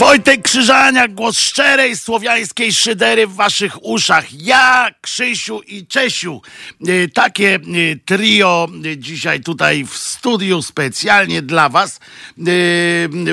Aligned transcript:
Wojtek 0.00 0.42
Krzyżaniak, 0.42 1.14
głos 1.14 1.38
szczerej 1.38 1.96
słowiańskiej 1.96 2.72
szydery 2.72 3.26
w 3.26 3.34
waszych 3.34 3.84
uszach. 3.84 4.32
Ja, 4.32 4.88
Krzysiu 5.00 5.60
i 5.60 5.86
Czesiu. 5.86 6.42
E, 6.88 7.08
Takie 7.08 7.54
e, 7.54 7.60
trio 8.04 8.68
e, 8.84 8.98
dzisiaj 8.98 9.40
tutaj 9.40 9.84
w 9.84 9.96
studiu 9.96 10.62
specjalnie 10.62 11.42
dla 11.42 11.68
was. 11.68 12.00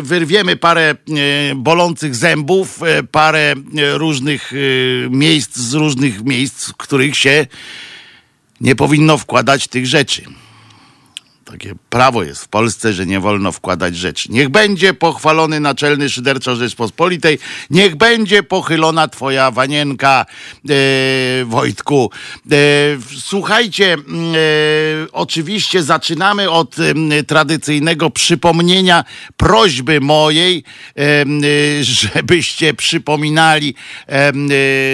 Wyrwiemy 0.01 0.55
parę 0.55 0.95
bolących 1.55 2.15
zębów, 2.15 2.79
parę 3.11 3.53
różnych 3.93 4.51
miejsc 5.09 5.57
z 5.57 5.73
różnych 5.73 6.23
miejsc, 6.23 6.69
w 6.69 6.77
których 6.77 7.17
się 7.17 7.47
nie 8.61 8.75
powinno 8.75 9.17
wkładać 9.17 9.67
tych 9.67 9.85
rzeczy. 9.85 10.23
Takie 11.51 11.75
prawo 11.89 12.23
jest 12.23 12.43
w 12.43 12.47
Polsce, 12.47 12.93
że 12.93 13.05
nie 13.05 13.19
wolno 13.19 13.51
wkładać 13.51 13.95
rzeczy. 13.95 14.31
Niech 14.31 14.49
będzie 14.49 14.93
pochwalony 14.93 15.59
naczelny 15.59 16.09
szyderczo 16.09 16.55
Rzeczpospolitej, 16.55 17.39
niech 17.69 17.95
będzie 17.95 18.43
pochylona 18.43 19.07
twoja 19.07 19.51
wanienka, 19.51 20.25
e, 20.69 21.45
Wojtku. 21.45 22.11
E, 22.51 22.55
słuchajcie, 23.19 23.93
e, 23.93 23.97
oczywiście 25.11 25.83
zaczynamy 25.83 26.49
od 26.49 26.75
tradycyjnego 27.27 28.09
przypomnienia 28.09 29.03
prośby 29.37 30.01
mojej, 30.01 30.63
żebyście 31.81 32.73
przypominali 32.73 33.75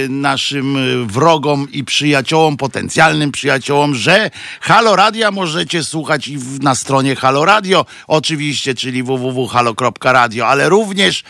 naszym 0.09 0.77
wrogom 1.07 1.67
i 1.71 1.83
przyjaciołom, 1.83 2.57
potencjalnym 2.57 3.31
przyjaciołom, 3.31 3.95
że 3.95 4.31
Halo 4.61 4.95
Radia 4.95 5.31
możecie 5.31 5.83
słuchać 5.83 6.27
i 6.27 6.42
na 6.61 6.75
stronie 6.75 7.15
Halo 7.15 7.45
Radio, 7.45 7.85
oczywiście, 8.07 8.75
czyli 8.75 9.03
www.halo.radio, 9.03 10.47
ale 10.47 10.69
również 10.69 11.23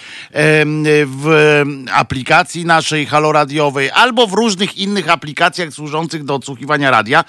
w 1.05 1.63
aplikacji 1.91 2.65
naszej 2.65 3.05
Halo 3.05 3.31
Radiowej 3.31 3.91
albo 3.91 4.27
w 4.27 4.33
różnych 4.33 4.77
innych 4.77 5.09
aplikacjach 5.09 5.73
służących 5.73 6.23
do 6.23 6.35
odsłuchiwania 6.35 6.91
radia, 6.91 7.23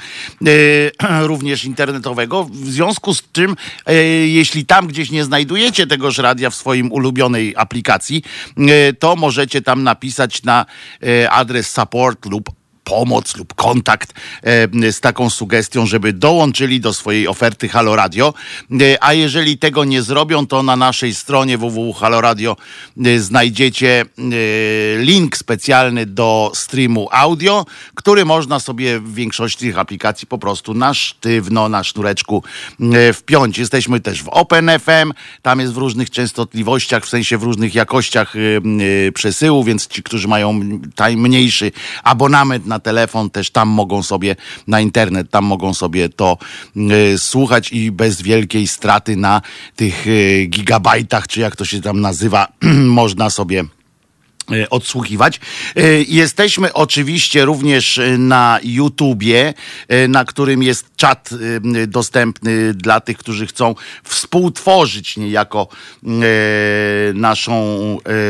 e, 0.46 1.26
również 1.32 1.64
internetowego. 1.64 2.44
W 2.44 2.56
związku 2.56 3.14
z 3.14 3.22
czym, 3.32 3.56
e, 3.86 3.94
jeśli 4.26 4.66
tam 4.66 4.86
gdzieś 4.86 5.10
nie 5.10 5.24
znajdujecie 5.24 5.86
tegoż 5.86 6.18
radia 6.18 6.50
w 6.50 6.54
swoim 6.54 6.92
ulubionej 6.92 7.54
aplikacji, 7.56 8.22
e, 8.58 8.92
to 8.92 9.16
możecie 9.16 9.62
tam 9.62 9.82
napisać 9.82 10.42
na 10.42 10.66
adres 11.30 11.70
support 11.70 12.26
lub 12.26 12.63
pomoc 12.84 13.36
lub 13.36 13.54
kontakt 13.54 14.14
e, 14.42 14.92
z 14.92 15.00
taką 15.00 15.30
sugestią, 15.30 15.86
żeby 15.86 16.12
dołączyli 16.12 16.80
do 16.80 16.94
swojej 16.94 17.28
oferty 17.28 17.68
Halo 17.68 17.96
Radio. 17.96 18.34
E, 18.70 19.04
a 19.04 19.12
jeżeli 19.12 19.58
tego 19.58 19.84
nie 19.84 20.02
zrobią, 20.02 20.46
to 20.46 20.62
na 20.62 20.76
naszej 20.76 21.14
stronie 21.14 21.58
www.haloradio 21.58 22.56
e, 23.04 23.20
znajdziecie 23.20 24.04
link 24.98 25.36
specjalny 25.36 26.06
do 26.06 26.52
streamu 26.54 27.08
audio, 27.10 27.66
który 27.94 28.24
można 28.24 28.60
sobie 28.60 29.00
w 29.00 29.14
większości 29.14 29.58
tych 29.58 29.78
aplikacji 29.78 30.26
po 30.26 30.38
prostu 30.38 30.74
na 30.74 30.94
sztywno, 30.94 31.68
na 31.68 31.84
sznureczku 31.84 32.42
wpiąć. 33.14 33.58
Jesteśmy 33.58 34.00
też 34.00 34.22
w 34.22 34.28
OpenFM, 34.28 35.12
tam 35.42 35.60
jest 35.60 35.72
w 35.72 35.76
różnych 35.76 36.10
częstotliwościach, 36.10 37.04
w 37.04 37.08
sensie 37.08 37.38
w 37.38 37.42
różnych 37.42 37.74
jakościach 37.74 38.34
przesyłu, 39.14 39.64
więc 39.64 39.86
ci, 39.86 40.02
którzy 40.02 40.28
mają 40.28 40.60
mniejszy 41.16 41.72
abonament 42.02 42.66
na 42.66 42.73
telefon, 42.78 43.30
też 43.30 43.50
tam 43.50 43.68
mogą 43.68 44.02
sobie, 44.02 44.36
na 44.66 44.80
internet, 44.80 45.30
tam 45.30 45.44
mogą 45.44 45.74
sobie 45.74 46.08
to 46.08 46.38
e, 46.76 47.18
słuchać 47.18 47.72
i 47.72 47.90
bez 47.90 48.22
wielkiej 48.22 48.66
straty 48.66 49.16
na 49.16 49.42
tych 49.76 50.06
e, 50.06 50.46
gigabajtach, 50.46 51.28
czy 51.28 51.40
jak 51.40 51.56
to 51.56 51.64
się 51.64 51.80
tam 51.80 52.00
nazywa, 52.00 52.48
można 53.00 53.30
sobie 53.30 53.64
odsłuchiwać. 54.70 55.40
E, 55.76 55.82
Jesteśmy 56.08 56.72
oczywiście 56.72 57.44
również 57.44 57.98
e, 57.98 58.18
na 58.18 58.58
YouTubie, 58.62 59.54
e, 59.88 60.08
na 60.08 60.24
którym 60.24 60.62
jest 60.62 60.86
czat 60.96 61.30
e, 61.32 61.86
dostępny 61.86 62.74
dla 62.74 63.00
tych, 63.00 63.18
którzy 63.18 63.46
chcą 63.46 63.74
współtworzyć 64.04 65.16
niejako 65.16 65.68
e, 66.04 66.08
naszą, 67.14 67.54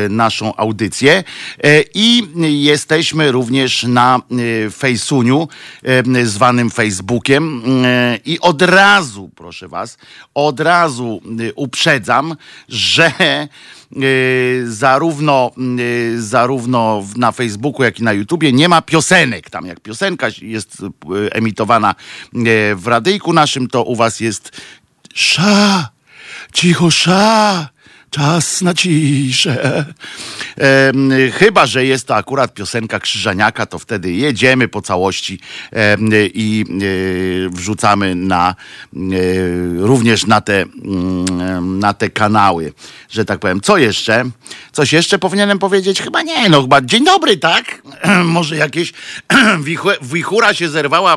e, 0.05 0.09
naszą 0.09 0.57
audycję. 0.57 1.25
E, 1.65 1.83
I 1.95 2.23
jesteśmy 2.63 3.33
również 3.33 3.83
na 3.83 4.21
e, 4.67 4.71
Fejsuniu, 4.71 5.49
e, 5.83 6.27
zwanym 6.27 6.71
Facebookiem. 6.71 7.63
E, 7.85 8.19
I 8.25 8.41
od 8.41 8.63
razu, 8.63 9.31
proszę 9.37 9.69
Was, 9.69 9.99
od 10.35 10.61
razu 10.61 11.21
e, 11.49 11.53
uprzedzam, 11.55 12.37
że 12.69 13.13
zarówno, 14.65 15.51
y, 15.79 16.23
zarówno 16.23 17.05
na 17.17 17.33
Facebooku, 17.33 17.83
jak 17.83 18.01
i 18.01 18.03
na 18.03 18.13
YouTubie 18.13 18.53
nie 18.53 18.69
ma 18.69 18.83
piosenek. 18.83 19.51
Tam 19.51 19.67
jak 19.67 19.81
piosenka 19.81 20.27
jest 20.43 20.81
y, 20.81 21.33
emitowana 21.33 21.95
y, 22.35 22.75
w 22.77 22.87
radyjku 22.87 23.33
naszym, 23.33 23.69
to 23.69 23.85
u 23.85 23.97
was 23.97 24.21
jest 24.21 24.61
sza, 25.15 25.89
cicho 26.53 26.91
sza. 26.91 27.74
Czas 28.15 28.63
na 28.63 28.75
ciszę. 28.75 29.85
Em, 30.57 31.11
chyba, 31.33 31.67
że 31.67 31.85
jest 31.85 32.07
to 32.07 32.17
akurat 32.17 32.55
piosenka 32.55 33.01
Krzyżaniaka, 33.01 33.67
to 33.67 33.79
wtedy 33.79 34.13
jedziemy 34.13 34.69
po 34.69 34.83
całości 34.83 35.41
em, 35.71 36.09
i 36.13 36.65
e, 36.69 37.51
wrzucamy 37.51 38.15
na 38.15 38.55
e, 38.95 38.97
również 39.79 40.27
na 40.27 40.41
te, 40.41 40.63
mm, 40.63 41.79
na 41.79 41.95
te 41.95 42.11
kanały, 42.11 42.73
że 43.11 43.25
tak 43.25 43.39
powiem. 43.39 43.61
Co 43.61 43.79
jeszcze? 43.79 44.25
Coś 44.73 44.93
jeszcze 44.93 45.19
powinienem 45.19 45.59
powiedzieć? 45.59 46.03
Chyba 46.03 46.23
nie, 46.23 46.49
no 46.49 46.63
chyba 46.63 46.81
dzień 46.81 47.05
dobry, 47.05 47.37
tak? 47.37 47.83
Może 48.25 48.57
jakieś 48.57 48.93
wichu- 49.69 50.03
wichura 50.03 50.55
się 50.55 50.69
zerwała 50.69 51.17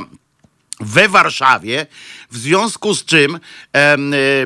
we 0.80 1.10
Warszawie, 1.10 1.88
w 2.32 2.38
związku 2.38 2.94
z 2.94 3.06
czym 3.06 3.40
e, 3.74 3.98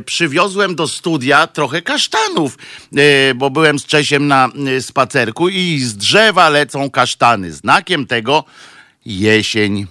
przywiozłem 0.01 0.75
do 0.75 0.87
studia 0.87 1.47
trochę 1.47 1.81
kasztanów, 1.81 2.57
e, 2.97 3.33
bo 3.33 3.49
byłem 3.49 3.79
z 3.79 3.85
Czesiem 3.85 4.27
na 4.27 4.49
e, 4.77 4.81
spacerku 4.81 5.49
i 5.49 5.79
z 5.79 5.97
drzewa 5.97 6.49
lecą 6.49 6.89
kasztany. 6.89 7.51
Znakiem 7.53 8.07
tego 8.07 8.43
jesień. 9.05 9.87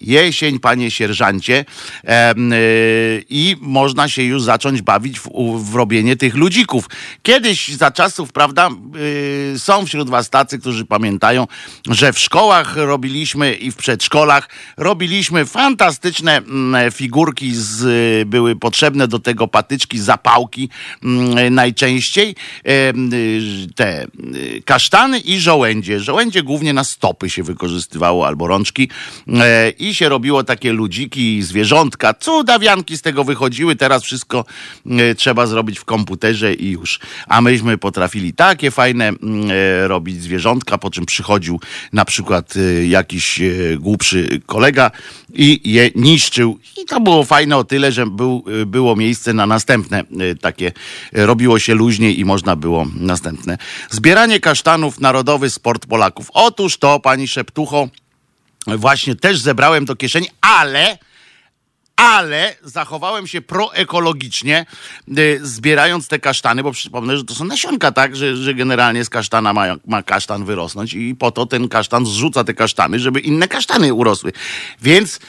Jesień, 0.00 0.58
panie 0.58 0.90
sierżancie, 0.90 1.64
y, 2.04 3.24
i 3.28 3.56
można 3.60 4.08
się 4.08 4.22
już 4.22 4.42
zacząć 4.42 4.82
bawić 4.82 5.20
w, 5.20 5.28
w 5.64 5.74
robienie 5.74 6.16
tych 6.16 6.34
ludzików. 6.34 6.88
Kiedyś 7.22 7.68
za 7.68 7.90
czasów, 7.90 8.32
prawda, 8.32 8.70
y, 9.54 9.58
są 9.58 9.86
wśród 9.86 10.10
was 10.10 10.30
tacy, 10.30 10.58
którzy 10.58 10.84
pamiętają, 10.84 11.46
że 11.86 12.12
w 12.12 12.18
szkołach 12.18 12.76
robiliśmy 12.76 13.54
i 13.54 13.70
w 13.70 13.76
przedszkolach 13.76 14.48
robiliśmy 14.76 15.46
fantastyczne 15.46 16.36
mm, 16.36 16.92
figurki, 16.92 17.50
z, 17.54 18.28
były 18.28 18.56
potrzebne 18.56 19.08
do 19.08 19.18
tego 19.18 19.48
patyczki, 19.48 19.98
zapałki 19.98 20.68
mm, 21.02 21.54
najczęściej, 21.54 22.34
y, 22.68 23.68
te 23.74 24.06
kasztany 24.64 25.18
i 25.18 25.40
żołędzie. 25.40 26.00
Żołędzie 26.00 26.42
głównie 26.42 26.72
na 26.72 26.84
stopy 26.84 27.30
się 27.30 27.42
wykorzystywało 27.42 28.26
albo 28.26 28.46
rączki 28.46 28.88
e, 29.28 29.70
i 29.88 29.94
się 29.94 30.08
robiło 30.08 30.44
takie 30.44 30.72
ludziki, 30.72 31.42
zwierzątka, 31.42 32.14
cudawianki 32.14 32.96
z 32.96 33.02
tego 33.02 33.24
wychodziły. 33.24 33.76
Teraz 33.76 34.02
wszystko 34.02 34.44
e, 34.86 35.14
trzeba 35.14 35.46
zrobić 35.46 35.78
w 35.78 35.84
komputerze 35.84 36.54
i 36.54 36.70
już. 36.70 37.00
A 37.26 37.40
myśmy 37.40 37.78
potrafili 37.78 38.32
takie 38.32 38.70
fajne 38.70 39.08
mm, 39.08 39.50
e, 39.50 39.88
robić 39.88 40.22
zwierzątka, 40.22 40.78
po 40.78 40.90
czym 40.90 41.06
przychodził 41.06 41.60
na 41.92 42.04
przykład 42.04 42.54
e, 42.56 42.86
jakiś 42.86 43.40
głupszy 43.78 44.40
kolega 44.46 44.90
i 45.34 45.72
je 45.72 45.90
niszczył. 45.94 46.58
I 46.82 46.84
to 46.84 47.00
było 47.00 47.24
fajne 47.24 47.56
o 47.56 47.64
tyle, 47.64 47.92
że 47.92 48.06
był, 48.06 48.44
było 48.66 48.96
miejsce 48.96 49.32
na 49.32 49.46
następne 49.46 50.04
takie. 50.40 50.72
Robiło 51.12 51.58
się 51.58 51.74
luźniej 51.74 52.20
i 52.20 52.24
można 52.24 52.56
było 52.56 52.86
następne. 52.94 53.58
Zbieranie 53.90 54.40
kasztanów, 54.40 55.00
narodowy 55.00 55.50
sport 55.50 55.86
Polaków. 55.86 56.30
Otóż 56.34 56.78
to, 56.78 57.00
pani 57.00 57.28
Szeptucho, 57.28 57.88
właśnie 58.76 59.16
też 59.16 59.38
zebrałem 59.38 59.84
do 59.84 59.96
kieszeni, 59.96 60.26
ale 60.40 60.98
ale 61.98 62.56
zachowałem 62.64 63.26
się 63.26 63.40
proekologicznie, 63.40 64.66
y, 65.18 65.40
zbierając 65.42 66.08
te 66.08 66.18
kasztany, 66.18 66.62
bo 66.62 66.72
przypomnę, 66.72 67.16
że 67.16 67.24
to 67.24 67.34
są 67.34 67.44
nasionka, 67.44 67.92
tak, 67.92 68.16
że, 68.16 68.36
że 68.36 68.54
generalnie 68.54 69.04
z 69.04 69.10
kasztana 69.10 69.52
ma, 69.52 69.66
ma 69.86 70.02
kasztan 70.02 70.44
wyrosnąć 70.44 70.94
i 70.94 71.14
po 71.14 71.30
to 71.30 71.46
ten 71.46 71.68
kasztan 71.68 72.06
zrzuca 72.06 72.44
te 72.44 72.54
kasztany, 72.54 72.98
żeby 72.98 73.20
inne 73.20 73.48
kasztany 73.48 73.94
urosły. 73.94 74.32
Więc 74.82 75.20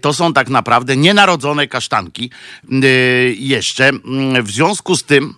to 0.00 0.12
są 0.12 0.32
tak 0.32 0.48
naprawdę 0.48 0.96
nienarodzone 0.96 1.66
kasztanki 1.66 2.30
y, 2.72 3.36
jeszcze. 3.38 3.88
Mm, 3.88 4.44
W 4.44 4.50
związku 4.50 4.96
z 4.96 5.04
tym 5.04 5.34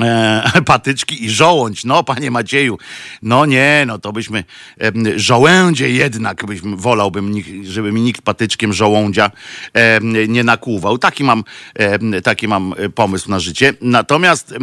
E, 0.00 0.42
patyczki 0.66 1.24
i 1.24 1.30
żołądź. 1.30 1.84
No, 1.84 2.04
panie 2.04 2.30
Macieju, 2.30 2.78
no 3.22 3.46
nie, 3.46 3.84
no 3.86 3.98
to 3.98 4.12
byśmy 4.12 4.44
e, 4.80 4.92
żołędzie 5.16 5.90
jednak 5.90 6.46
byśmy, 6.46 6.76
wolałbym, 6.76 7.34
żeby 7.64 7.92
mi 7.92 8.00
nikt 8.00 8.22
patyczkiem 8.22 8.72
żołądzia 8.72 9.30
e, 9.74 10.00
nie 10.28 10.44
nakłuwał. 10.44 10.98
Taki 10.98 11.24
mam, 11.24 11.44
e, 11.74 12.20
taki 12.22 12.48
mam 12.48 12.74
pomysł 12.94 13.30
na 13.30 13.40
życie. 13.40 13.74
Natomiast, 13.80 14.52
e, 14.52 14.56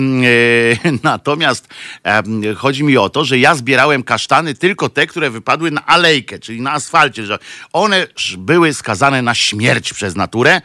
natomiast 1.04 1.68
e, 2.06 2.24
chodzi 2.56 2.84
mi 2.84 2.98
o 2.98 3.10
to, 3.10 3.26
że 3.26 3.40
ja 3.40 3.56
zbierałem 3.56 4.04
kasztany 4.04 4.56
tylko 4.56 4.90
te, 4.90 5.08
które 5.08 5.30
wypadły 5.30 5.72
na 5.72 5.86
alejkę, 5.86 6.40
czyli 6.40 6.62
na 6.62 6.72
asfalcie, 6.72 7.26
że 7.26 7.40
one 7.74 8.08
były 8.38 8.74
skazane 8.74 9.22
na 9.22 9.36
śmierć 9.36 9.94
przez 9.94 10.16
naturę. 10.16 10.62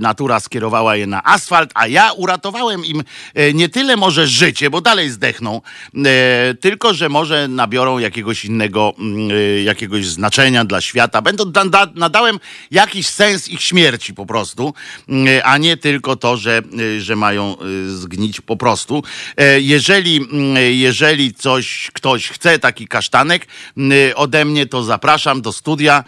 natura 0.00 0.40
skierowała 0.40 0.96
je 0.96 1.06
na 1.06 1.24
asfalt, 1.24 1.70
a 1.74 1.86
ja 1.86 2.12
uratowałem 2.12 2.84
im 2.84 3.02
E, 3.33 3.33
nie 3.54 3.68
tyle 3.68 3.96
może 3.96 4.26
życie, 4.26 4.70
bo 4.70 4.80
dalej 4.80 5.10
zdechną, 5.10 5.60
e, 6.06 6.54
tylko 6.54 6.94
że 6.94 7.08
może 7.08 7.48
nabiorą 7.48 7.98
jakiegoś 7.98 8.44
innego, 8.44 8.94
mm, 8.98 9.30
e, 9.30 9.62
jakiegoś 9.62 10.06
znaczenia 10.06 10.64
dla 10.64 10.80
świata. 10.80 11.22
Będą, 11.22 11.44
nadałem 11.94 12.40
jakiś 12.70 13.06
sens 13.06 13.48
ich 13.48 13.62
śmierci 13.62 14.14
po 14.14 14.26
prostu, 14.26 14.74
a 15.44 15.58
nie 15.58 15.76
tylko 15.76 16.16
to, 16.16 16.36
że, 16.36 16.62
że 16.98 17.16
mają 17.16 17.56
zgnić 17.86 18.40
po 18.40 18.56
prostu. 18.56 19.02
Jeżeli, 19.58 20.20
jeżeli 20.70 21.34
coś, 21.34 21.90
ktoś 21.92 22.28
chce 22.28 22.58
taki 22.58 22.88
kasztanek 22.88 23.46
ode 24.14 24.44
mnie, 24.44 24.66
to 24.66 24.82
zapraszam 24.82 25.42
do 25.42 25.52
studia. 25.52 26.04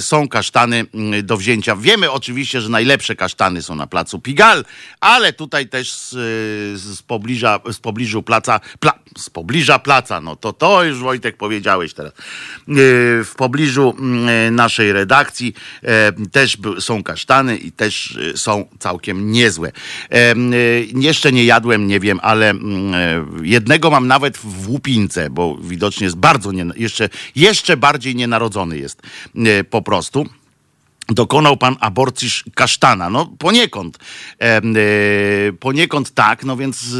Są 0.00 0.28
kasztany 0.28 0.86
do 1.22 1.36
wzięcia. 1.36 1.76
Wiemy 1.76 2.10
oczywiście, 2.10 2.60
że 2.60 2.68
najlepsze 2.68 3.16
kasztany 3.16 3.62
są 3.62 3.74
na 3.74 3.86
placu 3.86 4.18
Pigal, 4.18 4.64
ale 5.00 5.32
tutaj 5.32 5.68
też 5.68 6.16
z 6.74 7.02
pobliża, 7.02 7.60
z 7.72 7.78
pobliżu 7.78 8.22
placa, 8.22 8.60
pla, 8.80 8.92
z 9.18 9.30
pobliża 9.30 9.78
placa, 9.78 10.20
no 10.20 10.36
to 10.36 10.52
to 10.52 10.84
już 10.84 10.98
Wojtek 10.98 11.36
powiedziałeś 11.36 11.94
teraz. 11.94 12.12
E, 12.12 12.14
w 13.24 13.32
pobliżu 13.36 13.94
mm, 13.98 14.54
naszej 14.54 14.92
redakcji 14.92 15.54
e, 15.82 16.12
też 16.32 16.58
są 16.80 17.02
kasztany 17.02 17.56
i 17.56 17.72
też 17.72 18.18
e, 18.34 18.36
są 18.36 18.68
całkiem 18.78 19.30
niezłe. 19.30 19.72
Jeszcze 20.94 21.32
nie 21.32 21.44
jadłem, 21.44 21.86
nie 21.86 22.00
wiem, 22.00 22.20
ale 22.22 22.50
mm, 22.50 23.40
jednego 23.42 23.90
mam 23.90 24.06
nawet 24.06 24.36
w 24.36 24.68
łupince, 24.68 25.30
bo 25.30 25.58
widocznie 25.62 26.04
jest 26.04 26.16
bardzo, 26.16 26.52
nie, 26.52 26.66
jeszcze, 26.76 27.08
jeszcze 27.36 27.76
bardziej 27.76 28.16
nienarodzony 28.16 28.78
jest 28.78 29.02
po 29.70 29.82
prostu 29.82 30.26
dokonał 31.08 31.56
pan 31.56 31.76
aborcji 31.80 32.28
kasztana. 32.54 33.10
No 33.10 33.26
poniekąd. 33.38 33.98
E, 34.40 34.44
e, 34.44 34.62
poniekąd 35.60 36.10
tak, 36.10 36.44
no 36.44 36.56
więc, 36.56 36.94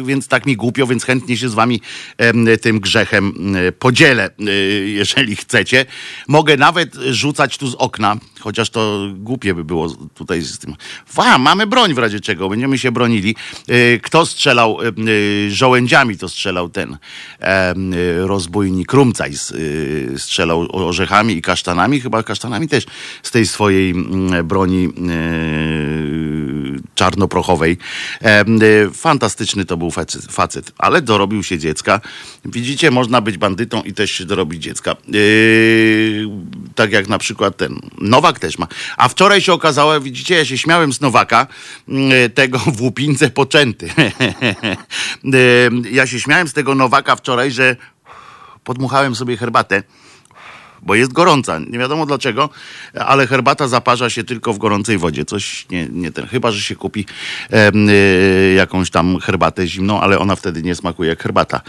e, 0.00 0.04
więc 0.04 0.28
tak 0.28 0.46
mi 0.46 0.56
głupio, 0.56 0.86
więc 0.86 1.04
chętnie 1.04 1.36
się 1.36 1.48
z 1.48 1.54
wami 1.54 1.80
e, 2.18 2.56
tym 2.56 2.80
grzechem 2.80 3.54
e, 3.56 3.72
podzielę, 3.72 4.30
e, 4.40 4.50
jeżeli 4.88 5.36
chcecie. 5.36 5.86
Mogę 6.28 6.56
nawet 6.56 6.94
rzucać 6.94 7.58
tu 7.58 7.68
z 7.68 7.74
okna, 7.74 8.16
chociaż 8.40 8.70
to 8.70 9.08
głupie 9.14 9.54
by 9.54 9.64
było 9.64 9.88
tutaj 10.14 10.42
z 10.42 10.58
tym. 10.58 10.76
Wa, 11.14 11.38
mamy 11.38 11.66
broń 11.66 11.94
w 11.94 11.98
razie 11.98 12.20
czego, 12.20 12.48
będziemy 12.48 12.78
się 12.78 12.92
bronili. 12.92 13.36
Kto 14.02 14.26
strzelał 14.26 14.78
żołędziami, 15.48 16.18
to 16.18 16.28
strzelał 16.28 16.68
ten 16.68 16.98
rozbójnik 18.16 18.92
Rumcaj, 18.92 19.32
strzelał 20.16 20.86
orzechami 20.88 21.34
i 21.34 21.42
kasztanami, 21.42 22.00
chyba 22.00 22.22
kasztanami 22.22 22.68
też 22.68 22.86
z 23.22 23.30
tej 23.30 23.46
swojej 23.48 23.90
mm, 23.90 24.46
broni 24.46 24.84
e, 24.86 24.90
czarnoprochowej. 26.94 27.78
E, 28.22 28.26
e, 28.26 28.44
fantastyczny 28.92 29.64
to 29.64 29.76
był 29.76 29.90
facet, 30.30 30.72
ale 30.78 31.02
dorobił 31.02 31.42
się 31.42 31.58
dziecka. 31.58 32.00
Widzicie, 32.44 32.90
można 32.90 33.20
być 33.20 33.38
bandytą 33.38 33.82
i 33.82 33.92
też 33.92 34.10
się 34.10 34.24
dorobić 34.24 34.62
dziecka. 34.62 34.96
Tak 36.74 36.92
jak 36.92 37.08
na 37.08 37.18
przykład 37.18 37.56
ten 37.56 37.80
Nowak 37.98 38.38
też 38.38 38.58
ma. 38.58 38.66
A 38.96 39.08
wczoraj 39.08 39.40
się 39.40 39.52
okazało, 39.52 40.00
widzicie, 40.00 40.34
ja 40.34 40.44
się 40.44 40.58
śmiałem 40.58 40.92
z 40.92 41.00
Nowaka, 41.00 41.46
tego 42.34 42.58
w 42.58 42.82
łupince 42.82 43.30
poczęty. 43.30 43.88
ja 45.90 46.06
się 46.06 46.20
śmiałem 46.20 46.48
z 46.48 46.52
tego 46.52 46.74
Nowaka 46.74 47.16
wczoraj, 47.16 47.50
że 47.50 47.76
podmuchałem 48.64 49.14
sobie 49.14 49.36
herbatę 49.36 49.82
bo 50.82 50.94
jest 50.94 51.12
gorąca. 51.12 51.58
Nie 51.58 51.78
wiadomo 51.78 52.06
dlaczego, 52.06 52.50
ale 52.94 53.26
herbata 53.26 53.68
zaparza 53.68 54.10
się 54.10 54.24
tylko 54.24 54.52
w 54.52 54.58
gorącej 54.58 54.98
wodzie. 54.98 55.24
Coś 55.24 55.66
nie, 55.70 55.88
nie 55.92 56.12
ten, 56.12 56.26
chyba 56.26 56.50
że 56.50 56.60
się 56.60 56.76
kupi 56.76 57.06
e, 57.52 57.72
jakąś 58.54 58.90
tam 58.90 59.18
herbatę 59.18 59.66
zimną, 59.66 60.00
ale 60.00 60.18
ona 60.18 60.36
wtedy 60.36 60.62
nie 60.62 60.74
smakuje 60.74 61.10
jak 61.10 61.22
herbata. 61.22 61.60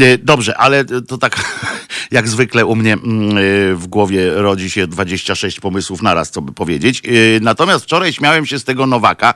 E, 0.00 0.18
dobrze, 0.18 0.58
ale 0.58 0.84
to 0.84 1.18
tak 1.18 1.38
jak 2.10 2.28
zwykle 2.28 2.66
u 2.66 2.76
mnie 2.76 2.92
mm, 2.92 3.30
e, 3.30 3.40
w 3.74 3.86
głowie 3.86 4.34
rodzi 4.34 4.70
się 4.70 4.86
26 4.86 5.60
pomysłów 5.60 6.02
naraz, 6.02 6.30
co 6.30 6.42
by 6.42 6.52
powiedzieć. 6.52 7.02
E, 7.04 7.10
natomiast 7.40 7.84
wczoraj 7.84 8.12
śmiałem 8.12 8.46
się 8.46 8.58
z 8.58 8.64
tego 8.64 8.86
Nowaka. 8.86 9.34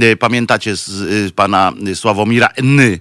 E, 0.00 0.16
pamiętacie 0.16 0.76
z, 0.76 1.32
pana 1.32 1.72
Sławomira 1.94 2.48
Ny, 2.62 3.00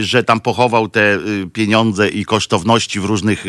że 0.00 0.24
tam 0.24 0.40
pochował 0.40 0.88
te 0.88 1.18
pieniądze 1.52 2.08
i 2.08 2.24
kosztowności 2.24 3.00
w 3.00 3.04
różnych 3.04 3.44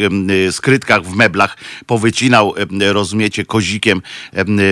skrytkach 0.51 1.03
w 1.03 1.15
meblach, 1.25 1.57
powycinał, 1.85 2.53
rozumiecie, 2.79 3.45
kozikiem 3.45 4.01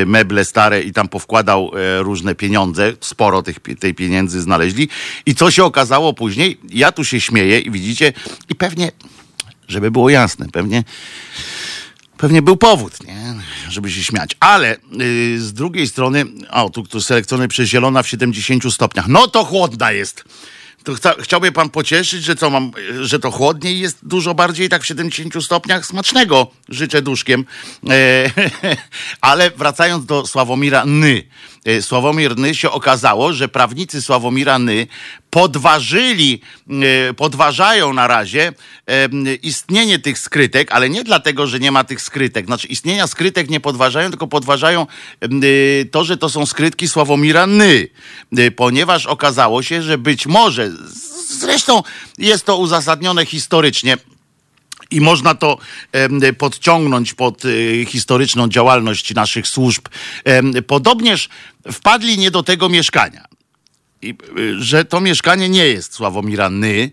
meble 0.06 0.46
stare 0.46 0.82
i 0.82 0.92
tam 0.94 1.10
powkładał 1.10 1.72
różne 2.00 2.36
pieniądze. 2.36 2.94
Sporo 3.00 3.44
tych, 3.44 3.60
tej 3.80 3.94
pieniędzy 3.94 4.42
znaleźli. 4.42 4.90
I 5.26 5.36
co 5.36 5.52
się 5.52 5.64
okazało 5.64 6.14
później? 6.14 6.60
Ja 6.70 6.92
tu 6.92 7.06
się 7.06 7.22
śmieję 7.22 7.60
i 7.60 7.72
widzicie, 7.72 8.14
i 8.50 8.56
pewnie 8.56 8.92
żeby 9.68 9.92
było 9.92 10.10
jasne, 10.10 10.48
pewnie, 10.52 10.84
pewnie 12.18 12.42
był 12.42 12.58
powód, 12.58 13.04
nie? 13.08 13.36
żeby 13.70 13.92
się 13.92 14.04
śmiać. 14.04 14.36
Ale 14.40 14.78
yy, 14.92 15.40
z 15.40 15.54
drugiej 15.54 15.88
strony, 15.88 16.26
o, 16.50 16.70
tu, 16.70 16.84
tu 16.84 17.02
selekcjony 17.02 17.48
przez 17.48 17.70
zielona 17.70 18.04
w 18.04 18.08
70 18.08 18.74
stopniach. 18.74 19.08
No 19.08 19.28
to 19.28 19.44
chłodna 19.44 19.92
jest. 19.92 20.24
To 20.84 20.94
chca, 20.94 21.14
chciałby 21.20 21.52
pan 21.52 21.70
pocieszyć, 21.70 22.24
że 22.24 22.36
mam, 22.50 22.72
że 23.02 23.20
to 23.20 23.32
chłodniej 23.32 23.80
jest 23.80 23.98
dużo 24.04 24.34
bardziej 24.34 24.70
tak 24.70 24.84
w 24.84 24.86
70 24.86 25.46
stopniach 25.46 25.86
smacznego. 25.86 26.48
Życzę 26.70 27.02
duszkiem. 27.02 27.46
E, 27.90 28.30
ale 29.22 29.52
wracając 29.52 30.06
do 30.06 30.28
Sławomira 30.28 30.86
Ny. 30.86 31.24
E, 31.66 31.82
Sławomir 31.82 32.38
Ny 32.38 32.56
się 32.56 32.72
okazało, 32.72 33.34
że 33.34 33.48
prawnicy 33.48 34.02
Sławomira 34.02 34.60
Ny 34.60 34.88
podważyli, 35.30 36.42
e, 37.10 37.14
podważają 37.14 37.94
na 37.94 38.08
razie 38.08 38.54
e, 38.88 39.10
istnienie 39.36 40.00
tych 40.00 40.20
skrytek, 40.20 40.72
ale 40.72 40.90
nie 40.90 41.04
dlatego, 41.04 41.48
że 41.48 41.60
nie 41.60 41.72
ma 41.72 41.84
tych 41.84 42.02
skrytek. 42.02 42.46
Znaczy 42.46 42.68
istnienia 42.68 43.08
skrytek 43.08 43.50
nie 43.50 43.60
podważają, 43.60 44.10
tylko 44.10 44.28
podważają 44.28 44.88
to, 45.92 46.04
że 46.04 46.18
to 46.18 46.30
są 46.30 46.46
skrytki 46.46 46.88
Sławomira 46.88 47.48
Ny, 47.48 47.88
ponieważ 48.56 49.06
okazało 49.06 49.64
się, 49.64 49.82
że 49.82 49.98
być 49.98 50.28
może, 50.28 50.72
zresztą 51.40 51.84
jest 52.18 52.46
to 52.46 52.58
uzasadnione 52.58 53.26
historycznie, 53.26 53.98
i 54.96 55.02
można 55.02 55.36
to 55.36 55.58
podciągnąć 56.38 57.14
pod 57.14 57.44
historyczną 57.88 58.48
działalność 58.48 59.14
naszych 59.14 59.48
służb. 59.48 59.88
Podobnież 60.68 61.30
wpadli 61.72 62.18
nie 62.18 62.32
do 62.32 62.44
tego 62.44 62.70
mieszkania. 62.70 63.33
I, 64.04 64.16
że 64.58 64.86
to 64.86 65.02
mieszkanie 65.02 65.50
nie 65.50 65.68
jest 65.68 65.94
Sławomira 65.94 66.50
Ny, 66.50 66.92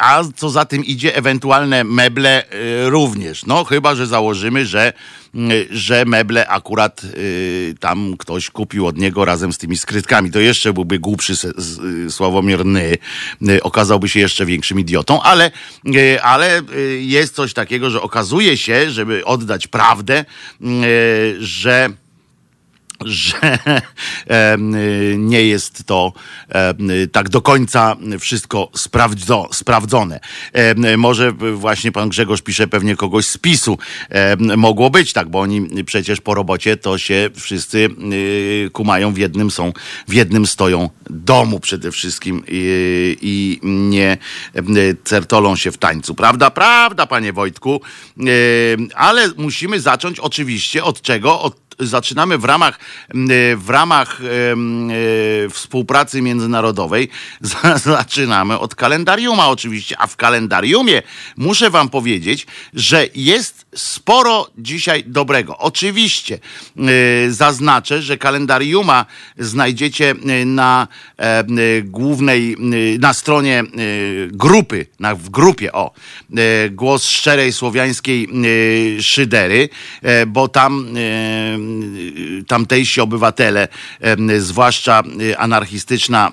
a 0.00 0.22
co 0.36 0.50
za 0.50 0.64
tym 0.64 0.84
idzie, 0.84 1.16
ewentualne 1.16 1.84
meble 1.84 2.44
y, 2.44 2.90
również. 2.90 3.46
No, 3.46 3.64
chyba, 3.64 3.94
że 3.94 4.06
założymy, 4.06 4.66
że, 4.66 4.92
y, 5.34 5.68
że 5.70 6.04
meble 6.04 6.48
akurat 6.48 7.04
y, 7.04 7.74
tam 7.80 8.16
ktoś 8.16 8.50
kupił 8.50 8.86
od 8.86 8.98
niego 8.98 9.24
razem 9.24 9.52
z 9.52 9.58
tymi 9.58 9.76
skrytkami. 9.76 10.30
To 10.30 10.40
jeszcze 10.40 10.72
byłby 10.72 10.98
głupszy 10.98 11.34
Sławomir 12.10 12.64
Ny. 12.64 12.98
Okazałby 13.62 14.08
się 14.08 14.20
jeszcze 14.20 14.46
większym 14.46 14.80
idiotą, 14.80 15.22
ale, 15.22 15.50
ale 16.22 16.62
jest 17.00 17.34
coś 17.34 17.52
takiego, 17.52 17.90
że 17.90 18.02
okazuje 18.02 18.56
się, 18.56 18.90
żeby 18.90 19.24
oddać 19.24 19.66
prawdę, 19.66 20.24
że 21.38 21.90
że 23.04 23.58
nie 25.18 25.42
jest 25.42 25.84
to 25.84 26.12
tak 27.12 27.28
do 27.28 27.42
końca 27.42 27.96
wszystko 28.18 28.70
sprawdzo, 28.74 29.48
sprawdzone. 29.52 30.20
Może 30.96 31.32
właśnie 31.32 31.92
pan 31.92 32.08
Grzegorz 32.08 32.42
pisze 32.42 32.68
pewnie 32.68 32.96
kogoś 32.96 33.26
z 33.26 33.38
PiSu. 33.38 33.78
Mogło 34.56 34.90
być 34.90 35.12
tak, 35.12 35.28
bo 35.28 35.40
oni 35.40 35.84
przecież 35.84 36.20
po 36.20 36.34
robocie 36.34 36.76
to 36.76 36.98
się 36.98 37.30
wszyscy 37.34 37.88
y, 38.12 38.70
kumają 38.72 39.12
w 39.12 39.18
jednym 39.18 39.50
są, 39.50 39.72
w 40.08 40.14
jednym 40.14 40.46
stoją 40.46 40.90
domu 41.10 41.60
przede 41.60 41.92
wszystkim 41.92 42.42
i, 42.48 43.16
i 43.22 43.60
nie 43.62 44.18
certolą 45.04 45.56
się 45.56 45.72
w 45.72 45.78
tańcu. 45.78 46.14
Prawda? 46.14 46.50
Prawda, 46.50 47.06
panie 47.06 47.32
Wojtku. 47.32 47.80
Ale 48.94 49.28
musimy 49.36 49.80
zacząć 49.80 50.20
oczywiście 50.20 50.84
od 50.84 51.02
czego? 51.02 51.40
Od 51.40 51.65
zaczynamy 51.78 52.38
w 52.38 52.44
ramach, 52.44 52.78
w 53.56 53.66
ramach 53.68 54.20
współpracy 55.50 56.22
międzynarodowej, 56.22 57.08
zaczynamy 57.84 58.58
od 58.58 58.74
kalendariuma 58.74 59.48
oczywiście, 59.48 59.98
a 59.98 60.06
w 60.06 60.16
kalendariumie 60.16 61.02
muszę 61.36 61.70
wam 61.70 61.88
powiedzieć, 61.88 62.46
że 62.74 63.06
jest 63.14 63.65
sporo 63.76 64.50
dzisiaj 64.58 65.04
dobrego. 65.06 65.58
Oczywiście 65.58 66.38
zaznaczę, 67.28 68.02
że 68.02 68.18
kalendariuma 68.18 69.06
znajdziecie 69.38 70.14
na 70.46 70.88
głównej, 71.84 72.56
na 72.98 73.14
stronie 73.14 73.64
grupy, 74.28 74.86
na, 75.00 75.14
w 75.14 75.28
grupie, 75.28 75.72
o, 75.72 75.90
głos 76.70 77.04
szczerej 77.08 77.52
słowiańskiej 77.52 78.28
szydery, 79.00 79.68
bo 80.26 80.48
tam 80.48 80.86
tamtejsi 82.46 83.00
obywatele, 83.00 83.68
zwłaszcza 84.38 85.02
anarchistyczna 85.38 86.30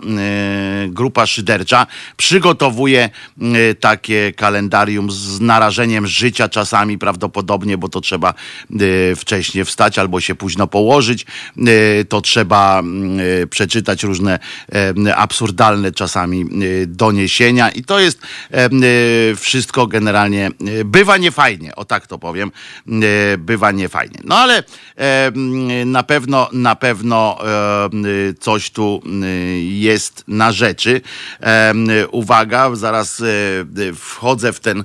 grupa 0.88 1.26
szydercza, 1.26 1.88
przygotowuje 2.18 3.10
takie 3.80 4.34
kalendarium 4.34 5.12
z 5.12 5.40
narażeniem 5.40 6.08
życia 6.08 6.50
czasami 6.50 6.98
prawdopodobnie, 6.98 7.33
bo 7.78 7.90
to 7.90 8.02
trzeba 8.02 8.34
wcześniej 9.16 9.66
wstać 9.66 10.00
albo 10.00 10.22
się 10.22 10.36
późno 10.36 10.68
położyć. 10.68 11.26
To 12.10 12.22
trzeba 12.22 12.84
przeczytać 13.50 14.04
różne 14.04 14.40
absurdalne 15.16 15.92
czasami 15.92 16.46
doniesienia 16.88 17.70
i 17.70 17.84
to 17.84 18.00
jest 18.00 18.20
wszystko 19.38 19.88
generalnie 19.88 20.52
bywa 20.86 21.18
niefajnie, 21.18 21.76
o 21.76 21.86
tak 21.86 22.08
to 22.08 22.20
powiem, 22.20 22.52
bywa 23.38 23.72
niefajnie. 23.72 24.20
No 24.24 24.38
ale 24.38 24.64
na 25.86 26.04
pewno, 26.04 26.50
na 26.54 26.76
pewno 26.76 27.38
coś 28.40 28.70
tu 28.70 29.02
jest 29.62 30.24
na 30.28 30.52
rzeczy. 30.52 31.02
Uwaga, 32.12 32.76
zaraz 32.76 33.24
wchodzę 33.96 34.54
w 34.54 34.60
ten, 34.60 34.84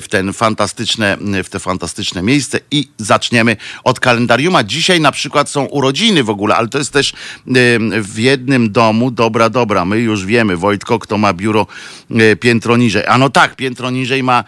w 0.00 0.08
ten 0.08 0.32
fantastyczne, 0.32 1.18
w 1.44 1.48
te 1.48 1.58
fantastyczne 1.62 2.22
miejsce 2.22 2.60
i 2.70 2.88
zaczniemy 2.98 3.56
od 3.84 4.00
kalendariuma. 4.00 4.64
Dzisiaj 4.64 5.00
na 5.00 5.12
przykład 5.12 5.50
są 5.50 5.64
urodziny 5.64 6.24
w 6.24 6.30
ogóle, 6.30 6.54
ale 6.56 6.68
to 6.68 6.78
jest 6.78 6.92
też 6.92 7.12
w 8.02 8.18
jednym 8.18 8.72
domu, 8.72 9.10
dobra, 9.10 9.50
dobra, 9.50 9.84
my 9.84 9.98
już 9.98 10.26
wiemy, 10.26 10.56
Wojtko, 10.56 10.98
kto 10.98 11.18
ma 11.18 11.32
biuro 11.32 11.66
piętro 12.40 12.76
niżej. 12.76 13.06
A 13.06 13.18
no 13.18 13.30
tak, 13.30 13.56
piętro 13.56 13.90
niżej 13.90 14.22
ma 14.22 14.44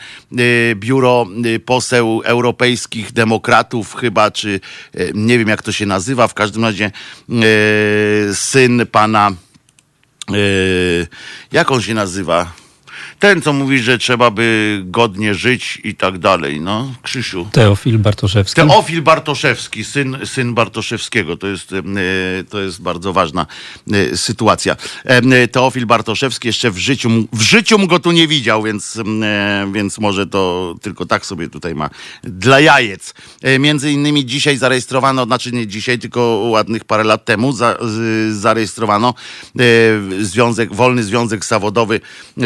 biuro 0.75 1.27
poseł 1.65 2.23
europejskich 2.25 3.13
demokratów 3.13 3.95
chyba, 3.95 4.31
czy 4.31 4.61
nie 5.15 5.39
wiem 5.39 5.49
jak 5.49 5.63
to 5.63 5.73
się 5.73 5.87
nazywa, 5.87 6.29
w 6.29 6.35
każdym 6.35 6.65
razie 6.65 6.91
syn 8.33 8.87
pana, 8.93 9.31
jak 11.53 11.71
on 11.71 11.83
się 11.83 11.95
nazywa? 11.95 12.53
Ten, 13.19 13.43
co 13.43 13.53
mówi, 13.53 13.79
że 13.79 13.99
trzeba 13.99 14.31
by 14.31 14.81
godnie 14.85 15.35
żyć 15.35 15.81
i 15.85 15.95
tak 15.95 16.19
dalej, 16.19 16.61
no, 16.61 16.95
Krzysiu. 17.03 17.49
Teofil 17.53 17.99
Bartoszewski. 17.99 18.61
Teofil 18.61 19.03
Bartoszewski, 19.03 19.85
syn, 19.85 20.17
syn 20.25 20.55
Bartoszewskiego, 20.55 21.37
to 21.37 21.47
jest, 21.47 21.73
e, 21.73 21.83
to 22.51 22.61
jest 22.61 22.83
bardzo 22.83 23.13
ważna 23.13 23.47
e, 23.93 24.17
sytuacja. 24.17 24.77
E, 25.05 25.49
Teofil 25.49 25.87
Bartoszewski 25.87 26.49
jeszcze 26.49 26.71
w 26.71 26.79
życiu, 26.79 27.11
w 27.33 27.43
życiu 27.43 27.87
go 27.87 27.99
tu 27.99 28.13
nie 28.13 28.29
widział, 28.29 28.63
więc, 28.63 28.99
więc 29.73 29.99
może 29.99 30.27
to 30.27 30.75
tylko 30.83 31.07
tak 31.07 31.27
sobie 31.27 31.49
tutaj 31.49 31.75
ma 31.75 31.91
dla 32.23 32.61
jajec. 32.61 33.15
Między 33.59 33.93
innymi 33.93 34.27
dzisiaj 34.27 34.57
zarejestrowano, 34.57 35.25
znaczy 35.25 35.53
nie 35.53 35.67
dzisiaj, 35.67 35.99
tylko 35.99 36.21
ładnych 36.51 36.85
parę 36.85 37.05
lat 37.05 37.25
temu 37.25 37.53
za, 37.53 37.77
zarejestrowano 38.31 39.15
związek, 40.21 40.75
Wolny 40.75 41.03
Związek 41.03 41.45
Zawodowy 41.45 42.01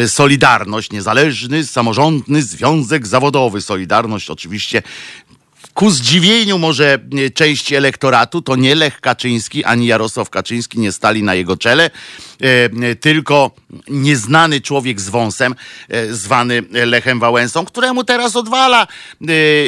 Solidarny 0.07 0.58
Solidarność, 0.59 0.91
niezależny, 0.91 1.65
samorządny 1.65 2.41
związek 2.43 3.07
zawodowy. 3.07 3.61
Solidarność 3.61 4.29
oczywiście 4.29 4.83
ku 5.73 5.91
zdziwieniu 5.91 6.57
może 6.57 6.99
e, 7.25 7.29
części 7.29 7.75
elektoratu, 7.75 8.41
to 8.41 8.55
nie 8.55 8.75
Lech 8.75 9.01
Kaczyński 9.01 9.63
ani 9.63 9.87
Jarosław 9.87 10.29
Kaczyński 10.29 10.79
nie 10.79 10.91
stali 10.91 11.23
na 11.23 11.35
jego 11.35 11.57
czele, 11.57 11.83
e, 11.83 12.45
e, 12.65 12.95
tylko 12.95 13.51
nieznany 13.87 14.61
człowiek 14.61 15.01
z 15.01 15.09
wąsem, 15.09 15.55
zwany 16.11 16.61
Lechem 16.71 17.19
Wałęsą, 17.19 17.65
któremu 17.65 18.03
teraz 18.03 18.35
odwala 18.35 18.87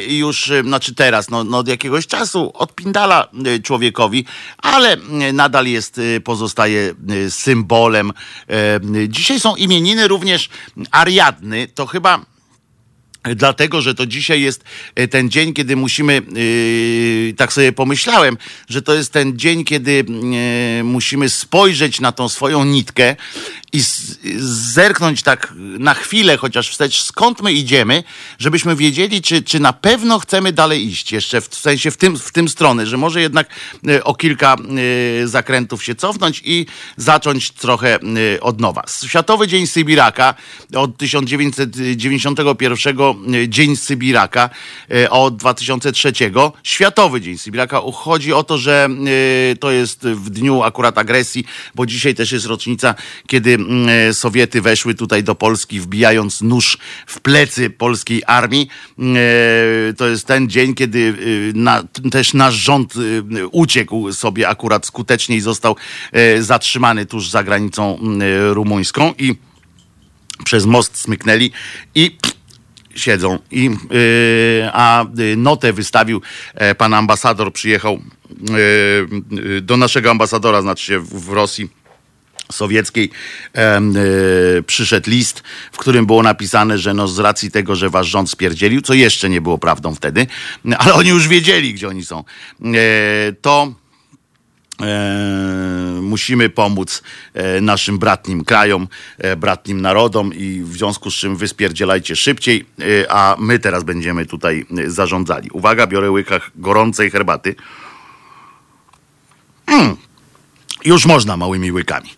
już, 0.08 0.52
znaczy 0.64 0.96
teraz, 0.96 1.30
no, 1.30 1.44
no 1.44 1.58
od 1.58 1.68
jakiegoś 1.68 2.08
czasu 2.08 2.52
odpindala 2.54 3.28
człowiekowi, 3.64 4.26
ale 4.58 4.98
nadal 5.34 5.66
jest, 5.66 6.02
pozostaje 6.24 6.94
symbolem. 7.30 8.14
Dzisiaj 9.08 9.40
są 9.40 9.56
imieniny 9.56 10.08
również 10.08 10.50
Ariadny, 10.92 11.68
to 11.68 11.86
chyba 11.86 12.26
Dlatego, 13.24 13.82
że 13.82 13.96
to 13.96 14.06
dzisiaj 14.06 14.42
jest 14.42 14.64
e, 14.96 15.08
ten 15.08 15.30
dzień, 15.30 15.54
kiedy 15.54 15.76
musimy, 15.76 16.14
yy, 16.14 17.34
tak 17.34 17.54
sobie 17.54 17.72
pomyślałem, 17.72 18.38
że 18.70 18.82
to 18.82 18.94
jest 18.94 19.14
ten 19.14 19.38
dzień, 19.38 19.64
kiedy 19.64 19.92
yy, 20.78 20.84
musimy 20.84 21.30
spojrzeć 21.30 22.00
na 22.00 22.12
tą 22.12 22.30
swoją 22.30 22.66
nitkę 22.66 23.16
i 23.74 23.82
zerknąć 24.74 25.24
tak 25.24 25.54
na 25.56 25.94
chwilę 25.94 26.38
chociaż 26.38 26.70
wstecz, 26.70 27.04
skąd 27.04 27.42
my 27.42 27.54
idziemy, 27.54 28.04
żebyśmy 28.40 28.76
wiedzieli, 28.76 29.22
czy, 29.22 29.44
czy 29.44 29.60
na 29.60 29.74
pewno 29.74 30.20
chcemy 30.20 30.54
dalej 30.54 30.88
iść, 30.88 31.12
jeszcze 31.12 31.42
w, 31.42 31.48
w 31.48 31.56
sensie 31.56 31.92
w 31.92 31.98
tym, 31.98 32.18
w 32.18 32.32
tym 32.32 32.50
stronę, 32.50 32.86
że 32.86 32.98
może 32.98 33.22
jednak 33.22 33.48
yy, 33.84 34.04
o 34.04 34.16
kilka 34.16 34.56
zakrętów 35.26 35.84
się 35.84 35.96
cofnąć 35.96 36.42
i 36.46 36.66
zacząć 36.98 37.52
trochę 37.52 38.00
od 38.42 38.62
nowa. 38.62 38.84
Światowy 39.06 39.48
Dzień 39.48 39.68
Sybiraka 39.68 40.36
od 40.76 40.98
1991 40.98 42.82
E, 43.34 43.50
Dzień 43.50 43.76
Sybiraka 43.76 44.50
e, 44.92 45.10
od 45.10 45.38
2003. 45.38 46.14
Światowy 46.64 47.22
Dzień 47.22 47.38
Sybiraka. 47.38 47.82
Chodzi 47.94 48.34
o 48.34 48.44
to, 48.44 48.58
że 48.58 48.90
e, 49.52 49.56
to 49.56 49.72
jest 49.72 50.08
w 50.08 50.30
dniu 50.30 50.64
akurat 50.64 50.98
agresji, 50.98 51.46
bo 51.76 51.86
dzisiaj 51.86 52.16
też 52.16 52.32
jest 52.32 52.46
rocznica, 52.46 52.96
kiedy 53.28 53.58
Sowiety 54.14 54.62
weszły 54.62 54.96
tutaj 54.96 55.24
do 55.24 55.36
Polski, 55.36 55.80
wbijając 55.80 56.42
nóż 56.42 56.78
w 57.08 57.20
plecy 57.20 57.70
polskiej 57.70 58.24
armii. 58.28 58.70
To 59.98 60.08
jest 60.08 60.28
ten 60.28 60.50
dzień, 60.50 60.74
kiedy 60.74 61.14
na, 61.54 61.84
też 62.12 62.34
nasz 62.34 62.56
rząd 62.56 62.94
uciekł 63.52 64.14
sobie 64.14 64.50
akurat 64.50 64.86
skutecznie 64.86 65.36
i 65.36 65.42
został 65.42 65.76
zatrzymany 66.40 67.06
tuż 67.06 67.30
za 67.30 67.44
granicą 67.44 68.00
rumuńską 68.50 69.14
i 69.18 69.36
przez 70.44 70.66
most 70.66 70.98
smyknęli 70.98 71.52
i 71.96 72.18
siedzą. 72.96 73.40
I, 73.52 73.70
a 74.74 75.06
notę 75.38 75.74
wystawił 75.74 76.22
e, 76.54 76.76
pan 76.76 76.94
ambasador, 76.94 77.54
przyjechał 77.54 78.02
do 79.62 79.78
naszego 79.78 80.12
ambasadora, 80.12 80.62
znaczy 80.62 80.86
się 80.86 81.00
w 81.00 81.30
Rosji 81.30 81.70
sowieckiej 82.52 83.12
e, 83.56 83.82
przyszedł 84.68 85.10
list, 85.10 85.44
w 85.72 85.78
którym 85.78 86.06
było 86.06 86.24
napisane, 86.24 86.78
że 86.78 86.94
no 86.94 87.08
z 87.08 87.20
racji 87.20 87.52
tego, 87.52 87.76
że 87.76 87.90
wasz 87.90 88.08
rząd 88.08 88.30
spierdzielił, 88.30 88.82
co 88.82 88.94
jeszcze 88.94 89.30
nie 89.30 89.42
było 89.42 89.58
prawdą 89.58 89.96
wtedy, 89.96 90.28
ale 90.78 90.94
oni 90.94 91.10
już 91.10 91.28
wiedzieli, 91.28 91.74
gdzie 91.74 91.88
oni 91.88 92.06
są, 92.06 92.24
e, 92.64 93.34
to 93.42 93.82
E, 94.82 96.02
musimy 96.02 96.50
pomóc 96.50 97.04
e, 97.34 97.62
naszym 97.62 98.00
bratnim 98.00 98.44
krajom, 98.44 98.88
e, 99.18 99.36
bratnim 99.36 99.82
narodom 99.82 100.34
i 100.34 100.62
w 100.64 100.74
związku 100.74 101.12
z 101.12 101.14
czym 101.14 101.36
wyspierdzielajcie 101.36 102.16
szybciej, 102.16 102.66
a 103.10 103.36
my 103.40 103.60
teraz 103.60 103.84
będziemy 103.84 104.26
tutaj 104.26 104.66
zarządzali. 104.88 105.50
Uwaga, 105.50 105.88
biorę 105.88 106.12
łykach 106.12 106.52
gorącej 106.56 107.12
herbaty. 107.12 107.56
Mm. 109.68 109.98
Już 110.86 111.06
można 111.06 111.38
małymi 111.38 111.72
łykami. 111.72 112.10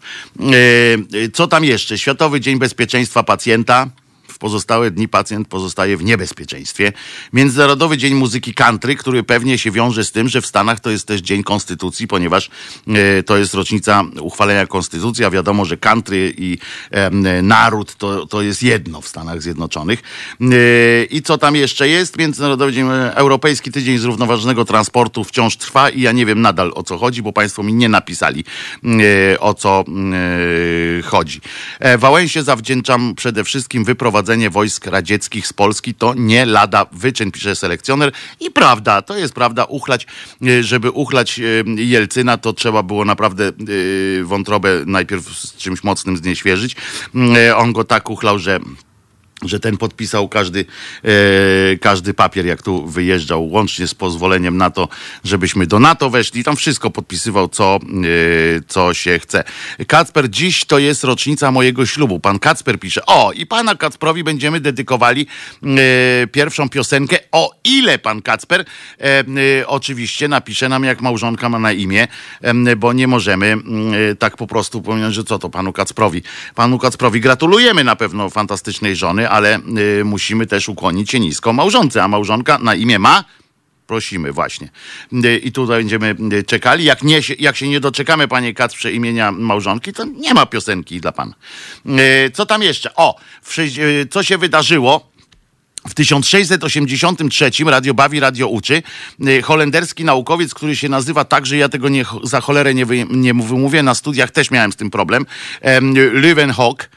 Co 1.34 1.48
tam 1.48 1.66
jeszcze? 1.66 1.98
Światowy 1.98 2.40
Dzień 2.40 2.60
Bezpieczeństwa 2.60 3.24
Pacjenta 3.24 3.88
pozostałe 4.40 4.92
dni 4.92 5.08
pacjent 5.08 5.48
pozostaje 5.48 5.98
w 5.98 6.04
niebezpieczeństwie. 6.04 6.94
Międzynarodowy 7.34 7.98
Dzień 7.98 8.14
Muzyki 8.14 8.54
Country, 8.54 8.96
który 8.96 9.24
pewnie 9.24 9.58
się 9.58 9.72
wiąże 9.72 10.04
z 10.04 10.12
tym, 10.12 10.30
że 10.30 10.42
w 10.42 10.46
Stanach 10.46 10.80
to 10.80 10.90
jest 10.90 11.08
też 11.08 11.22
Dzień 11.22 11.44
Konstytucji, 11.44 12.08
ponieważ 12.08 12.50
e, 12.88 13.24
to 13.24 13.38
jest 13.38 13.54
rocznica 13.54 14.04
uchwalenia 14.22 14.68
Konstytucji, 14.68 15.26
a 15.26 15.30
wiadomo, 15.30 15.66
że 15.66 15.78
country 15.78 16.34
i 16.38 16.58
naród 17.44 17.96
to, 17.96 18.26
to 18.26 18.42
jest 18.42 18.64
jedno 18.64 19.02
w 19.02 19.08
Stanach 19.08 19.42
Zjednoczonych. 19.42 20.02
E, 20.42 21.04
I 21.04 21.22
co 21.22 21.38
tam 21.38 21.56
jeszcze 21.56 21.90
jest? 21.90 22.18
Międzynarodowy 22.18 22.74
Dzień 22.74 22.88
Europejski 23.14 23.72
Tydzień 23.72 23.98
Zrównoważonego 23.98 24.66
Transportu 24.66 25.24
wciąż 25.24 25.58
trwa 25.58 25.90
i 25.90 26.02
ja 26.02 26.12
nie 26.12 26.26
wiem 26.26 26.42
nadal 26.42 26.72
o 26.76 26.84
co 26.84 26.98
chodzi, 26.98 27.22
bo 27.22 27.34
państwo 27.34 27.64
mi 27.64 27.74
nie 27.74 27.90
napisali 27.90 28.44
e, 28.84 29.40
o 29.40 29.54
co 29.54 29.84
chodzi. 31.04 31.42
Wałęsie 31.98 32.44
zawdzięczam 32.44 33.16
przede 33.16 33.44
wszystkim 33.44 33.84
wyprowadzenie 33.84 34.23
wyprowadzenie 34.24 34.50
wojsk 34.50 34.88
radzieckich 34.88 35.48
z 35.48 35.54
Polski 35.54 35.94
to 35.94 36.14
nie 36.14 36.46
lada 36.46 36.86
wyczyn, 36.92 37.32
pisze 37.32 37.56
selekcjoner. 37.56 38.12
I 38.40 38.52
prawda, 38.52 39.02
to 39.02 39.18
jest 39.18 39.34
prawda, 39.34 39.66
uchlać, 39.66 40.08
e, 40.42 40.64
żeby 40.64 40.92
uchlać 40.92 41.40
e, 41.40 41.44
Jelcyna, 41.82 42.38
to 42.38 42.54
trzeba 42.54 42.84
było 42.84 43.06
naprawdę 43.06 43.48
e, 43.48 44.24
wątrobę 44.24 44.84
najpierw 44.86 45.26
z 45.30 45.56
czymś 45.58 45.84
mocnym 45.84 46.18
znieświeżyć. 46.18 46.76
On 47.56 47.74
go 47.74 47.84
tak 47.84 48.10
uchlał, 48.10 48.40
że 48.40 48.60
że 49.48 49.60
ten 49.60 49.78
podpisał 49.78 50.30
każdy, 50.30 50.66
e, 51.04 51.78
każdy 51.78 52.14
papier, 52.14 52.46
jak 52.46 52.62
tu 52.62 52.88
wyjeżdżał, 52.88 53.48
łącznie 53.48 53.88
z 53.88 53.94
pozwoleniem 53.94 54.58
na 54.58 54.70
to, 54.70 54.88
żebyśmy 55.24 55.68
do 55.68 55.80
NATO 55.80 56.10
weszli. 56.10 56.44
Tam 56.44 56.56
wszystko 56.56 56.90
podpisywał, 56.90 57.50
co, 57.50 57.76
e, 57.76 57.80
co 58.68 58.94
się 58.94 59.20
chce. 59.20 59.44
Kacper, 59.88 60.30
dziś 60.30 60.66
to 60.66 60.80
jest 60.80 61.04
rocznica 61.04 61.52
mojego 61.52 61.86
ślubu. 61.86 62.20
Pan 62.20 62.40
Kacper 62.40 62.80
pisze, 62.80 63.06
o 63.06 63.32
i 63.32 63.46
pana 63.46 63.76
Kacprowi 63.76 64.24
będziemy 64.24 64.60
dedykowali 64.60 65.28
e, 65.64 66.28
pierwszą 66.28 66.70
piosenkę. 66.70 67.18
O 67.32 67.52
ile 67.64 68.00
pan 68.00 68.22
Kacper 68.22 68.62
e, 68.62 69.04
e, 69.60 69.68
oczywiście 69.68 70.28
napisze 70.28 70.70
nam, 70.70 70.84
jak 70.84 71.02
małżonka 71.02 71.50
ma 71.50 71.60
na 71.60 71.72
imię, 71.72 72.08
e, 72.42 72.76
bo 72.76 72.94
nie 72.94 73.08
możemy 73.08 73.58
tak 74.20 74.38
po 74.38 74.48
prostu 74.48 74.82
powiedzieć, 74.82 75.14
że 75.14 75.24
co 75.24 75.40
to 75.40 75.50
panu 75.50 75.74
Kacprowi. 75.74 76.22
Panu 76.56 76.80
Kacprowi 76.80 77.22
gratulujemy 77.22 77.84
na 77.84 77.96
pewno 77.96 78.30
fantastycznej 78.30 78.96
żony, 78.96 79.30
ale 79.34 79.60
y, 80.00 80.06
musimy 80.06 80.48
też 80.48 80.70
ukłonić 80.70 81.12
się 81.12 81.20
nisko 81.20 81.54
małżonce, 81.54 82.04
a 82.04 82.08
małżonka 82.08 82.58
na 82.58 82.76
imię 82.76 83.00
ma 83.00 83.24
prosimy 83.88 84.32
właśnie. 84.32 84.70
Y, 85.26 85.38
I 85.38 85.52
tutaj 85.52 85.80
będziemy 85.80 86.16
y, 86.34 86.44
czekali. 86.44 86.84
Jak, 86.84 87.04
nie, 87.04 87.22
jak 87.40 87.56
się 87.56 87.68
nie 87.68 87.80
doczekamy, 87.80 88.28
panie 88.28 88.54
Kacprze, 88.54 88.92
imienia 88.92 89.32
małżonki, 89.32 89.94
to 89.94 90.06
nie 90.06 90.34
ma 90.34 90.46
piosenki 90.46 91.02
dla 91.02 91.12
pana. 91.12 91.34
Co 92.34 92.46
tam 92.46 92.64
jeszcze? 92.64 92.96
O, 92.96 93.16
co 94.10 94.24
się 94.24 94.38
wydarzyło? 94.38 95.13
W 95.90 95.94
1683 95.94 97.52
Radio 97.66 97.94
Bawi, 97.94 98.20
Radio 98.20 98.48
Uczy 98.48 98.84
y, 99.28 99.42
holenderski 99.42 100.06
naukowiec, 100.06 100.54
który 100.54 100.76
się 100.76 100.90
nazywa 100.90 101.26
tak, 101.26 101.46
że 101.46 101.58
ja 101.58 101.70
tego 101.70 101.90
nie, 101.90 102.06
za 102.24 102.42
cholerę 102.42 102.74
nie, 102.74 102.86
wy, 102.86 103.06
nie 103.10 103.34
wymówię, 103.34 103.84
na 103.84 103.96
studiach 103.96 104.32
też 104.32 104.52
miałem 104.52 104.72
z 104.72 104.76
tym 104.76 104.92
problem, 104.92 105.26
Leeuwenhoek, 106.14 106.90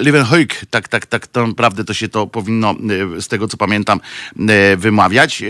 Leeuwenhoek, 0.00 0.48
tak, 0.70 0.88
tak, 0.88 1.06
tak, 1.06 1.26
to 1.26 1.46
naprawdę 1.46 1.84
to 1.84 1.94
się 1.94 2.08
to 2.08 2.26
powinno, 2.26 2.74
y, 3.16 3.22
z 3.22 3.28
tego 3.28 3.48
co 3.48 3.56
pamiętam, 3.56 4.00
y, 4.72 4.76
wymawiać. 4.76 5.42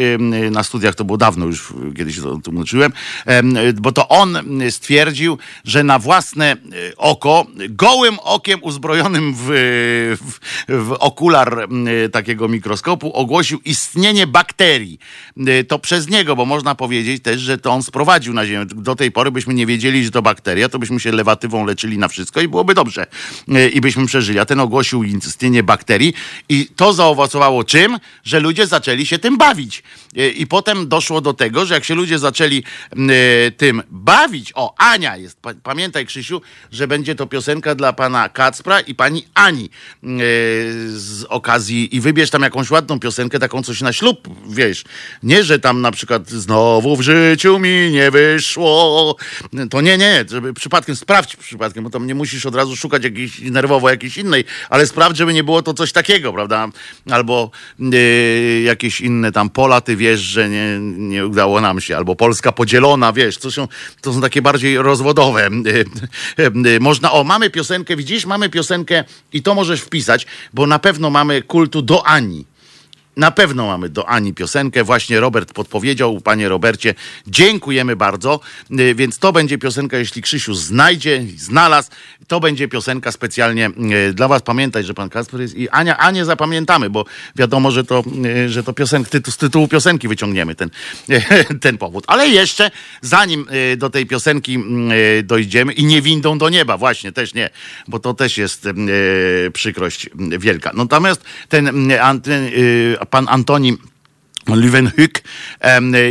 Na 0.50 0.62
studiach 0.62 0.94
to 0.94 1.04
było 1.04 1.18
dawno 1.18 1.46
już, 1.46 1.72
kiedyś 1.96 2.20
to 2.20 2.36
tłumaczyłem, 2.36 2.92
bo 3.74 3.92
to 3.92 4.08
on 4.08 4.38
stwierdził, 4.70 5.38
że 5.64 5.84
na 5.84 5.98
własne 5.98 6.56
oko, 6.96 7.46
gołym 7.68 8.18
okiem 8.18 8.58
uzbrojonym 8.62 9.34
w, 9.36 9.46
w, 10.20 10.38
w 10.68 10.92
okular 10.92 11.68
takiego 12.12 12.37
mikroskopu 12.46 13.12
ogłosił 13.12 13.60
istnienie 13.64 14.26
bakterii. 14.26 14.98
Y, 15.48 15.64
to 15.64 15.78
przez 15.78 16.08
niego, 16.08 16.36
bo 16.36 16.44
można 16.44 16.74
powiedzieć 16.74 17.22
też, 17.22 17.40
że 17.40 17.58
to 17.58 17.70
on 17.72 17.82
sprowadził 17.82 18.34
na 18.34 18.46
Ziemię. 18.46 18.66
Do 18.66 18.96
tej 18.96 19.12
pory 19.12 19.30
byśmy 19.30 19.54
nie 19.54 19.66
wiedzieli, 19.66 20.04
że 20.04 20.10
to 20.10 20.22
bakteria, 20.22 20.68
to 20.68 20.78
byśmy 20.78 21.00
się 21.00 21.12
lewatywą 21.12 21.66
leczyli 21.66 21.98
na 21.98 22.08
wszystko 22.08 22.40
i 22.40 22.48
byłoby 22.48 22.74
dobrze. 22.74 23.06
Y, 23.48 23.68
I 23.68 23.80
byśmy 23.80 24.06
przeżyli. 24.06 24.38
A 24.38 24.44
ten 24.44 24.60
ogłosił 24.60 25.04
istnienie 25.04 25.62
bakterii 25.62 26.14
i 26.48 26.68
to 26.76 26.92
zaowocowało 26.92 27.64
czym? 27.64 27.98
Że 28.24 28.40
ludzie 28.40 28.66
zaczęli 28.66 29.06
się 29.06 29.18
tym 29.18 29.38
bawić. 29.38 29.82
Y, 30.18 30.30
I 30.30 30.46
potem 30.46 30.88
doszło 30.88 31.20
do 31.20 31.34
tego, 31.34 31.66
że 31.66 31.74
jak 31.74 31.84
się 31.84 31.94
ludzie 31.94 32.18
zaczęli 32.18 32.64
tym 33.56 33.82
bawić, 33.90 34.52
o, 34.54 34.74
Ania 34.78 35.16
jest, 35.16 35.38
pamiętaj 35.62 36.06
Krzysiu, 36.06 36.40
że 36.72 36.88
będzie 36.88 37.14
to 37.14 37.26
piosenka 37.26 37.74
dla 37.74 37.92
pana 37.92 38.28
Kacpra 38.28 38.80
i 38.80 38.94
pani 38.94 39.24
Ani 39.34 39.70
z 40.88 41.24
okazji 41.28 41.96
i 41.96 42.00
wybierz 42.00 42.27
tam 42.30 42.42
jakąś 42.42 42.70
ładną 42.70 43.00
piosenkę, 43.00 43.38
taką 43.38 43.62
coś 43.62 43.80
na 43.80 43.92
ślub, 43.92 44.28
wiesz. 44.48 44.84
Nie, 45.22 45.44
że 45.44 45.58
tam 45.58 45.80
na 45.80 45.90
przykład 45.90 46.30
znowu 46.30 46.96
w 46.96 47.02
życiu 47.02 47.58
mi 47.58 47.90
nie 47.90 48.10
wyszło. 48.10 49.16
To 49.70 49.80
nie, 49.80 49.98
nie, 49.98 50.24
żeby 50.30 50.54
przypadkiem, 50.54 50.96
sprawdź 50.96 51.36
przypadkiem, 51.36 51.84
bo 51.84 51.90
tam 51.90 52.06
nie 52.06 52.14
musisz 52.14 52.46
od 52.46 52.54
razu 52.54 52.76
szukać 52.76 53.04
jakiejś 53.04 53.40
nerwowo 53.40 53.90
jakiejś 53.90 54.16
innej, 54.16 54.44
ale 54.70 54.86
sprawdź, 54.86 55.16
żeby 55.16 55.32
nie 55.32 55.44
było 55.44 55.62
to 55.62 55.74
coś 55.74 55.92
takiego, 55.92 56.32
prawda? 56.32 56.68
Albo 57.10 57.50
yy, 57.78 58.60
jakieś 58.64 59.00
inne 59.00 59.32
tam 59.32 59.50
pola, 59.50 59.80
ty 59.80 59.96
wiesz, 59.96 60.20
że 60.20 60.48
nie, 60.48 60.78
nie 60.80 61.26
udało 61.26 61.60
nam 61.60 61.80
się, 61.80 61.96
albo 61.96 62.16
Polska 62.16 62.52
podzielona, 62.52 63.12
wiesz, 63.12 63.38
to 63.38 63.50
są, 63.50 63.68
to 64.00 64.12
są 64.12 64.20
takie 64.20 64.42
bardziej 64.42 64.78
rozwodowe. 64.78 65.48
Yy, 65.64 65.84
yy, 66.70 66.80
można, 66.80 67.12
o, 67.12 67.24
mamy 67.24 67.50
piosenkę, 67.50 67.96
widzisz, 67.96 68.26
mamy 68.26 68.48
piosenkę 68.48 69.04
i 69.32 69.42
to 69.42 69.54
możesz 69.54 69.80
wpisać, 69.80 70.26
bo 70.54 70.66
na 70.66 70.78
pewno 70.78 71.10
mamy 71.10 71.42
kultu 71.42 71.82
do 71.82 72.06
Ani. 72.18 72.44
Na 73.16 73.30
pewno 73.30 73.66
mamy 73.66 73.88
do 73.88 74.08
Ani 74.08 74.34
piosenkę. 74.34 74.84
Właśnie 74.84 75.20
Robert 75.20 75.52
podpowiedział. 75.52 76.20
Panie 76.20 76.48
Robercie, 76.48 76.94
dziękujemy 77.26 77.96
bardzo. 77.96 78.40
Y, 78.80 78.94
więc 78.94 79.18
to 79.18 79.32
będzie 79.32 79.58
piosenka, 79.58 79.98
jeśli 79.98 80.22
Krzysiu 80.22 80.54
znajdzie, 80.54 81.24
znalazł, 81.36 81.90
to 82.28 82.40
będzie 82.40 82.68
piosenka 82.68 83.12
specjalnie 83.12 83.70
y, 84.08 84.14
dla 84.14 84.28
Was. 84.28 84.42
Pamiętaj, 84.42 84.84
że 84.84 84.94
pan 84.94 85.10
Kasper 85.10 85.40
jest 85.40 85.54
i 85.54 85.68
Ania, 85.68 85.96
Anię 85.96 86.24
zapamiętamy, 86.24 86.90
bo 86.90 87.04
wiadomo, 87.36 87.70
że 87.70 87.84
to, 87.84 88.02
y, 88.24 88.48
że 88.48 88.62
to 88.62 88.72
piosenk, 88.72 89.08
tytuł, 89.08 89.32
z 89.32 89.36
tytułu 89.36 89.68
piosenki 89.68 90.08
wyciągniemy 90.08 90.54
ten, 90.54 90.70
ten 91.60 91.78
powód. 91.78 92.04
Ale 92.06 92.28
jeszcze, 92.28 92.70
zanim 93.00 93.46
do 93.76 93.90
tej 93.90 94.06
piosenki 94.06 94.58
dojdziemy 95.24 95.72
i 95.72 95.84
nie 95.84 96.02
windą 96.02 96.38
do 96.38 96.48
nieba, 96.48 96.76
właśnie, 96.76 97.12
też 97.12 97.34
nie, 97.34 97.50
bo 97.88 97.98
to 97.98 98.14
też 98.14 98.38
jest 98.38 98.68
przykrość 99.52 100.10
wielka. 100.38 100.70
Natomiast 100.74 101.22
ten 101.48 101.90
pan 103.10 103.26
Antoni 103.28 103.78
Leeuwenhoek, 104.56 105.22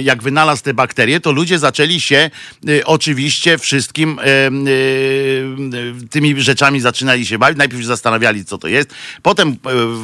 jak 0.04 0.23
wynalazł 0.23 0.63
te 0.63 0.73
bakterie, 0.73 1.19
to 1.19 1.32
ludzie 1.32 1.60
zaczęli 1.60 2.02
się 2.02 2.30
y, 2.69 2.86
oczywiście 2.86 3.58
wszystkim 3.58 4.19
y, 4.19 6.08
tymi 6.10 6.41
rzeczami 6.41 6.80
zaczynali 6.80 7.26
się 7.26 7.38
bawić. 7.38 7.58
Najpierw 7.58 7.82
się 7.82 7.88
zastanawiali, 7.88 8.45
co 8.45 8.58
to 8.58 8.67
jest. 8.67 8.93
Potem 9.21 9.50
e, 9.50 9.56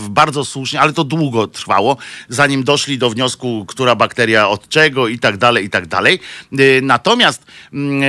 bardzo 0.09 0.45
słusznie, 0.45 0.81
ale 0.81 0.93
to 0.93 1.03
długo 1.03 1.47
trwało, 1.47 1.97
zanim 2.29 2.63
doszli 2.63 2.97
do 2.97 3.09
wniosku, 3.09 3.65
która 3.67 3.95
bakteria 3.95 4.49
od 4.49 4.69
czego 4.69 5.07
i 5.07 5.19
tak 5.19 5.37
dalej, 5.37 5.65
i 5.65 5.69
tak 5.69 5.87
dalej. 5.87 6.19
Y, 6.59 6.79
natomiast 6.83 7.45
mm, 7.73 8.01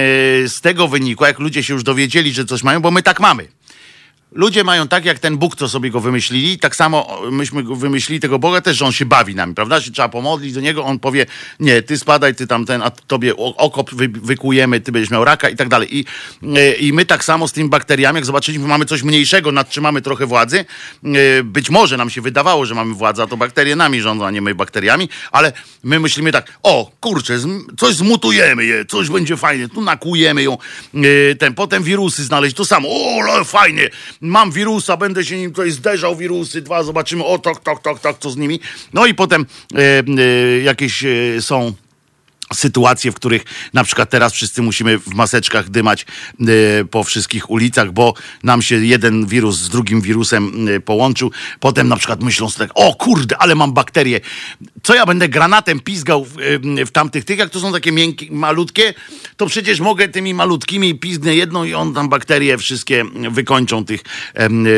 z 0.48 0.60
tego 0.60 0.88
wynikło, 0.88 1.26
jak 1.26 1.38
ludzie 1.38 1.62
się 1.62 1.74
już 1.74 1.82
dowiedzieli, 1.82 2.32
że 2.32 2.44
coś 2.44 2.62
mają, 2.62 2.80
bo 2.80 2.90
my 2.90 3.02
tak 3.02 3.20
mamy. 3.20 3.48
Ludzie 4.34 4.64
mają 4.64 4.88
tak, 4.88 5.04
jak 5.04 5.18
ten 5.18 5.36
Bóg, 5.36 5.56
co 5.56 5.68
sobie 5.68 5.90
go 5.90 6.00
wymyślili, 6.00 6.58
tak 6.58 6.76
samo 6.76 7.20
myśmy 7.30 7.62
wymyślili 7.62 8.20
tego 8.20 8.38
Boga 8.38 8.60
też, 8.60 8.76
że 8.76 8.84
on 8.84 8.92
się 8.92 9.06
bawi 9.06 9.34
nami, 9.34 9.54
prawda? 9.54 9.80
Się 9.80 9.90
trzeba 9.90 10.08
pomodlić 10.08 10.52
do 10.52 10.60
niego, 10.60 10.84
on 10.84 10.98
powie, 10.98 11.26
nie, 11.60 11.82
ty 11.82 11.98
spadaj, 11.98 12.34
ty 12.34 12.46
tam 12.46 12.66
ten, 12.66 12.82
a 12.82 12.90
tobie 12.90 13.36
okop 13.36 13.94
wy, 13.94 14.08
wykujemy, 14.08 14.80
ty 14.80 14.92
będziesz 14.92 15.10
miał 15.10 15.24
raka 15.24 15.48
i 15.48 15.56
tak 15.56 15.68
dalej. 15.68 15.98
I, 15.98 16.04
e, 16.56 16.74
I 16.74 16.92
my 16.92 17.06
tak 17.06 17.24
samo 17.24 17.48
z 17.48 17.52
tymi 17.52 17.68
bakteriami, 17.68 18.16
jak 18.16 18.24
zobaczyliśmy, 18.24 18.68
mamy 18.68 18.84
coś 18.84 19.02
mniejszego, 19.02 19.52
nad 19.52 19.70
czym 19.70 19.82
mamy 19.82 20.02
trochę 20.02 20.26
władzy, 20.26 20.64
e, 21.04 21.42
być 21.42 21.70
może 21.70 21.96
nam 21.96 22.10
się 22.10 22.20
wydawało, 22.20 22.66
że 22.66 22.74
mamy 22.74 22.94
władzę, 22.94 23.22
a 23.22 23.26
to 23.26 23.36
bakterie 23.36 23.76
nami 23.76 24.00
rządzą, 24.00 24.26
a 24.26 24.30
nie 24.30 24.40
my 24.40 24.54
bakteriami, 24.54 25.08
ale 25.32 25.52
my 25.82 26.00
myślimy 26.00 26.32
tak, 26.32 26.58
o, 26.62 26.90
kurczę, 27.00 27.38
coś 27.78 27.94
zmutujemy 27.94 28.64
je, 28.64 28.84
coś 28.84 29.08
będzie 29.08 29.36
fajnie, 29.36 29.68
tu 29.68 29.80
nakujemy 29.80 30.42
ją, 30.42 30.58
e, 30.94 31.34
ten, 31.34 31.54
potem 31.54 31.82
wirusy 31.82 32.24
znaleźć, 32.24 32.56
to 32.56 32.64
samo, 32.64 32.88
o, 32.90 33.44
fajnie, 33.44 33.90
mam 34.24 34.52
wirusa, 34.52 34.96
będę 34.96 35.24
się 35.24 35.36
nim 35.36 35.50
tutaj 35.50 35.70
zderzał, 35.70 36.16
wirusy, 36.16 36.62
dwa, 36.62 36.82
zobaczymy, 36.82 37.24
o, 37.24 37.38
tok, 37.38 37.60
tok, 37.60 37.82
tok, 37.82 38.00
tok, 38.00 38.18
co 38.18 38.30
z 38.30 38.36
nimi. 38.36 38.60
No 38.92 39.06
i 39.06 39.14
potem 39.14 39.46
e, 39.74 39.78
e, 39.78 40.60
jakieś 40.62 41.04
e, 41.04 41.42
są 41.42 41.72
sytuacje, 42.54 43.12
w 43.12 43.14
których 43.14 43.44
na 43.72 43.84
przykład 43.84 44.10
teraz 44.10 44.32
wszyscy 44.32 44.62
musimy 44.62 44.98
w 44.98 45.14
maseczkach 45.14 45.70
dymać 45.70 46.06
y, 46.40 46.84
po 46.90 47.04
wszystkich 47.04 47.50
ulicach, 47.50 47.92
bo 47.92 48.14
nam 48.42 48.62
się 48.62 48.84
jeden 48.84 49.26
wirus 49.26 49.58
z 49.58 49.68
drugim 49.68 50.00
wirusem 50.00 50.68
y, 50.68 50.80
połączył. 50.80 51.30
Potem 51.60 51.88
na 51.88 51.96
przykład 51.96 52.22
myślą 52.22 52.50
sobie 52.50 52.68
tak, 52.68 52.76
o 52.76 52.94
kurde, 52.94 53.38
ale 53.38 53.54
mam 53.54 53.72
bakterie. 53.72 54.20
Co 54.82 54.94
ja 54.94 55.06
będę 55.06 55.28
granatem 55.28 55.80
pizgał 55.80 56.24
w, 56.24 56.38
y, 56.78 56.86
w 56.86 56.90
tamtych 56.90 57.24
tych, 57.24 57.38
jak 57.38 57.50
to 57.50 57.60
są 57.60 57.72
takie 57.72 57.92
miękkie, 57.92 58.26
malutkie, 58.30 58.94
to 59.36 59.46
przecież 59.46 59.80
mogę 59.80 60.08
tymi 60.08 60.34
malutkimi 60.34 60.94
pizgnę 60.94 61.34
jedną 61.34 61.64
i 61.64 61.74
on 61.74 61.94
tam 61.94 62.08
bakterie 62.08 62.58
wszystkie 62.58 63.04
wykończą 63.30 63.84
tych 63.84 64.00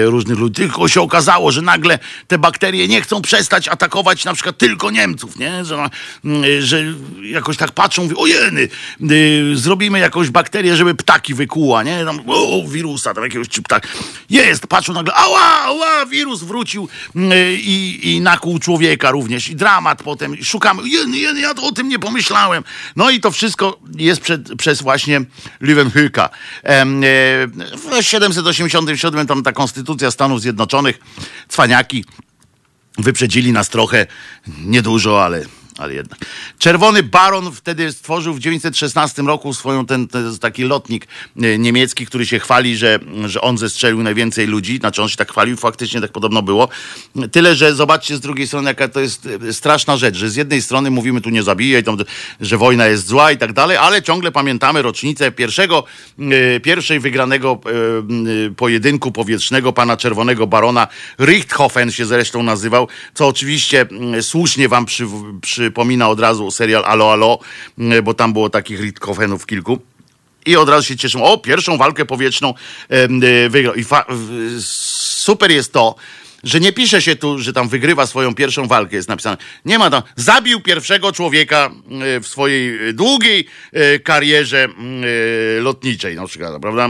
różnych 0.05 0.39
ludzi. 0.39 0.55
Tylko 0.55 0.89
się 0.89 1.01
okazało, 1.01 1.53
że 1.53 1.63
nagle 1.63 1.99
te 2.27 2.39
bakterie 2.39 2.89
nie 2.89 3.01
chcą 3.01 3.23
przestać 3.23 3.69
atakować 3.69 4.25
na 4.25 4.35
przykład 4.35 4.59
tylko 4.59 4.91
Niemców, 4.91 5.39
nie? 5.39 5.65
Że, 5.65 5.89
że 6.61 6.85
jakoś 7.23 7.57
tak 7.57 7.66
tak 7.67 7.75
patrzą, 7.75 8.03
mówią, 8.03 8.17
ojeny, 8.17 8.69
y, 9.11 9.53
zrobimy 9.55 9.99
jakąś 9.99 10.31
bakterię, 10.31 10.77
żeby 10.77 10.95
ptaki 10.95 11.35
wykuła, 11.35 11.83
nie? 11.83 12.05
Tam, 12.05 12.21
o, 12.27 12.63
wirusa, 12.69 13.15
tam 13.15 13.25
jakiegoś 13.25 13.49
czy 13.49 13.63
ptak. 13.63 13.89
Jest, 14.31 14.67
patrzą 14.67 14.93
nagle, 14.93 15.15
ała, 15.15 15.63
ała, 15.63 16.07
wirus 16.07 16.43
wrócił 16.43 16.89
y, 17.17 17.21
i, 17.61 18.21
nakłuł 18.21 18.59
człowieka 18.59 19.11
również. 19.11 19.49
I 19.49 19.57
dramat 19.57 20.03
potem, 20.03 20.45
szukamy, 20.45 20.89
jeny, 20.89 21.19
jeny, 21.19 21.41
ja 21.41 21.51
o 21.51 21.73
tym 21.73 21.89
nie 21.89 21.99
pomyślałem. 21.99 22.65
No 22.97 23.11
i 23.11 23.21
to 23.21 23.31
wszystko 23.31 23.79
jest 23.97 24.21
przed, 24.21 24.55
przez 24.59 24.83
właśnie 24.83 25.21
Leeuwenhoeka. 25.61 26.31
Em, 26.63 27.05
e, 27.05 27.07
w 27.77 28.03
787 28.03 29.27
tam 29.27 29.43
ta 29.43 29.53
konstytucja 29.53 30.11
Stanów 30.11 30.41
Zjednoczonych, 30.41 30.99
cwaniaki, 31.49 32.05
wyprzedzili 32.99 33.53
nas 33.53 33.69
trochę, 33.69 34.07
niedużo, 34.47 35.25
ale 35.25 35.45
ale 35.79 35.95
jednak. 35.95 36.19
Czerwony 36.59 37.03
Baron 37.03 37.53
wtedy 37.53 37.93
stworzył 37.93 38.35
w 38.35 38.39
1916 38.39 39.23
roku 39.23 39.55
swoją 39.55 39.87
ten, 39.87 40.09
ten 40.09 40.39
taki 40.39 40.63
lotnik 40.63 41.07
e, 41.43 41.59
niemiecki, 41.59 42.07
który 42.07 42.27
się 42.27 42.39
chwali, 42.39 42.77
że, 42.77 42.99
że 43.27 43.41
on 43.41 43.59
zestrzelił 43.59 44.03
najwięcej 44.03 44.47
ludzi. 44.47 44.77
Znaczy 44.77 45.03
on 45.03 45.09
się 45.09 45.17
tak 45.17 45.33
chwalił, 45.33 45.57
faktycznie 45.57 46.01
tak 46.01 46.13
podobno 46.13 46.43
było. 46.43 46.69
Tyle, 47.33 47.55
że 47.55 47.75
zobaczcie 47.75 48.17
z 48.17 48.21
drugiej 48.21 48.47
strony, 48.47 48.71
jaka 48.71 48.89
to 48.89 49.01
jest 49.01 49.29
e, 49.49 49.53
straszna 49.53 49.97
rzecz, 49.97 50.17
że 50.17 50.31
z 50.31 50.37
jednej 50.37 50.63
strony 50.63 50.91
mówimy 50.91 51.21
tu 51.21 51.31
nie 51.31 51.43
zabijaj, 51.43 51.85
tam, 51.85 51.97
że 52.41 52.59
wojna 52.59 52.87
jest 52.87 53.07
zła 53.07 53.33
i 53.33 53.37
tak 53.37 53.53
dalej, 53.53 53.77
ale 53.77 54.03
ciągle 54.03 54.33
pamiętamy 54.33 54.83
rocznicę 54.83 55.33
pierwszego, 55.33 55.85
e, 56.19 56.61
pierwszej 56.61 57.01
wygranego 57.01 57.61
pojedynku 58.57 59.13
powietrznego 59.13 59.73
pana 59.73 59.97
Czerwonego 59.97 60.47
Barona. 60.47 60.89
Richthofen 61.21 61.91
się 61.93 62.07
zresztą 62.07 62.43
nazywał, 62.43 62.89
co 63.15 63.27
oczywiście 63.27 63.87
słusznie 64.21 64.69
wam 64.69 64.87
przy, 64.87 65.07
przy 65.41 65.66
przypomina 65.67 66.09
od 66.09 66.21
razu 66.21 66.51
serial 66.51 66.85
Alo 66.85 67.13
Alo, 67.13 67.39
bo 68.03 68.15
tam 68.15 68.33
było 68.33 68.51
takich 68.51 68.81
Ritkofenów 68.81 69.47
kilku. 69.47 69.79
I 70.47 70.57
od 70.57 70.69
razu 70.69 70.87
się 70.87 70.97
cieszą, 70.97 71.25
o, 71.25 71.39
pierwszą 71.39 71.77
walkę 71.77 72.05
powietrzną 72.05 72.55
e, 72.89 73.49
wygrał. 73.49 73.75
I 73.75 73.85
super 74.61 75.51
jest 75.51 75.73
to, 75.73 75.95
że 76.45 76.61
nie 76.61 76.73
pisze 76.73 77.03
się 77.03 77.17
tu, 77.17 77.39
że 77.39 77.53
tam 77.53 77.69
wygrywa 77.69 78.07
swoją 78.07 78.35
pierwszą 78.35 78.67
walkę, 78.67 78.97
jest 78.97 79.09
napisane. 79.09 79.37
Nie 79.65 79.79
ma 79.79 79.91
tam, 79.91 80.03
zabił 80.17 80.61
pierwszego 80.61 81.13
człowieka 81.13 81.71
e, 82.17 82.21
w 82.21 82.29
swojej 82.29 82.95
długiej 82.95 83.47
e, 83.73 83.99
karierze 83.99 84.65
mm, 84.65 85.05
lotniczej, 85.63 86.17
na 86.17 86.27
przykład, 86.27 86.63
prawda? 86.63 86.89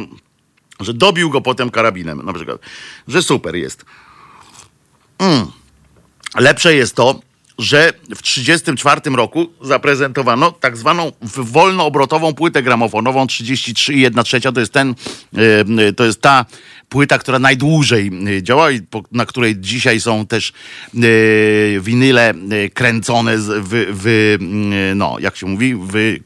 Że 0.80 0.94
dobił 0.94 1.30
go 1.30 1.40
potem 1.40 1.70
karabinem, 1.70 2.22
na 2.24 2.32
przykład. 2.32 2.60
Że 3.08 3.22
super 3.22 3.56
jest. 3.56 3.84
Mm. 5.18 5.46
Lepsze 6.34 6.74
jest 6.74 6.94
to, 6.94 7.20
że 7.58 7.92
w 8.14 8.22
1934 8.22 9.16
roku 9.16 9.46
zaprezentowano 9.60 10.52
tak 10.52 10.76
zwaną 10.76 11.12
wolnoobrotową 11.22 12.34
płytę 12.34 12.62
gramofonową 12.62 13.26
33 13.26 13.94
i 13.94 14.00
1 14.00 14.24
trzecia. 14.24 14.52
To 14.52 14.60
jest 14.60 14.72
ten, 14.72 14.94
e, 15.78 15.92
to 15.92 16.04
jest 16.04 16.20
ta 16.20 16.44
płyta, 16.88 17.18
która 17.18 17.38
najdłużej 17.38 18.10
e, 18.38 18.42
działa 18.42 18.70
i 18.70 18.80
na 19.12 19.26
której 19.26 19.60
dzisiaj 19.60 20.00
są 20.00 20.26
też 20.26 20.52
e, 20.94 21.00
winyle 21.80 22.34
kręcone, 22.74 23.38
wy, 23.60 23.86
wy, 23.90 24.38
no 24.94 25.16
jak 25.20 25.36
się 25.36 25.46
mówi, 25.46 25.74
wy, 25.74 26.20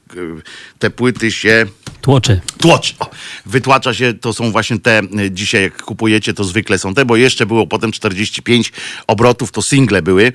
te 0.78 0.90
płyty 0.90 1.32
się 1.32 1.66
Tłoczy. 2.00 2.40
Tłoczy. 2.58 2.94
O, 2.98 3.10
wytłacza 3.46 3.94
się, 3.94 4.14
to 4.14 4.32
są 4.32 4.50
właśnie 4.50 4.78
te, 4.78 5.02
dzisiaj 5.30 5.62
jak 5.62 5.82
kupujecie, 5.82 6.34
to 6.34 6.44
zwykle 6.44 6.78
są 6.78 6.94
te, 6.94 7.04
bo 7.04 7.16
jeszcze 7.16 7.46
było 7.46 7.66
potem 7.66 7.92
45 7.92 8.72
obrotów, 9.06 9.52
to 9.52 9.62
single 9.62 10.02
były, 10.02 10.32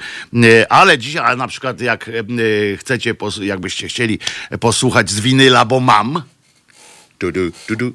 ale 0.70 0.98
dzisiaj, 0.98 1.38
na 1.38 1.48
przykład 1.48 1.82
jak 1.82 2.12
chcecie, 2.78 3.16
jakbyście 3.42 3.88
chcieli 3.88 4.20
posłuchać 4.60 5.10
z 5.10 5.20
winyla, 5.20 5.66
bo 5.66 5.80
mam, 5.80 6.22
tu, 7.18 7.32
tu, 7.32 7.76
tu 7.76 7.94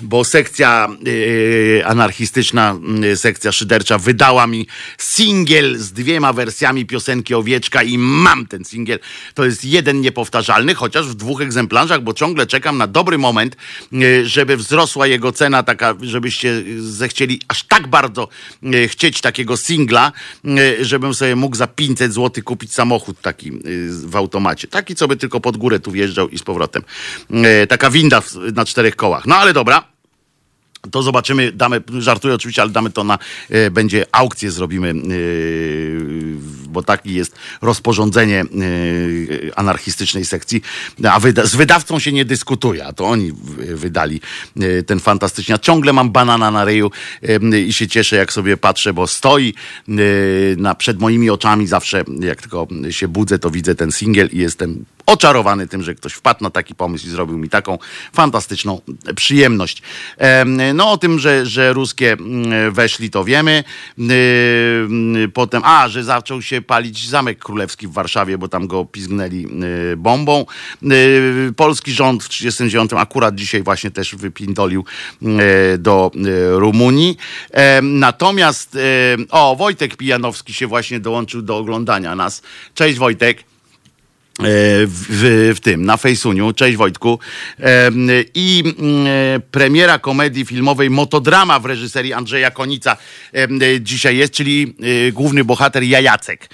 bo 0.00 0.24
sekcja 0.24 0.88
yy, 1.02 1.82
anarchistyczna, 1.86 2.78
yy, 3.02 3.16
sekcja 3.16 3.52
szydercza 3.52 3.98
wydała 3.98 4.46
mi 4.46 4.66
singiel 4.98 5.78
z 5.78 5.92
dwiema 5.92 6.32
wersjami 6.32 6.86
piosenki 6.86 7.34
Owieczka 7.34 7.82
i 7.82 7.98
mam 7.98 8.46
ten 8.46 8.64
singiel. 8.64 8.98
To 9.34 9.44
jest 9.44 9.64
jeden 9.64 10.00
niepowtarzalny, 10.00 10.74
chociaż 10.74 11.06
w 11.06 11.14
dwóch 11.14 11.40
egzemplarzach, 11.40 12.02
bo 12.02 12.14
ciągle 12.14 12.46
czekam 12.46 12.78
na 12.78 12.86
dobry 12.86 13.18
moment, 13.18 13.56
yy, 13.92 14.26
żeby 14.26 14.56
wzrosła 14.56 15.06
jego 15.06 15.32
cena 15.32 15.62
taka, 15.62 15.94
żebyście 16.00 16.62
zechcieli 16.78 17.40
aż 17.48 17.62
tak 17.62 17.86
bardzo 17.86 18.28
yy, 18.62 18.88
chcieć 18.88 19.20
takiego 19.20 19.56
singla, 19.56 20.12
yy, 20.44 20.84
żebym 20.84 21.14
sobie 21.14 21.36
mógł 21.36 21.56
za 21.56 21.66
500 21.66 22.14
zł 22.14 22.44
kupić 22.44 22.72
samochód 22.72 23.20
taki 23.20 23.52
w 23.90 24.16
automacie. 24.16 24.68
Taki, 24.68 24.94
co 24.94 25.08
by 25.08 25.16
tylko 25.16 25.40
pod 25.40 25.56
górę 25.56 25.80
tu 25.80 25.90
wjeżdżał 25.90 26.28
i 26.28 26.38
z 26.38 26.42
powrotem. 26.42 26.82
Taka 27.68 27.90
winda 27.90 28.22
na 28.54 28.64
czterech 28.64 28.96
kołach. 28.96 29.26
No 29.26 29.36
ale 29.36 29.52
dobra 29.52 29.85
to 30.90 31.02
zobaczymy, 31.02 31.52
damy, 31.52 31.82
żartuję 31.98 32.34
oczywiście, 32.34 32.62
ale 32.62 32.70
damy 32.70 32.90
to 32.90 33.04
na, 33.04 33.18
e, 33.50 33.70
będzie 33.70 34.06
aukcję 34.12 34.50
zrobimy, 34.50 34.90
e, 34.90 34.94
bo 36.68 36.82
taki 36.82 37.14
jest 37.14 37.36
rozporządzenie 37.62 38.40
e, 38.40 38.44
anarchistycznej 39.58 40.24
sekcji, 40.24 40.62
a 41.10 41.20
wyda, 41.20 41.46
z 41.46 41.56
wydawcą 41.56 41.98
się 41.98 42.12
nie 42.12 42.24
dyskutuje, 42.24 42.86
a 42.86 42.92
to 42.92 43.04
oni 43.06 43.32
wydali 43.58 44.20
ten 44.86 45.00
fantastyczny. 45.00 45.52
Ja 45.52 45.58
ciągle 45.58 45.92
mam 45.92 46.10
banana 46.10 46.50
na 46.50 46.64
ryju 46.64 46.90
i 47.66 47.72
się 47.72 47.88
cieszę, 47.88 48.16
jak 48.16 48.32
sobie 48.32 48.56
patrzę, 48.56 48.92
bo 48.92 49.06
stoi 49.06 49.54
na, 50.56 50.74
przed 50.74 51.00
moimi 51.00 51.30
oczami 51.30 51.66
zawsze, 51.66 52.04
jak 52.20 52.40
tylko 52.40 52.68
się 52.90 53.08
budzę, 53.08 53.38
to 53.38 53.50
widzę 53.50 53.74
ten 53.74 53.92
singiel 53.92 54.28
i 54.32 54.38
jestem 54.38 54.84
oczarowany 55.06 55.68
tym, 55.68 55.82
że 55.82 55.94
ktoś 55.94 56.12
wpadł 56.12 56.44
na 56.44 56.50
taki 56.50 56.74
pomysł 56.74 57.06
i 57.06 57.10
zrobił 57.10 57.38
mi 57.38 57.48
taką 57.48 57.78
fantastyczną 58.12 58.80
przyjemność. 59.16 59.82
No 60.74 60.90
o 60.90 60.96
tym, 60.98 61.18
że, 61.18 61.46
że 61.46 61.72
ruskie 61.72 62.12
mm, 62.12 62.72
weszli, 62.72 63.10
to 63.10 63.24
wiemy. 63.24 63.64
Potem, 65.34 65.62
a, 65.64 65.88
że 65.88 66.04
zaczął 66.04 66.42
się 66.42 66.62
palić 66.62 67.08
Zamek 67.08 67.38
Królewski 67.38 67.86
w 67.86 67.92
Warszawie, 67.92 68.38
bo 68.38 68.48
tam 68.48 68.66
go 68.66 68.84
pizgnęli 68.84 69.46
bombą. 69.96 70.46
Polski 71.56 71.92
rząd 71.92 72.24
w 72.24 72.28
1939 72.28 73.02
akurat 73.02 73.34
dzisiaj 73.34 73.62
właśnie 73.62 73.90
też 73.90 74.14
wypindolił 74.14 74.84
do 75.78 76.10
Rumunii. 76.50 77.16
Natomiast, 77.82 78.78
o, 79.30 79.56
Wojtek 79.56 79.96
Pijanowski 79.96 80.54
się 80.54 80.66
właśnie 80.66 81.00
dołączył 81.00 81.42
do 81.42 81.56
oglądania 81.56 82.16
nas. 82.16 82.42
Cześć 82.74 82.98
Wojtek. 82.98 83.55
E, 84.40 84.86
w, 84.86 85.52
w, 85.56 85.60
tym, 85.60 85.84
na 85.84 85.96
Fejsuniu. 85.96 86.52
Cześć 86.52 86.76
Wojtku. 86.76 87.18
I 88.34 88.74
mm, 88.78 89.06
e, 89.06 89.40
premiera 89.40 89.98
komedii 89.98 90.44
filmowej 90.44 90.90
Motodrama 90.90 91.60
w 91.60 91.64
reżyserii 91.64 92.12
Andrzeja 92.12 92.50
Konica 92.50 92.96
dzisiaj 93.80 94.16
jest, 94.16 94.32
czyli 94.32 94.74
e, 95.08 95.12
główny 95.12 95.44
bohater 95.44 95.82
Jajacek. 95.82 96.50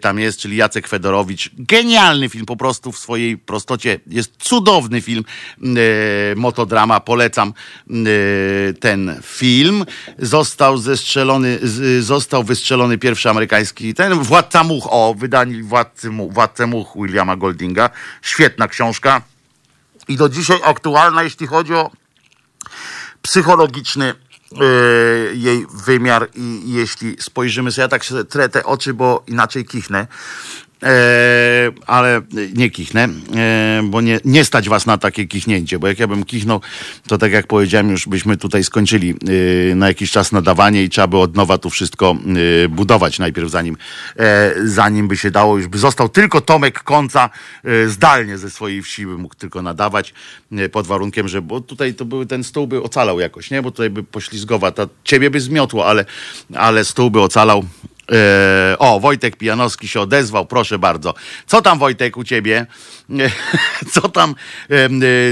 Tam 0.00 0.18
jest, 0.18 0.38
czyli 0.38 0.56
Jacek 0.56 0.88
Fedorowicz. 0.88 1.50
Genialny 1.58 2.28
film, 2.28 2.46
po 2.46 2.56
prostu 2.56 2.92
w 2.92 2.98
swojej 2.98 3.38
prostocie. 3.38 4.00
Jest 4.06 4.32
cudowny 4.38 5.00
film 5.00 5.24
Motodrama. 6.36 7.00
Polecam 7.00 7.52
ten 8.80 9.20
film. 9.22 9.84
Został 10.18 10.78
zestrzelony, 10.78 11.58
został 12.00 12.44
wystrzelony 12.44 12.98
pierwszy 12.98 13.30
amerykański, 13.30 13.94
ten 13.94 14.14
Władca 14.14 14.64
Much, 14.64 14.86
o, 14.90 15.14
wydanie 15.18 15.62
Władcy, 15.62 16.10
Władcę 16.30 16.66
Much 16.66 16.88
William 16.96 17.15
Williama 17.16 17.36
Goldinga. 17.36 17.90
Świetna 18.22 18.68
książka 18.68 19.22
i 20.08 20.16
do 20.16 20.28
dzisiaj 20.28 20.60
aktualna, 20.64 21.22
jeśli 21.22 21.46
chodzi 21.46 21.74
o 21.74 21.90
psychologiczny 23.22 24.14
yy, 24.52 25.32
jej 25.34 25.66
wymiar 25.74 26.28
i 26.34 26.72
jeśli 26.72 27.16
spojrzymy 27.20 27.72
sobie, 27.72 27.82
ja 27.82 27.88
tak 27.88 28.04
się 28.04 28.24
trę 28.24 28.48
te 28.48 28.64
oczy, 28.64 28.94
bo 28.94 29.24
inaczej 29.26 29.64
kichnę, 29.64 30.06
E, 30.82 31.72
ale 31.86 32.22
nie 32.54 32.70
kichnę, 32.70 33.08
e, 33.36 33.82
bo 33.84 34.00
nie, 34.00 34.20
nie 34.24 34.44
stać 34.44 34.68
was 34.68 34.86
na 34.86 34.98
takie 34.98 35.26
kichnięcie, 35.26 35.78
bo 35.78 35.88
jak 35.88 35.98
ja 35.98 36.06
bym 36.06 36.24
kichnął, 36.24 36.60
to 37.08 37.18
tak 37.18 37.32
jak 37.32 37.46
powiedziałem, 37.46 37.90
już 37.90 38.08
byśmy 38.08 38.36
tutaj 38.36 38.64
skończyli 38.64 39.14
e, 39.70 39.74
na 39.74 39.88
jakiś 39.88 40.10
czas 40.10 40.32
nadawanie 40.32 40.82
i 40.82 40.88
trzeba 40.88 41.06
by 41.06 41.18
od 41.18 41.36
nowa 41.36 41.58
tu 41.58 41.70
wszystko 41.70 42.16
e, 42.64 42.68
budować 42.68 43.18
najpierw, 43.18 43.50
zanim, 43.50 43.76
e, 44.18 44.54
zanim 44.64 45.08
by 45.08 45.16
się 45.16 45.30
dało, 45.30 45.56
już 45.56 45.66
by 45.66 45.78
został 45.78 46.08
tylko 46.08 46.40
Tomek 46.40 46.82
Końca 46.82 47.30
e, 47.64 47.88
zdalnie 47.88 48.38
ze 48.38 48.50
swojej 48.50 48.82
wsi, 48.82 49.06
by 49.06 49.18
mógł 49.18 49.34
tylko 49.34 49.62
nadawać 49.62 50.14
pod 50.72 50.86
warunkiem, 50.86 51.28
że, 51.28 51.42
bo 51.42 51.60
tutaj 51.60 51.94
to 51.94 52.04
były, 52.04 52.26
ten 52.26 52.44
stół 52.44 52.66
by 52.66 52.82
ocalał 52.82 53.20
jakoś, 53.20 53.50
nie, 53.50 53.62
bo 53.62 53.70
tutaj 53.70 53.90
by 53.90 54.02
poślizgowa, 54.02 54.72
ta, 54.72 54.88
ciebie 55.04 55.30
by 55.30 55.40
zmiotło, 55.40 55.86
ale, 55.86 56.04
ale 56.54 56.84
stół 56.84 57.10
by 57.10 57.20
ocalał, 57.20 57.64
o, 58.78 59.00
Wojtek 59.00 59.36
Pijanowski 59.36 59.88
się 59.88 60.00
odezwał, 60.00 60.46
proszę 60.46 60.78
bardzo. 60.78 61.14
Co 61.46 61.62
tam 61.62 61.78
Wojtek 61.78 62.16
u 62.16 62.24
ciebie? 62.24 62.66
co 63.92 64.08
tam, 64.08 64.34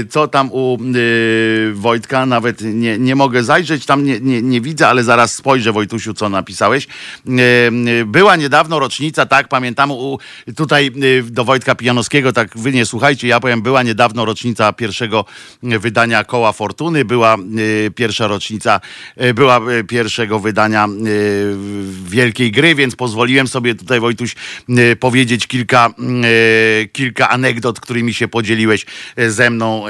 co 0.09 0.27
tam 0.27 0.49
u 0.51 0.77
Wojtka, 1.73 2.25
nawet 2.25 2.61
nie, 2.61 2.97
nie 2.97 3.15
mogę 3.15 3.43
zajrzeć, 3.43 3.85
tam 3.85 4.03
nie, 4.03 4.19
nie, 4.19 4.41
nie 4.41 4.61
widzę, 4.61 4.87
ale 4.87 5.03
zaraz 5.03 5.35
spojrzę 5.35 5.71
Wojtusiu, 5.71 6.13
co 6.13 6.29
napisałeś. 6.29 6.87
Była 8.05 8.35
niedawno 8.35 8.79
rocznica, 8.79 9.25
tak, 9.25 9.47
pamiętam, 9.47 9.91
u, 9.91 10.19
tutaj 10.55 10.91
do 11.23 11.43
Wojtka 11.43 11.75
Pijanowskiego, 11.75 12.33
tak 12.33 12.57
wy 12.57 12.71
nie 12.71 12.85
słuchajcie, 12.85 13.27
ja 13.27 13.39
powiem, 13.39 13.61
była 13.61 13.83
niedawno 13.83 14.25
rocznica 14.25 14.73
pierwszego 14.73 15.25
wydania 15.63 16.23
Koła 16.23 16.51
Fortuny, 16.51 17.05
była 17.05 17.37
pierwsza 17.95 18.27
rocznica, 18.27 18.81
była 19.35 19.61
pierwszego 19.87 20.39
wydania 20.39 20.87
Wielkiej 22.05 22.51
Gry, 22.51 22.75
więc 22.75 22.95
pozwoliłem 22.95 23.47
sobie 23.47 23.75
tutaj 23.75 23.99
Wojtuś 23.99 24.35
powiedzieć 24.99 25.47
kilka, 25.47 25.89
kilka 26.93 27.29
anegdot, 27.29 27.64
którymi 27.73 28.13
się 28.13 28.27
podzieliłeś 28.27 28.85
ze 29.27 29.49
mną 29.49 29.85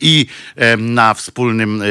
i 0.00 0.26
na 0.78 1.14
wspólnym 1.14 1.82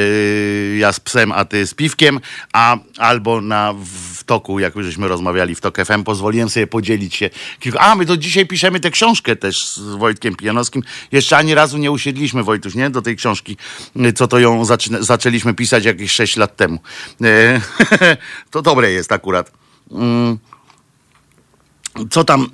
ja 0.78 0.92
z 0.92 1.00
psem, 1.00 1.32
a 1.32 1.44
ty 1.44 1.66
z 1.66 1.74
piwkiem, 1.74 2.20
a 2.52 2.76
albo 2.98 3.40
na 3.40 3.74
w 4.18 4.24
toku, 4.24 4.58
jak 4.58 4.82
żeśmy 4.82 5.08
rozmawiali 5.08 5.54
w 5.54 5.60
TOK 5.60 5.76
FM, 5.84 6.04
pozwoliłem 6.04 6.50
sobie 6.50 6.66
podzielić 6.66 7.14
się. 7.14 7.30
A, 7.78 7.94
my 7.94 8.06
to 8.06 8.16
dzisiaj 8.16 8.46
piszemy 8.46 8.80
tę 8.80 8.90
książkę 8.90 9.36
też 9.36 9.68
z 9.68 9.80
Wojtkiem 9.80 10.36
Pijanowskim. 10.36 10.82
Jeszcze 11.12 11.36
ani 11.36 11.54
razu 11.54 11.78
nie 11.78 11.90
usiedliśmy, 11.90 12.42
Wojtuś, 12.42 12.74
nie? 12.74 12.90
Do 12.90 13.02
tej 13.02 13.16
książki, 13.16 13.56
co 14.14 14.28
to 14.28 14.38
ją 14.38 14.64
zaczyna, 14.64 15.02
zaczęliśmy 15.02 15.54
pisać 15.54 15.84
jakieś 15.84 16.12
6 16.12 16.36
lat 16.36 16.56
temu. 16.56 16.78
to 18.50 18.62
dobre 18.62 18.92
jest 18.92 19.12
akurat. 19.12 19.52
Mm. 19.90 20.38
Co 22.10 22.24
tam 22.24 22.46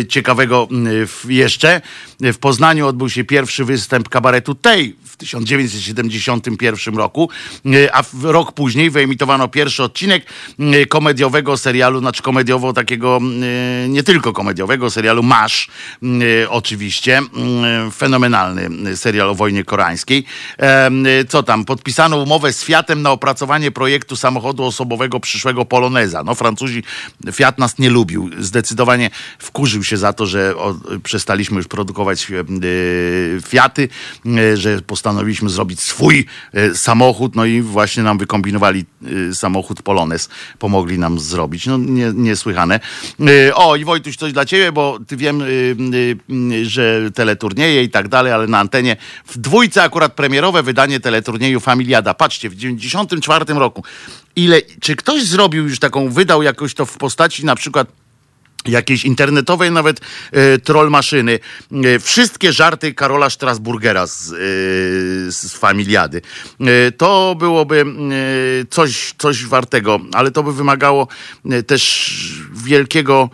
e, 0.00 0.06
ciekawego 0.06 0.68
e, 1.28 1.32
jeszcze? 1.32 1.80
W 2.20 2.38
Poznaniu 2.38 2.86
odbył 2.86 3.10
się 3.10 3.24
pierwszy 3.24 3.64
występ 3.64 4.08
kabaretu 4.08 4.54
Tej 4.54 4.96
w 5.04 5.16
1971 5.16 6.96
roku, 6.96 7.30
e, 7.66 7.96
a 7.96 8.02
rok 8.22 8.52
później 8.52 8.90
wyemitowano 8.90 9.48
pierwszy 9.48 9.82
odcinek 9.82 10.26
komediowego 10.88 11.56
serialu, 11.56 12.00
znaczy 12.00 12.22
komediowo 12.22 12.72
takiego, 12.72 13.20
nie 13.88 14.02
tylko 14.02 14.32
komediowego 14.32 14.90
serialu 14.90 15.22
Masz, 15.22 15.68
oczywiście, 16.48 17.20
fenomenalny 17.94 18.96
serial 18.96 19.28
o 19.28 19.34
wojnie 19.34 19.64
koreańskiej. 19.64 20.24
Co 21.28 21.42
tam? 21.42 21.64
Podpisano 21.64 22.16
umowę 22.16 22.52
z 22.52 22.64
Fiatem 22.64 23.02
na 23.02 23.10
opracowanie 23.10 23.70
projektu 23.70 24.16
samochodu 24.16 24.64
osobowego 24.64 25.20
przyszłego 25.20 25.64
Poloneza. 25.64 26.22
No 26.22 26.34
Francuzi, 26.34 26.82
Fiat 27.32 27.58
nas 27.58 27.78
nie 27.78 27.90
lubił, 27.90 28.30
zdecydowanie 28.38 28.83
zdecydowanie 28.84 29.10
wkurzył 29.38 29.84
się 29.84 29.96
za 29.96 30.12
to, 30.12 30.26
że 30.26 30.54
przestaliśmy 31.02 31.56
już 31.56 31.68
produkować 31.68 32.26
e, 32.30 32.44
Fiaty, 33.48 33.88
e, 34.26 34.56
że 34.56 34.80
postanowiliśmy 34.80 35.50
zrobić 35.50 35.80
swój 35.80 36.26
e, 36.52 36.74
samochód, 36.74 37.34
no 37.34 37.44
i 37.44 37.62
właśnie 37.62 38.02
nam 38.02 38.18
wykombinowali 38.18 38.84
samochód 39.32 39.82
Polones, 39.82 40.28
pomogli 40.58 40.98
nam 40.98 41.20
zrobić. 41.20 41.66
No 41.66 41.78
nie, 41.78 42.12
niesłychane. 42.14 42.80
O 43.54 43.76
i 43.76 43.84
Wojtuś, 43.84 44.16
coś 44.16 44.32
dla 44.32 44.44
ciebie, 44.44 44.72
bo 44.72 44.98
ty 45.06 45.16
wiem, 45.16 45.42
że 46.62 47.10
teleturnieje 47.14 47.82
i 47.82 47.90
tak 47.90 48.08
dalej, 48.08 48.32
ale 48.32 48.46
na 48.46 48.58
antenie 48.58 48.96
w 49.26 49.38
dwójce 49.38 49.82
akurat 49.82 50.12
premierowe 50.12 50.62
wydanie 50.62 51.00
teleturnieju 51.00 51.60
Familiada. 51.60 52.14
Patrzcie, 52.14 52.50
w 52.50 52.54
94 52.54 53.54
roku. 53.54 53.84
Ile, 54.36 54.62
czy 54.80 54.96
ktoś 54.96 55.24
zrobił 55.24 55.68
już 55.68 55.78
taką, 55.78 56.10
wydał 56.10 56.42
jakoś 56.42 56.74
to 56.74 56.86
w 56.86 56.96
postaci 56.96 57.44
na 57.44 57.56
przykład 57.56 58.03
jakiejś 58.68 59.04
internetowej 59.04 59.70
nawet 59.70 60.00
e, 60.32 60.58
troll 60.58 60.90
maszyny. 60.90 61.38
E, 61.84 61.98
wszystkie 61.98 62.52
żarty 62.52 62.94
Karola 62.94 63.30
Strasburgera 63.30 64.06
z, 64.06 64.32
e, 64.32 64.36
z 65.32 65.52
Familiady. 65.58 66.22
To 66.96 67.36
byłoby 67.38 67.84
coś, 68.70 69.14
coś 69.18 69.46
wartego, 69.46 70.00
ale 70.12 70.30
to 70.30 70.42
by 70.42 70.52
wymagało 70.52 71.08
też 71.66 72.12
wielkiego 72.52 73.30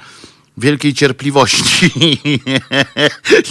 wielkiej 0.60 0.94
cierpliwości, 0.94 1.90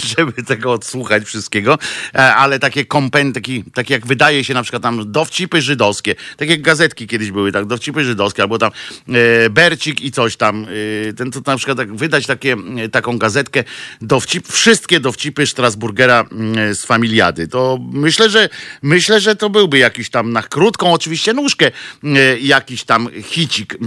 żeby 0.16 0.42
tego 0.42 0.72
odsłuchać 0.72 1.24
wszystkiego, 1.24 1.78
e, 2.14 2.34
ale 2.34 2.58
takie 2.58 2.84
kompeń, 2.84 3.32
taki, 3.32 3.64
tak 3.74 3.90
jak 3.90 4.06
wydaje 4.06 4.44
się 4.44 4.54
na 4.54 4.62
przykład 4.62 4.82
tam 4.82 5.12
dowcipy 5.12 5.62
żydowskie, 5.62 6.14
tak 6.36 6.50
jak 6.50 6.62
gazetki 6.62 7.06
kiedyś 7.06 7.30
były, 7.30 7.52
tak, 7.52 7.66
dowcipy 7.66 8.04
żydowskie, 8.04 8.42
albo 8.42 8.58
tam 8.58 8.70
e, 9.08 9.50
Bercik 9.50 10.00
i 10.00 10.12
coś 10.12 10.36
tam, 10.36 10.66
e, 11.08 11.12
ten 11.12 11.30
to 11.30 11.40
na 11.46 11.56
przykład 11.56 11.78
tak, 11.78 11.96
wydać 11.96 12.26
takie, 12.26 12.56
e, 12.84 12.88
taką 12.88 13.18
gazetkę, 13.18 13.64
dowcip, 14.00 14.48
wszystkie 14.48 15.00
dowcipy 15.00 15.46
Strasburgera 15.46 16.24
e, 16.56 16.74
z 16.74 16.84
Familiady, 16.84 17.48
to 17.48 17.78
myślę, 17.92 18.30
że 18.30 18.48
myślę, 18.82 19.20
że 19.20 19.36
to 19.36 19.50
byłby 19.50 19.78
jakiś 19.78 20.10
tam 20.10 20.32
na 20.32 20.42
krótką 20.42 20.92
oczywiście 20.92 21.32
nóżkę, 21.32 21.70
e, 22.04 22.38
jakiś 22.38 22.84
tam 22.84 23.08
hicik 23.22 23.78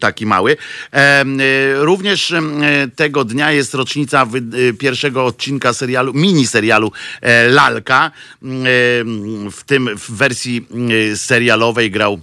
taki 0.00 0.26
mały. 0.26 0.56
również 1.74 2.34
tego 2.96 3.24
dnia 3.24 3.52
jest 3.52 3.74
rocznica 3.74 4.22
e, 4.22 4.72
pierwszego 4.72 5.24
odcinka 5.26 5.72
serialu, 5.72 6.14
mini 6.14 6.46
serialu 6.46 6.92
e, 7.20 7.48
Lalka. 7.48 8.10
W 9.50 9.64
tym 9.66 9.98
w 9.98 10.10
wersji 10.10 10.66
serialowej 11.14 11.90
grał 11.90 12.20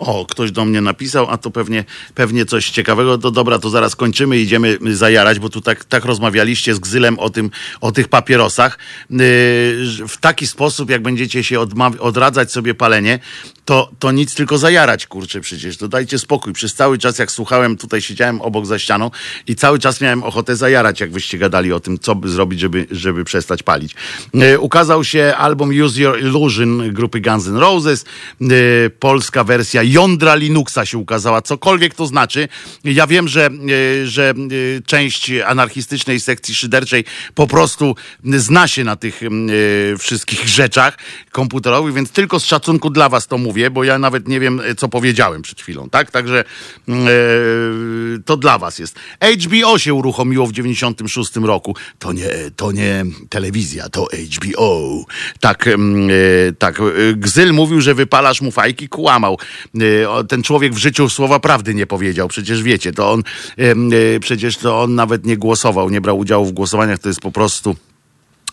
o, 0.00 0.26
ktoś 0.26 0.52
do 0.52 0.64
mnie 0.64 0.80
napisał, 0.80 1.30
a 1.30 1.38
to 1.38 1.50
pewnie, 1.50 1.84
pewnie 2.14 2.46
coś 2.46 2.70
ciekawego. 2.70 3.18
To 3.18 3.30
dobra, 3.30 3.58
to 3.58 3.70
zaraz 3.70 3.96
kończymy, 3.96 4.38
idziemy 4.38 4.78
zajarać, 4.92 5.38
bo 5.38 5.48
tu 5.48 5.60
tak, 5.60 5.84
tak 5.84 6.04
rozmawialiście 6.04 6.74
z 6.74 6.78
Gzylem 6.78 7.18
o, 7.18 7.30
tym, 7.30 7.50
o 7.80 7.92
tych 7.92 8.08
papierosach. 8.08 8.78
w 10.08 10.16
taki 10.20 10.46
sposób, 10.46 10.90
jak 10.90 11.02
będziecie 11.02 11.44
się 11.44 11.60
odradzać 12.00 12.52
sobie 12.52 12.74
palenie, 12.74 13.18
to, 13.70 13.90
to 13.98 14.12
nic 14.12 14.34
tylko 14.34 14.58
zajarać, 14.58 15.06
kurczę, 15.06 15.40
przecież. 15.40 15.76
To 15.76 15.88
dajcie 15.88 16.18
spokój. 16.18 16.52
Przez 16.52 16.74
cały 16.74 16.98
czas, 16.98 17.18
jak 17.18 17.30
słuchałem, 17.30 17.76
tutaj 17.76 18.02
siedziałem 18.02 18.40
obok 18.40 18.66
za 18.66 18.78
ścianą 18.78 19.10
i 19.46 19.56
cały 19.56 19.78
czas 19.78 20.00
miałem 20.00 20.22
ochotę 20.22 20.56
zajarać, 20.56 21.00
jak 21.00 21.12
wyście 21.12 21.38
gadali 21.38 21.72
o 21.72 21.80
tym, 21.80 21.98
co 21.98 22.14
by 22.14 22.28
zrobić, 22.28 22.60
żeby, 22.60 22.86
żeby 22.90 23.24
przestać 23.24 23.62
palić. 23.62 23.94
E, 24.34 24.58
ukazał 24.58 25.04
się 25.04 25.34
album 25.38 25.70
Use 25.82 26.00
Your 26.00 26.20
Illusion 26.20 26.92
grupy 26.92 27.20
Guns 27.20 27.46
N' 27.46 27.56
Roses. 27.56 28.04
E, 28.40 28.46
polska 28.90 29.44
wersja 29.44 29.82
jądra 29.92 30.34
Linuxa 30.34 30.86
się 30.86 30.98
ukazała, 30.98 31.42
cokolwiek 31.42 31.94
to 31.94 32.06
znaczy. 32.06 32.48
Ja 32.84 33.06
wiem, 33.06 33.28
że, 33.28 33.46
e, 33.46 34.06
że 34.06 34.30
e, 34.30 34.34
część 34.86 35.30
anarchistycznej 35.46 36.20
sekcji 36.20 36.54
szyderczej 36.54 37.04
po 37.34 37.46
prostu 37.46 37.94
zna 38.24 38.68
się 38.68 38.84
na 38.84 38.96
tych 38.96 39.20
e, 39.22 39.28
wszystkich 39.98 40.48
rzeczach 40.48 40.98
komputerowych, 41.30 41.94
więc 41.94 42.10
tylko 42.10 42.40
z 42.40 42.44
szacunku 42.44 42.90
dla 42.90 43.08
was 43.08 43.26
to 43.26 43.38
mówię 43.38 43.70
bo 43.70 43.84
ja 43.84 43.98
nawet 43.98 44.28
nie 44.28 44.40
wiem, 44.40 44.60
co 44.76 44.88
powiedziałem 44.88 45.42
przed 45.42 45.60
chwilą, 45.60 45.90
tak? 45.90 46.10
Także 46.10 46.44
to 48.24 48.36
dla 48.36 48.58
was 48.58 48.78
jest. 48.78 48.98
HBO 49.44 49.78
się 49.78 49.94
uruchomiło 49.94 50.46
w 50.46 50.52
96 50.52 51.36
roku. 51.36 51.76
To 51.98 52.12
nie, 52.12 52.30
to 52.56 52.72
nie 52.72 53.04
telewizja, 53.28 53.88
to 53.88 54.08
HBO. 54.36 55.04
Tak, 55.40 55.68
tak. 56.58 56.80
Gzyl 57.16 57.52
mówił, 57.52 57.80
że 57.80 57.94
wypalasz 57.94 58.40
mu 58.40 58.50
fajki, 58.50 58.88
kłamał. 58.88 59.38
E, 59.80 60.24
ten 60.24 60.42
człowiek 60.42 60.74
w 60.74 60.78
życiu 60.78 61.08
słowa 61.08 61.40
prawdy 61.40 61.74
nie 61.74 61.86
powiedział. 61.86 62.28
Przecież 62.28 62.62
wiecie, 62.62 62.92
to 62.92 63.12
on, 63.12 63.22
e, 63.58 63.70
e, 64.16 64.20
przecież 64.20 64.56
to 64.56 64.82
on 64.82 64.94
nawet 64.94 65.26
nie 65.26 65.36
głosował, 65.36 65.90
nie 65.90 66.00
brał 66.00 66.18
udziału 66.18 66.46
w 66.46 66.52
głosowaniach, 66.52 66.98
to 66.98 67.08
jest 67.08 67.20
po 67.20 67.32
prostu 67.32 67.76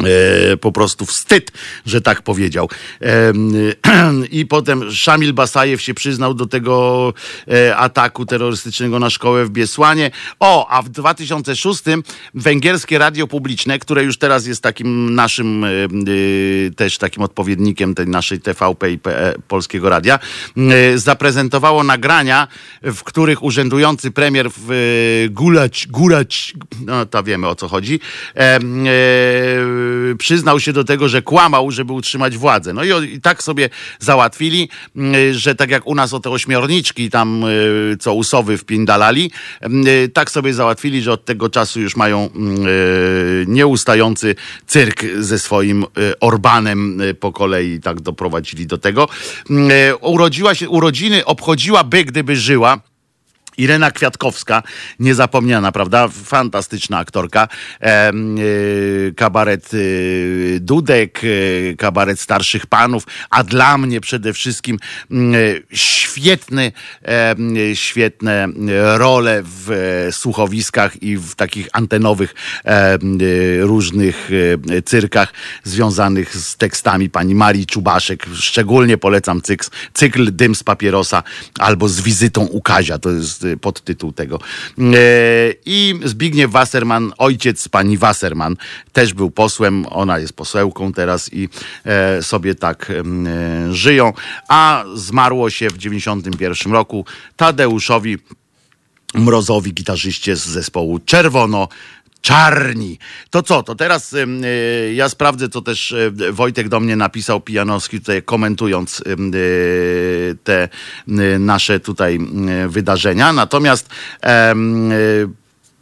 E, 0.04 0.58
po 0.58 0.72
prostu 0.72 1.06
wstyd, 1.06 1.52
że 1.86 2.02
tak 2.02 2.22
powiedział. 2.22 2.70
E, 3.02 3.34
I 4.32 4.46
potem 4.46 4.92
Szamil 4.92 5.34
Basajew 5.34 5.82
się 5.82 5.94
przyznał 5.94 6.34
do 6.34 6.46
tego 6.46 7.14
e, 7.52 7.78
ataku 7.78 8.26
terrorystycznego 8.26 9.00
na 9.00 9.10
szkołę 9.10 9.46
w 9.46 9.50
Biesłanie. 9.50 10.12
O, 10.40 10.68
a 10.70 10.82
w 10.82 10.90
2006 10.90 11.84
węgierskie 12.34 12.98
radio 12.98 13.28
publiczne, 13.28 13.80
które 13.80 14.04
już 14.04 14.18
teraz 14.18 14.46
jest 14.48 14.64
takim 14.64 15.16
naszym 15.16 15.66
też 16.76 16.98
takim 16.98 17.24
odpowiednikiem 17.24 17.96
tej 17.96 18.08
naszej 18.08 18.40
TVP 18.40 18.92
i 18.92 19.00
Polskiego 19.48 19.90
Radia, 19.90 20.20
zaprezentowało 20.96 21.84
nagrania, 21.84 22.48
w 22.84 23.04
których 23.04 23.44
urzędujący 23.44 24.12
premier 24.12 24.50
w 24.58 25.28
Gulać, 25.30 25.88
Gulać, 25.88 26.54
no 26.86 27.06
to 27.06 27.24
wiemy 27.24 27.48
o 27.48 27.56
co 27.56 27.68
chodzi, 27.68 28.00
przyznał 30.17 30.60
się 30.60 30.73
do 30.73 30.84
tego, 30.84 31.10
że 31.10 31.21
kłamał, 31.21 31.71
żeby 31.71 31.93
utrzymać 31.93 32.38
władzę. 32.38 32.73
No 32.73 32.84
i, 32.84 33.13
i 33.13 33.21
tak 33.21 33.43
sobie 33.43 33.69
załatwili, 34.00 34.69
mm, 34.95 35.34
że 35.34 35.56
tak 35.56 35.69
jak 35.69 35.88
u 35.88 35.95
nas 35.95 36.13
o 36.13 36.19
te 36.19 36.30
ośmiorniczki 36.30 37.10
tam, 37.10 37.43
y, 37.43 37.97
co 38.00 38.13
usowy 38.13 38.58
wpindalali, 38.58 39.32
mm, 39.62 39.88
y, 39.88 40.10
tak 40.10 40.32
sobie 40.32 40.54
załatwili, 40.54 41.02
że 41.02 41.12
od 41.12 41.26
tego 41.26 41.50
czasu 41.50 41.82
już 41.82 41.95
mają 41.95 42.30
mm, 42.36 42.67
y, 42.67 43.45
nieustający 43.47 44.36
cyrk 44.67 45.04
ze 45.19 45.39
swoim 45.39 45.86
Orbanem 46.19 47.02
po 47.19 47.32
kolei, 47.32 47.80
tak 47.80 48.02
doprowadzili 48.02 48.67
do 48.67 48.78
tego. 48.78 49.10
Urodziła 50.02 50.56
się, 50.56 50.69
urodziny 50.69 51.26
obchodziłaby, 51.26 52.04
gdyby 52.04 52.36
żyła 52.36 52.80
Irena 53.58 53.91
Kwiatkowska, 53.91 54.63
niezapomniana, 55.00 55.72
prawda? 55.72 56.08
Fantastyczna 56.08 56.98
aktorka. 56.98 57.48
E, 57.82 58.12
kabaret 59.15 59.72
e, 59.74 59.78
Dudek, 60.60 61.22
e, 61.24 61.76
kabaret 61.76 62.20
Starszych 62.20 62.65
Panów, 62.65 63.04
a 63.30 63.43
dla 63.43 63.78
mnie 63.78 64.02
przede 64.02 64.34
wszystkim 64.34 64.80
świetny, 65.72 66.72
świetne 67.74 68.48
role 68.96 69.43
w 69.43 70.08
słuchowiskach 70.12 71.04
i 71.04 71.17
w 71.17 71.36
takich 71.36 71.67
antenowych 71.74 72.36
różnych 73.60 74.30
cyrkach 74.86 75.34
związanych 75.63 76.36
z 76.36 76.58
tekstami 76.58 77.10
pani 77.10 77.36
Marii 77.36 77.65
Czubaszek. 77.65 78.26
Szczególnie 78.36 78.98
polecam 78.98 79.41
cykl, 79.41 79.67
cykl 79.93 80.36
Dym 80.36 80.56
z 80.56 80.63
papierosa 80.63 81.24
albo 81.60 81.89
z 81.89 82.02
wizytą 82.02 82.41
u 82.46 82.62
Kazia. 82.62 83.00
To 83.00 83.10
jest 83.10 83.47
podtytuł 83.58 84.12
tego. 84.12 84.40
E, 84.80 84.84
I 85.66 86.00
Zbigniew 86.04 86.52
Wasserman, 86.52 87.14
ojciec 87.18 87.70
pani 87.70 87.98
Wasserman, 87.98 88.56
też 88.94 89.14
był 89.14 89.32
posłem, 89.32 89.86
ona 89.90 90.20
jest 90.20 90.34
posełką 90.34 90.94
teraz 90.94 91.34
i 91.34 91.50
e, 91.86 92.24
sobie 92.24 92.56
tak 92.56 92.92
e, 92.92 93.74
żyją. 93.74 94.14
A 94.48 94.84
zmarło 94.94 95.50
się 95.50 95.70
w 95.70 95.78
91 95.78 96.74
roku 96.74 97.06
Tadeuszowi 97.36 98.18
Mrozowi, 99.14 99.74
gitarzyście 99.74 100.36
z 100.36 100.46
zespołu 100.46 101.00
Czerwono 101.00 101.68
czarni. 102.28 103.00
To 103.30 103.44
co, 103.44 103.63
to 103.63 103.76
teraz 103.76 104.13
y, 104.13 104.94
ja 104.96 105.10
sprawdzę, 105.10 105.50
co 105.50 105.62
też 105.62 105.92
y, 105.92 106.12
Wojtek 106.32 106.70
do 106.70 106.80
mnie 106.80 106.96
napisał, 106.96 107.42
Pijanowski, 107.42 108.00
tutaj 108.00 108.24
komentując 108.24 109.04
y, 109.34 110.38
te 110.44 110.70
nasze 111.40 111.80
tutaj 111.80 112.20
wydarzenia. 112.68 113.34
Natomiast 113.34 113.90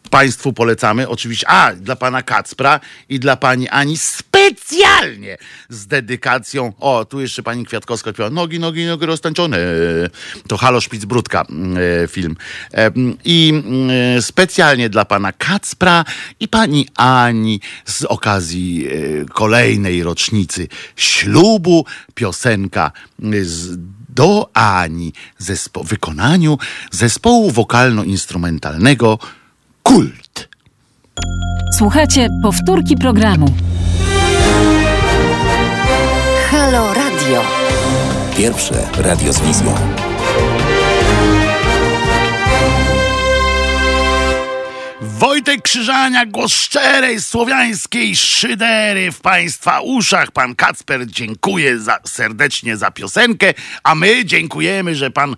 Państwu 0.10 0.54
polecamy 0.54 1.10
oczywiście, 1.10 1.48
a 1.50 1.74
dla 1.76 1.96
pana 1.96 2.24
Kacpra 2.24 2.80
i 3.10 3.20
dla 3.20 3.36
pani 3.36 3.70
Ani 3.70 3.98
specjalnie 4.46 5.38
z 5.70 5.88
dedykacją. 5.88 6.74
O, 6.80 7.06
tu 7.06 7.22
jeszcze 7.22 7.44
pani 7.44 7.66
Kwiatkowska 7.66 8.14
śpiewa 8.14 8.30
nogi, 8.30 8.60
nogi, 8.60 8.86
nogi 8.86 9.06
roztańczone. 9.06 9.58
To 10.48 10.58
Halo 10.58 10.82
Szpicbrudka 10.82 11.46
e, 12.04 12.08
film. 12.08 12.36
E, 12.74 12.92
I 13.26 13.64
e, 14.18 14.22
specjalnie 14.22 14.90
dla 14.90 15.06
pana 15.06 15.32
Kacpra 15.32 16.06
i 16.40 16.48
pani 16.48 16.88
Ani 16.96 17.62
z 17.86 18.04
okazji 18.04 18.88
kolejnej 19.34 20.04
rocznicy 20.04 20.68
ślubu 20.96 21.86
piosenka 22.16 22.92
z 23.42 23.78
do 24.10 24.50
Ani 24.54 25.14
zespo- 25.42 25.86
wykonaniu 25.86 26.58
zespołu 26.92 27.52
wokalno-instrumentalnego 27.52 29.18
Kult. 29.84 30.50
Słuchajcie 31.78 32.28
powtórki 32.44 32.98
programu. 32.98 33.54
Radio. 37.26 37.44
Pierwsze 38.38 38.90
radio 38.98 39.34
z 39.34 39.42
wizją. 39.42 39.76
Wojtek 45.02 45.62
Krzyżania, 45.62 46.26
głos 46.26 46.54
szczerej 46.54 47.22
słowiańskiej 47.22 48.16
szydery 48.16 49.12
w 49.12 49.22
Państwa 49.22 49.82
uszach. 49.82 50.32
Pan 50.32 50.56
Kacper 50.56 51.08
dziękuję 51.08 51.80
za, 51.80 52.00
serdecznie 52.08 52.78
za 52.78 52.92
piosenkę, 52.92 53.54
a 53.84 53.96
my 53.96 54.26
dziękujemy, 54.26 54.96
że 54.96 55.12
Pan 55.12 55.32
e, 55.34 55.36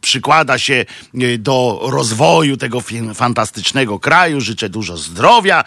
przykłada 0.00 0.58
się 0.58 0.74
e, 1.14 1.38
do 1.38 1.80
rozwoju 1.82 2.56
tego 2.56 2.78
fantastycznego 3.14 3.98
kraju. 3.98 4.40
Życzę 4.40 4.68
dużo 4.68 4.96
zdrowia 4.96 5.64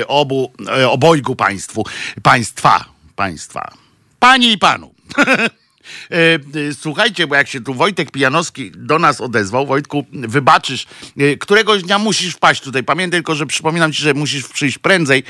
e, 0.00 0.06
obu, 0.06 0.52
e, 0.68 0.88
obojgu 0.88 1.36
Państwu, 1.36 1.84
Państwa, 2.22 2.84
Państwa, 3.16 3.83
Panie 4.24 4.52
i 4.52 4.58
Panu. 4.58 4.94
E, 6.10 6.34
e, 6.34 6.38
słuchajcie, 6.80 7.26
bo 7.26 7.34
jak 7.34 7.48
się 7.48 7.60
tu 7.60 7.74
Wojtek 7.74 8.10
Pijanowski 8.10 8.70
do 8.70 8.98
nas 8.98 9.20
odezwał, 9.20 9.66
Wojtku, 9.66 10.06
wybaczysz, 10.12 10.86
e, 11.18 11.36
któregoś 11.36 11.82
dnia 11.82 11.98
musisz 11.98 12.34
wpaść 12.34 12.62
tutaj. 12.62 12.84
Pamiętaj 12.84 13.18
tylko, 13.18 13.34
że 13.34 13.46
przypominam 13.46 13.92
ci, 13.92 14.02
że 14.02 14.14
musisz 14.14 14.48
przyjść 14.48 14.78
prędzej 14.78 15.22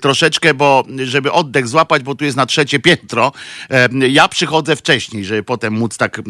troszeczkę, 0.00 0.54
bo 0.54 0.84
żeby 1.04 1.32
oddech 1.32 1.68
złapać, 1.68 2.02
bo 2.02 2.14
tu 2.14 2.24
jest 2.24 2.36
na 2.36 2.46
trzecie 2.46 2.78
piętro. 2.78 3.32
Ja 4.10 4.28
przychodzę 4.28 4.76
wcześniej, 4.76 5.24
żeby 5.24 5.42
potem 5.42 5.74
móc 5.74 5.96
tak 5.96 6.20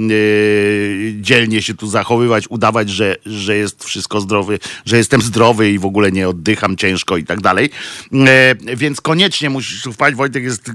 dzielnie 1.21 1.63
się 1.63 1.75
tu 1.75 1.87
zachowywać, 1.87 2.45
udawać, 2.49 2.91
że, 2.91 3.17
że 3.27 3.57
jest 3.57 3.85
wszystko 3.85 4.21
zdrowy, 4.21 4.59
że 4.87 4.97
jestem 4.97 5.23
zdrowy 5.23 5.71
i 5.71 5.79
w 5.79 5.87
ogóle 5.87 6.13
nie 6.13 6.29
oddycham 6.29 6.77
ciężko 6.77 7.17
i 7.17 7.25
tak 7.25 7.41
dalej. 7.41 7.71
Więc 8.77 9.01
koniecznie 9.01 9.51
musisz 9.51 9.83
tu 9.83 9.93
wpaść. 9.93 10.17
Wojtek 10.17 10.45
jest 10.45 10.71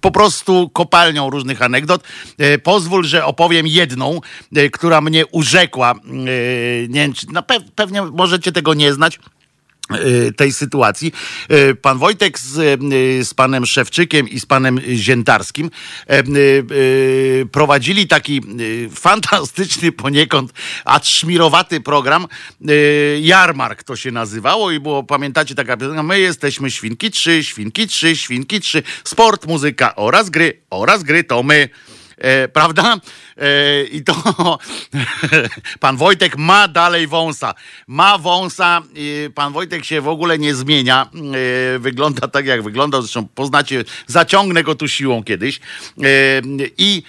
po 0.00 0.10
prostu 0.10 0.70
kopalnią 0.72 1.30
różnych 1.30 1.62
anegdot. 1.62 2.04
E, 2.38 2.58
pozwól, 2.58 3.04
że 3.04 3.24
opowiem 3.24 3.66
jedną, 3.66 4.20
e, 4.56 4.70
która 4.70 5.00
mnie 5.00 5.26
urzekła. 5.26 5.92
E, 5.92 6.88
nie 6.88 7.12
czy, 7.12 7.26
no 7.32 7.42
pewnie 7.74 8.02
możecie 8.02 8.52
tego 8.52 8.74
nie 8.74 8.92
znać. 8.92 9.18
Y, 9.94 10.32
tej 10.32 10.52
sytuacji. 10.52 11.12
Y, 11.50 11.74
pan 11.74 11.98
Wojtek 11.98 12.38
z, 12.38 12.56
y, 12.92 13.24
z 13.24 13.34
panem 13.34 13.66
Szewczykiem 13.66 14.28
i 14.28 14.40
z 14.40 14.46
panem 14.46 14.80
Ziętarskim 14.94 15.70
prowadzili 17.52 18.06
taki 18.06 18.40
fantastyczny 18.94 19.92
poniekąd, 19.92 20.52
a 20.84 21.00
szmirowaty 21.02 21.80
program 21.80 22.26
Jarmark 23.20 23.82
to 23.82 23.96
się 23.96 24.10
nazywało 24.10 24.70
i 24.70 24.80
było, 24.80 25.02
pamiętacie 25.02 25.54
taka 25.54 25.76
piosenka, 25.76 26.02
my 26.02 26.20
jesteśmy 26.20 26.70
Świnki 26.70 27.10
3, 27.10 27.44
Świnki 27.44 27.86
3, 27.86 28.16
Świnki 28.16 28.60
3, 28.60 28.82
sport, 29.04 29.46
muzyka 29.46 29.96
oraz 29.96 30.30
gry, 30.30 30.62
oraz 30.70 31.02
gry 31.02 31.24
to 31.24 31.42
my. 31.42 31.68
E, 32.18 32.48
prawda? 32.48 33.00
E, 33.36 33.84
I 33.84 34.02
to 34.02 34.14
pan 35.80 35.96
Wojtek 35.96 36.36
ma 36.36 36.68
dalej 36.68 37.06
wąsa. 37.06 37.54
Ma 37.86 38.18
wąsa. 38.18 38.82
Pan 39.34 39.52
Wojtek 39.52 39.84
się 39.84 40.00
w 40.00 40.08
ogóle 40.08 40.38
nie 40.38 40.54
zmienia. 40.54 41.10
E, 41.74 41.78
wygląda 41.78 42.28
tak, 42.28 42.46
jak 42.46 42.62
wyglądał. 42.62 43.02
Zresztą 43.02 43.28
poznacie, 43.28 43.84
zaciągnę 44.06 44.62
go 44.62 44.74
tu 44.74 44.88
siłą 44.88 45.24
kiedyś. 45.24 45.60
I 46.78 47.02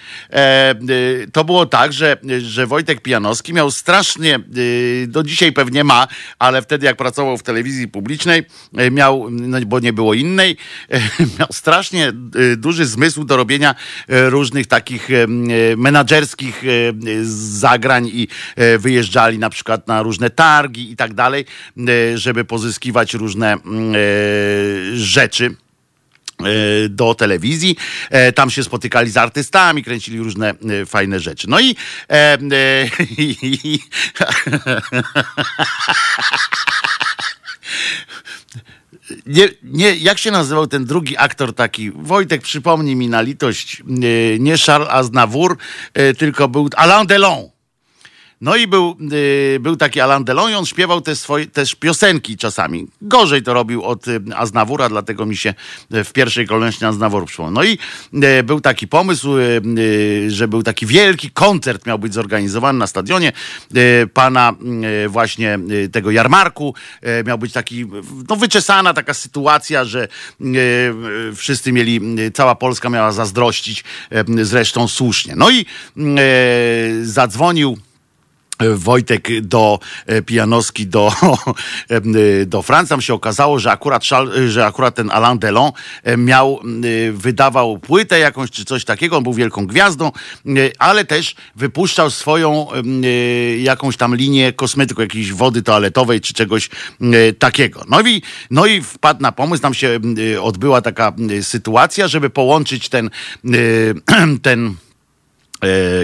to 1.32 1.44
było 1.44 1.66
tak, 1.66 1.92
że, 1.92 2.16
że 2.38 2.66
Wojtek 2.66 3.00
Pijanowski 3.00 3.54
miał 3.54 3.70
strasznie, 3.70 4.40
do 5.06 5.22
dzisiaj 5.22 5.52
pewnie 5.52 5.84
ma, 5.84 6.08
ale 6.38 6.62
wtedy 6.62 6.86
jak 6.86 6.96
pracował 6.96 7.38
w 7.38 7.42
telewizji 7.42 7.88
publicznej, 7.88 8.42
miał, 8.90 9.30
no 9.30 9.60
bo 9.66 9.80
nie 9.80 9.92
było 9.92 10.14
innej, 10.14 10.56
miał 11.38 11.48
strasznie 11.52 12.12
duży 12.56 12.86
zmysł 12.86 13.24
do 13.24 13.36
robienia 13.36 13.74
różnych 14.08 14.66
takich 14.66 14.97
menadżerów 15.76 16.08
menedżerskich 16.08 16.62
e, 16.64 16.68
zagrań 17.24 18.10
i 18.12 18.28
e, 18.56 18.78
wyjeżdżali 18.78 19.38
na 19.38 19.50
przykład 19.50 19.88
na 19.88 20.02
różne 20.02 20.30
targi 20.30 20.90
i 20.90 20.96
tak 20.96 21.14
dalej, 21.14 21.44
e, 21.78 22.18
żeby 22.18 22.44
pozyskiwać 22.44 23.14
różne 23.14 23.56
rzeczy 24.94 25.54
do 26.88 27.14
telewizji. 27.14 27.76
Tam 28.34 28.50
się 28.50 28.64
spotykali 28.64 29.10
z 29.10 29.16
artystami, 29.16 29.84
kręcili 29.84 30.18
różne 30.18 30.54
fajne 30.86 31.20
rzeczy. 31.20 31.50
No 31.50 31.60
i, 31.60 31.76
e, 32.10 32.38
i 33.42 33.78
nie, 39.26 39.48
nie, 39.62 39.96
jak 39.96 40.18
się 40.18 40.30
nazywał 40.30 40.66
ten 40.66 40.84
drugi 40.84 41.16
aktor 41.16 41.54
taki? 41.54 41.90
Wojtek, 41.90 42.42
przypomnij 42.42 42.96
mi 42.96 43.08
na 43.08 43.20
litość, 43.20 43.82
nie, 43.86 44.58
Charles 44.66 44.88
Aznavour, 44.90 45.56
e, 45.94 46.14
tylko 46.14 46.48
był 46.48 46.68
Alain 46.76 47.06
Delon. 47.06 47.57
No 48.40 48.56
i 48.56 48.66
był, 48.66 48.96
y, 49.12 49.58
był 49.60 49.76
taki 49.76 50.00
Alain 50.00 50.24
Delon 50.24 50.50
i 50.50 50.54
on 50.54 50.66
śpiewał 50.66 51.00
te 51.00 51.16
swoje, 51.16 51.46
też 51.46 51.74
piosenki 51.74 52.36
czasami. 52.36 52.86
Gorzej 53.02 53.42
to 53.42 53.54
robił 53.54 53.84
od 53.84 54.08
y, 54.08 54.20
Aznawura, 54.36 54.88
dlatego 54.88 55.26
mi 55.26 55.36
się 55.36 55.54
y, 55.94 56.04
w 56.04 56.12
pierwszej 56.12 56.46
kolejności 56.46 56.84
Aznawur 56.84 57.26
przypomniał. 57.26 57.54
No 57.54 57.64
i 57.64 57.78
y, 58.38 58.42
był 58.42 58.60
taki 58.60 58.88
pomysł, 58.88 59.38
y, 59.38 59.62
y, 59.78 60.30
że 60.30 60.48
był 60.48 60.62
taki 60.62 60.86
wielki 60.86 61.30
koncert 61.30 61.86
miał 61.86 61.98
być 61.98 62.14
zorganizowany 62.14 62.78
na 62.78 62.86
stadionie 62.86 63.32
pana 64.14 64.52
właśnie 65.08 65.58
tego 65.92 66.10
jarmarku. 66.10 66.74
miał 67.26 67.38
być 67.38 67.52
taki, 67.52 67.86
no 68.28 68.36
wyczesana 68.36 68.94
taka 68.94 69.14
sytuacja, 69.14 69.84
że 69.84 70.08
wszyscy 71.36 71.72
mieli, 71.72 72.00
cała 72.34 72.54
Polska 72.54 72.90
miała 72.90 73.12
zazdrościć, 73.12 73.84
zresztą 74.42 74.88
słusznie. 74.88 75.34
No 75.36 75.50
i 75.50 75.66
zadzwonił 77.02 77.78
Wojtek 78.74 79.40
do 79.40 79.78
Pijanowski 80.26 80.86
do, 80.86 81.12
do 82.46 82.62
Francji. 82.62 82.88
Tam 82.88 83.00
się 83.00 83.14
okazało, 83.14 83.58
że 83.58 83.70
akurat, 83.70 84.02
że 84.48 84.66
akurat 84.66 84.94
ten 84.94 85.10
Alain 85.10 85.38
Delon 85.38 85.72
miał, 86.16 86.60
wydawał 87.12 87.78
płytę 87.78 88.18
jakąś 88.18 88.50
czy 88.50 88.64
coś 88.64 88.84
takiego, 88.84 89.16
on 89.16 89.22
był 89.22 89.32
wielką 89.32 89.66
gwiazdą, 89.66 90.12
ale 90.78 91.04
też 91.04 91.34
wypuszczał 91.56 92.10
swoją 92.10 92.66
jakąś 93.58 93.96
tam 93.96 94.16
linię 94.16 94.52
kosmetyku, 94.52 95.02
jakiejś 95.02 95.32
wody 95.32 95.62
toaletowej 95.62 96.20
czy 96.20 96.34
czegoś 96.34 96.70
takiego. 97.38 97.84
No 97.88 98.00
i, 98.00 98.22
no 98.50 98.66
i 98.66 98.82
wpadł 98.82 99.22
na 99.22 99.32
pomysł, 99.32 99.62
tam 99.62 99.74
się 99.74 100.00
odbyła 100.42 100.82
taka 100.82 101.12
sytuacja, 101.42 102.08
żeby 102.08 102.30
połączyć 102.30 102.88
ten, 102.88 103.10
ten 104.42 104.68
E, 104.68 104.87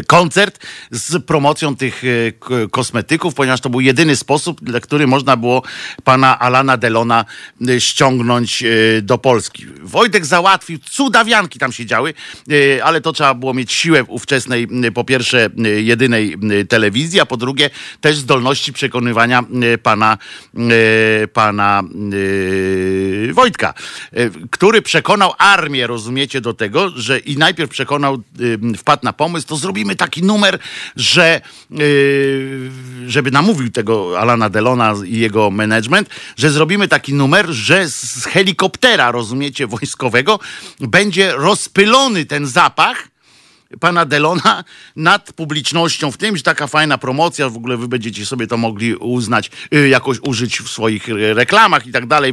koncert 0.06 0.58
z 0.90 1.24
promocją 1.24 1.76
tych 1.76 2.02
e, 2.04 2.68
kosmetyków, 2.68 3.34
ponieważ 3.34 3.60
to 3.60 3.70
był 3.70 3.80
jedyny 3.80 4.16
sposób, 4.16 4.64
dla 4.64 4.80
który 4.80 5.06
można 5.06 5.36
było 5.36 5.62
pana 6.04 6.38
Alana 6.38 6.76
Delona 6.76 7.24
e, 7.68 7.80
ściągnąć 7.80 8.64
do 9.02 9.18
Polski. 9.18 9.66
Wojtek 9.82 10.26
załatwił, 10.26 10.78
cudawianki 10.90 11.58
tam 11.58 11.72
się 11.72 11.86
działy, 11.86 12.14
ale 12.84 13.00
to 13.00 13.12
trzeba 13.12 13.34
było 13.34 13.54
mieć 13.54 13.72
siłę 13.72 14.04
ówczesnej, 14.04 14.68
po 14.94 15.04
pierwsze 15.04 15.50
jedynej 15.76 16.36
telewizji, 16.68 17.20
a 17.20 17.26
po 17.26 17.36
drugie 17.36 17.70
też 18.00 18.16
zdolności 18.16 18.72
przekonywania 18.72 19.44
pana, 19.82 20.18
pana 21.32 21.82
Wojtka, 23.32 23.74
który 24.50 24.82
przekonał 24.82 25.32
armię, 25.38 25.86
rozumiecie, 25.86 26.40
do 26.40 26.54
tego, 26.54 26.90
że 26.90 27.18
i 27.18 27.36
najpierw 27.36 27.70
przekonał, 27.70 28.22
wpadł 28.78 29.04
na 29.04 29.12
pomysł, 29.12 29.43
to 29.44 29.56
zrobimy 29.56 29.96
taki 29.96 30.22
numer, 30.22 30.58
że 30.96 31.40
yy, 31.70 32.70
żeby 33.06 33.30
namówił 33.30 33.70
tego 33.70 34.20
Alana 34.20 34.50
Delona 34.50 34.94
i 35.06 35.18
jego 35.18 35.50
management, 35.50 36.08
że 36.36 36.50
zrobimy 36.50 36.88
taki 36.88 37.14
numer, 37.14 37.46
że 37.50 37.88
z 37.88 38.24
helikoptera, 38.24 39.12
rozumiecie, 39.12 39.66
wojskowego 39.66 40.40
będzie 40.80 41.32
rozpylony 41.32 42.24
ten 42.26 42.46
zapach 42.46 43.08
pana 43.80 44.04
Delona 44.04 44.64
nad 44.96 45.32
publicznością 45.32 46.10
w 46.10 46.16
tym, 46.16 46.36
że 46.36 46.42
taka 46.42 46.66
fajna 46.66 46.98
promocja, 46.98 47.48
w 47.48 47.56
ogóle 47.56 47.76
wy 47.76 47.88
będziecie 47.88 48.26
sobie 48.26 48.46
to 48.46 48.56
mogli 48.56 48.96
uznać, 48.96 49.50
yy, 49.70 49.88
jakoś 49.88 50.18
użyć 50.22 50.60
w 50.60 50.68
swoich 50.68 51.08
reklamach 51.34 51.86
i 51.86 51.92
tak 51.92 52.06
dalej, 52.06 52.32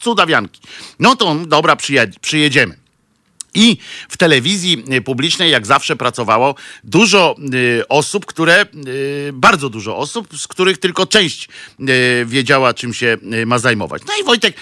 cudawianki. 0.00 0.60
No 0.98 1.16
to 1.16 1.34
dobra, 1.34 1.76
przyjedziemy. 2.20 2.87
I 3.54 3.76
w 4.08 4.16
telewizji 4.16 4.84
y, 4.92 5.00
publicznej, 5.00 5.50
jak 5.50 5.66
zawsze, 5.66 5.96
pracowało 5.96 6.54
dużo 6.84 7.36
y, 7.54 7.88
osób, 7.88 8.26
które, 8.26 8.66
y, 8.86 9.30
bardzo 9.32 9.68
dużo 9.68 9.96
osób, 9.96 10.38
z 10.38 10.48
których 10.48 10.78
tylko 10.78 11.06
część 11.06 11.48
wiedziała, 12.26 12.74
czym 12.74 12.94
się 12.94 13.16
ma 13.46 13.58
zajmować. 13.58 14.02
No 14.06 14.12
i 14.20 14.24
Wojtek 14.24 14.56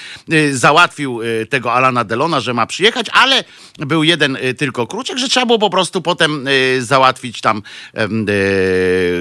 załatwił 0.53 1.21
tego 1.51 1.73
Alana 1.73 2.05
Delona, 2.05 2.41
że 2.41 2.55
ma 2.55 2.67
przyjechać, 2.67 3.07
ale 3.13 3.45
był 3.79 4.05
jeden 4.05 4.39
tylko 4.59 4.87
kruczek, 4.87 5.19
że 5.19 5.29
trzeba 5.29 5.47
było 5.47 5.59
po 5.59 5.71
prostu 5.71 6.03
potem 6.03 6.49
załatwić 6.79 7.41
tam 7.41 7.63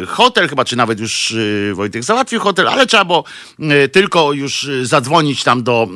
hotel, 0.08 0.50
chyba 0.50 0.66
czy 0.66 0.76
nawet 0.76 1.00
już 1.00 1.36
Wojtek 1.74 2.04
załatwił 2.04 2.40
hotel, 2.40 2.68
ale 2.68 2.88
trzeba 2.88 3.06
było 3.06 3.24
tylko 3.92 4.34
już 4.34 4.70
zadzwonić 4.84 5.44
tam 5.44 5.64
do, 5.64 5.88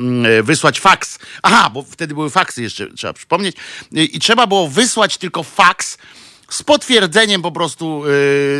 wysłać 0.43 0.79
faks. 0.79 1.19
Aha, 1.43 1.69
bo 1.73 1.83
wtedy 1.83 2.13
były 2.13 2.29
faksy 2.29 2.61
jeszcze, 2.61 2.87
trzeba 2.87 3.13
przypomnieć 3.13 3.55
i 3.91 4.19
trzeba 4.19 4.47
było 4.47 4.69
wysłać 4.69 5.17
tylko 5.17 5.43
faks 5.43 5.97
z 6.49 6.63
potwierdzeniem 6.63 7.41
po 7.41 7.51
prostu 7.51 8.03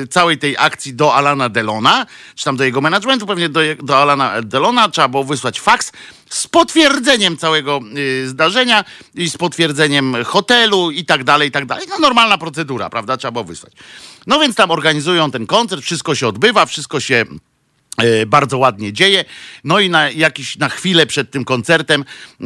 y, 0.03 0.07
całej 0.07 0.37
tej 0.37 0.55
akcji 0.57 0.93
do 0.93 1.15
Alana 1.15 1.49
Delona, 1.49 2.05
czy 2.35 2.45
tam 2.45 2.57
do 2.57 2.63
jego 2.63 2.81
managementu, 2.81 3.25
pewnie 3.25 3.49
do, 3.49 3.59
do 3.83 3.97
Alana 3.97 4.41
Delona, 4.41 4.89
trzeba 4.89 5.07
było 5.07 5.23
wysłać 5.23 5.59
faks 5.59 5.91
z 6.29 6.47
potwierdzeniem 6.47 7.37
całego 7.37 7.79
y, 7.97 8.29
zdarzenia 8.29 8.85
i 9.15 9.29
z 9.29 9.37
potwierdzeniem 9.37 10.15
hotelu 10.25 10.91
i 10.91 11.05
tak 11.05 11.23
dalej, 11.23 11.49
i 11.49 11.51
tak 11.51 11.65
dalej. 11.65 11.87
No 11.89 11.99
normalna 11.99 12.37
procedura, 12.37 12.89
prawda? 12.89 13.17
Trzeba 13.17 13.31
było 13.31 13.43
wysłać. 13.43 13.73
No 14.27 14.39
więc 14.39 14.55
tam 14.55 14.71
organizują 14.71 15.31
ten 15.31 15.47
koncert, 15.47 15.83
wszystko 15.83 16.15
się 16.15 16.27
odbywa, 16.27 16.65
wszystko 16.65 16.99
się 16.99 17.25
bardzo 18.27 18.57
ładnie 18.57 18.93
dzieje. 18.93 19.25
No 19.63 19.79
i 19.79 19.89
na 19.89 20.09
jakiś, 20.09 20.57
na 20.57 20.69
chwilę 20.69 21.05
przed 21.05 21.31
tym 21.31 21.45
koncertem 21.45 22.05
e, 22.41 22.45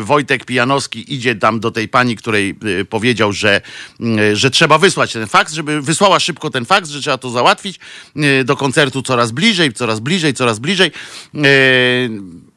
Wojtek 0.00 0.44
Pijanowski 0.44 1.14
idzie 1.14 1.34
tam 1.34 1.60
do 1.60 1.70
tej 1.70 1.88
pani, 1.88 2.16
której 2.16 2.54
e, 2.80 2.84
powiedział, 2.84 3.32
że, 3.32 3.60
e, 4.00 4.36
że 4.36 4.50
trzeba 4.50 4.78
wysłać 4.78 5.12
ten 5.12 5.26
faks, 5.26 5.52
żeby 5.52 5.82
wysłała 5.82 6.20
szybko 6.20 6.50
ten 6.50 6.64
faks, 6.64 6.90
że 6.90 7.00
trzeba 7.00 7.18
to 7.18 7.30
załatwić 7.30 7.78
e, 8.16 8.44
do 8.44 8.56
koncertu 8.56 9.02
coraz 9.02 9.30
bliżej, 9.32 9.72
coraz 9.72 10.00
bliżej, 10.00 10.34
coraz 10.34 10.58
bliżej. 10.58 10.90
E, 11.34 11.48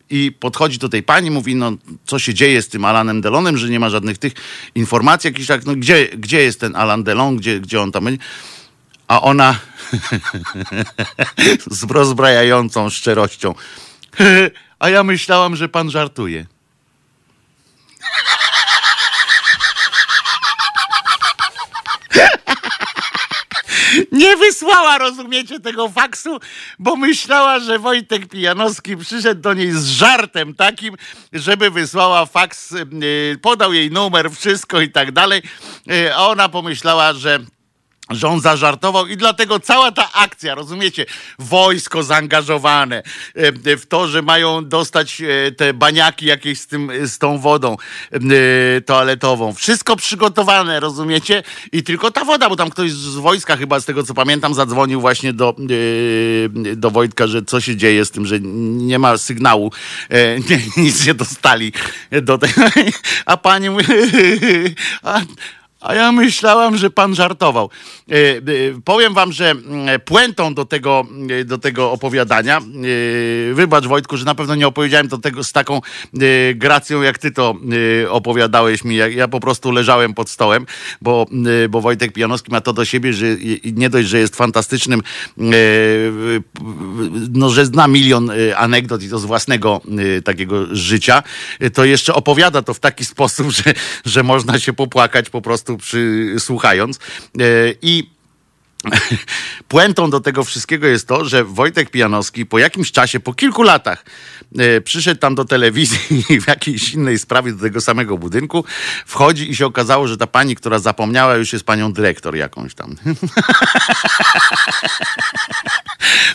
i 0.09 0.31
podchodzi 0.31 0.77
do 0.77 0.89
tej 0.89 1.03
pani, 1.03 1.31
mówi, 1.31 1.55
no 1.55 1.71
co 2.05 2.19
się 2.19 2.33
dzieje 2.33 2.61
z 2.61 2.67
tym 2.67 2.85
Alanem 2.85 3.21
Delonem, 3.21 3.57
że 3.57 3.69
nie 3.69 3.79
ma 3.79 3.89
żadnych 3.89 4.17
tych 4.17 4.33
informacji, 4.75 5.27
jakichś 5.27 5.47
tak, 5.47 5.65
no 5.65 5.75
gdzie, 5.75 6.07
gdzie 6.17 6.41
jest 6.41 6.59
ten 6.59 6.75
Alan 6.75 7.03
Delon, 7.03 7.37
gdzie, 7.37 7.59
gdzie 7.59 7.81
on 7.81 7.91
tam 7.91 8.03
będzie 8.03 8.23
a 9.07 9.21
ona 9.21 9.59
z 11.67 11.83
rozbrajającą 11.83 12.89
szczerością. 12.89 13.53
a 14.79 14.89
ja 14.89 15.03
myślałam, 15.03 15.55
że 15.55 15.69
pan 15.69 15.91
żartuje. 15.91 16.45
nie 24.11 24.37
wysłała, 24.37 24.97
rozumiecie, 24.97 25.59
tego 25.59 25.89
faksu, 25.89 26.39
bo 26.79 26.95
myślała, 26.95 27.59
że 27.59 27.79
Wojtek 27.79 28.27
Pijanowski 28.27 28.97
przyszedł 28.97 29.41
do 29.41 29.53
niej 29.53 29.71
z 29.71 29.85
żartem 29.85 30.55
takim, 30.55 30.95
żeby 31.33 31.71
wysłała 31.71 32.25
faks, 32.25 32.71
y, 32.71 33.39
podał 33.41 33.73
jej 33.73 33.91
numer, 33.91 34.31
wszystko 34.31 34.81
i 34.81 34.89
tak 34.89 35.11
dalej. 35.11 35.41
Y, 35.91 36.15
a 36.15 36.27
ona 36.27 36.49
pomyślała, 36.49 37.13
że 37.13 37.39
że 38.09 38.27
on 38.27 38.41
zażartował 38.41 39.07
i 39.07 39.17
dlatego 39.17 39.59
cała 39.59 39.91
ta 39.91 40.13
akcja, 40.13 40.55
rozumiecie, 40.55 41.05
wojsko 41.39 42.03
zaangażowane 42.03 43.03
e, 43.35 43.77
w 43.77 43.85
to, 43.85 44.07
że 44.07 44.21
mają 44.21 44.65
dostać 44.67 45.21
e, 45.21 45.51
te 45.51 45.73
baniaki 45.73 46.25
jakieś 46.25 46.59
z, 46.59 46.67
tym, 46.67 46.91
z 47.03 47.17
tą 47.17 47.39
wodą 47.39 47.77
e, 48.11 48.19
toaletową. 48.81 49.53
Wszystko 49.53 49.95
przygotowane, 49.95 50.79
rozumiecie? 50.79 51.43
I 51.71 51.83
tylko 51.83 52.11
ta 52.11 52.25
woda, 52.25 52.49
bo 52.49 52.55
tam 52.55 52.69
ktoś 52.69 52.91
z 52.91 53.15
wojska 53.15 53.57
chyba, 53.57 53.79
z 53.79 53.85
tego 53.85 54.03
co 54.03 54.13
pamiętam, 54.13 54.53
zadzwonił 54.53 55.01
właśnie 55.01 55.33
do, 55.33 55.55
do 56.75 56.91
Wojtka, 56.91 57.27
że 57.27 57.41
co 57.41 57.61
się 57.61 57.75
dzieje 57.75 58.05
z 58.05 58.11
tym, 58.11 58.25
że 58.25 58.39
nie 58.39 58.99
ma 58.99 59.17
sygnału, 59.17 59.71
nic 60.77 61.05
nie 61.05 61.13
dostali 61.13 61.73
do 62.21 62.37
tego. 62.37 62.61
A 63.25 63.37
pani 63.37 63.69
mówi, 63.69 63.85
a, 65.03 65.21
a 65.85 65.95
ja 65.95 66.11
myślałam, 66.11 66.77
że 66.77 66.89
pan 66.89 67.15
żartował. 67.15 67.69
E, 68.11 68.13
e, 68.13 68.41
powiem 68.85 69.13
wam, 69.13 69.31
że 69.31 69.51
mm, 69.51 69.99
puentą 70.05 70.53
do 70.53 70.65
tego, 70.65 71.05
e, 71.29 71.45
do 71.45 71.57
tego 71.57 71.91
opowiadania, 71.91 72.61
wybacz 73.53 73.85
Wojtku, 73.85 74.17
że 74.17 74.25
na 74.25 74.35
pewno 74.35 74.55
nie 74.55 74.67
opowiedziałem 74.67 75.09
to 75.09 75.17
tego 75.17 75.43
z 75.43 75.51
taką 75.51 75.81
gracją, 76.55 77.01
jak 77.01 77.17
ty 77.17 77.31
to 77.31 77.55
opowiadałeś 78.09 78.83
mi. 78.83 78.95
Ja, 78.95 79.07
ja 79.07 79.27
po 79.27 79.39
prostu 79.39 79.71
leżałem 79.71 80.13
pod 80.13 80.29
stołem, 80.29 80.65
bo, 81.01 81.25
bo 81.69 81.81
Wojtek 81.81 82.13
Pijanowski 82.13 82.51
ma 82.51 82.61
to 82.61 82.73
do 82.73 82.85
siebie, 82.85 83.13
że 83.13 83.25
nie 83.63 83.89
dość, 83.89 84.07
że 84.07 84.19
jest 84.19 84.35
fantastycznym, 84.35 85.01
no, 87.33 87.49
że 87.49 87.65
zna 87.65 87.87
milion 87.87 88.31
anegdot 88.55 89.03
i 89.03 89.09
to 89.09 89.19
z 89.19 89.25
własnego 89.25 89.81
takiego 90.23 90.75
życia, 90.75 91.23
to 91.73 91.85
jeszcze 91.85 92.13
opowiada 92.13 92.61
to 92.61 92.73
w 92.73 92.79
taki 92.79 93.05
sposób, 93.05 93.51
że, 93.63 93.73
że 94.05 94.23
można 94.23 94.59
się 94.59 94.73
popłakać 94.73 95.29
po 95.29 95.41
prostu 95.41 95.74
przysłuchając. 95.77 96.97
E, 96.97 97.41
I 97.81 98.14
Puentą 99.67 100.09
do 100.09 100.19
tego 100.19 100.43
wszystkiego 100.43 100.87
jest 100.87 101.07
to, 101.07 101.25
że 101.25 101.43
Wojtek 101.43 101.89
Pijanowski 101.89 102.45
po 102.45 102.59
jakimś 102.59 102.91
czasie, 102.91 103.19
po 103.19 103.33
kilku 103.33 103.63
latach, 103.63 104.05
e, 104.57 104.81
przyszedł 104.81 105.19
tam 105.19 105.35
do 105.35 105.45
telewizji 105.45 106.23
w 106.43 106.47
jakiejś 106.47 106.93
innej 106.93 107.19
sprawie 107.19 107.51
do 107.51 107.61
tego 107.61 107.81
samego 107.81 108.17
budynku, 108.17 108.65
wchodzi 109.05 109.51
i 109.51 109.55
się 109.55 109.65
okazało, 109.65 110.07
że 110.07 110.17
ta 110.17 110.27
pani, 110.27 110.55
która 110.55 110.79
zapomniała, 110.79 111.35
już 111.35 111.53
jest 111.53 111.65
panią 111.65 111.93
dyrektor 111.93 112.35
jakąś 112.35 112.75
tam. 112.75 112.95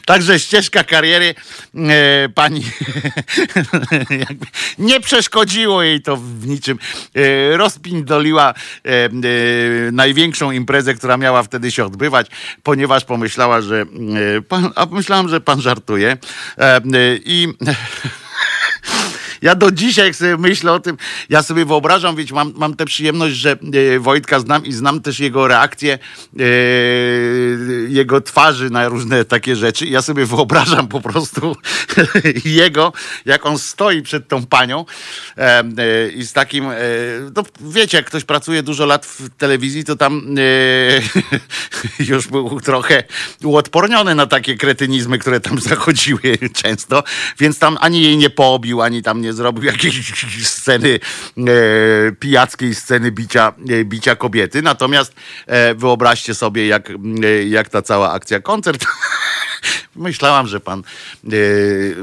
Także 0.06 0.40
ścieżka 0.40 0.84
kariery 0.84 1.34
e, 1.74 2.28
pani 2.28 2.64
nie 4.78 5.00
przeszkodziło 5.00 5.82
jej 5.82 6.02
to 6.02 6.16
w 6.16 6.46
niczym. 6.46 6.78
E, 7.14 7.56
rozpindoliła 7.56 8.54
największą 9.92 10.50
imprezę, 10.50 10.94
która 10.94 11.16
miała 11.16 11.42
wtedy 11.42 11.70
się 11.70 11.84
odbywać, 11.84 12.26
ponieważ 12.62 13.04
pomyślała, 13.04 13.60
że 13.60 13.80
e, 14.36 14.42
pan, 14.42 14.70
a 14.76 14.86
myślałam, 14.86 15.28
że 15.28 15.40
pan 15.40 15.60
żartuje. 15.60 16.16
E, 16.58 16.80
I 17.24 17.48
ja 19.42 19.54
do 19.54 19.70
dzisiaj, 19.70 20.06
jak 20.06 20.16
sobie 20.16 20.36
myślę 20.36 20.72
o 20.72 20.80
tym, 20.80 20.96
ja 21.28 21.42
sobie 21.42 21.64
wyobrażam, 21.64 22.16
wiecie, 22.16 22.34
mam, 22.34 22.52
mam 22.56 22.76
tę 22.76 22.84
przyjemność, 22.84 23.36
że 23.36 23.52
e, 23.94 23.98
Wojtka 23.98 24.40
znam 24.40 24.64
i 24.64 24.72
znam 24.72 25.00
też 25.00 25.20
jego 25.20 25.48
reakcję, 25.48 25.98
e, 26.38 26.44
jego 27.88 28.20
twarzy 28.20 28.70
na 28.70 28.88
różne 28.88 29.24
takie 29.24 29.56
rzeczy. 29.56 29.86
Ja 29.86 30.02
sobie 30.02 30.26
wyobrażam 30.26 30.88
po 30.88 31.00
prostu 31.00 31.56
jego, 32.44 32.92
jak 33.24 33.46
on 33.46 33.58
stoi 33.58 34.02
przed 34.02 34.28
tą 34.28 34.46
panią 34.46 34.84
e, 35.36 35.64
i 36.08 36.24
z 36.24 36.32
takim, 36.32 36.64
no 37.36 37.42
wiecie, 37.60 37.96
jak 37.96 38.06
ktoś 38.06 38.24
pracuje 38.24 38.62
dużo 38.62 38.86
lat 38.86 39.06
w 39.06 39.28
telewizji, 39.38 39.84
to 39.84 39.96
tam 39.96 40.34
już 42.10 42.26
był 42.28 42.60
trochę 42.60 43.04
uodporniony 43.44 44.14
na 44.14 44.26
takie 44.26 44.56
kretynizmy, 44.56 45.18
które 45.18 45.40
tam 45.40 45.60
zachodziły 45.70 46.38
często, 46.54 47.02
więc 47.38 47.58
tam 47.58 47.78
ani 47.80 48.02
jej 48.02 48.16
nie 48.16 48.30
pobił, 48.30 48.82
ani 48.82 49.02
tam 49.02 49.20
nie 49.20 49.29
zrobił 49.32 49.64
jakiejś 49.64 50.12
sceny 50.56 51.00
e, 51.38 51.42
pijackiej 52.12 52.74
sceny 52.74 53.12
bicia, 53.12 53.52
e, 53.70 53.84
bicia 53.84 54.16
kobiety. 54.16 54.62
Natomiast 54.62 55.14
e, 55.46 55.74
wyobraźcie 55.74 56.34
sobie, 56.34 56.66
jak, 56.66 56.90
e, 56.90 57.44
jak 57.44 57.68
ta 57.68 57.82
cała 57.82 58.12
akcja 58.12 58.40
koncert. 58.40 58.86
Myślałam, 59.96 60.46
że 60.46 60.60
pan 60.60 60.82
e, 61.24 61.32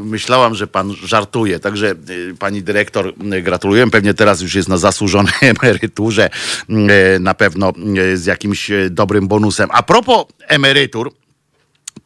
myślałam, 0.01 0.55
że 0.55 0.67
pan 0.67 0.93
żartuje. 1.03 1.59
Także 1.59 1.91
e, 1.91 1.95
pani 2.39 2.63
dyrektor 2.63 3.13
gratuluję. 3.41 3.89
Pewnie 3.89 4.13
teraz 4.13 4.41
już 4.41 4.55
jest 4.55 4.69
na 4.69 4.78
zasłużonej 4.78 5.34
emeryturze, 5.61 6.30
na 7.19 7.34
pewno 7.34 7.73
z 8.13 8.25
jakimś 8.25 8.71
dobrym 8.89 9.28
bonusem. 9.28 9.69
A 9.71 9.84
propos 9.84 10.25
emerytur, 10.47 11.11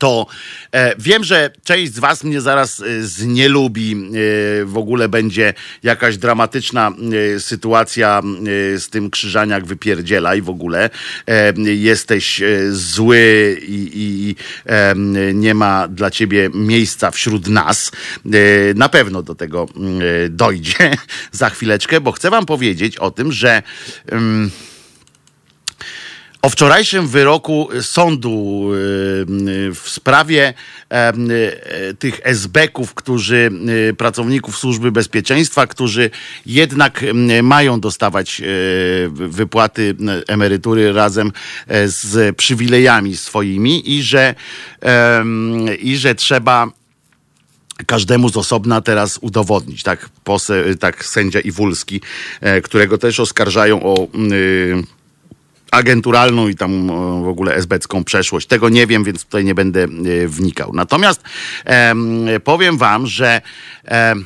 to 0.02 0.28
e, 0.72 0.96
wiem, 1.00 1.24
że 1.24 1.52
część 1.64 1.94
z 1.94 2.00
Was 2.00 2.24
mnie 2.24 2.42
zaraz 2.42 2.80
e, 2.80 3.04
znielubi. 3.04 3.94
E, 3.94 4.66
w 4.66 4.78
ogóle 4.78 5.10
będzie 5.10 5.54
jakaś 5.84 6.18
dramatyczna 6.18 6.92
sytuacja 7.40 8.22
z 8.78 8.90
tym 8.90 9.10
krzyżaniak 9.10 9.66
wypierdziela 9.66 10.36
i 10.36 10.42
w 10.42 10.50
ogóle 10.50 10.90
jesteś 11.58 12.42
zły 12.70 13.58
i, 13.68 13.92
i 13.94 14.36
nie 15.34 15.54
ma 15.54 15.88
dla 15.88 16.12
Ciebie 16.12 16.50
miejsca 16.54 17.12
wśród 17.12 17.48
nas. 17.48 17.92
Na 18.76 18.90
pewno 18.90 19.24
do 19.24 19.36
tego 19.36 19.68
dojdzie 20.30 20.98
za 21.32 21.50
chwileczkę, 21.50 22.02
bo 22.02 22.12
chcę 22.12 22.30
Wam 22.30 22.46
powiedzieć 22.46 22.98
o 22.98 23.12
tym, 23.12 23.32
że. 23.32 23.64
O 26.42 26.50
wczorajszym 26.50 27.08
wyroku 27.08 27.70
sądu 27.82 28.70
y, 28.74 28.78
y, 29.50 29.74
w 29.74 29.90
sprawie 29.90 30.54
e, 30.90 31.14
y, 31.14 31.96
tych 32.00 32.20
esbeków, 32.24 32.94
którzy, 32.94 33.52
y, 33.90 33.94
pracowników 33.94 34.58
służby 34.58 34.92
bezpieczeństwa, 34.92 35.68
którzy 35.68 36.10
jednak 36.46 37.04
y, 37.04 37.44
mają 37.44 37.80
dostawać 37.80 38.42
y, 38.42 39.10
wypłaty 39.10 39.82
y, 39.82 40.28
emerytury 40.28 40.94
razem 40.94 41.32
e, 41.68 41.88
z 41.88 42.36
przywilejami 42.36 43.18
swoimi 43.18 43.98
i 43.98 44.04
że, 44.04 44.36
i 45.80 45.98
że 45.98 46.16
trzeba 46.16 46.68
każdemu 47.86 48.30
z 48.30 48.38
osobna 48.38 48.82
teraz 48.82 49.18
udowodnić, 49.22 49.84
tak, 49.84 50.10
pose, 50.24 50.76
tak 50.76 51.06
sędzia 51.06 51.40
Iwulski, 51.40 52.02
e, 52.42 52.62
którego 52.62 52.98
też 52.98 53.20
oskarżają 53.20 53.84
o 53.84 54.08
y, 54.32 54.84
agenturalną 55.72 56.48
i 56.48 56.56
tam 56.56 56.90
e, 56.90 57.24
w 57.24 57.28
ogóle 57.28 57.56
esbecką 57.56 58.04
przeszłość. 58.04 58.48
Tego 58.48 58.70
nie 58.70 58.88
wiem, 58.88 59.04
więc 59.04 59.24
tutaj 59.24 59.46
nie 59.46 59.56
będę 59.56 59.84
e, 59.84 60.28
wnikał. 60.28 60.72
Natomiast 60.74 61.22
em, 61.66 62.28
powiem 62.44 62.78
wam, 62.78 63.08
że 63.08 63.42
em, 63.86 64.26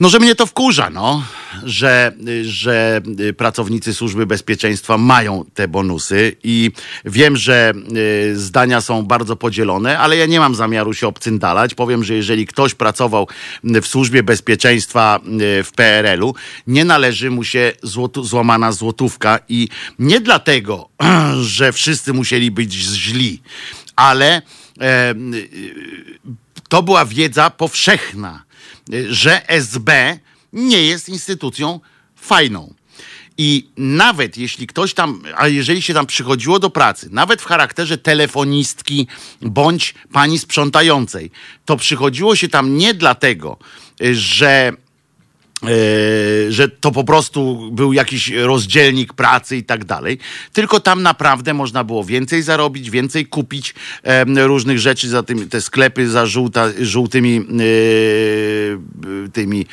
no, 0.00 0.08
że 0.08 0.18
mnie 0.18 0.34
to 0.34 0.46
wkurza, 0.46 0.90
no, 0.90 1.22
że, 1.62 2.12
że 2.42 3.00
pracownicy 3.36 3.94
służby 3.94 4.26
bezpieczeństwa 4.26 4.98
mają 4.98 5.44
te 5.54 5.68
bonusy 5.68 6.36
i 6.44 6.70
wiem, 7.04 7.36
że 7.36 7.72
y, 7.96 8.38
zdania 8.38 8.80
są 8.80 9.02
bardzo 9.02 9.36
podzielone, 9.36 9.98
ale 9.98 10.16
ja 10.16 10.26
nie 10.26 10.40
mam 10.40 10.54
zamiaru 10.54 10.94
się 10.94 11.06
obcyndalać. 11.06 11.74
Powiem, 11.74 12.04
że 12.04 12.14
jeżeli 12.14 12.46
ktoś 12.46 12.74
pracował 12.74 13.28
w 13.64 13.86
służbie 13.86 14.22
bezpieczeństwa 14.22 15.20
y, 15.60 15.64
w 15.64 15.72
PRL-u, 15.72 16.34
nie 16.66 16.84
należy 16.84 17.30
mu 17.30 17.44
się 17.44 17.72
złotu, 17.82 18.24
złamana 18.24 18.72
złotówka 18.72 19.38
i 19.48 19.68
nie 19.98 20.20
dlatego, 20.20 20.88
że 21.56 21.72
wszyscy 21.72 22.12
musieli 22.12 22.50
być 22.50 22.72
źli, 22.72 23.42
ale 23.96 24.42
e, 24.80 25.10
y, 25.34 25.48
to 26.68 26.82
była 26.82 27.04
wiedza 27.04 27.50
powszechna 27.50 28.49
że 29.08 29.48
SB 29.48 30.18
nie 30.52 30.82
jest 30.82 31.08
instytucją 31.08 31.80
fajną. 32.16 32.74
I 33.38 33.68
nawet 33.76 34.36
jeśli 34.36 34.66
ktoś 34.66 34.94
tam, 34.94 35.22
a 35.36 35.48
jeżeli 35.48 35.82
się 35.82 35.94
tam 35.94 36.06
przychodziło 36.06 36.58
do 36.58 36.70
pracy, 36.70 37.08
nawet 37.10 37.42
w 37.42 37.44
charakterze 37.44 37.98
telefonistki 37.98 39.06
bądź 39.42 39.94
pani 40.12 40.38
sprzątającej, 40.38 41.30
to 41.64 41.76
przychodziło 41.76 42.36
się 42.36 42.48
tam 42.48 42.76
nie 42.76 42.94
dlatego, 42.94 43.58
że 44.12 44.72
że 46.48 46.68
to 46.68 46.90
po 46.90 47.04
prostu 47.04 47.70
był 47.72 47.92
jakiś 47.92 48.28
rozdzielnik 48.28 49.12
pracy 49.12 49.56
i 49.56 49.64
tak 49.64 49.84
dalej. 49.84 50.18
Tylko 50.52 50.80
tam 50.80 51.02
naprawdę 51.02 51.54
można 51.54 51.84
było 51.84 52.04
więcej 52.04 52.42
zarobić, 52.42 52.90
więcej 52.90 53.26
kupić 53.26 53.74
różnych 54.36 54.78
rzeczy 54.78 55.08
za 55.08 55.22
tym, 55.22 55.48
te 55.48 55.60
sklepy 55.60 56.08
za 56.08 56.26
żółta, 56.26 56.66
żółtymi 56.80 57.36
e, 57.36 57.42
tymi 59.32 59.66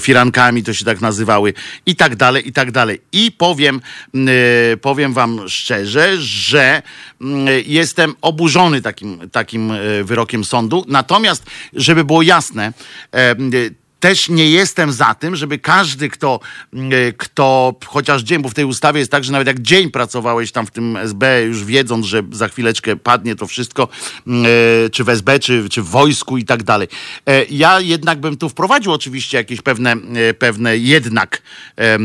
firankami, 0.00 0.62
to 0.62 0.72
się 0.74 0.84
tak 0.84 1.00
nazywały 1.00 1.54
i 1.86 1.96
tak 1.96 2.16
dalej, 2.16 2.48
i 2.48 2.52
tak 2.52 2.70
dalej. 2.70 3.00
I 3.12 3.32
powiem, 3.32 3.80
e, 4.14 4.76
powiem 4.76 5.12
wam 5.12 5.48
szczerze, 5.48 6.16
że 6.18 6.82
mm, 7.20 7.46
jestem 7.66 8.14
oburzony 8.20 8.82
takim, 8.82 9.30
takim 9.32 9.70
e, 9.70 10.04
wyrokiem 10.04 10.44
sądu. 10.44 10.84
Natomiast, 10.88 11.44
żeby 11.72 12.04
było 12.04 12.22
jasne, 12.22 12.72
też 14.00 14.28
nie 14.28 14.50
jestem 14.50 14.92
za 14.92 15.14
tym, 15.14 15.36
żeby 15.36 15.58
każdy, 15.58 16.08
kto, 16.08 16.40
mm, 16.72 16.92
kto 17.16 17.74
chociaż 17.86 18.22
dzień, 18.22 18.42
bo 18.42 18.48
w 18.48 18.54
tej 18.54 18.64
ustawie 18.64 18.98
jest 18.98 19.10
tak, 19.10 19.24
że 19.24 19.32
nawet 19.32 19.46
jak 19.46 19.60
dzień 19.60 19.90
pracowałeś 19.90 20.52
tam 20.52 20.66
w 20.66 20.70
tym 20.70 20.96
SB, 20.96 21.42
już 21.42 21.64
wiedząc, 21.64 22.06
że 22.06 22.22
za 22.32 22.48
chwileczkę 22.48 22.96
padnie 22.96 23.36
to 23.36 23.46
wszystko, 23.46 23.88
mm, 24.26 24.46
e, 24.86 24.90
czy 24.90 25.04
w 25.04 25.08
SB, 25.08 25.38
czy, 25.38 25.68
czy 25.68 25.82
w 25.82 25.86
wojsku 25.86 26.38
i 26.38 26.44
tak 26.44 26.62
dalej. 26.62 26.88
E, 27.26 27.44
Ja 27.44 27.80
jednak 27.80 28.20
bym 28.20 28.36
tu 28.36 28.48
wprowadził 28.48 28.92
oczywiście 28.92 29.38
jakieś 29.38 29.62
pewne, 29.62 29.92
e, 29.92 30.34
pewne 30.34 30.76
jednak, 30.76 31.42
e, 31.78 31.98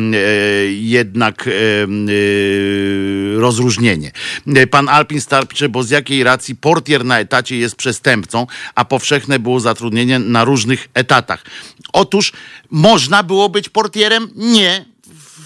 jednak 0.68 1.48
e, 1.48 1.52
rozróżnienie. 3.40 4.12
E, 4.56 4.68
Pan 4.68 4.90
Alpin 4.90 5.22
starczy, 5.22 5.70
bo 5.70 5.84
z 5.84 5.90
jakiej 5.90 6.24
racji 6.24 6.56
portier 6.56 7.06
na 7.06 7.20
etacie 7.20 7.58
jest 7.58 7.76
przestępcą, 7.76 8.48
a 8.76 8.86
powszechne 8.86 9.40
było 9.40 9.60
zatrudnienie 9.60 10.20
na 10.20 10.44
różnych 10.44 10.90
etatach. 10.94 11.44
Otóż 11.94 12.34
można 12.70 13.24
było 13.24 13.50
być 13.50 13.70
portierem? 13.70 14.30
Nie. 14.36 14.93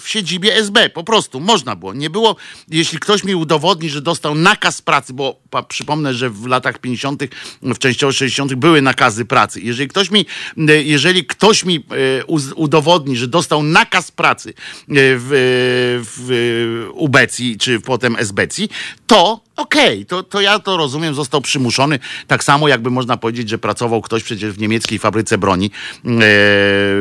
W 0.08 0.10
siedzibie 0.10 0.56
SB, 0.56 0.90
po 0.90 1.04
prostu 1.04 1.40
można 1.40 1.76
było. 1.76 1.94
Nie 1.94 2.10
było, 2.10 2.36
jeśli 2.68 3.00
ktoś 3.00 3.24
mi 3.24 3.36
udowodni, 3.36 3.90
że 3.90 4.02
dostał 4.02 4.36
nakaz 4.36 4.82
pracy, 4.82 5.14
bo 5.14 5.40
pa, 5.50 5.64
przypomnę, 5.64 6.14
że 6.14 6.30
w 6.30 6.46
latach 6.46 6.80
50., 6.80 7.24
w 7.62 7.78
częściowo 7.78 8.12
60. 8.12 8.54
były 8.54 8.82
nakazy 8.82 9.26
pracy. 9.26 9.62
Jeżeli 9.62 9.90
ktoś 9.90 10.12
mi, 10.12 10.26
e, 10.70 10.84
jeżeli 10.84 11.26
ktoś 11.26 11.66
mi 11.66 11.76
e, 12.20 12.26
udowodni, 12.56 13.18
że 13.18 13.28
dostał 13.28 13.64
nakaz 13.64 14.12
pracy 14.12 14.50
e, 14.50 14.54
w, 14.90 16.04
w 16.04 16.90
Ubecji, 16.94 17.58
czy 17.58 17.80
potem 17.80 18.16
SBC, 18.16 18.62
to 19.08 19.48
Okej, 19.58 20.06
to, 20.06 20.24
to 20.24 20.42
ja 20.42 20.60
to 20.60 20.78
rozumiem, 20.78 21.14
został 21.14 21.42
przymuszony. 21.42 22.00
Tak 22.28 22.44
samo 22.44 22.68
jakby 22.68 22.90
można 22.90 23.18
powiedzieć, 23.18 23.50
że 23.50 23.58
pracował 23.58 24.02
ktoś 24.02 24.24
przecież 24.24 24.52
w 24.54 24.60
niemieckiej 24.60 25.00
fabryce 25.00 25.38
broni, 25.38 25.72
e, 26.06 26.10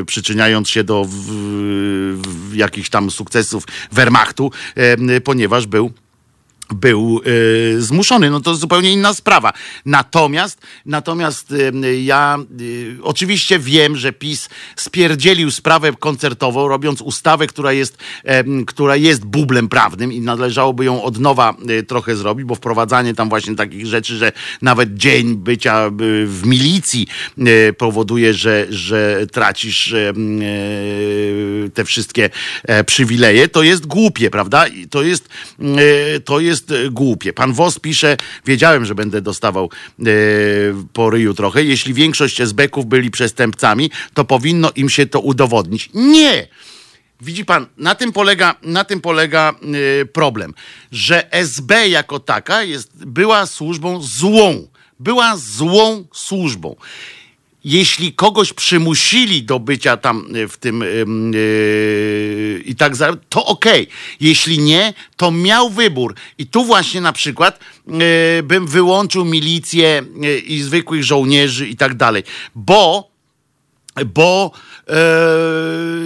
przyczyniając 0.06 0.68
się 0.68 0.84
do 0.84 1.04
w, 1.04 1.14
w, 2.22 2.54
jakichś 2.54 2.88
tam 2.88 2.95
sukcesów 3.10 3.64
Wehrmachtu, 3.92 4.50
ponieważ 5.24 5.66
był 5.66 5.92
był 6.74 7.20
e, 7.76 7.80
zmuszony, 7.80 8.30
no 8.30 8.40
to 8.40 8.54
zupełnie 8.54 8.92
inna 8.92 9.14
sprawa. 9.14 9.52
Natomiast, 9.84 10.60
natomiast 10.86 11.52
e, 11.52 12.00
ja 12.00 12.38
e, 12.38 13.02
oczywiście 13.02 13.58
wiem, 13.58 13.96
że 13.96 14.12
PiS 14.12 14.48
spierdzielił 14.76 15.50
sprawę 15.50 15.92
koncertową, 15.92 16.68
robiąc 16.68 17.00
ustawę, 17.00 17.46
która 17.46 17.72
jest, 17.72 17.98
która 18.66 18.96
jest 18.96 19.24
bublem 19.24 19.68
prawnym 19.68 20.12
i 20.12 20.20
należałoby 20.20 20.84
ją 20.84 21.02
od 21.02 21.18
nowa 21.18 21.54
e, 21.68 21.82
trochę 21.82 22.16
zrobić, 22.16 22.46
bo 22.46 22.54
wprowadzanie 22.54 23.14
tam 23.14 23.28
właśnie 23.28 23.56
takich 23.56 23.86
rzeczy, 23.86 24.16
że 24.16 24.32
nawet 24.62 24.94
dzień 24.94 25.36
bycia 25.36 25.86
e, 25.86 25.90
w 26.26 26.42
milicji 26.46 27.06
e, 27.38 27.72
powoduje, 27.72 28.34
że, 28.34 28.66
że 28.70 29.26
tracisz 29.32 29.94
te 31.74 31.84
wszystkie 31.84 32.30
e, 32.64 32.84
przywileje, 32.84 33.48
to 33.48 33.62
jest 33.62 33.86
głupie, 33.86 34.30
prawda? 34.30 34.66
I 34.66 34.88
to 34.88 35.02
jest, 35.02 35.28
to 36.24 36.40
jest 36.40 36.55
jest 36.56 36.72
głupie. 36.90 37.32
Pan 37.32 37.52
Wos 37.52 37.78
pisze, 37.78 38.16
wiedziałem, 38.46 38.84
że 38.84 38.94
będę 38.94 39.20
dostawał 39.20 39.70
e, 40.00 40.04
po 40.92 41.10
ryju 41.10 41.34
trochę. 41.34 41.64
Jeśli 41.64 41.94
większość 41.94 42.40
SB-ków 42.40 42.86
byli 42.86 43.10
przestępcami, 43.10 43.90
to 44.14 44.24
powinno 44.24 44.70
im 44.76 44.88
się 44.88 45.06
to 45.06 45.20
udowodnić. 45.20 45.90
Nie! 45.94 46.48
Widzi 47.20 47.44
pan, 47.44 47.66
na 47.76 47.94
tym 47.94 48.12
polega, 48.12 48.54
na 48.62 48.84
tym 48.84 49.00
polega 49.00 49.54
y, 50.02 50.06
problem, 50.06 50.54
że 50.92 51.32
SB 51.32 51.88
jako 51.88 52.20
taka 52.20 52.62
jest, 52.62 53.06
była 53.06 53.46
służbą 53.46 54.02
złą. 54.02 54.68
Była 55.00 55.36
złą 55.36 56.04
służbą. 56.12 56.76
Jeśli 57.68 58.12
kogoś 58.12 58.52
przymusili 58.52 59.42
do 59.42 59.58
bycia 59.60 59.96
tam 59.96 60.36
y, 60.36 60.48
w 60.48 60.56
tym 60.56 60.80
yy, 61.32 62.62
i 62.64 62.76
tak 62.76 62.96
dalej, 62.96 63.20
to 63.28 63.46
okej. 63.46 63.82
Okay. 63.82 63.96
Jeśli 64.20 64.58
nie, 64.58 64.94
to 65.16 65.30
miał 65.30 65.70
wybór. 65.70 66.14
I 66.38 66.46
tu 66.46 66.64
właśnie 66.64 67.00
na 67.00 67.12
przykład 67.12 67.60
yy, 67.86 67.94
bym 68.44 68.66
wyłączył 68.66 69.24
milicję 69.24 70.02
yy, 70.20 70.38
i 70.38 70.62
zwykłych 70.62 71.04
żołnierzy 71.04 71.68
i 71.68 71.76
tak 71.76 71.94
dalej. 71.94 72.22
Bo, 72.54 73.10
bo 74.04 74.50
e, 74.88 74.92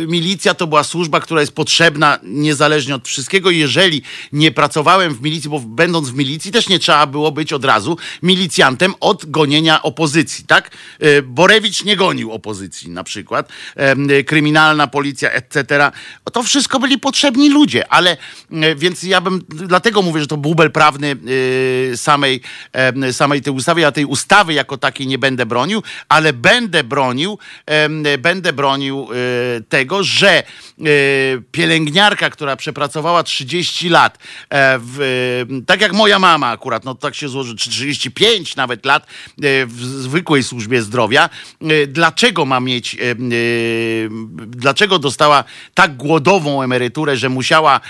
milicja 0.06 0.54
to 0.54 0.66
była 0.66 0.84
służba, 0.84 1.20
która 1.20 1.40
jest 1.40 1.52
potrzebna 1.52 2.18
niezależnie 2.22 2.94
od 2.94 3.08
wszystkiego. 3.08 3.50
Jeżeli 3.50 4.02
nie 4.32 4.50
pracowałem 4.50 5.14
w 5.14 5.22
milicji, 5.22 5.50
bo 5.50 5.60
będąc 5.60 6.08
w 6.08 6.14
milicji 6.14 6.52
też 6.52 6.68
nie 6.68 6.78
trzeba 6.78 7.06
było 7.06 7.32
być 7.32 7.52
od 7.52 7.64
razu 7.64 7.98
milicjantem 8.22 8.94
od 9.00 9.30
gonienia 9.30 9.82
opozycji, 9.82 10.44
tak? 10.44 10.70
E, 11.00 11.22
Borewicz 11.22 11.84
nie 11.84 11.96
gonił 11.96 12.32
opozycji 12.32 12.90
na 12.90 13.04
przykład, 13.04 13.48
e, 13.76 14.24
kryminalna 14.24 14.86
policja, 14.86 15.30
etc. 15.30 15.90
To 16.32 16.42
wszystko 16.42 16.80
byli 16.80 16.98
potrzebni 16.98 17.50
ludzie, 17.50 17.92
ale 17.92 18.16
e, 18.52 18.74
więc 18.74 19.02
ja 19.02 19.20
bym, 19.20 19.44
dlatego 19.48 20.02
mówię, 20.02 20.20
że 20.20 20.26
to 20.26 20.36
bubel 20.36 20.70
prawny 20.70 21.16
e, 21.92 21.96
samej, 21.96 22.40
samej 23.12 23.42
tej 23.42 23.52
ustawy. 23.52 23.80
Ja 23.80 23.92
tej 23.92 24.04
ustawy 24.04 24.52
jako 24.52 24.78
takiej 24.78 25.06
nie 25.06 25.18
będę 25.18 25.46
bronił, 25.46 25.82
ale 26.08 26.32
będę 26.32 26.84
bronił, 26.84 27.38
będę 28.18 28.52
bronił 28.52 29.08
y, 29.58 29.62
tego, 29.68 30.02
że 30.02 30.42
pielęgniarka, 31.52 32.30
która 32.30 32.56
przepracowała 32.56 33.22
30 33.22 33.88
lat, 33.88 34.18
e, 34.18 34.78
w, 34.82 35.44
tak 35.66 35.80
jak 35.80 35.92
moja 35.92 36.18
mama 36.18 36.48
akurat, 36.48 36.84
no 36.84 36.94
tak 36.94 37.14
się 37.14 37.28
złoży, 37.28 37.54
35 37.54 38.56
nawet 38.56 38.86
lat 38.86 39.02
e, 39.02 39.06
w 39.66 39.80
zwykłej 39.84 40.44
służbie 40.44 40.82
zdrowia, 40.82 41.30
e, 41.60 41.86
dlaczego 41.86 42.44
ma 42.44 42.60
mieć, 42.60 42.96
dlaczego 44.46 44.98
dostała 44.98 45.44
tak 45.74 45.96
głodową 45.96 46.62
emeryturę, 46.62 47.16
że 47.16 47.28
musiała 47.28 47.80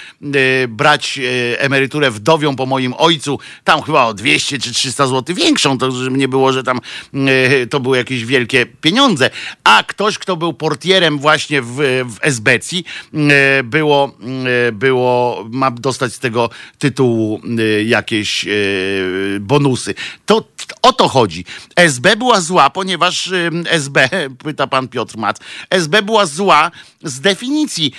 brać 0.68 1.20
emeryturę 1.58 2.10
wdowią 2.10 2.56
po 2.56 2.66
moim 2.66 2.94
ojcu, 2.98 3.38
tam 3.64 3.82
chyba 3.82 4.04
o 4.04 4.14
200 4.14 4.58
czy 4.58 4.72
300 4.72 5.06
zł 5.06 5.36
większą, 5.36 5.78
to 5.78 5.90
żeby 5.90 6.18
nie 6.18 6.28
było, 6.28 6.52
że 6.52 6.62
tam 6.62 6.80
to 7.70 7.80
były 7.80 7.96
jakieś 7.96 8.24
wielkie 8.24 8.66
pieniądze, 8.66 9.30
a 9.64 9.82
ktoś, 9.82 10.18
kto 10.18 10.36
był 10.36 10.52
po 10.52 10.70
portierem 10.70 11.18
właśnie 11.18 11.62
w, 11.62 11.74
w 12.04 12.16
Esbecji 12.20 12.79
e, 13.14 13.62
było, 13.62 14.16
e, 14.68 14.72
było, 14.72 15.44
ma 15.50 15.70
dostać 15.70 16.12
z 16.12 16.18
tego 16.18 16.50
tytułu 16.78 17.40
e, 17.58 17.82
jakieś 17.82 18.46
bonusy. 19.40 19.94
To 20.26 20.44
o 20.82 20.92
to 20.92 21.08
chodzi. 21.08 21.44
SB 21.76 22.16
była 22.16 22.40
zła, 22.40 22.70
ponieważ 22.70 23.30
SB, 23.66 24.08
pyta 24.44 24.66
pan 24.66 24.88
Piotr 24.88 25.16
Mac, 25.16 25.36
SB 25.70 26.02
była 26.02 26.26
zła 26.26 26.70
z 27.02 27.20
definicji. 27.20 27.92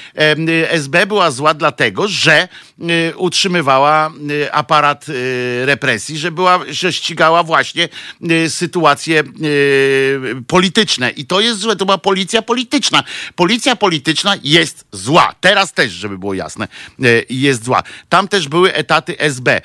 SB 0.69 1.05
była 1.05 1.31
zła 1.31 1.53
dlatego, 1.53 2.07
że 2.07 2.47
utrzymywała 3.15 4.11
aparat 4.51 5.05
represji, 5.65 6.17
że 6.17 6.31
była, 6.31 6.59
że 6.69 6.93
ścigała 6.93 7.43
właśnie 7.43 7.89
sytuacje 8.47 9.23
polityczne. 10.47 11.09
I 11.09 11.25
to 11.25 11.39
jest 11.39 11.59
złe, 11.59 11.75
to 11.75 11.85
była 11.85 11.97
policja 11.97 12.41
polityczna 12.41 12.61
polityczna. 12.81 13.03
Policja 13.35 13.75
polityczna 13.75 14.35
jest 14.43 14.70
zła. 14.91 15.35
Teraz 15.41 15.73
też, 15.73 15.91
żeby 15.91 16.17
było 16.17 16.33
jasne, 16.33 16.67
e, 16.99 17.05
jest 17.29 17.63
zła. 17.63 17.83
Tam 18.09 18.27
też 18.27 18.47
były 18.47 18.73
etaty 18.73 19.19
SB. 19.19 19.51
E, 19.51 19.61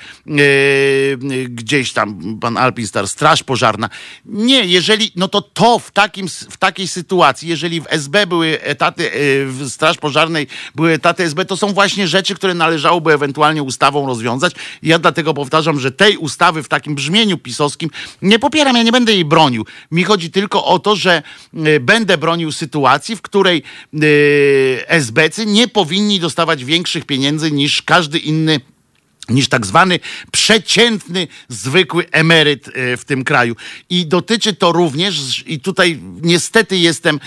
gdzieś 1.47 1.93
tam 1.93 2.37
pan 2.39 2.57
Alpinstar, 2.57 3.07
Straż 3.07 3.43
Pożarna. 3.43 3.89
Nie, 4.25 4.65
jeżeli, 4.65 5.11
no 5.15 5.27
to 5.27 5.41
to 5.41 5.79
w, 5.79 5.91
takim, 5.91 6.27
w 6.49 6.57
takiej 6.57 6.87
sytuacji, 6.87 7.49
jeżeli 7.49 7.81
w 7.81 7.85
SB 7.89 8.27
były 8.27 8.61
etaty, 8.61 9.11
e, 9.11 9.15
w 9.45 9.69
Straż 9.69 9.97
Pożarnej 9.97 10.47
były 10.75 10.91
etaty 10.91 11.23
SB, 11.23 11.45
to 11.45 11.57
są 11.57 11.73
właśnie 11.73 12.07
rzeczy, 12.07 12.35
które 12.35 12.53
należałoby 12.53 13.13
ewentualnie 13.13 13.63
ustawą 13.63 14.07
rozwiązać. 14.07 14.53
Ja 14.83 14.99
dlatego 14.99 15.33
powtarzam, 15.33 15.79
że 15.79 15.91
tej 15.91 16.17
ustawy 16.17 16.63
w 16.63 16.67
takim 16.67 16.95
brzmieniu 16.95 17.37
pisowskim 17.37 17.89
nie 18.21 18.39
popieram, 18.39 18.75
ja 18.75 18.83
nie 18.83 18.91
będę 18.91 19.13
jej 19.13 19.25
bronił. 19.25 19.65
Mi 19.91 20.03
chodzi 20.03 20.31
tylko 20.31 20.65
o 20.65 20.79
to, 20.79 20.95
że 20.95 21.23
będę 21.79 22.17
bronił 22.17 22.51
sytuacji, 22.51 23.15
w 23.15 23.21
której 23.21 23.63
SBC 25.01 25.45
nie 25.45 25.67
powinni 25.67 26.19
dostawać 26.19 26.65
większych 26.65 27.05
pieniędzy 27.05 27.51
niż 27.51 27.81
każdy 27.81 28.19
inny 28.19 28.59
niż 29.29 29.49
tak 29.49 29.65
zwany 29.65 29.99
przeciętny, 30.31 31.27
zwykły 31.49 32.05
emeryt 32.11 32.67
e, 32.67 32.97
w 32.97 33.05
tym 33.05 33.23
kraju. 33.23 33.55
I 33.89 34.05
dotyczy 34.05 34.53
to 34.53 34.71
również, 34.71 35.43
i 35.47 35.59
tutaj 35.59 35.99
niestety 36.21 36.77
jestem 36.77 37.19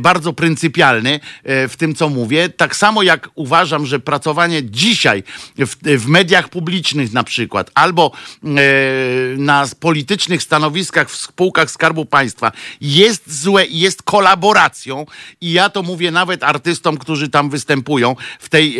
bardzo 0.00 0.32
pryncypialny 0.32 1.20
e, 1.44 1.68
w 1.68 1.76
tym, 1.76 1.94
co 1.94 2.08
mówię, 2.08 2.48
tak 2.48 2.76
samo 2.76 3.02
jak 3.02 3.30
uważam, 3.34 3.86
że 3.86 4.00
pracowanie 4.00 4.62
dzisiaj 4.70 5.22
w, 5.58 5.76
w 6.02 6.06
mediach 6.06 6.48
publicznych 6.48 7.12
na 7.12 7.24
przykład, 7.24 7.70
albo 7.74 8.12
e, 8.44 8.48
na 9.36 9.66
politycznych 9.80 10.42
stanowiskach 10.42 11.10
w 11.10 11.16
spółkach 11.16 11.70
Skarbu 11.70 12.04
Państwa 12.06 12.52
jest 12.80 13.40
złe 13.42 13.64
i 13.64 13.78
jest 13.78 14.02
kolaboracją 14.02 15.06
i 15.40 15.52
ja 15.52 15.68
to 15.68 15.82
mówię 15.82 16.10
nawet 16.10 16.42
artystom, 16.42 16.96
którzy 16.96 17.28
tam 17.28 17.50
występują 17.50 18.16
w 18.40 18.48
tej, 18.48 18.78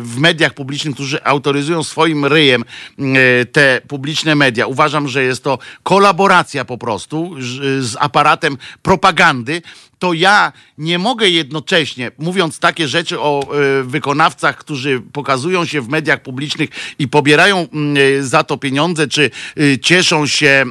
w 0.00 0.14
mediach 0.18 0.54
publicznych, 0.54 0.94
którzy 0.94 1.24
autoryzują 1.24 1.81
swoim 1.84 2.24
ryjem 2.24 2.64
e, 2.98 3.44
te 3.44 3.80
publiczne 3.88 4.34
media. 4.34 4.66
Uważam, 4.66 5.08
że 5.08 5.24
jest 5.24 5.44
to 5.44 5.58
kolaboracja 5.82 6.64
po 6.64 6.78
prostu 6.78 7.34
z 7.80 7.96
aparatem 8.00 8.58
propagandy, 8.82 9.62
to 10.02 10.12
ja 10.12 10.52
nie 10.78 10.98
mogę 10.98 11.28
jednocześnie, 11.28 12.10
mówiąc 12.18 12.58
takie 12.58 12.88
rzeczy 12.88 13.20
o 13.20 13.48
y, 13.80 13.84
wykonawcach, 13.84 14.56
którzy 14.56 15.02
pokazują 15.12 15.64
się 15.64 15.80
w 15.80 15.88
mediach 15.88 16.22
publicznych 16.22 16.70
i 16.98 17.08
pobierają 17.08 17.68
y, 17.96 18.26
za 18.26 18.44
to 18.44 18.56
pieniądze, 18.56 19.08
czy 19.08 19.30
y, 19.58 19.78
cieszą 19.78 20.26
się 20.26 20.64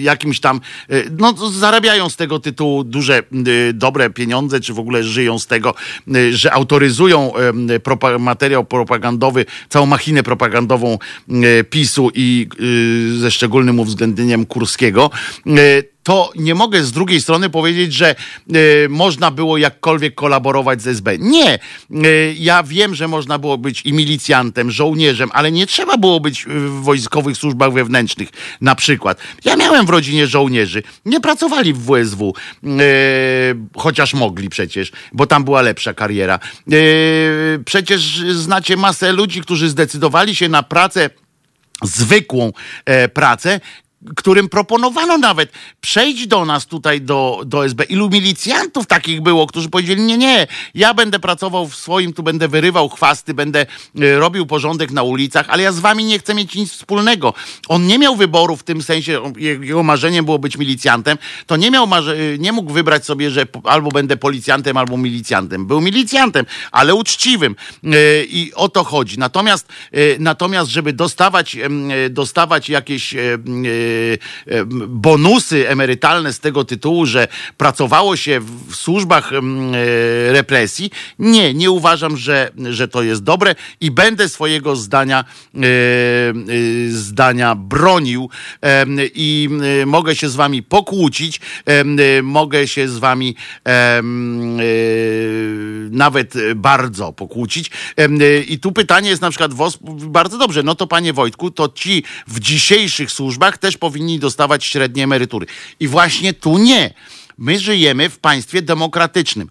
jakimś 0.00 0.40
tam, 0.40 0.60
no 1.18 1.50
zarabiają 1.50 2.08
z 2.08 2.16
tego 2.16 2.38
tytułu 2.38 2.84
duże, 2.84 3.22
dobre 3.74 4.10
pieniądze, 4.10 4.60
czy 4.60 4.74
w 4.74 4.78
ogóle 4.78 5.04
żyją 5.04 5.38
z 5.38 5.46
tego, 5.46 5.74
że 6.30 6.52
autoryzują 6.52 7.32
propa 7.82 8.18
materiał 8.18 8.64
propagandowy, 8.64 9.46
całą 9.68 9.86
machinę 9.86 10.22
propagandową 10.22 10.98
PiSu 11.70 12.10
i 12.14 12.48
ze 13.18 13.30
szczególnym 13.30 13.80
uwzględnieniem 13.80 14.46
Kurskiego 14.46 15.10
to 16.02 16.32
nie 16.36 16.54
mogę 16.54 16.84
z 16.84 16.92
drugiej 16.92 17.20
strony 17.20 17.50
powiedzieć, 17.50 17.92
że 17.92 18.14
y, 18.56 18.86
można 18.88 19.30
było 19.30 19.58
jakkolwiek 19.58 20.14
kolaborować 20.14 20.82
z 20.82 20.86
SB. 20.86 21.18
Nie. 21.18 21.58
Y, 21.90 22.34
ja 22.38 22.62
wiem, 22.62 22.94
że 22.94 23.08
można 23.08 23.38
było 23.38 23.58
być 23.58 23.82
i 23.82 23.92
milicjantem, 23.92 24.70
żołnierzem, 24.70 25.30
ale 25.32 25.52
nie 25.52 25.66
trzeba 25.66 25.96
było 25.96 26.20
być 26.20 26.44
w 26.46 26.82
wojskowych 26.82 27.36
służbach 27.36 27.72
wewnętrznych 27.72 28.28
na 28.60 28.74
przykład. 28.74 29.18
Ja 29.44 29.56
miałem 29.56 29.86
w 29.86 29.90
rodzinie 29.90 30.26
żołnierzy. 30.26 30.82
Nie 31.04 31.20
pracowali 31.20 31.72
w 31.72 31.78
WSW, 31.78 32.34
y, 32.64 32.68
chociaż 33.76 34.14
mogli 34.14 34.48
przecież, 34.48 34.92
bo 35.12 35.26
tam 35.26 35.44
była 35.44 35.62
lepsza 35.62 35.94
kariera. 35.94 36.38
Przecież 37.64 38.22
znacie 38.32 38.76
masę 38.76 39.12
ludzi, 39.12 39.40
którzy 39.40 39.68
zdecydowali 39.68 40.36
się 40.36 40.48
na 40.48 40.62
pracę 40.62 41.10
zwykłą 41.82 42.52
e, 42.84 43.08
pracę 43.08 43.60
którym 44.16 44.48
proponowano 44.48 45.18
nawet 45.18 45.52
przejść 45.80 46.26
do 46.26 46.44
nas 46.44 46.66
tutaj 46.66 47.00
do, 47.00 47.40
do 47.46 47.64
SB. 47.64 47.84
Ilu 47.84 48.10
milicjantów 48.10 48.86
takich 48.86 49.20
było, 49.20 49.46
którzy 49.46 49.68
powiedzieli, 49.68 50.02
nie, 50.02 50.18
nie, 50.18 50.46
ja 50.74 50.94
będę 50.94 51.18
pracował 51.18 51.68
w 51.68 51.74
swoim, 51.74 52.12
tu 52.12 52.22
będę 52.22 52.48
wyrywał 52.48 52.88
chwasty, 52.88 53.34
będę 53.34 53.66
y, 54.00 54.18
robił 54.18 54.46
porządek 54.46 54.90
na 54.90 55.02
ulicach, 55.02 55.46
ale 55.48 55.62
ja 55.62 55.72
z 55.72 55.80
wami 55.80 56.04
nie 56.04 56.18
chcę 56.18 56.34
mieć 56.34 56.54
nic 56.54 56.72
wspólnego. 56.72 57.34
On 57.68 57.86
nie 57.86 57.98
miał 57.98 58.16
wyboru 58.16 58.56
w 58.56 58.62
tym 58.62 58.82
sensie, 58.82 59.32
jego 59.38 59.82
marzeniem 59.82 60.24
było 60.24 60.38
być 60.38 60.56
milicjantem, 60.56 61.18
to 61.46 61.56
nie 61.56 61.70
miał, 61.70 61.88
y, 62.08 62.36
nie 62.38 62.52
mógł 62.52 62.72
wybrać 62.72 63.04
sobie, 63.04 63.30
że 63.30 63.46
albo 63.64 63.90
będę 63.90 64.16
policjantem, 64.16 64.76
albo 64.76 64.96
milicjantem. 64.96 65.66
Był 65.66 65.80
milicjantem, 65.80 66.46
ale 66.72 66.94
uczciwym 66.94 67.56
y, 67.84 68.26
i 68.30 68.52
o 68.54 68.68
to 68.68 68.84
chodzi. 68.84 69.18
Natomiast, 69.18 69.68
natomiast 70.18 70.70
żeby 70.70 70.92
dostawać, 70.92 71.56
dostawać 72.10 72.68
jakieś 72.68 73.14
bonusy 74.88 75.68
emerytalne 75.68 76.32
z 76.32 76.40
tego 76.40 76.64
tytułu, 76.64 77.06
że 77.06 77.28
pracowało 77.56 78.16
się 78.16 78.40
w 78.68 78.74
służbach 78.74 79.30
represji. 80.28 80.90
Nie, 81.18 81.54
nie 81.54 81.70
uważam, 81.70 82.16
że, 82.16 82.50
że 82.70 82.88
to 82.88 83.02
jest 83.02 83.22
dobre 83.22 83.54
i 83.80 83.90
będę 83.90 84.28
swojego 84.28 84.76
zdania, 84.76 85.24
zdania 86.88 87.54
bronił 87.54 88.30
i 89.14 89.48
mogę 89.86 90.16
się 90.16 90.28
z 90.28 90.36
wami 90.36 90.62
pokłócić, 90.62 91.40
mogę 92.22 92.68
się 92.68 92.88
z 92.88 92.98
wami 92.98 93.36
nawet 95.90 96.34
bardzo 96.56 97.12
pokłócić. 97.12 97.70
I 98.48 98.58
tu 98.58 98.72
pytanie 98.72 99.10
jest 99.10 99.22
na 99.22 99.30
przykład 99.30 99.52
bardzo 99.82 100.38
dobrze. 100.38 100.62
No 100.62 100.74
to 100.74 100.86
panie 100.86 101.12
Wojtku, 101.12 101.50
to 101.50 101.68
ci 101.68 102.04
w 102.26 102.40
dzisiejszych 102.40 103.10
służbach 103.10 103.58
też 103.58 103.76
powinni 103.82 104.18
dostawać 104.18 104.64
średnie 104.64 105.04
emerytury. 105.04 105.46
I 105.80 105.88
właśnie 105.88 106.34
tu 106.34 106.58
nie. 106.58 106.94
My 107.38 107.58
żyjemy 107.58 108.10
w 108.10 108.18
państwie 108.18 108.62
demokratycznym 108.62 109.48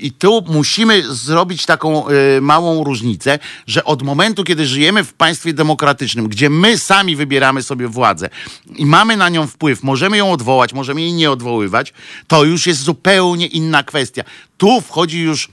i 0.00 0.12
tu 0.12 0.44
musimy 0.48 1.14
zrobić 1.14 1.66
taką 1.66 2.08
e, 2.08 2.40
małą 2.40 2.84
różnicę, 2.84 3.38
że 3.66 3.84
od 3.84 4.02
momentu, 4.02 4.44
kiedy 4.44 4.66
żyjemy 4.66 5.04
w 5.04 5.12
państwie 5.12 5.52
demokratycznym, 5.52 6.28
gdzie 6.28 6.50
my 6.50 6.78
sami 6.78 7.16
wybieramy 7.16 7.62
sobie 7.62 7.88
władzę 7.88 8.28
i 8.76 8.86
mamy 8.86 9.16
na 9.16 9.28
nią 9.28 9.46
wpływ, 9.46 9.82
możemy 9.82 10.16
ją 10.16 10.32
odwołać, 10.32 10.72
możemy 10.72 11.00
jej 11.00 11.12
nie 11.12 11.30
odwoływać, 11.30 11.92
to 12.26 12.44
już 12.44 12.66
jest 12.66 12.82
zupełnie 12.82 13.46
inna 13.46 13.82
kwestia. 13.82 14.22
Tu 14.56 14.80
wchodzi 14.80 15.20
już 15.20 15.48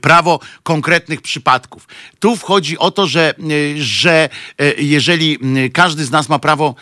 prawo 0.00 0.40
konkretnych 0.62 1.22
przypadków. 1.22 1.88
Tu 2.18 2.36
wchodzi 2.36 2.78
o 2.78 2.90
to, 2.90 3.06
że, 3.06 3.34
y, 3.50 3.74
że 3.82 4.28
y, 4.62 4.74
jeżeli 4.78 5.38
każdy 5.72 6.04
z 6.04 6.10
nas 6.10 6.28
ma 6.28 6.38
prawo 6.38 6.74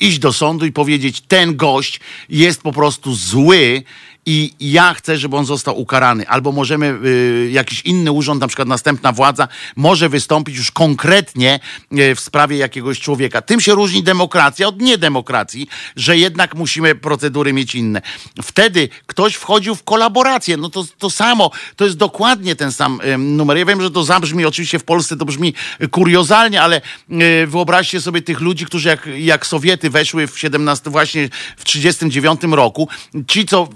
iść 0.00 0.18
do 0.18 0.32
sądu 0.32 0.66
i 0.66 0.72
powiedzieć, 0.72 1.20
ten 1.20 1.56
gość 1.56 2.00
jest 2.28 2.62
po 2.62 2.72
prostu 2.72 3.14
zły, 3.14 3.82
i 4.26 4.52
ja 4.60 4.94
chcę, 4.94 5.18
żeby 5.18 5.36
on 5.36 5.46
został 5.46 5.80
ukarany. 5.80 6.28
Albo 6.28 6.52
możemy, 6.52 6.98
y, 7.04 7.48
jakiś 7.52 7.80
inny 7.80 8.12
urząd, 8.12 8.40
na 8.40 8.46
przykład 8.46 8.68
następna 8.68 9.12
władza, 9.12 9.48
może 9.76 10.08
wystąpić 10.08 10.56
już 10.56 10.70
konkretnie 10.70 11.60
y, 11.92 12.14
w 12.14 12.20
sprawie 12.20 12.56
jakiegoś 12.56 13.00
człowieka. 13.00 13.42
Tym 13.42 13.60
się 13.60 13.74
różni 13.74 14.02
demokracja 14.02 14.68
od 14.68 14.80
niedemokracji, 14.80 15.68
że 15.96 16.18
jednak 16.18 16.54
musimy 16.54 16.94
procedury 16.94 17.52
mieć 17.52 17.74
inne. 17.74 18.02
Wtedy 18.42 18.88
ktoś 19.06 19.34
wchodził 19.34 19.74
w 19.74 19.84
kolaborację. 19.84 20.56
No 20.56 20.70
to, 20.70 20.84
to 20.98 21.10
samo, 21.10 21.50
to 21.76 21.84
jest 21.84 21.96
dokładnie 21.96 22.56
ten 22.56 22.72
sam 22.72 23.00
y, 23.00 23.18
numer. 23.18 23.56
Ja 23.58 23.64
wiem, 23.64 23.82
że 23.82 23.90
to 23.90 24.04
zabrzmi, 24.04 24.44
oczywiście 24.44 24.78
w 24.78 24.84
Polsce 24.84 25.16
to 25.16 25.24
brzmi 25.24 25.54
kuriozalnie, 25.90 26.62
ale 26.62 26.80
y, 27.10 27.46
wyobraźcie 27.46 28.00
sobie 28.00 28.22
tych 28.22 28.40
ludzi, 28.40 28.66
którzy 28.66 28.88
jak, 28.88 29.08
jak 29.18 29.46
Sowiety 29.46 29.90
weszły 29.90 30.26
w 30.26 30.38
17, 30.38 30.90
właśnie 30.90 31.28
w 31.56 31.64
39 31.64 32.40
roku, 32.42 32.88
ci 33.26 33.46
co 33.46 33.68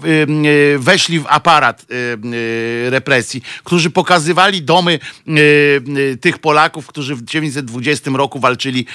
weszli 0.79 1.19
w 1.19 1.25
aparat 1.29 1.81
e, 1.81 1.95
e, 1.95 2.89
represji, 2.89 3.41
którzy 3.63 3.89
pokazywali 3.89 4.61
domy 4.61 4.99
tych 6.21 6.39
Polaków, 6.39 6.87
którzy 6.87 7.15
w 7.15 7.25
1920 7.25 8.11
roku 8.11 8.39
walczyli 8.39 8.85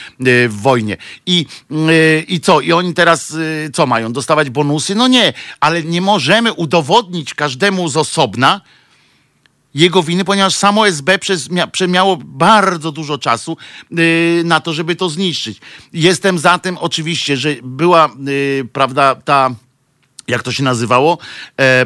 w 0.49 0.57
wojnie. 0.62 0.97
I, 1.26 1.47
I 2.28 2.40
co? 2.40 2.61
I 2.61 2.72
oni 2.72 2.94
teraz 2.94 3.36
co 3.72 3.86
mają? 3.86 4.12
Dostawać 4.12 4.51
bonusy? 4.51 4.94
No 4.94 5.09
nie, 5.09 5.32
ale 5.61 5.82
nie 5.82 6.01
możemy 6.01 6.53
udowodnić 6.53 7.34
każdemu 7.34 7.88
z 7.88 7.97
osobna, 7.97 8.61
jego 9.76 10.03
winy, 10.03 10.24
ponieważ 10.24 10.55
samo 10.55 10.88
SB 10.88 11.18
przez, 11.18 11.49
miało 11.88 12.16
bardzo 12.24 12.92
dużo 12.92 13.18
czasu 13.18 13.57
na 14.44 14.61
to, 14.61 14.72
żeby 14.72 14.97
to 14.97 15.09
zniszczyć. 15.09 15.61
Jestem 15.92 16.38
za 16.38 16.59
tym 16.59 16.78
oczywiście, 16.78 17.36
że 17.36 17.55
była, 17.62 18.11
prawda, 18.72 19.14
ta 19.14 19.51
jak 20.29 20.43
to 20.43 20.53
się 20.53 20.62
nazywało, 20.62 21.18
e, 21.59 21.85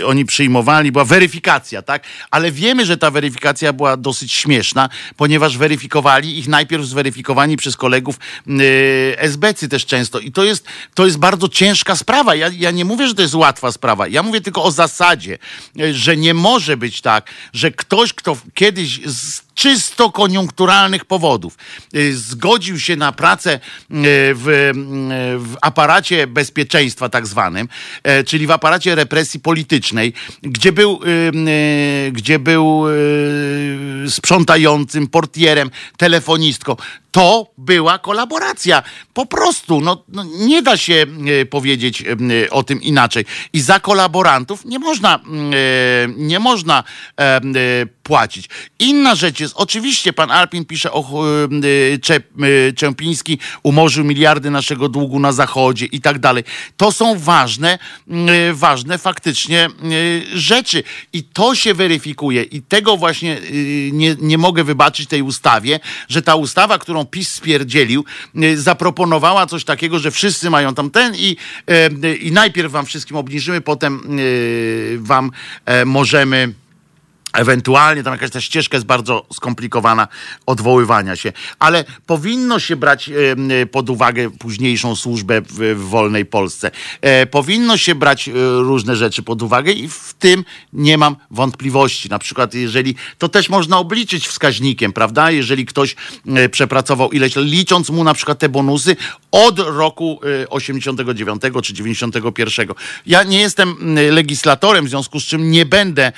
e, 0.00 0.06
oni 0.06 0.24
przyjmowali, 0.24 0.92
była 0.92 1.04
weryfikacja, 1.04 1.82
tak? 1.82 2.04
Ale 2.30 2.52
wiemy, 2.52 2.86
że 2.86 2.96
ta 2.96 3.10
weryfikacja 3.10 3.72
była 3.72 3.96
dosyć 3.96 4.32
śmieszna, 4.32 4.88
ponieważ 5.16 5.58
weryfikowali 5.58 6.38
ich 6.38 6.48
najpierw 6.48 6.84
zweryfikowani 6.84 7.56
przez 7.56 7.76
kolegów 7.76 8.16
e, 8.48 8.52
SBC 9.18 9.68
też 9.68 9.86
często. 9.86 10.18
I 10.18 10.32
to 10.32 10.44
jest, 10.44 10.66
to 10.94 11.06
jest 11.06 11.18
bardzo 11.18 11.48
ciężka 11.48 11.96
sprawa. 11.96 12.34
Ja, 12.34 12.50
ja 12.58 12.70
nie 12.70 12.84
mówię, 12.84 13.08
że 13.08 13.14
to 13.14 13.22
jest 13.22 13.34
łatwa 13.34 13.72
sprawa. 13.72 14.08
Ja 14.08 14.22
mówię 14.22 14.40
tylko 14.40 14.64
o 14.64 14.70
zasadzie, 14.70 15.38
że 15.92 16.16
nie 16.16 16.34
może 16.34 16.76
być 16.76 17.00
tak, 17.00 17.30
że 17.52 17.70
ktoś, 17.70 18.12
kto 18.12 18.36
kiedyś 18.54 19.00
z 19.06 19.49
czysto 19.60 20.10
koniunkturalnych 20.10 21.04
powodów 21.04 21.58
zgodził 22.12 22.80
się 22.80 22.96
na 22.96 23.12
pracę 23.12 23.60
w, 23.90 24.70
w 25.38 25.56
aparacie 25.62 26.26
bezpieczeństwa 26.26 27.08
tak 27.08 27.26
zwanym, 27.26 27.68
czyli 28.26 28.46
w 28.46 28.50
aparacie 28.50 28.94
represji 28.94 29.40
politycznej, 29.40 30.12
gdzie 30.42 30.72
był, 30.72 31.00
gdzie 32.12 32.38
był 32.38 32.84
sprzątającym, 34.08 35.08
portierem, 35.08 35.70
telefonistką. 35.96 36.76
To 37.10 37.50
była 37.58 37.98
kolaboracja. 37.98 38.82
Po 39.14 39.26
prostu, 39.26 39.80
no, 39.80 40.04
no, 40.08 40.24
nie 40.38 40.62
da 40.62 40.76
się 40.76 41.06
powiedzieć 41.50 42.04
o 42.50 42.62
tym 42.62 42.82
inaczej. 42.82 43.24
I 43.52 43.60
za 43.60 43.80
kolaborantów 43.80 44.64
nie 44.64 44.78
można, 44.78 45.20
nie 46.16 46.38
można 46.38 46.84
płacić. 48.10 48.48
Inna 48.78 49.14
rzecz 49.14 49.40
jest, 49.40 49.54
oczywiście 49.56 50.12
pan 50.12 50.30
Alpin 50.30 50.64
pisze 50.64 50.92
o 50.92 51.24
Czempiński 52.76 53.38
umorzył 53.62 54.04
miliardy 54.04 54.50
naszego 54.50 54.88
długu 54.88 55.20
na 55.20 55.32
zachodzie 55.32 55.86
i 55.86 56.00
tak 56.00 56.18
dalej. 56.18 56.44
To 56.76 56.92
są 56.92 57.18
ważne, 57.18 57.78
mm, 58.08 58.54
ważne 58.54 58.98
faktycznie 58.98 59.68
rzeczy. 60.34 60.82
I 61.12 61.22
to 61.22 61.54
się 61.54 61.74
weryfikuje. 61.74 62.42
I 62.42 62.62
tego 62.62 62.96
właśnie 62.96 63.38
y, 63.38 63.90
nie, 63.92 64.16
nie 64.20 64.38
mogę 64.38 64.64
wybaczyć 64.64 65.08
tej 65.08 65.22
ustawie, 65.22 65.80
że 66.08 66.22
ta 66.22 66.34
ustawa, 66.34 66.78
którą 66.78 67.06
PiS 67.06 67.28
spierdzielił, 67.28 68.04
y, 68.36 68.60
zaproponowała 68.60 69.46
coś 69.46 69.64
takiego, 69.64 69.98
że 69.98 70.10
wszyscy 70.10 70.50
mają 70.50 70.74
tam 70.74 70.90
ten 70.90 71.14
i, 71.14 71.36
y, 72.04 72.16
i 72.16 72.32
najpierw 72.32 72.72
wam 72.72 72.86
wszystkim 72.86 73.16
obniżymy, 73.16 73.60
potem 73.60 74.00
wam 74.98 75.30
e, 75.64 75.84
możemy 75.84 76.52
Ewentualnie 77.32 78.02
tam 78.02 78.12
jakaś 78.12 78.30
ta 78.30 78.40
ścieżka 78.40 78.76
jest 78.76 78.86
bardzo 78.86 79.26
skomplikowana 79.32 80.08
odwoływania 80.46 81.16
się, 81.16 81.32
ale 81.58 81.84
powinno 82.06 82.58
się 82.58 82.76
brać 82.76 83.10
pod 83.70 83.90
uwagę 83.90 84.30
późniejszą 84.30 84.96
służbę 84.96 85.40
w, 85.40 85.88
wolnej 85.88 86.26
Polsce. 86.26 86.70
E, 87.00 87.26
powinno 87.26 87.76
się 87.76 87.94
brać 87.94 88.28
e, 88.28 88.32
różne 88.62 88.96
rzeczy 88.96 89.22
pod 89.22 89.42
uwagę 89.42 89.72
i 89.72 89.88
w 89.88 90.14
tym 90.18 90.44
nie 90.72 90.98
mam 90.98 91.16
wątpliwości. 91.30 92.08
Na 92.08 92.18
przykład, 92.18 92.54
jeżeli 92.54 92.94
to 93.18 93.28
też 93.28 93.48
można 93.48 93.78
obliczyć 93.78 94.28
wskaźnikiem, 94.28 94.92
prawda? 94.92 95.30
Jeżeli 95.30 95.66
ktoś 95.66 95.96
e, 96.26 96.48
przepracował 96.48 97.10
ileś, 97.10 97.36
licząc 97.36 97.90
mu 97.90 98.04
na 98.04 98.14
przykład 98.14 98.38
te 98.38 98.48
bonusy 98.48 98.96
od 99.30 99.58
roku 99.58 100.20
89 100.48 101.42
czy 101.62 101.74
91. 101.74 102.68
Ja 103.06 103.22
nie 103.22 103.40
jestem 103.40 103.76
legislatorem, 104.10 104.86
w 104.86 104.88
związku 104.88 105.20
z 105.20 105.24
czym 105.24 105.50
nie 105.50 105.66
będę 105.66 106.12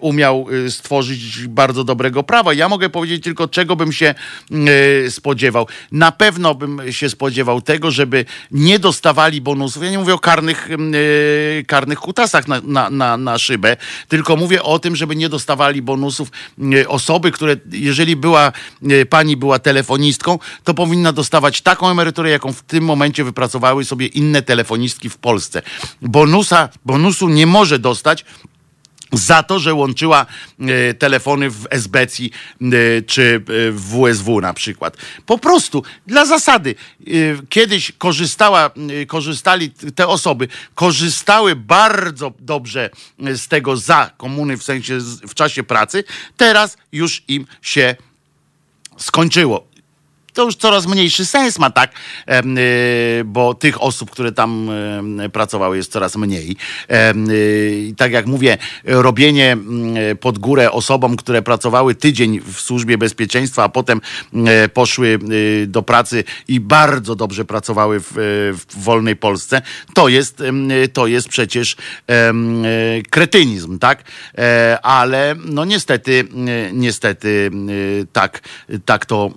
umiał 0.00 0.46
y, 0.66 0.70
stworzyć 0.70 1.46
bardzo 1.48 1.84
dobrego 1.84 2.22
prawa. 2.22 2.54
Ja 2.54 2.68
mogę 2.68 2.90
powiedzieć 2.90 3.24
tylko, 3.24 3.48
czego 3.48 3.76
bym 3.76 3.92
się 3.92 4.14
y, 5.06 5.10
spodziewał. 5.10 5.66
Na 5.92 6.12
pewno 6.12 6.54
bym 6.54 6.92
się 6.92 7.10
spodziewał 7.10 7.62
tego, 7.62 7.90
żeby 7.90 8.24
nie 8.50 8.78
dostawali 8.78 9.40
bonusów. 9.40 9.82
Ja 9.82 9.90
nie 9.90 9.98
mówię 9.98 10.14
o 10.14 10.18
karnych, 10.18 10.68
y, 10.70 11.64
karnych 11.66 11.98
kutasach 11.98 12.48
na, 12.48 12.60
na, 12.64 12.90
na, 12.90 13.16
na 13.16 13.38
szybę, 13.38 13.76
tylko 14.08 14.36
mówię 14.36 14.62
o 14.62 14.78
tym, 14.78 14.96
żeby 14.96 15.16
nie 15.16 15.28
dostawali 15.28 15.82
bonusów 15.82 16.28
osoby, 16.88 17.32
które, 17.32 17.56
jeżeli 17.72 18.16
była, 18.16 18.52
pani 19.10 19.36
była 19.36 19.58
telefonistką, 19.58 20.38
to 20.64 20.74
powinna 20.74 21.12
dostawać 21.12 21.60
taką 21.60 21.90
emeryturę, 21.90 22.30
jaką 22.30 22.52
w 22.52 22.62
tym 22.62 22.84
momencie 22.84 23.24
wypracowały 23.24 23.84
sobie 23.84 24.06
inne 24.06 24.42
telefonistki 24.42 25.10
w 25.10 25.16
Polsce. 25.16 25.62
Bonusa, 26.02 26.68
bonusu 26.84 27.28
nie 27.28 27.46
może 27.46 27.78
dostać 27.78 28.24
za 29.12 29.42
to, 29.42 29.58
że 29.58 29.74
łączyła 29.74 30.26
e, 30.60 30.94
telefony 30.94 31.50
w 31.50 31.66
SBC 31.70 32.22
e, 32.22 32.28
czy 33.02 33.34
e, 33.34 33.72
w 33.72 33.80
WSW 33.80 34.40
na 34.40 34.54
przykład. 34.54 34.96
Po 35.26 35.38
prostu 35.38 35.82
dla 36.06 36.26
zasady. 36.26 36.74
Kiedyś 37.48 37.92
korzystała, 37.98 38.70
korzystali 39.06 39.70
te 39.70 40.06
osoby, 40.06 40.48
korzystały 40.74 41.56
bardzo 41.56 42.32
dobrze 42.38 42.90
z 43.18 43.48
tego 43.48 43.76
za 43.76 44.10
komuny, 44.16 44.56
w 44.56 44.62
sensie 44.62 44.98
w 45.28 45.34
czasie 45.34 45.62
pracy. 45.62 46.04
Teraz 46.36 46.76
już 46.92 47.22
im 47.28 47.46
się 47.62 47.96
skończyło 48.96 49.69
to 50.32 50.44
już 50.44 50.56
coraz 50.56 50.86
mniejszy 50.86 51.26
sens 51.26 51.58
ma, 51.58 51.70
tak? 51.70 51.92
Bo 53.24 53.54
tych 53.54 53.82
osób, 53.82 54.10
które 54.10 54.32
tam 54.32 54.70
pracowały, 55.32 55.76
jest 55.76 55.92
coraz 55.92 56.16
mniej. 56.16 56.56
I 57.72 57.94
tak 57.96 58.12
jak 58.12 58.26
mówię, 58.26 58.58
robienie 58.84 59.56
pod 60.20 60.38
górę 60.38 60.72
osobom, 60.72 61.16
które 61.16 61.42
pracowały 61.42 61.94
tydzień 61.94 62.40
w 62.40 62.60
służbie 62.60 62.98
bezpieczeństwa, 62.98 63.64
a 63.64 63.68
potem 63.68 64.00
poszły 64.74 65.18
do 65.66 65.82
pracy 65.82 66.24
i 66.48 66.60
bardzo 66.60 67.14
dobrze 67.16 67.44
pracowały 67.44 68.00
w, 68.00 68.12
w 68.70 68.84
wolnej 68.84 69.16
Polsce, 69.16 69.62
to 69.94 70.08
jest, 70.08 70.42
to 70.92 71.06
jest 71.06 71.28
przecież 71.28 71.76
kretynizm, 73.10 73.78
tak? 73.78 74.04
E, 74.38 74.78
ale 74.82 75.34
no 75.44 75.64
niestety, 75.64 76.28
niestety 76.72 77.50
tak, 78.12 78.40
tak 78.84 79.06
to 79.06 79.30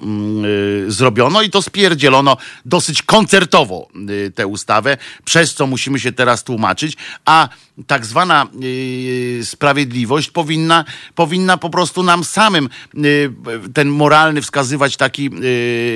zrobiono 0.88 1.42
i 1.42 1.50
to 1.50 1.62
spierdzielono 1.62 2.38
dosyć 2.66 3.02
koncertowo 3.02 3.88
y, 4.10 4.32
tę 4.36 4.48
ustawę, 4.48 4.98
przez 5.26 5.54
co 5.54 5.68
musimy 5.68 6.00
się 6.00 6.12
teraz 6.12 6.44
tłumaczyć, 6.44 6.98
a 7.26 7.50
tak 7.88 8.06
zwana 8.06 8.48
y, 8.64 9.42
sprawiedliwość 9.44 10.30
powinna, 10.30 10.86
powinna 11.16 11.58
po 11.58 11.70
prostu 11.70 12.04
nam 12.04 12.24
samym 12.24 12.70
y, 13.06 13.32
ten 13.74 13.90
moralny 13.90 14.42
wskazywać 14.42 14.98
taki, 14.98 15.30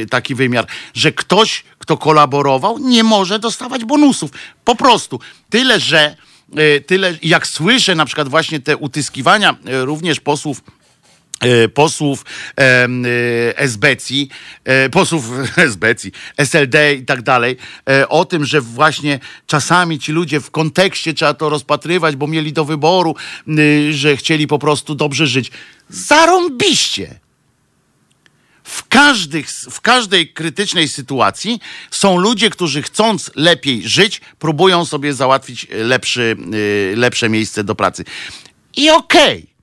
taki 0.10 0.36
wymiar, 0.36 0.68
że 0.94 1.12
ktoś, 1.12 1.64
kto 1.80 1.98
kolaborował, 1.98 2.80
nie 2.80 3.04
może 3.04 3.40
dostawać 3.40 3.86
bonusów. 3.86 4.32
Po 4.64 4.76
prostu. 4.76 5.20
Tyle, 5.50 5.80
że 5.80 6.16
tyle, 6.86 7.18
jak 7.24 7.48
słyszę 7.48 7.96
na 7.96 8.06
przykład 8.06 8.28
właśnie 8.28 8.60
te 8.60 8.78
utyskiwania 8.78 9.56
również 9.66 10.20
posłów 10.20 10.62
posłów 11.74 12.26
e, 12.60 12.88
SBC, 13.58 14.14
e, 14.64 14.90
posłów 14.90 15.32
SBC, 15.58 16.10
SLD 16.38 16.96
i 16.96 17.06
tak 17.06 17.22
dalej, 17.22 17.58
o 18.10 18.26
tym, 18.26 18.46
że 18.46 18.62
właśnie 18.62 19.20
czasami 19.48 20.00
ci 20.00 20.12
ludzie 20.12 20.40
w 20.40 20.52
kontekście 20.52 21.14
trzeba 21.14 21.34
to 21.34 21.50
rozpatrywać, 21.50 22.16
bo 22.16 22.28
mieli 22.28 22.54
do 22.54 22.66
wyboru, 22.66 23.16
że 23.90 24.18
chcieli 24.18 24.48
po 24.48 24.60
prostu 24.60 24.96
dobrze 24.96 25.28
żyć. 25.28 25.52
Zarąbiście! 25.90 27.20
W, 28.64 28.88
każdych, 28.88 29.50
w 29.50 29.82
każdej 29.82 30.34
krytycznej 30.34 30.88
sytuacji 30.88 31.60
są 31.92 32.18
ludzie, 32.18 32.50
którzy 32.50 32.82
chcąc 32.82 33.32
lepiej 33.36 33.88
żyć, 33.88 34.22
próbują 34.40 34.86
sobie 34.86 35.14
załatwić 35.14 35.68
lepszy, 35.70 36.38
lepsze 36.96 37.30
miejsce 37.30 37.64
do 37.64 37.76
pracy. 37.76 38.06
I 38.76 38.90
okej. 38.90 39.38
Okay 39.38 39.57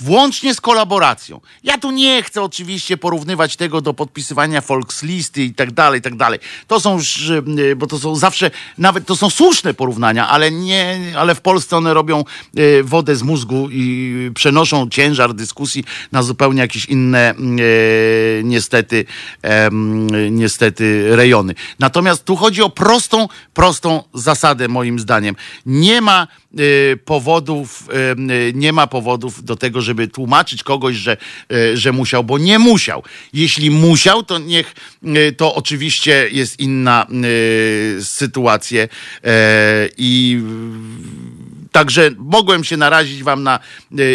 włącznie 0.00 0.54
z 0.54 0.60
kolaboracją. 0.60 1.40
Ja 1.64 1.78
tu 1.78 1.90
nie 1.90 2.22
chcę 2.22 2.42
oczywiście 2.42 2.96
porównywać 2.96 3.56
tego 3.56 3.80
do 3.80 3.94
podpisywania 3.94 4.60
Volkslisty 4.60 5.42
i 5.42 5.54
tak 5.54 5.70
dalej, 5.70 5.98
i 5.98 6.02
tak 6.02 6.16
dalej. 6.16 6.38
To 6.66 6.80
są 6.80 6.96
już, 6.96 7.30
y, 7.30 7.76
bo 7.76 7.86
to 7.86 7.98
są 7.98 8.16
zawsze, 8.16 8.50
nawet 8.78 9.06
to 9.06 9.16
są 9.16 9.30
słuszne 9.30 9.74
porównania, 9.74 10.28
ale 10.28 10.50
nie, 10.50 11.12
ale 11.16 11.34
w 11.34 11.40
Polsce 11.40 11.76
one 11.76 11.94
robią 11.94 12.24
y, 12.58 12.84
wodę 12.84 13.16
z 13.16 13.22
mózgu 13.22 13.68
i 13.70 14.30
przenoszą 14.34 14.88
ciężar 14.88 15.34
dyskusji 15.34 15.84
na 16.12 16.22
zupełnie 16.22 16.60
jakieś 16.60 16.84
inne 16.84 17.34
y, 17.34 18.42
niestety, 18.44 19.04
niestety 20.30 21.16
rejony. 21.16 21.54
Natomiast 21.78 22.24
tu 22.24 22.36
chodzi 22.36 22.62
o 22.62 22.70
prostą, 22.70 23.28
prostą 23.54 24.02
zasadę 24.14 24.68
moim 24.68 24.98
zdaniem. 24.98 25.36
Nie 25.66 26.00
ma 26.00 26.26
powodów, 27.04 27.88
nie 28.54 28.72
ma 28.72 28.86
powodów 28.86 29.44
do 29.44 29.56
tego, 29.56 29.80
żeby 29.80 30.08
tłumaczyć 30.08 30.62
kogoś, 30.62 30.96
że, 30.96 31.16
że 31.74 31.92
musiał, 31.92 32.24
bo 32.24 32.38
nie 32.38 32.58
musiał. 32.58 33.02
Jeśli 33.32 33.70
musiał, 33.70 34.22
to 34.22 34.38
niech, 34.38 34.74
to 35.36 35.54
oczywiście 35.54 36.28
jest 36.32 36.60
inna 36.60 37.06
sytuacja 38.00 38.88
i 39.98 40.42
Także 41.72 42.10
mogłem 42.16 42.64
się 42.64 42.76
narazić 42.76 43.22
wam 43.22 43.42
na 43.42 43.58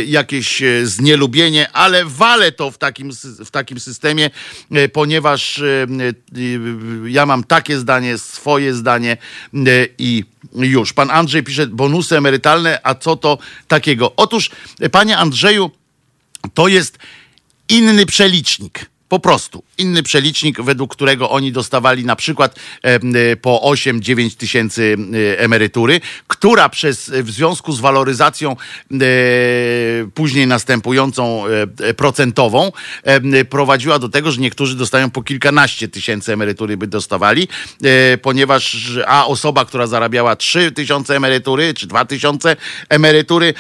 jakieś 0.08 0.64
znielubienie, 0.84 1.72
ale 1.72 2.06
walę 2.06 2.52
to 2.52 2.72
w 2.72 2.78
takim, 2.78 3.12
w 3.46 3.52
takim 3.52 3.80
systemie, 3.80 4.30
ponieważ 4.94 5.62
ja 7.06 7.26
mam 7.26 7.44
takie 7.44 7.80
zdanie, 7.80 8.18
swoje 8.18 8.74
zdanie 8.74 9.18
i 9.98 10.24
już. 10.56 10.94
Pan 10.94 11.12
Andrzej 11.12 11.44
pisze 11.44 11.68
bonusy 11.68 12.18
emerytalne, 12.18 12.80
a 12.84 12.96
co 12.96 13.16
to 13.16 13.38
takiego? 13.68 14.16
Otóż, 14.16 14.50
panie 14.92 15.18
Andrzeju, 15.18 15.72
to 16.54 16.68
jest 16.68 16.98
inny 17.70 18.06
przelicznik. 18.06 18.93
Po 19.10 19.20
prostu. 19.20 19.64
Inny 19.78 20.04
przelicznik, 20.04 20.62
według 20.62 20.96
którego 20.96 21.30
oni 21.30 21.52
dostawali 21.52 22.06
na 22.06 22.16
przykład 22.16 22.60
e, 22.82 23.36
po 23.36 23.62
8-9 23.66 24.36
tysięcy 24.36 24.98
e, 25.36 25.40
emerytury, 25.40 26.02
która 26.28 26.70
przez 26.70 27.10
w 27.10 27.32
związku 27.32 27.72
z 27.72 27.80
waloryzacją 27.80 28.52
e, 28.52 28.96
później 30.14 30.48
następującą 30.48 31.44
procentową 31.98 32.72
prowadziła 33.50 34.00
do 34.00 34.10
tego, 34.10 34.32
że 34.32 34.42
niektórzy 34.42 34.76
dostają 34.76 35.10
po 35.10 35.24
kilkanaście 35.24 35.88
tysięcy 35.88 36.34
emerytury 36.34 36.78
by 36.78 36.88
dostawali, 36.88 37.48
ponieważ 38.22 38.92
a 39.08 39.28
osoba, 39.28 39.66
która 39.66 39.88
zarabiała 39.88 40.36
3 40.36 40.72
tysiące 40.72 41.16
emerytury 41.16 41.74
czy 41.74 41.88
2 41.88 42.06
tysiące 42.06 42.56
emerytury, 42.90 43.54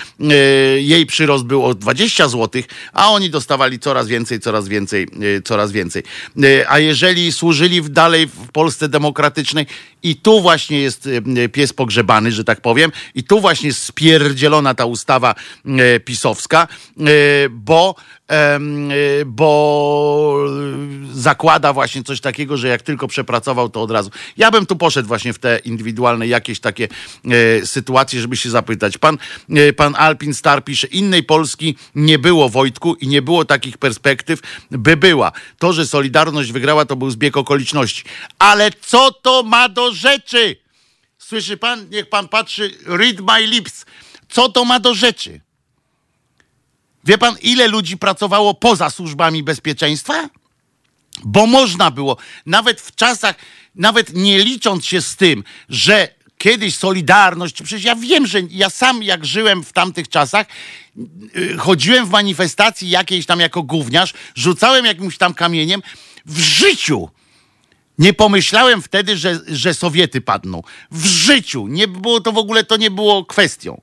jej 0.78 1.06
przyrost 1.06 1.44
był 1.44 1.66
o 1.66 1.76
20 1.76 2.28
zł, 2.28 2.62
a 2.94 3.12
oni 3.12 3.30
dostawali 3.30 3.80
coraz 3.80 4.08
więcej, 4.08 4.40
coraz 4.40 4.68
więcej, 4.68 5.08
coraz 5.44 5.72
więcej. 5.72 6.04
E, 6.44 6.70
a 6.70 6.80
jeżeli 6.80 7.32
służyli 7.32 7.82
dalej 7.82 8.28
w 8.28 8.52
Polsce 8.52 8.90
demokratycznej 8.90 9.66
i 10.04 10.16
tu 10.16 10.42
właśnie 10.42 10.80
jest 10.80 11.10
e, 11.38 11.50
pies 11.50 11.74
pogrzebany, 11.74 12.32
że 12.32 12.44
tak 12.44 12.62
powiem, 12.62 12.92
i 13.16 13.24
tu 13.24 13.42
właśnie 13.42 13.74
spierdzielona 13.74 14.74
ta 14.74 14.86
ustawa 14.86 15.36
e, 15.66 16.00
pisowska, 16.00 16.68
bo 17.50 17.96
bo 19.26 20.46
zakłada 21.14 21.74
właśnie 21.74 22.04
coś 22.04 22.22
takiego, 22.22 22.58
że 22.58 22.68
jak 22.68 22.82
tylko 22.82 23.08
przepracował, 23.08 23.70
to 23.70 23.82
od 23.82 23.92
razu. 23.92 24.12
Ja 24.38 24.52
bym 24.52 24.66
tu 24.66 24.76
poszedł 24.76 25.08
właśnie 25.08 25.34
w 25.34 25.40
te 25.40 25.60
indywidualne 25.66 26.28
jakieś 26.28 26.60
takie 26.60 26.88
sytuacje, 27.66 28.22
żeby 28.22 28.38
się 28.38 28.50
zapytać. 28.50 28.98
Pan, 28.98 29.18
pan 29.78 29.96
Alpin 29.96 30.34
Star 30.34 30.64
pisze, 30.64 30.88
innej 30.88 31.24
Polski 31.24 31.78
nie 31.96 32.20
było 32.20 32.50
Wojtku 32.50 32.96
i 32.96 33.08
nie 33.08 33.22
było 33.22 33.46
takich 33.46 33.78
perspektyw, 33.78 34.40
by 34.72 34.98
była. 34.98 35.32
To, 35.60 35.74
że 35.74 35.88
Solidarność 35.88 36.52
wygrała, 36.52 36.86
to 36.86 36.96
był 36.96 37.10
zbieg 37.10 37.38
okoliczności. 37.38 38.04
Ale 38.40 38.72
co 38.82 39.12
to 39.12 39.44
ma 39.44 39.70
do 39.70 39.94
rzeczy? 39.94 40.56
Słyszy 41.18 41.58
pan? 41.58 41.90
Niech 41.90 42.10
pan 42.10 42.28
patrzy. 42.28 42.72
Read 42.86 43.20
my 43.20 43.48
lips. 43.48 43.86
Co 44.30 44.50
to 44.50 44.66
ma 44.66 44.80
do 44.80 44.94
rzeczy? 44.94 45.42
Wie 47.04 47.18
pan, 47.18 47.36
ile 47.42 47.68
ludzi 47.68 47.98
pracowało 47.98 48.54
poza 48.54 48.90
służbami 48.90 49.44
bezpieczeństwa? 49.44 50.30
Bo 51.24 51.48
można 51.48 51.92
było, 51.92 52.18
nawet 52.46 52.82
w 52.82 52.96
czasach, 52.96 53.36
nawet 53.76 54.14
nie 54.14 54.40
licząc 54.40 54.86
się 54.86 55.02
z 55.02 55.16
tym, 55.16 55.44
że 55.70 56.08
kiedyś 56.38 56.76
Solidarność, 56.76 57.62
przecież 57.62 57.84
ja 57.84 57.96
wiem, 57.96 58.28
że 58.28 58.42
ja 58.50 58.70
sam 58.70 59.04
jak 59.04 59.26
żyłem 59.26 59.64
w 59.64 59.74
tamtych 59.74 60.10
czasach, 60.10 60.48
y, 61.38 61.58
chodziłem 61.58 62.06
w 62.06 62.10
manifestacji 62.10 62.90
jakiejś 62.90 63.26
tam 63.26 63.40
jako 63.40 63.64
gówniarz, 63.64 64.14
rzucałem 64.36 64.86
jakimś 64.86 65.18
tam 65.18 65.34
kamieniem, 65.34 65.82
w 66.26 66.40
życiu 66.40 67.10
nie 68.00 68.14
pomyślałem 68.14 68.82
wtedy, 68.82 69.18
że, 69.18 69.40
że 69.48 69.74
Sowiety 69.74 70.22
padną. 70.22 70.62
W 70.92 71.06
życiu. 71.06 71.68
Nie 71.68 71.88
było 71.88 72.22
to 72.22 72.32
w 72.32 72.38
ogóle, 72.38 72.64
to 72.64 72.78
nie 72.78 72.92
było 72.92 73.26
kwestią. 73.26 73.82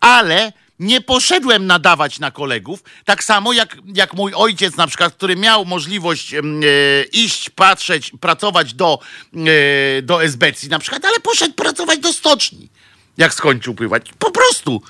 Ale 0.00 0.52
nie 0.80 1.00
poszedłem 1.00 1.66
nadawać 1.66 2.18
na 2.18 2.30
kolegów, 2.30 2.82
tak 3.04 3.24
samo 3.24 3.52
jak, 3.52 3.76
jak 3.94 4.14
mój 4.14 4.32
ojciec 4.34 4.76
na 4.76 4.86
przykład, 4.86 5.14
który 5.14 5.36
miał 5.36 5.64
możliwość 5.64 6.34
e, 6.34 6.42
iść, 7.12 7.50
patrzeć, 7.50 8.12
pracować 8.20 8.74
do, 8.74 8.98
e, 9.34 10.02
do 10.02 10.24
SBC 10.24 10.68
na 10.68 10.78
przykład, 10.78 11.04
ale 11.04 11.20
poszedł 11.20 11.54
pracować 11.54 11.98
do 11.98 12.12
stoczni, 12.12 12.68
jak 13.16 13.34
skończył 13.34 13.74
pływać. 13.74 14.10
Po 14.18 14.30
prostu. 14.30 14.82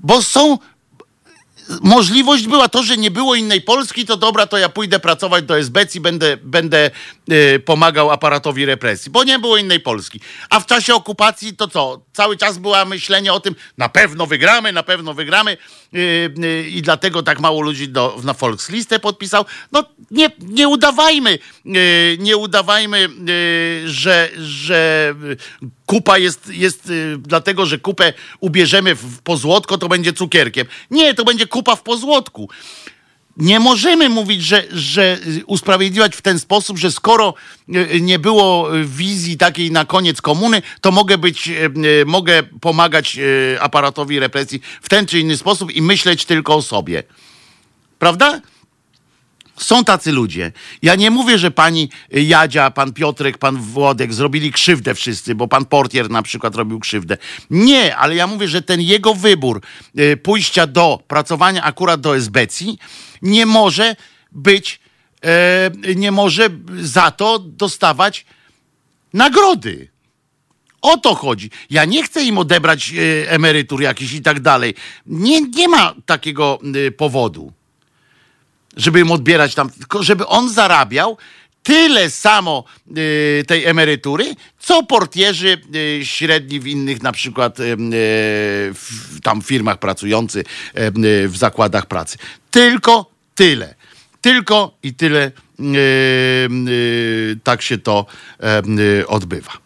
Bo 0.00 0.22
są 0.22 0.58
możliwość 1.82 2.46
była 2.46 2.68
to, 2.68 2.82
że 2.82 2.96
nie 2.96 3.10
było 3.10 3.34
innej 3.34 3.60
Polski, 3.60 4.06
to 4.06 4.16
dobra, 4.16 4.46
to 4.46 4.58
ja 4.58 4.68
pójdę 4.68 5.00
pracować 5.00 5.44
do 5.44 5.58
SBC 5.58 5.98
i 5.98 6.00
będę, 6.00 6.36
będę 6.36 6.90
yy, 7.28 7.60
pomagał 7.60 8.10
aparatowi 8.10 8.66
represji, 8.66 9.10
bo 9.10 9.24
nie 9.24 9.38
było 9.38 9.56
innej 9.56 9.80
Polski. 9.80 10.20
A 10.50 10.60
w 10.60 10.66
czasie 10.66 10.94
okupacji 10.94 11.56
to 11.56 11.68
co? 11.68 12.00
Cały 12.12 12.36
czas 12.36 12.58
było 12.58 12.84
myślenie 12.84 13.32
o 13.32 13.40
tym, 13.40 13.54
na 13.78 13.88
pewno 13.88 14.26
wygramy, 14.26 14.72
na 14.72 14.82
pewno 14.82 15.14
wygramy 15.14 15.56
yy, 15.92 16.00
yy, 16.36 16.68
i 16.68 16.82
dlatego 16.82 17.22
tak 17.22 17.40
mało 17.40 17.60
ludzi 17.60 17.88
do, 17.88 18.16
na 18.24 18.32
Volkslistę 18.32 18.98
podpisał. 18.98 19.44
No 19.72 19.84
nie, 20.10 20.30
nie 20.40 20.68
udawajmy, 20.68 21.38
nie 22.18 22.36
udawajmy, 22.36 23.08
że, 23.86 24.30
że 24.36 25.14
kupa 25.86 26.18
jest, 26.18 26.48
jest 26.48 26.92
dlatego, 27.18 27.66
że 27.66 27.78
kupę 27.78 28.12
ubierzemy 28.40 28.94
w 28.94 29.22
pozłotko, 29.22 29.78
to 29.78 29.88
będzie 29.88 30.12
cukierkiem. 30.12 30.66
Nie, 30.90 31.14
to 31.14 31.24
będzie 31.24 31.46
kupa 31.46 31.76
w 31.76 31.82
pozłotku. 31.82 32.48
nie 33.36 33.60
możemy 33.60 34.08
mówić, 34.08 34.42
że, 34.42 34.64
że 34.72 35.18
usprawiedliwiać 35.46 36.16
w 36.16 36.22
ten 36.22 36.38
sposób, 36.38 36.78
że 36.78 36.92
skoro 36.92 37.34
e, 37.74 38.00
nie 38.00 38.18
było 38.18 38.68
wizji 38.84 39.36
takiej 39.36 39.70
na 39.70 39.84
koniec 39.84 40.22
komuny, 40.22 40.62
to 40.80 40.90
mogę 40.90 41.18
być, 41.18 41.48
e, 41.48 41.70
mogę 42.06 42.42
pomagać 42.42 43.18
aparatowi 43.60 44.20
represji 44.20 44.60
w 44.82 44.88
ten 44.88 45.06
czy 45.06 45.20
inny 45.20 45.36
sposób 45.36 45.72
i 45.72 45.82
myśleć 45.82 46.24
tylko 46.24 46.54
o 46.54 46.62
sobie. 46.62 47.02
Prawda? 47.98 48.40
Są 49.58 49.84
tacy 49.84 50.12
ludzie. 50.12 50.52
Ja 50.82 50.94
nie 50.94 51.10
mówię, 51.10 51.38
że 51.38 51.50
pani 51.50 51.88
Jadzia, 52.10 52.70
pan 52.70 52.92
Piotrek, 52.92 53.38
pan 53.38 53.56
Włodek 53.56 54.14
zrobili 54.14 54.52
krzywdę 54.52 54.94
wszyscy, 54.94 55.34
bo 55.34 55.48
pan 55.48 55.64
Portier 55.64 56.10
na 56.10 56.22
przykład 56.22 56.54
robił 56.54 56.80
krzywdę. 56.80 57.16
Nie, 57.50 57.96
ale 57.96 58.14
ja 58.14 58.26
mówię, 58.26 58.48
że 58.48 58.62
ten 58.62 58.80
jego 58.80 59.14
wybór 59.14 59.60
y, 59.98 60.16
pójścia 60.16 60.66
do 60.66 61.02
pracowania 61.08 61.62
akurat 61.62 62.00
do 62.00 62.16
esbecji 62.16 62.78
nie 63.22 63.46
może 63.46 63.96
być, 64.32 64.80
e, 65.24 65.94
nie 65.96 66.12
może 66.12 66.48
za 66.80 67.10
to 67.10 67.38
dostawać 67.38 68.26
nagrody. 69.12 69.88
O 70.82 70.96
to 70.96 71.14
chodzi. 71.14 71.50
Ja 71.70 71.84
nie 71.84 72.02
chcę 72.02 72.24
im 72.24 72.38
odebrać 72.38 72.92
e, 72.92 73.30
emerytur 73.30 73.82
jakichś 73.82 74.12
i 74.12 74.22
tak 74.22 74.40
dalej. 74.40 74.74
Nie, 75.06 75.40
nie 75.40 75.68
ma 75.68 75.94
takiego 76.06 76.58
powodu 76.96 77.52
żeby 78.76 79.00
im 79.00 79.10
odbierać 79.10 79.54
tam, 79.54 79.70
tylko 79.70 80.02
żeby 80.02 80.26
on 80.26 80.52
zarabiał 80.52 81.16
tyle 81.64 82.10
samo 82.10 82.64
y, 82.96 83.44
tej 83.46 83.64
emerytury, 83.64 84.34
co 84.58 84.82
portierzy 84.82 85.60
y, 85.74 86.00
średni 86.04 86.60
w 86.60 86.66
innych 86.66 87.02
na 87.02 87.12
przykład 87.12 87.60
y, 87.60 87.62
y 87.62 87.76
w, 88.74 89.20
tam 89.22 89.42
firmach 89.42 89.78
pracujący 89.78 90.40
y, 90.40 90.80
y, 91.04 91.28
w 91.28 91.36
zakładach 91.36 91.86
pracy. 91.86 92.18
Tylko 92.50 93.10
tyle. 93.34 93.74
Tylko 94.20 94.78
i 94.82 94.94
tyle 94.94 95.30
tak 97.44 97.62
się 97.62 97.78
to 97.78 98.06
odbywa. 99.06 99.63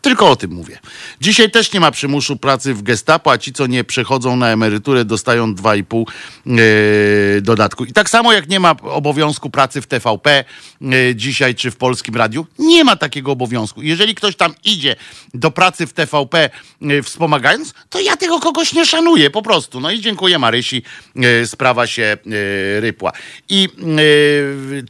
Tylko 0.00 0.30
o 0.30 0.36
tym 0.36 0.52
mówię. 0.52 0.78
Dzisiaj 1.20 1.50
też 1.50 1.72
nie 1.72 1.80
ma 1.80 1.90
przymusu 1.90 2.36
pracy 2.36 2.74
w 2.74 2.82
gestapo, 2.82 3.32
a 3.32 3.38
ci, 3.38 3.52
co 3.52 3.66
nie 3.66 3.84
przechodzą 3.84 4.36
na 4.36 4.48
emeryturę, 4.48 5.04
dostają 5.04 5.54
2,5 5.54 6.04
yy, 6.46 7.42
dodatku. 7.42 7.84
I 7.84 7.92
tak 7.92 8.10
samo 8.10 8.32
jak 8.32 8.48
nie 8.48 8.60
ma 8.60 8.76
obowiązku 8.82 9.50
pracy 9.50 9.82
w 9.82 9.86
TVP 9.86 10.44
yy, 10.80 11.14
dzisiaj 11.16 11.54
czy 11.54 11.70
w 11.70 11.76
Polskim 11.76 12.16
Radiu, 12.16 12.46
nie 12.58 12.84
ma 12.84 12.96
takiego 12.96 13.32
obowiązku. 13.32 13.82
Jeżeli 13.82 14.14
ktoś 14.14 14.36
tam 14.36 14.54
idzie 14.64 14.96
do 15.34 15.50
pracy 15.50 15.86
w 15.86 15.92
TVP 15.92 16.50
yy, 16.80 17.02
wspomagając, 17.02 17.74
to 17.90 18.00
ja 18.00 18.16
tego 18.16 18.40
kogoś 18.40 18.72
nie 18.72 18.86
szanuję 18.86 19.30
po 19.30 19.42
prostu. 19.42 19.80
No 19.80 19.90
i 19.90 20.00
dziękuję 20.00 20.38
Marysi, 20.38 20.82
yy, 21.14 21.46
sprawa 21.46 21.86
się 21.86 22.16
yy, 22.26 22.80
rypła. 22.80 23.12
I 23.48 23.68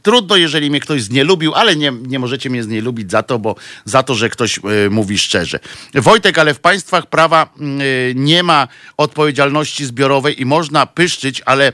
trudno, 0.03 0.35
jeżeli 0.35 0.69
mnie 0.69 0.79
ktoś 0.79 1.03
znielubił, 1.03 1.53
ale 1.53 1.75
nie, 1.75 1.91
nie 2.07 2.19
możecie 2.19 2.49
mnie 2.49 2.63
znielubić 2.63 3.11
za 3.11 3.23
to, 3.23 3.39
bo 3.39 3.55
za 3.85 4.03
to, 4.03 4.15
że 4.15 4.29
ktoś 4.29 4.59
mówi 4.89 5.00
mówi 5.01 5.17
szczerze. 5.17 5.59
Wojtek, 5.93 6.37
ale 6.37 6.53
w 6.53 6.59
państwach 6.59 7.05
prawa 7.05 7.49
mm, 7.59 7.81
y, 7.81 8.13
nie 8.15 8.43
ma 8.43 8.67
odpowiedzialności 8.97 9.85
zbiorowej 9.85 10.41
i 10.41 10.45
można 10.45 10.85
pyszczyć, 10.85 11.41
ale 11.45 11.73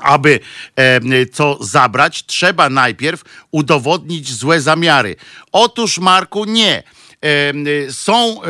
aby 0.00 0.40
e, 0.76 1.26
co 1.26 1.58
zabrać, 1.60 2.26
trzeba 2.26 2.70
najpierw 2.70 3.22
udowodnić 3.50 4.32
złe 4.32 4.60
zamiary. 4.60 5.16
Otóż, 5.52 5.98
Marku, 5.98 6.44
nie. 6.44 6.82
E, 7.22 7.92
są 7.92 8.42
e, 8.42 8.44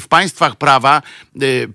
w 0.00 0.04
państwach 0.08 0.56
prawa 0.56 1.02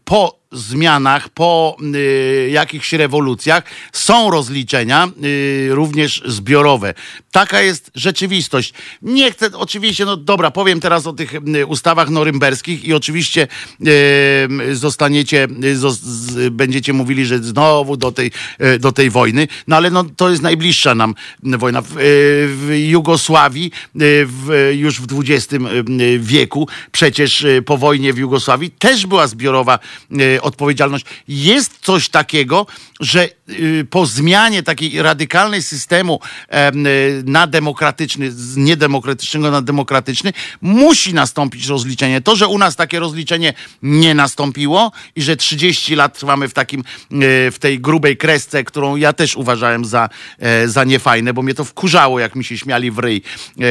po 0.06 0.41
zmianach, 0.52 1.30
po 1.30 1.78
y, 1.96 2.50
jakichś 2.52 2.94
rewolucjach 2.94 3.64
są 3.94 4.32
rozliczenia, 4.32 5.08
y, 5.24 5.70
również 5.72 6.24
zbiorowe. 6.26 6.94
Taka 7.32 7.62
jest 7.62 7.92
rzeczywistość. 7.96 8.74
Nie 9.02 9.32
chcę, 9.32 9.50
oczywiście, 9.54 10.06
no 10.06 10.18
dobra, 10.18 10.52
powiem 10.52 10.80
teraz 10.80 11.08
o 11.08 11.14
tych 11.14 11.34
y, 11.34 11.66
ustawach 11.66 12.10
norymberskich 12.10 12.86
i 12.86 12.94
oczywiście 12.94 13.48
y, 13.88 14.76
zostaniecie, 14.76 15.48
z, 15.92 16.54
będziecie 16.54 16.94
mówili, 16.94 17.26
że 17.26 17.40
znowu 17.40 17.98
do 17.98 18.12
tej, 18.12 18.32
y, 18.62 18.80
do 18.80 18.92
tej 18.92 19.10
wojny, 19.10 19.48
no 19.68 19.76
ale 19.76 19.92
no, 19.92 20.04
to 20.16 20.30
jest 20.30 20.42
najbliższa 20.42 20.96
nam 20.96 21.16
wojna. 21.44 21.82
W, 21.82 21.92
y, 21.92 21.98
w 22.48 22.72
Jugosławii 22.90 23.72
w, 23.96 24.72
już 24.76 25.02
w 25.02 25.08
XX 25.20 25.64
wieku, 26.20 26.68
przecież 26.92 27.46
po 27.66 27.78
wojnie 27.78 28.14
w 28.14 28.18
Jugosławii 28.18 28.72
też 28.72 29.06
była 29.06 29.28
zbiorowa 29.28 29.80
odpowiedzialność. 30.42 31.06
Jest 31.28 31.80
coś 31.82 32.10
takiego, 32.10 32.68
że 33.00 33.30
y, 33.50 33.88
po 33.90 34.06
zmianie 34.06 34.64
takiej 34.64 35.02
radykalnej 35.02 35.64
systemu 35.64 36.20
y, 36.44 36.58
na 37.26 37.48
demokratyczny, 37.48 38.32
z 38.32 38.58
niedemokratycznego 38.58 39.52
na 39.52 39.62
demokratyczny, 39.62 40.34
musi 40.62 41.14
nastąpić 41.14 41.68
rozliczenie. 41.68 42.22
To, 42.22 42.36
że 42.36 42.48
u 42.48 42.58
nas 42.58 42.76
takie 42.76 43.00
rozliczenie 43.00 43.54
nie 43.84 44.14
nastąpiło 44.14 44.92
i 45.16 45.22
że 45.22 45.36
30 45.36 45.96
lat 45.96 46.20
trwamy 46.20 46.50
w 46.50 46.54
takim, 46.54 46.82
y, 46.82 47.52
w 47.52 47.58
tej 47.60 47.80
grubej 47.80 48.18
kresce, 48.18 48.64
którą 48.64 48.96
ja 48.96 49.14
też 49.14 49.36
uważałem 49.36 49.86
za, 49.86 50.10
e, 50.40 50.68
za 50.68 50.84
niefajne, 50.84 51.34
bo 51.34 51.42
mnie 51.42 51.54
to 51.54 51.66
wkurzało, 51.66 52.20
jak 52.20 52.36
mi 52.36 52.44
się 52.44 52.58
śmiali 52.58 52.92
w 52.92 53.00
ryj 53.00 53.22
e, 53.22 53.62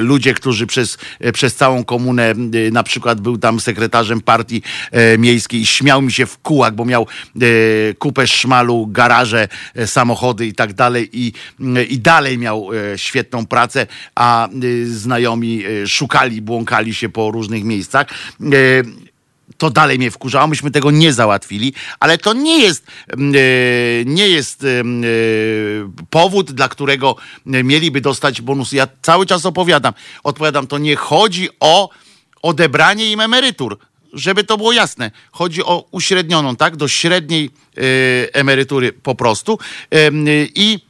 ludzie, 0.00 0.34
którzy 0.34 0.66
przez, 0.66 0.98
e, 1.20 1.32
przez 1.32 1.54
całą 1.54 1.84
komunę, 1.84 2.34
na 2.72 2.82
przykład 2.82 3.20
był 3.20 3.38
tam 3.38 3.60
sekretarzem 3.60 4.20
partii 4.20 4.62
miejskiej 5.18 5.55
i 5.60 5.66
śmiał 5.66 6.02
mi 6.02 6.12
się 6.12 6.26
w 6.26 6.38
kułak, 6.38 6.74
bo 6.74 6.84
miał 6.84 7.06
kupę 7.98 8.16
kupę 8.16 8.26
szmalu, 8.26 8.86
garaże, 8.86 9.48
e, 9.74 9.86
samochody 9.86 10.46
i 10.46 10.52
tak 10.52 10.72
dalej 10.72 11.08
i, 11.12 11.32
e, 11.76 11.84
i 11.84 11.98
dalej 11.98 12.38
miał 12.38 12.70
e, 12.72 12.98
świetną 12.98 13.46
pracę, 13.46 13.86
a 14.14 14.48
znajomi 14.84 15.62
szukali, 15.86 16.42
błąkali 16.42 16.94
się 16.94 17.08
po 17.08 17.30
różnych 17.30 17.64
miejscach. 17.64 18.06
To 19.58 19.70
dalej 19.70 19.98
mnie 19.98 20.10
wkurzało, 20.10 20.46
myśmy 20.46 20.70
tego 20.70 20.90
nie 20.90 21.12
załatwili, 21.12 21.72
ale 22.00 22.18
to 22.18 22.32
nie 22.32 22.58
jest, 22.58 22.86
nie 24.06 24.28
jest 24.28 24.66
powód, 26.10 26.52
dla 26.52 26.68
którego 26.68 27.16
mieliby 27.46 28.00
dostać 28.00 28.40
bonusy. 28.40 28.76
Ja 28.76 28.88
cały 29.02 29.26
czas 29.26 29.46
opowiadam, 29.46 29.94
odpowiadam, 30.22 30.66
to 30.66 30.78
nie 30.78 30.96
chodzi 30.96 31.48
o 31.60 31.90
odebranie 32.42 33.12
im 33.12 33.20
emerytur 33.20 33.78
żeby 34.12 34.44
to 34.44 34.56
było 34.56 34.72
jasne, 34.72 35.10
chodzi 35.32 35.64
o 35.64 35.88
uśrednioną, 35.90 36.56
tak, 36.56 36.76
do 36.76 36.88
średniej 36.88 37.50
y, 37.78 38.28
emerytury 38.32 38.92
po 38.92 39.14
prostu. 39.14 39.58
Y, 39.94 40.48
I 40.54 40.80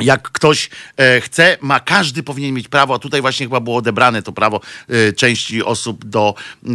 jak 0.00 0.32
ktoś 0.32 0.70
e, 0.96 1.20
chce, 1.20 1.56
ma, 1.60 1.80
każdy 1.80 2.22
powinien 2.22 2.54
mieć 2.54 2.68
prawo, 2.68 2.94
a 2.94 2.98
tutaj 2.98 3.20
właśnie 3.20 3.46
chyba 3.46 3.60
było 3.60 3.76
odebrane 3.76 4.22
to 4.22 4.32
prawo 4.32 4.60
e, 4.88 5.12
części 5.12 5.62
osób 5.62 6.04
do 6.04 6.34
e, 6.64 6.70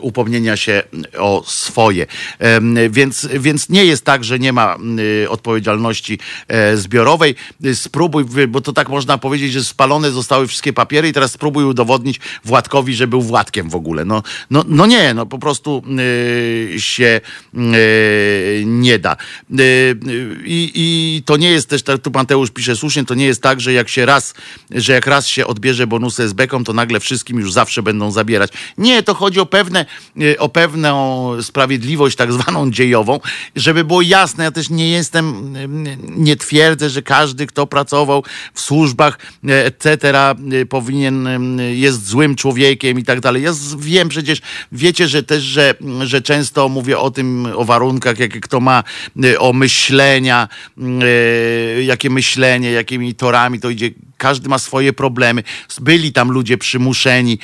upomnienia 0.00 0.56
się 0.56 0.82
o 1.18 1.44
swoje. 1.46 2.06
Więc, 2.90 3.28
więc 3.38 3.68
nie 3.68 3.84
jest 3.84 4.04
tak, 4.04 4.24
że 4.24 4.38
nie 4.38 4.52
ma 4.52 4.76
odpowiedzialności 5.28 6.18
zbiorowej. 6.74 7.34
Spróbuj, 7.74 8.24
bo 8.48 8.60
to 8.60 8.72
tak 8.72 8.88
można 8.88 9.18
powiedzieć, 9.18 9.52
że 9.52 9.64
spalone 9.64 10.10
zostały 10.10 10.46
wszystkie 10.46 10.72
papiery 10.72 11.08
i 11.08 11.12
teraz 11.12 11.32
spróbuj 11.32 11.64
udowodnić 11.64 12.20
Władkowi, 12.44 12.94
że 12.94 13.06
był 13.06 13.22
Władkiem 13.22 13.70
w 13.70 13.74
ogóle. 13.74 14.04
No, 14.04 14.22
no, 14.50 14.64
no 14.68 14.86
nie, 14.86 15.14
no 15.14 15.26
po 15.26 15.38
prostu 15.38 15.82
się 16.78 17.20
nie 18.64 18.98
da. 18.98 19.16
I, 20.44 20.72
i 20.74 21.22
to 21.24 21.36
nie 21.36 21.50
jest 21.50 21.68
też, 21.68 21.82
tak, 21.82 21.98
Mateusz 22.18 22.50
pisze 22.50 22.76
słusznie, 22.76 23.04
to 23.04 23.14
nie 23.14 23.26
jest 23.26 23.42
tak, 23.42 23.60
że 23.60 23.72
jak 23.72 23.88
się 23.88 24.06
raz, 24.06 24.34
że 24.70 24.92
jak 24.92 25.06
raz 25.06 25.26
się 25.26 25.46
odbierze 25.46 25.86
bonusy 25.86 26.28
z 26.28 26.32
beką, 26.32 26.64
to 26.64 26.72
nagle 26.72 27.00
wszystkim 27.00 27.38
już 27.38 27.52
zawsze 27.52 27.82
będą 27.82 28.10
zabierać. 28.10 28.52
Nie, 28.78 29.02
to 29.02 29.14
chodzi 29.14 29.40
o 29.40 29.46
pewne, 29.46 29.86
e, 30.20 30.38
o 30.38 30.48
pewną 30.48 31.32
sprawiedliwość 31.42 32.16
tak 32.16 32.32
zwaną 32.32 32.70
dziejową, 32.70 33.20
żeby 33.56 33.84
było 33.84 34.02
jasne, 34.02 34.44
ja 34.44 34.50
też 34.50 34.70
nie 34.70 34.90
jestem, 34.90 35.54
nie 36.16 36.36
twierdzę, 36.36 36.90
że 36.90 37.02
każdy, 37.02 37.46
kto 37.46 37.66
pracował 37.66 38.24
w 38.54 38.60
służbach, 38.60 39.18
e, 39.48 39.64
etc., 39.66 40.18
e, 40.18 40.66
powinien, 40.68 41.28
jest 41.72 42.06
złym 42.06 42.36
człowiekiem 42.36 42.98
i 42.98 43.04
tak 43.04 43.20
dalej. 43.20 43.42
Ja 43.42 43.52
wiem 43.78 44.08
przecież, 44.08 44.40
wiecie, 44.72 45.08
że 45.08 45.22
też, 45.22 45.42
że, 45.42 45.74
że 46.04 46.22
często 46.22 46.68
mówię 46.68 46.98
o 46.98 47.10
tym, 47.10 47.48
o 47.56 47.64
warunkach, 47.64 48.18
jakie 48.18 48.40
kto 48.40 48.60
ma, 48.60 48.84
o 49.38 49.52
myślenia, 49.52 50.48
jakie 51.82 52.07
myślenie, 52.10 52.72
jakimi 52.72 53.14
torami 53.14 53.60
to 53.60 53.70
idzie 53.70 53.90
każdy 54.18 54.48
ma 54.48 54.58
swoje 54.58 54.92
problemy. 54.92 55.42
Byli 55.80 56.12
tam 56.12 56.30
ludzie 56.30 56.58
przymuszeni, 56.58 57.38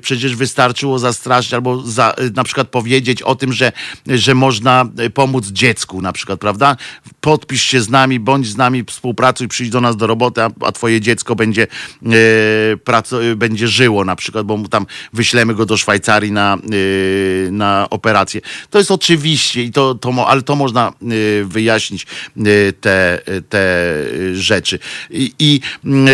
przecież 0.00 0.36
wystarczyło 0.36 0.98
zastraszyć 0.98 1.54
albo 1.54 1.82
za, 1.82 2.14
na 2.34 2.44
przykład 2.44 2.68
powiedzieć 2.68 3.22
o 3.22 3.34
tym, 3.34 3.52
że, 3.52 3.72
że 4.06 4.34
można 4.34 4.86
pomóc 5.14 5.46
dziecku 5.46 6.02
na 6.02 6.12
przykład, 6.12 6.40
prawda? 6.40 6.76
Podpisz 7.20 7.62
się 7.62 7.80
z 7.80 7.88
nami, 7.88 8.20
bądź 8.20 8.46
z 8.46 8.56
nami, 8.56 8.84
współpracuj, 8.86 9.48
przyjdź 9.48 9.70
do 9.70 9.80
nas 9.80 9.96
do 9.96 10.06
roboty, 10.06 10.42
a, 10.42 10.50
a 10.60 10.72
twoje 10.72 11.00
dziecko 11.00 11.34
będzie, 11.36 11.66
e, 12.06 13.36
będzie 13.36 13.68
żyło 13.68 14.04
na 14.04 14.16
przykład, 14.16 14.46
bo 14.46 14.56
mu 14.56 14.68
tam 14.68 14.86
wyślemy 15.12 15.54
go 15.54 15.66
do 15.66 15.76
Szwajcarii 15.76 16.32
na, 16.32 16.54
e, 16.54 17.50
na 17.50 17.86
operację. 17.90 18.40
To 18.70 18.78
jest 18.78 18.90
oczywiście, 18.90 19.62
i 19.62 19.70
to, 19.70 19.94
to, 19.94 20.28
ale 20.28 20.42
to 20.42 20.56
można 20.56 20.88
e, 20.88 20.94
wyjaśnić 21.44 22.06
e, 22.36 22.72
te, 22.72 23.22
te 23.48 23.96
rzeczy. 24.34 24.78
I, 25.10 25.32
i 25.38 25.60
e, 25.84 26.09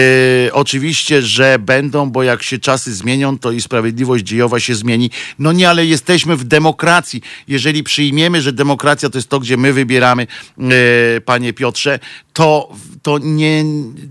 oczywiście, 0.53 1.23
że 1.23 1.59
będą, 1.59 2.11
bo 2.11 2.23
jak 2.23 2.43
się 2.43 2.59
czasy 2.59 2.95
zmienią, 2.95 3.39
to 3.39 3.53
i 3.53 3.61
sprawiedliwość 3.61 4.25
dziejowa 4.25 4.61
się 4.61 4.75
zmieni. 4.75 5.11
No 5.39 5.53
nie, 5.53 5.69
ale 5.69 5.87
jesteśmy 5.87 6.37
w 6.37 6.45
demokracji. 6.45 7.23
Jeżeli 7.49 7.83
przyjmiemy, 7.83 8.43
że 8.43 8.53
demokracja 8.53 9.11
to 9.11 9.19
jest 9.19 9.29
to, 9.29 9.41
gdzie 9.41 9.57
my 9.57 9.73
wybieramy, 9.73 10.27
panie 11.25 11.53
Piotrze, 11.53 11.99
to, 12.37 12.68
to, 13.03 13.18
nie, 13.18 13.64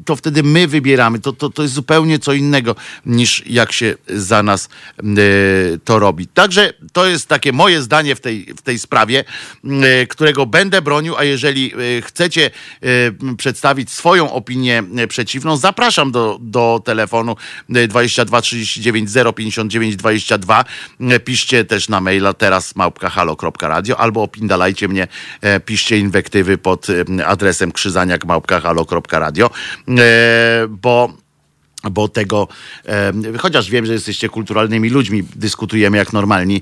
to 0.05 0.15
wtedy 0.15 0.43
my 0.43 0.67
wybieramy. 0.67 1.19
To, 1.19 1.33
to, 1.33 1.49
to 1.49 1.61
jest 1.61 1.73
zupełnie 1.73 2.19
co 2.19 2.33
innego 2.33 2.75
niż 3.05 3.43
jak 3.47 3.71
się 3.71 3.95
za 4.07 4.43
nas 4.43 4.69
to 5.83 5.99
robi. 5.99 6.27
Także 6.27 6.73
to 6.93 7.05
jest 7.05 7.27
takie 7.27 7.53
moje 7.53 7.81
zdanie 7.81 8.15
w 8.15 8.19
tej, 8.19 8.45
w 8.57 8.61
tej 8.61 8.79
sprawie, 8.79 9.23
którego 10.09 10.45
będę 10.45 10.81
bronił, 10.81 11.15
a 11.17 11.23
jeżeli 11.23 11.71
chcecie 12.01 12.51
przedstawić 13.37 13.91
swoją 13.91 14.31
opinię 14.31 14.83
przeciwną, 15.07 15.57
zapraszam 15.57 16.11
do, 16.11 16.37
do 16.41 16.81
telefonu 16.85 17.35
22 17.69 18.41
39 18.41 19.09
059 19.35 19.95
22. 19.95 20.65
Piszcie 21.25 21.65
też 21.65 21.89
na 21.89 22.01
maila 22.01 22.33
teraz 22.33 22.75
małpka.halo.radio 22.75 23.97
albo 23.97 24.23
opindalajcie 24.23 24.87
mnie, 24.87 25.07
piszcie 25.65 25.97
inwektywy 25.97 26.57
pod 26.57 26.87
adresem 27.25 27.71
krzyzaniak 28.15 28.25
małpka.halo.radio, 28.25 29.49
bo 30.69 31.13
bo 31.91 32.07
tego, 32.07 32.47
chociaż 33.39 33.69
wiem, 33.69 33.85
że 33.85 33.93
jesteście 33.93 34.29
kulturalnymi 34.29 34.89
ludźmi, 34.89 35.23
dyskutujemy 35.35 35.97
jak 35.97 36.13
normalni, 36.13 36.61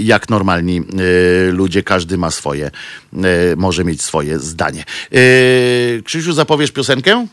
jak 0.00 0.28
normalni 0.28 0.82
ludzie, 1.52 1.82
każdy 1.82 2.18
ma 2.18 2.30
swoje, 2.30 2.70
może 3.56 3.84
mieć 3.84 4.02
swoje 4.02 4.38
zdanie. 4.38 4.84
Krzysiu, 6.04 6.32
zapowiesz 6.32 6.70
piosenkę? 6.70 7.26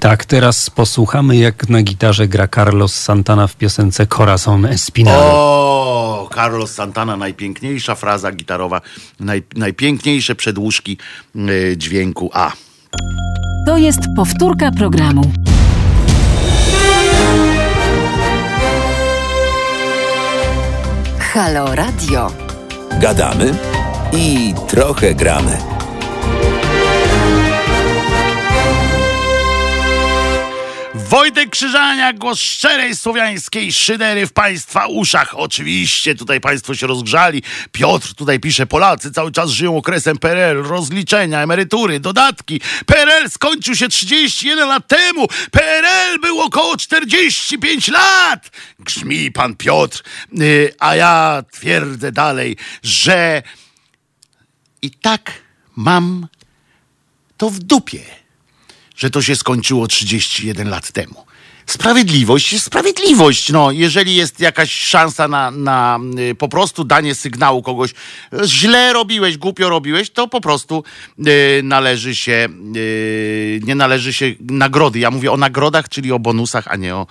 Tak, 0.00 0.24
teraz 0.24 0.70
posłuchamy, 0.70 1.36
jak 1.36 1.68
na 1.68 1.82
gitarze 1.82 2.28
gra 2.28 2.48
Carlos 2.48 2.94
Santana 2.94 3.46
w 3.46 3.56
piosence 3.56 4.06
Corazon 4.06 4.66
Espinal. 4.66 5.20
O, 5.20 6.30
Carlos 6.34 6.70
Santana, 6.70 7.16
najpiękniejsza 7.16 7.94
fraza 7.94 8.32
gitarowa, 8.32 8.80
naj, 9.20 9.42
najpiękniejsze 9.56 10.34
przedłużki 10.34 10.98
dźwięku 11.76 12.30
A. 12.32 12.52
To 13.66 13.76
jest 13.76 14.00
powtórka 14.16 14.70
programu. 14.70 15.32
Halo 21.18 21.74
Radio. 21.74 22.32
Gadamy 23.00 23.54
i 24.12 24.54
trochę 24.68 25.14
gramy. 25.14 25.73
Wojtek 31.08 31.50
Krzyżania, 31.50 32.12
głos 32.12 32.38
szczerej 32.38 32.96
słowiańskiej 32.96 33.72
szydery 33.72 34.26
w 34.26 34.32
Państwa 34.32 34.86
uszach. 34.86 35.34
Oczywiście, 35.38 36.14
tutaj 36.14 36.40
Państwo 36.40 36.74
się 36.74 36.86
rozgrzali. 36.86 37.42
Piotr 37.72 38.14
tutaj 38.14 38.40
pisze, 38.40 38.66
Polacy 38.66 39.12
cały 39.12 39.32
czas 39.32 39.50
żyją 39.50 39.76
okresem 39.76 40.18
PRL, 40.18 40.62
rozliczenia, 40.62 41.42
emerytury, 41.42 42.00
dodatki. 42.00 42.60
PRL 42.86 43.30
skończył 43.30 43.74
się 43.74 43.88
31 43.88 44.68
lat 44.68 44.88
temu. 44.88 45.26
PRL 45.50 46.20
był 46.20 46.40
około 46.40 46.76
45 46.76 47.88
lat. 47.88 48.50
Grzmi 48.78 49.32
pan 49.32 49.56
Piotr. 49.56 50.02
Y, 50.40 50.74
a 50.78 50.96
ja 50.96 51.42
twierdzę 51.52 52.12
dalej, 52.12 52.56
że 52.82 53.42
i 54.82 54.90
tak 54.90 55.32
mam 55.76 56.26
to 57.36 57.50
w 57.50 57.58
dupie 57.58 58.23
że 58.96 59.10
to 59.10 59.22
się 59.22 59.36
skończyło 59.36 59.86
31 59.86 60.68
lat 60.68 60.92
temu. 60.92 61.24
Sprawiedliwość 61.66 62.52
jest 62.52 62.64
sprawiedliwość. 62.64 63.52
No, 63.52 63.70
jeżeli 63.70 64.14
jest 64.14 64.40
jakaś 64.40 64.72
szansa 64.72 65.28
na, 65.28 65.50
na 65.50 65.98
y, 66.30 66.34
po 66.34 66.48
prostu 66.48 66.84
danie 66.84 67.14
sygnału 67.14 67.62
kogoś, 67.62 67.94
źle 68.44 68.92
robiłeś, 68.92 69.38
głupio 69.38 69.68
robiłeś, 69.68 70.10
to 70.10 70.28
po 70.28 70.40
prostu 70.40 70.84
y, 71.18 71.60
należy 71.64 72.14
się, 72.14 72.48
y, 72.76 73.60
nie 73.64 73.74
należy 73.74 74.12
się 74.12 74.34
nagrody. 74.50 74.98
Ja 74.98 75.10
mówię 75.10 75.32
o 75.32 75.36
nagrodach, 75.36 75.88
czyli 75.88 76.12
o 76.12 76.18
bonusach, 76.18 76.68
a 76.68 76.76
nie 76.76 76.94
o 76.94 77.06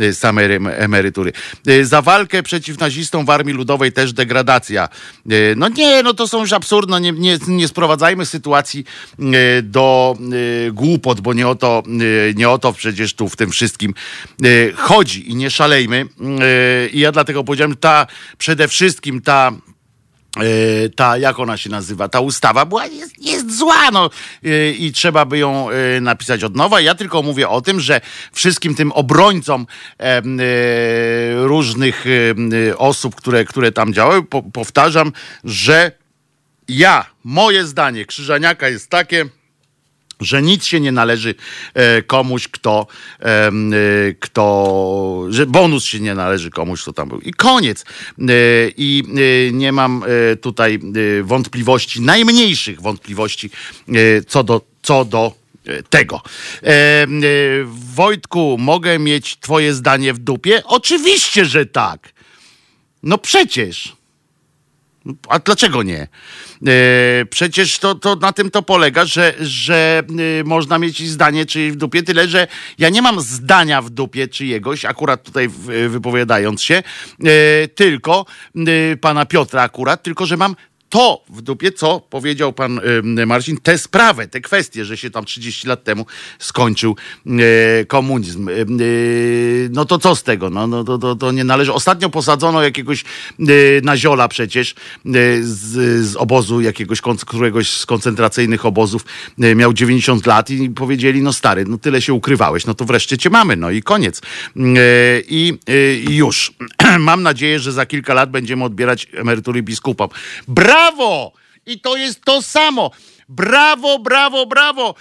y, 0.00 0.14
same 0.14 0.42
emerytury. 0.76 1.32
Za 1.82 2.02
walkę 2.02 2.42
przeciw 2.42 2.78
nazistom 2.78 3.26
w 3.26 3.30
Armii 3.30 3.54
Ludowej 3.54 3.92
też 3.92 4.12
degradacja. 4.12 4.88
No 5.56 5.68
nie, 5.68 6.02
no 6.02 6.14
to 6.14 6.28
są 6.28 6.40
już 6.40 6.52
absurdne. 6.52 7.00
Nie, 7.00 7.12
nie, 7.12 7.38
nie 7.48 7.68
sprowadzajmy 7.68 8.26
sytuacji 8.26 8.84
do 9.62 10.16
głupot, 10.72 11.20
bo 11.20 11.34
nie 11.34 11.48
o 11.48 11.54
to, 11.54 11.82
nie 12.34 12.50
o 12.50 12.58
to 12.58 12.72
przecież 12.72 13.14
tu 13.14 13.28
w 13.28 13.36
tym 13.36 13.50
wszystkim 13.50 13.94
chodzi 14.76 15.30
i 15.30 15.34
nie 15.34 15.50
szalejmy. 15.50 16.06
E, 16.40 16.88
I 16.88 17.00
ja 17.00 17.12
dlatego 17.12 17.44
powiedziałem, 17.44 17.76
ta 17.76 18.06
przede 18.38 18.68
wszystkim 18.68 19.20
ta 19.20 19.52
e, 20.36 20.88
ta, 20.88 21.18
jak 21.18 21.38
ona 21.38 21.56
się 21.56 21.70
nazywa, 21.70 22.08
ta 22.08 22.20
ustawa 22.20 22.64
była, 22.64 22.86
jest, 22.86 23.24
jest 23.24 23.58
zła, 23.58 23.90
no 23.92 24.10
i 24.78 24.92
trzeba 24.92 25.24
by 25.24 25.38
ją 25.38 25.68
napisać 26.00 26.44
od 26.44 26.56
nowa. 26.56 26.80
Ja 26.80 26.94
tylko 26.94 27.22
mówię 27.22 27.48
o 27.48 27.60
tym, 27.60 27.80
że 27.80 28.00
wszystkim 28.32 28.74
tym 28.74 28.92
obrońcom 28.92 29.66
różnych 31.34 32.04
osób, 32.76 33.14
które, 33.14 33.44
które 33.44 33.72
tam 33.72 33.92
działały, 33.94 34.22
powtarzam, 34.52 35.12
że 35.44 35.92
ja, 36.68 37.06
moje 37.24 37.66
zdanie 37.66 38.04
Krzyżaniaka 38.04 38.68
jest 38.68 38.90
takie, 38.90 39.24
że 40.20 40.42
nic 40.42 40.64
się 40.64 40.80
nie 40.80 40.92
należy 40.92 41.34
e, 41.74 42.02
komuś, 42.02 42.48
kto, 42.48 42.86
e, 43.20 43.50
kto, 44.20 45.26
że 45.30 45.46
bonus 45.46 45.84
się 45.84 46.00
nie 46.00 46.14
należy 46.14 46.50
komuś, 46.50 46.82
kto 46.82 46.92
tam 46.92 47.08
był. 47.08 47.20
I 47.20 47.32
koniec. 47.32 47.84
E, 48.18 48.24
I 48.76 49.02
nie 49.52 49.72
mam 49.72 50.04
tutaj 50.40 50.78
wątpliwości, 51.22 52.00
najmniejszych 52.00 52.80
wątpliwości 52.80 53.50
co 54.28 54.44
do, 54.44 54.60
co 54.82 55.04
do 55.04 55.32
tego. 55.90 56.22
Wojtku, 57.94 58.56
mogę 58.58 58.98
mieć 58.98 59.38
twoje 59.40 59.74
zdanie 59.74 60.12
w 60.12 60.18
dupie? 60.18 60.62
Oczywiście, 60.64 61.44
że 61.44 61.66
tak. 61.66 62.12
No 63.02 63.18
przecież. 63.18 63.97
A 65.28 65.38
dlaczego 65.38 65.82
nie? 65.82 66.08
E, 66.66 67.24
przecież 67.30 67.78
to, 67.78 67.94
to 67.94 68.16
na 68.16 68.32
tym 68.32 68.50
to 68.50 68.62
polega, 68.62 69.04
że, 69.04 69.34
że 69.40 70.02
e, 70.40 70.44
można 70.44 70.78
mieć 70.78 71.08
zdanie 71.08 71.46
czyjeś 71.46 71.72
w 71.72 71.76
dupie, 71.76 72.02
tyle 72.02 72.28
że 72.28 72.46
ja 72.78 72.88
nie 72.88 73.02
mam 73.02 73.20
zdania 73.20 73.82
w 73.82 73.90
dupie 73.90 74.28
czyjegoś, 74.28 74.84
akurat 74.84 75.22
tutaj 75.22 75.48
wypowiadając 75.88 76.62
się, 76.62 76.74
e, 76.74 77.68
tylko 77.68 78.26
pana 79.00 79.26
Piotra 79.26 79.62
akurat, 79.62 80.02
tylko 80.02 80.26
że 80.26 80.36
mam 80.36 80.56
to 80.88 81.24
w 81.30 81.42
dupie, 81.42 81.72
co 81.72 82.00
powiedział 82.00 82.52
pan 82.52 82.80
y, 83.18 83.26
Marcin, 83.26 83.56
tę 83.56 83.78
sprawę, 83.78 84.28
te 84.28 84.40
kwestie, 84.40 84.84
że 84.84 84.96
się 84.96 85.10
tam 85.10 85.24
30 85.24 85.68
lat 85.68 85.84
temu 85.84 86.06
skończył 86.38 86.96
y, 87.26 87.86
komunizm. 87.86 88.48
Y, 88.48 89.68
no 89.72 89.84
to 89.84 89.98
co 89.98 90.16
z 90.16 90.22
tego? 90.22 90.50
No, 90.50 90.66
no 90.66 90.84
to, 90.84 90.98
to, 90.98 91.16
to 91.16 91.32
nie 91.32 91.44
należy. 91.44 91.72
Ostatnio 91.72 92.10
posadzono 92.10 92.62
jakiegoś 92.62 93.04
naziola 93.82 94.28
przecież 94.28 94.74
z, 95.40 96.06
z 96.06 96.16
obozu 96.16 96.60
jakiegoś, 96.60 97.00
któregoś 97.26 97.70
z 97.70 97.86
koncentracyjnych 97.86 98.66
obozów. 98.66 99.04
Miał 99.38 99.72
90 99.72 100.26
lat 100.26 100.50
i 100.50 100.70
powiedzieli, 100.70 101.22
no 101.22 101.32
stary, 101.32 101.64
no 101.64 101.78
tyle 101.78 102.02
się 102.02 102.12
ukrywałeś, 102.12 102.66
no 102.66 102.74
to 102.74 102.84
wreszcie 102.84 103.18
cię 103.18 103.30
mamy, 103.30 103.56
no 103.56 103.70
i 103.70 103.82
koniec. 103.82 104.20
I, 105.28 105.58
już. 106.10 106.52
Mam 106.98 107.22
nadzieję, 107.22 107.58
że 107.58 107.72
za 107.72 107.86
kilka 107.86 108.14
lat 108.14 108.30
będziemy 108.30 108.64
odbierać 108.64 109.06
emerytury 109.14 109.62
biskupom. 109.62 110.08
Bra 110.48 110.77
Brawo! 110.78 111.32
I 111.66 111.80
to 111.80 111.96
jest 111.96 112.24
to 112.24 112.42
samo. 112.42 112.90
Brawo, 113.28 113.98
brawo, 113.98 114.46
brawo! 114.46 114.94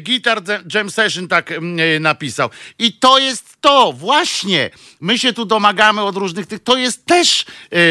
Guitar 0.00 0.42
Jam 0.74 0.90
Session 0.90 1.28
tak 1.28 1.54
napisał. 2.00 2.50
I 2.78 2.92
to 2.92 3.18
jest 3.18 3.56
to, 3.60 3.92
właśnie. 3.92 4.70
My 5.00 5.18
się 5.18 5.32
tu 5.32 5.44
domagamy 5.44 6.02
od 6.02 6.16
różnych 6.16 6.46
tych. 6.46 6.62
To 6.62 6.76
jest 6.76 7.06
też 7.06 7.44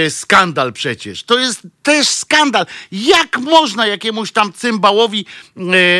skandal 0.09 0.73
przecież. 0.73 1.23
To 1.23 1.39
jest 1.39 1.61
też 1.83 2.07
skandal. 2.07 2.65
Jak 2.91 3.37
można 3.37 3.87
jakiemuś 3.87 4.31
tam 4.31 4.53
cymbałowi 4.53 5.25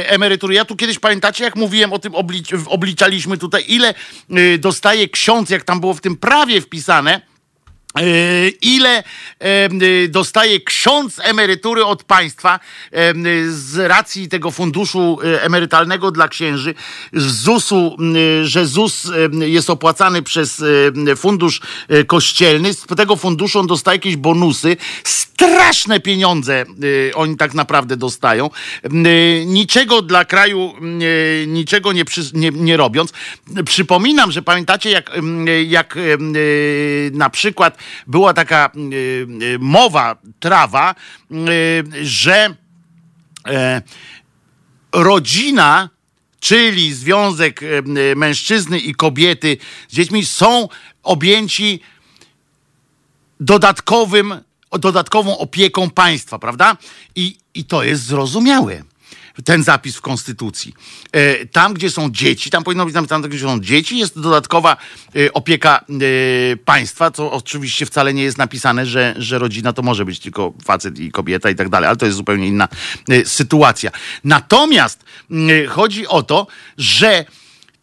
emerytury? 0.06 0.54
Ja 0.54 0.66
tu 0.66 0.76
kiedyś 0.76 1.00
pamiętacie, 1.00 1.44
jak 1.44 1.56
mówiłem 1.56 1.94
o 1.94 2.00
tym, 2.00 2.14
obliczaliśmy 2.66 3.38
tutaj, 3.38 3.66
ile 3.68 3.94
dostaje 4.60 5.10
ksiądz, 5.10 5.50
jak 5.50 5.64
tam 5.64 5.80
było 5.80 5.94
w 5.94 6.02
tym 6.02 6.18
prawie 6.18 6.62
wpisane 6.62 7.22
E, 7.22 7.31
ile 8.62 9.04
dostaje 10.10 10.60
ksiądz 10.60 11.20
emerytury 11.24 11.86
od 11.86 12.04
państwa 12.04 12.60
z 13.50 13.78
racji 13.78 14.30
tego 14.30 14.52
funduszu 14.52 15.20
e, 15.24 15.44
emerytalnego 15.44 16.12
dla 16.12 16.28
księży, 16.28 16.74
ZUS-u, 17.14 17.98
że 18.44 18.66
ZUS 18.66 19.12
jest 19.42 19.70
opłacany 19.70 20.22
przez 20.22 20.64
fundusz 21.18 21.62
e, 21.88 22.04
kościelny, 22.04 22.74
z 22.74 22.86
tego 22.86 23.16
funduszu 23.16 23.60
on 23.60 23.68
dostaje 23.68 23.96
jakieś 23.96 24.16
bonusy, 24.16 24.78
straszne 25.04 26.00
pieniądze 26.00 26.66
oni 27.14 27.38
tak 27.38 27.54
naprawdę 27.54 27.98
dostają, 27.98 28.50
niczego 29.46 30.02
dla 30.02 30.26
kraju, 30.26 30.74
niczego 31.48 31.94
nie, 31.94 32.04
nie, 32.34 32.50
nie 32.50 32.78
robiąc. 32.78 33.14
Przypominam, 33.66 34.32
że 34.32 34.42
pamiętacie 34.42 34.90
jak, 34.90 35.12
jak 35.66 35.96
na 37.12 37.30
przykład 37.30 37.78
była 38.08 38.34
taka 38.34 38.72
y, 38.76 39.28
y, 39.44 39.60
mowa, 39.60 40.18
trawa, 40.40 40.96
y, 41.32 41.84
że 42.06 42.56
e, 43.48 43.82
rodzina, 44.92 45.90
czyli 46.40 46.94
związek 46.94 47.62
mężczyzny 48.16 48.80
i 48.80 48.96
kobiety 48.96 49.58
z 49.90 49.96
dziećmi 49.96 50.26
są 50.26 50.70
objęci 51.04 51.80
dodatkowym, 53.40 54.42
dodatkową 54.72 55.38
opieką 55.38 55.90
państwa, 55.90 56.40
prawda? 56.40 56.78
I, 57.16 57.38
i 57.54 57.66
to 57.66 57.84
jest 57.84 58.04
zrozumiałe 58.04 58.84
ten 59.46 59.64
zapis 59.64 59.96
w 59.96 60.02
Konstytucji. 60.02 60.74
E, 61.12 61.46
tam, 61.46 61.74
gdzie 61.74 61.90
są 61.90 62.12
dzieci, 62.12 62.50
tam 62.50 62.64
powinno 62.64 62.86
być 62.86 62.96
tam, 63.10 63.22
gdzie 63.22 63.40
są 63.40 63.60
dzieci, 63.60 63.98
jest 63.98 64.20
dodatkowa 64.20 64.78
e, 65.16 65.34
opieka 65.34 65.86
e, 65.90 66.58
państwa, 66.58 67.12
co 67.12 67.32
oczywiście 67.32 67.86
wcale 67.86 68.14
nie 68.14 68.24
jest 68.24 68.38
napisane, 68.38 68.86
że, 68.86 69.16
że 69.18 69.40
rodzina 69.40 69.74
to 69.74 69.82
może 69.82 70.06
być 70.06 70.20
tylko 70.20 70.54
facet 70.66 71.00
i 71.00 71.12
kobieta 71.12 71.50
i 71.50 71.56
tak 71.56 71.70
dalej, 71.70 71.88
ale 71.88 71.98
to 71.98 72.06
jest 72.06 72.18
zupełnie 72.18 72.48
inna 72.48 72.68
sytuacja. 73.26 73.92
Natomiast 74.24 75.04
chodzi 75.70 76.08
o 76.08 76.24
to, 76.24 76.48
że 76.78 77.26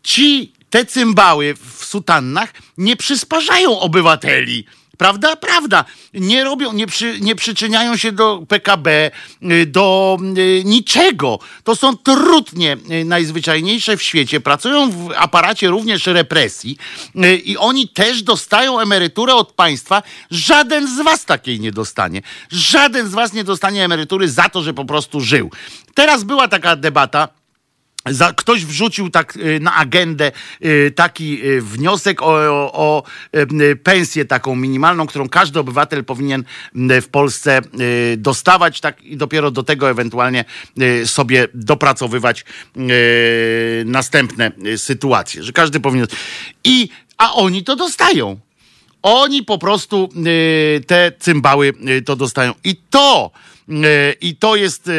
ci, 0.03 0.53
te 0.71 0.85
cymbały 0.85 1.55
w 1.55 1.85
sutannach 1.85 2.53
nie 2.79 2.97
przysparzają 2.97 3.81
obywateli 3.81 4.67
Prawda? 4.99 5.37
Prawda. 5.37 5.85
Nie 6.15 6.45
robią, 6.45 6.73
nie, 6.73 6.87
przy, 6.87 7.21
nie 7.21 7.35
przyczyniają 7.35 7.97
się 7.97 8.13
do 8.13 8.43
PKB, 8.49 9.11
y, 9.43 9.67
do 9.67 10.19
y, 10.39 10.63
niczego. 10.65 11.39
To 11.65 11.77
są 11.77 11.97
trudnie 11.97 12.77
y, 12.91 13.05
najzwyczajniejsze 13.05 13.97
w 13.97 14.03
świecie. 14.03 14.41
Pracują 14.41 14.91
w 14.91 15.13
aparacie 15.17 15.69
również 15.69 16.07
represji 16.07 16.77
i 17.45 17.57
oni 17.57 17.89
też 17.89 18.23
dostają 18.23 18.81
emeryturę 18.81 19.35
od 19.35 19.53
państwa. 19.53 20.03
Żaden 20.31 20.97
z 20.97 21.05
was 21.05 21.25
takiej 21.25 21.61
nie 21.61 21.73
dostanie. 21.73 22.23
Żaden 22.51 23.09
z 23.09 23.15
was 23.15 23.33
nie 23.33 23.45
dostanie 23.45 23.85
emerytury 23.85 24.29
za 24.29 24.49
to, 24.49 24.63
że 24.63 24.75
po 24.75 24.85
prostu 24.85 25.21
żył. 25.21 25.51
Teraz 25.95 26.25
była 26.25 26.49
taka 26.49 26.77
debata 26.77 27.38
za, 28.07 28.33
ktoś 28.33 28.65
wrzucił 28.65 29.11
tak 29.11 29.37
y, 29.37 29.61
na 29.61 29.75
agendę 29.75 30.33
y, 30.65 30.93
taki 30.97 31.47
y, 31.47 31.63
wniosek 31.63 32.23
o, 32.23 32.27
o, 32.27 32.73
o, 32.73 33.03
pensję 33.83 34.25
taką 34.25 34.57
minimalną, 34.57 35.07
którą 35.07 35.29
każdy 35.29 35.61
obywatel 35.61 36.05
powinien 36.05 36.45
w 36.75 37.09
Polsce 37.11 37.61
dostawać, 38.17 38.81
tak 38.81 39.03
i 39.03 39.17
dopiero 39.17 39.51
do 39.51 39.63
tego 39.63 39.91
ewentualnie 39.91 40.45
sobie 41.05 41.49
dopracowywać 41.55 42.45
następne 43.85 44.53
sytuacje, 44.77 45.43
że 45.43 45.53
każdy 45.53 45.81
powinien. 45.81 46.07
I 46.65 46.89
a 47.19 47.35
oni 47.35 47.65
to 47.65 47.77
dostają. 47.77 48.41
Oni 49.03 49.43
po 49.43 49.59
prostu 49.59 50.09
te 50.87 51.13
cymbały 51.19 51.73
to 52.05 52.17
dostają. 52.17 52.55
I 52.65 52.77
to 52.91 53.31
I 54.21 54.37
to 54.37 54.57
jest 54.57 54.89
e, 54.89 54.93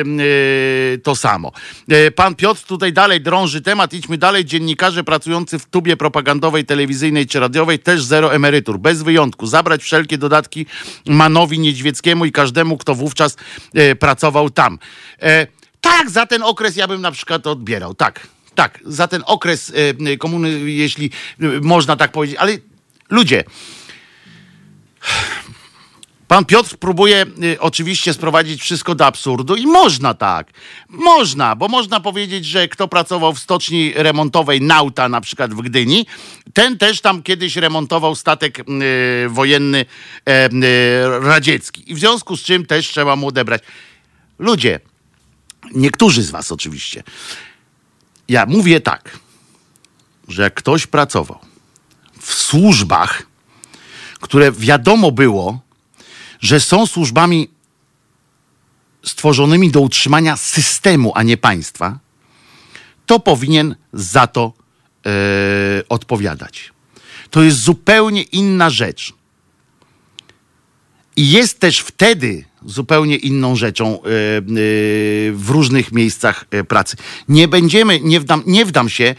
to 0.98 1.16
samo. 1.16 1.52
E, 1.90 2.12
pan 2.12 2.36
Piotr 2.36 2.64
tutaj 2.64 2.94
dalej 2.94 3.22
drąży 3.22 3.62
temat. 3.62 3.94
Idźmy 3.94 4.18
dalej. 4.18 4.46
Dziennikarze 4.46 5.04
pracujący 5.04 5.60
w 5.60 5.66
tubie 5.66 5.98
propagandowej, 5.98 6.66
telewizyjnej 6.66 7.28
czy 7.28 7.40
radiowej 7.40 7.80
też 7.80 8.04
zero 8.04 8.34
emerytur. 8.34 8.80
Bez 8.80 9.04
wyjątku. 9.04 9.48
Zabrać 9.48 9.82
wszelkie 9.82 10.18
dodatki 10.18 10.66
Manowi 11.06 11.60
Niedźwieckiemu 11.60 12.26
i 12.26 12.32
każdemu, 12.32 12.78
kto 12.78 12.96
wówczas 12.96 13.38
pracował 14.00 14.50
tam. 14.50 14.80
Tak, 15.82 16.10
za 16.10 16.26
ten 16.26 16.44
okres 16.44 16.76
ja 16.76 16.88
bym 16.88 17.02
na 17.02 17.12
przykład 17.12 17.48
odbierał. 17.48 17.94
Tak, 17.94 18.28
tak, 18.56 18.80
za 18.86 19.08
ten 19.08 19.24
okres 19.26 19.74
komuny, 20.20 20.50
jeśli 20.60 21.12
można 21.62 21.96
tak 21.96 22.12
powiedzieć. 22.12 22.38
Ale 22.38 22.58
ludzie, 23.10 23.44
Pan 26.30 26.46
Piotr 26.46 26.78
próbuje 26.78 27.26
y, 27.44 27.60
oczywiście 27.60 28.14
sprowadzić 28.14 28.62
wszystko 28.62 28.96
do 28.96 29.06
absurdu 29.06 29.56
i 29.56 29.68
można 29.68 30.14
tak. 30.14 30.52
Można, 30.90 31.56
bo 31.56 31.68
można 31.68 32.00
powiedzieć, 32.00 32.46
że 32.46 32.68
kto 32.68 32.88
pracował 32.88 33.34
w 33.34 33.40
stoczni 33.40 33.94
remontowej 33.96 34.62
Nauta 34.62 35.10
na 35.10 35.22
przykład 35.22 35.54
w 35.54 35.62
Gdyni, 35.62 36.06
ten 36.54 36.78
też 36.78 37.02
tam 37.02 37.24
kiedyś 37.24 37.56
remontował 37.56 38.16
statek 38.16 38.60
y, 38.60 38.64
wojenny 39.30 39.86
e, 40.26 40.46
y, 40.46 41.20
radziecki. 41.20 41.92
I 41.92 41.96
w 41.96 42.00
związku 42.00 42.38
z 42.38 42.44
czym 42.44 42.66
też 42.66 42.88
trzeba 42.88 43.16
mu 43.16 43.28
odebrać. 43.28 43.64
Ludzie, 44.40 44.80
niektórzy 45.76 46.24
z 46.24 46.32
was 46.32 46.52
oczywiście. 46.52 47.04
Ja 48.28 48.46
mówię 48.46 48.82
tak, 48.82 49.20
że 50.28 50.44
jak 50.44 50.54
ktoś 50.54 50.88
pracował 50.88 51.40
w 52.20 52.34
służbach, 52.34 53.24
które 54.20 54.52
wiadomo 54.52 55.12
było, 55.12 55.69
że 56.40 56.60
są 56.60 56.86
służbami 56.86 57.50
stworzonymi 59.04 59.72
do 59.72 59.82
utrzymania 59.82 60.38
systemu, 60.38 61.12
a 61.16 61.24
nie 61.24 61.38
państwa, 61.38 62.00
to 63.06 63.20
powinien 63.20 63.76
za 63.94 64.28
to 64.28 64.54
e, 65.06 65.10
odpowiadać. 65.90 66.74
To 67.30 67.44
jest 67.44 67.58
zupełnie 67.58 68.22
inna 68.22 68.70
rzecz. 68.70 69.14
I 71.16 71.30
jest 71.30 71.60
też 71.60 71.80
wtedy 71.80 72.46
zupełnie 72.66 73.16
inną 73.16 73.56
rzeczą 73.56 73.86
e, 73.88 73.98
e, 73.98 74.02
w 75.32 75.46
różnych 75.50 75.92
miejscach 75.92 76.46
e, 76.52 76.64
pracy. 76.64 76.98
Nie 77.30 77.48
będziemy, 77.48 78.00
nie 78.00 78.20
wdam, 78.20 78.44
nie 78.46 78.66
wdam 78.66 78.90
się 78.90 79.16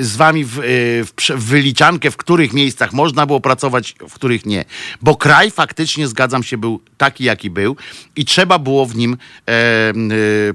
z 0.00 0.16
wami 0.16 0.44
w, 0.44 0.60
w, 1.06 1.30
wyliczankę, 1.30 2.10
w 2.10 2.16
których 2.16 2.52
miejscach 2.52 2.92
można 2.92 3.26
było 3.26 3.40
pracować, 3.40 3.94
w 4.08 4.14
których 4.14 4.46
nie. 4.46 4.64
Bo 5.02 5.16
kraj 5.16 5.50
faktycznie, 5.50 6.08
zgadzam 6.08 6.42
się, 6.42 6.58
był 6.58 6.80
taki, 6.96 7.24
jaki 7.24 7.50
był 7.50 7.76
i 8.16 8.24
trzeba 8.24 8.58
było 8.58 8.86
w 8.86 8.96
nim 8.96 9.16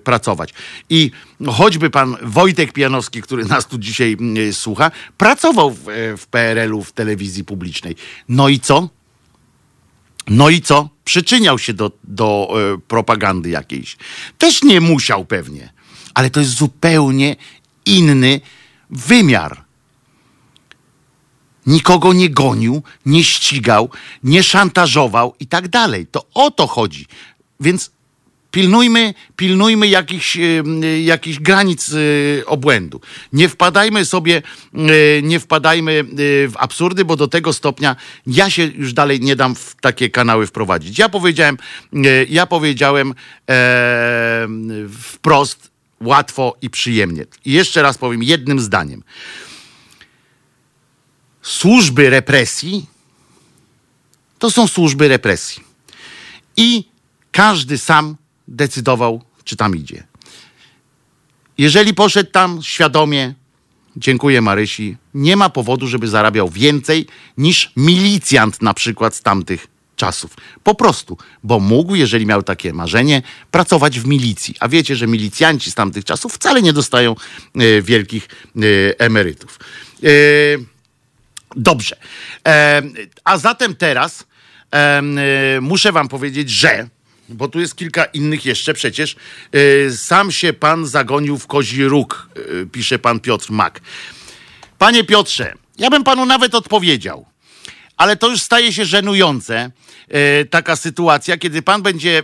pracować. 0.04 0.54
I 0.90 1.12
choćby 1.48 1.90
pan 1.90 2.16
Wojtek 2.22 2.74
Pianowski, 2.74 3.22
który 3.22 3.46
nas 3.46 3.68
tu 3.68 3.78
dzisiaj 3.78 4.18
słucha, 4.52 4.92
pracował 5.18 5.72
w, 5.72 5.86
w 6.18 6.28
PRL-u 6.28 6.84
w 6.84 6.92
telewizji 6.92 7.44
publicznej. 7.44 7.96
No 8.30 8.50
i 8.50 8.60
co? 8.60 8.97
No 10.28 10.50
i 10.50 10.62
co? 10.62 10.90
Przyczyniał 11.04 11.60
się 11.60 11.74
do, 11.74 11.92
do 12.04 12.50
e, 12.74 12.78
propagandy 12.78 13.50
jakiejś. 13.50 13.98
Też 14.38 14.64
nie 14.64 14.82
musiał 14.82 15.26
pewnie, 15.26 15.74
ale 16.14 16.30
to 16.30 16.40
jest 16.40 16.52
zupełnie 16.52 17.36
inny 17.86 18.42
wymiar. 18.90 19.66
Nikogo 21.66 22.14
nie 22.14 22.30
gonił, 22.30 22.84
nie 23.06 23.24
ścigał, 23.24 23.90
nie 24.24 24.44
szantażował 24.44 25.36
i 25.40 25.48
tak 25.48 25.68
dalej. 25.68 26.08
To 26.12 26.26
o 26.34 26.52
to 26.52 26.68
chodzi. 26.68 27.06
Więc 27.60 27.92
Pilnujmy, 28.52 29.14
pilnujmy 29.36 29.88
jakichś, 29.88 30.38
jakichś 31.04 31.40
granic 31.40 31.90
y, 31.90 32.44
obłędu. 32.46 33.02
Nie 33.34 33.50
wpadajmy 33.50 34.06
sobie, 34.06 34.42
nie 35.24 35.40
wpadajmy 35.40 36.04
w 36.48 36.54
absurdy, 36.58 37.06
bo 37.06 37.16
do 37.16 37.28
tego 37.28 37.54
stopnia 37.54 37.96
ja 38.28 38.50
się 38.50 38.64
już 38.64 38.94
dalej 38.94 39.20
nie 39.20 39.36
dam 39.36 39.56
w 39.56 39.76
takie 39.82 40.10
kanały 40.10 40.48
wprowadzić. 40.48 41.00
Ja 41.00 41.10
powiedziałem, 41.10 41.58
ja 42.30 42.46
powiedziałem 42.46 43.14
e, 43.50 44.48
wprost, 45.02 45.72
łatwo 46.02 46.58
i 46.62 46.70
przyjemnie. 46.70 47.26
I 47.46 47.52
jeszcze 47.52 47.82
raz 47.82 47.98
powiem 47.98 48.24
jednym 48.24 48.60
zdaniem. 48.60 49.04
Służby 51.42 52.10
represji 52.10 52.86
to 54.40 54.52
są 54.52 54.68
służby 54.68 55.08
represji. 55.08 55.64
I 56.58 56.84
każdy 57.32 57.78
sam 57.78 58.16
decydował, 58.48 59.22
czy 59.44 59.56
tam 59.56 59.76
idzie. 59.76 60.04
Jeżeli 61.58 61.94
poszedł 61.94 62.32
tam 62.32 62.60
świadomie, 62.64 63.34
dziękuję 63.96 64.42
Marysi, 64.42 64.98
nie 65.14 65.38
ma 65.38 65.50
powodu, 65.50 65.88
żeby 65.88 66.08
zarabiał 66.08 66.50
więcej 66.50 67.08
niż 67.38 67.72
milicjant 67.76 68.62
na 68.62 68.74
przykład 68.74 69.16
z 69.16 69.22
tamtych 69.22 69.68
czasów. 69.96 70.36
Po 70.64 70.76
prostu, 70.76 71.18
bo 71.44 71.60
mógł, 71.60 71.96
jeżeli 71.96 72.26
miał 72.26 72.44
takie 72.44 72.74
marzenie, 72.74 73.22
pracować 73.52 74.00
w 74.00 74.08
milicji. 74.08 74.56
A 74.60 74.68
wiecie, 74.68 74.96
że 74.96 75.08
milicjanci 75.08 75.72
z 75.72 75.76
tamtych 75.76 76.06
czasów 76.06 76.34
wcale 76.34 76.62
nie 76.62 76.74
dostają 76.74 77.16
e, 77.56 77.82
wielkich 77.82 78.28
e, 78.56 78.60
emerytów. 79.00 79.60
E, 80.04 80.08
dobrze. 81.56 81.96
A 83.24 83.38
zatem 83.38 83.76
teraz 83.76 84.26
muszę 85.62 85.92
wam 85.92 86.08
powiedzieć, 86.08 86.50
że 86.50 86.90
bo 87.30 87.48
tu 87.48 87.60
jest 87.60 87.76
kilka 87.76 88.06
innych 88.06 88.46
jeszcze 88.46 88.74
przecież. 88.74 89.16
E, 89.52 89.92
sam 89.92 90.32
się 90.32 90.54
pan 90.54 90.86
zagonił 90.86 91.38
w 91.38 91.48
kozi 91.48 91.86
róg, 91.86 92.30
e, 92.36 92.66
pisze 92.66 93.00
pan 93.00 93.20
Piotr 93.20 93.52
Mak. 93.52 93.82
Panie 94.78 95.04
Piotrze, 95.04 95.54
ja 95.78 95.90
bym 95.90 96.04
panu 96.04 96.26
nawet 96.26 96.56
odpowiedział, 96.56 97.26
ale 97.98 98.16
to 98.16 98.30
już 98.30 98.42
staje 98.42 98.74
się 98.74 98.86
żenujące, 98.86 99.72
e, 100.08 100.46
taka 100.46 100.76
sytuacja, 100.76 101.38
kiedy 101.38 101.62
pan 101.62 101.82
będzie 101.82 102.24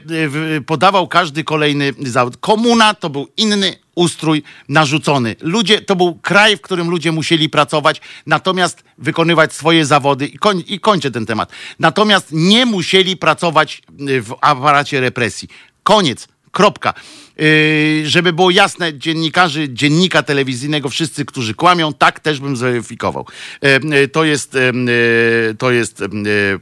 podawał 0.66 1.08
każdy 1.08 1.44
kolejny 1.44 1.94
zawód. 2.00 2.38
Komuna 2.38 2.94
to 2.94 3.10
był 3.10 3.28
inny 3.38 3.83
ustrój 3.96 4.44
narzucony. 4.70 5.36
Ludzie, 5.42 5.82
to 5.82 5.96
był 5.96 6.16
kraj, 6.16 6.58
w 6.58 6.62
którym 6.62 6.90
ludzie 6.90 7.12
musieli 7.12 7.50
pracować, 7.50 8.02
natomiast 8.26 8.84
wykonywać 8.98 9.54
swoje 9.54 9.86
zawody 9.86 10.26
i, 10.26 10.38
koń, 10.38 10.64
i 10.68 10.80
kończę 10.80 11.12
ten 11.12 11.26
temat. 11.26 11.52
Natomiast 11.80 12.28
nie 12.32 12.66
musieli 12.66 13.18
pracować 13.18 13.82
e, 14.00 14.22
w 14.22 14.36
aparacie 14.42 15.02
represji. 15.02 15.48
Koniec. 15.84 16.28
Kropka. 16.54 16.94
Yy, 17.38 18.10
żeby 18.10 18.34
było 18.34 18.52
jasne, 18.52 18.98
dziennikarzy, 18.98 19.70
dziennika 19.70 20.24
telewizyjnego, 20.24 20.90
wszyscy, 20.90 21.26
którzy 21.26 21.54
kłamią, 21.54 21.94
tak 21.94 22.20
też 22.20 22.40
bym 22.40 22.58
zweryfikował. 22.58 23.26
Yy, 23.62 24.08
to 24.08 24.24
jest, 24.24 24.54
yy, 24.54 25.56
to 25.58 25.72
jest 25.72 26.04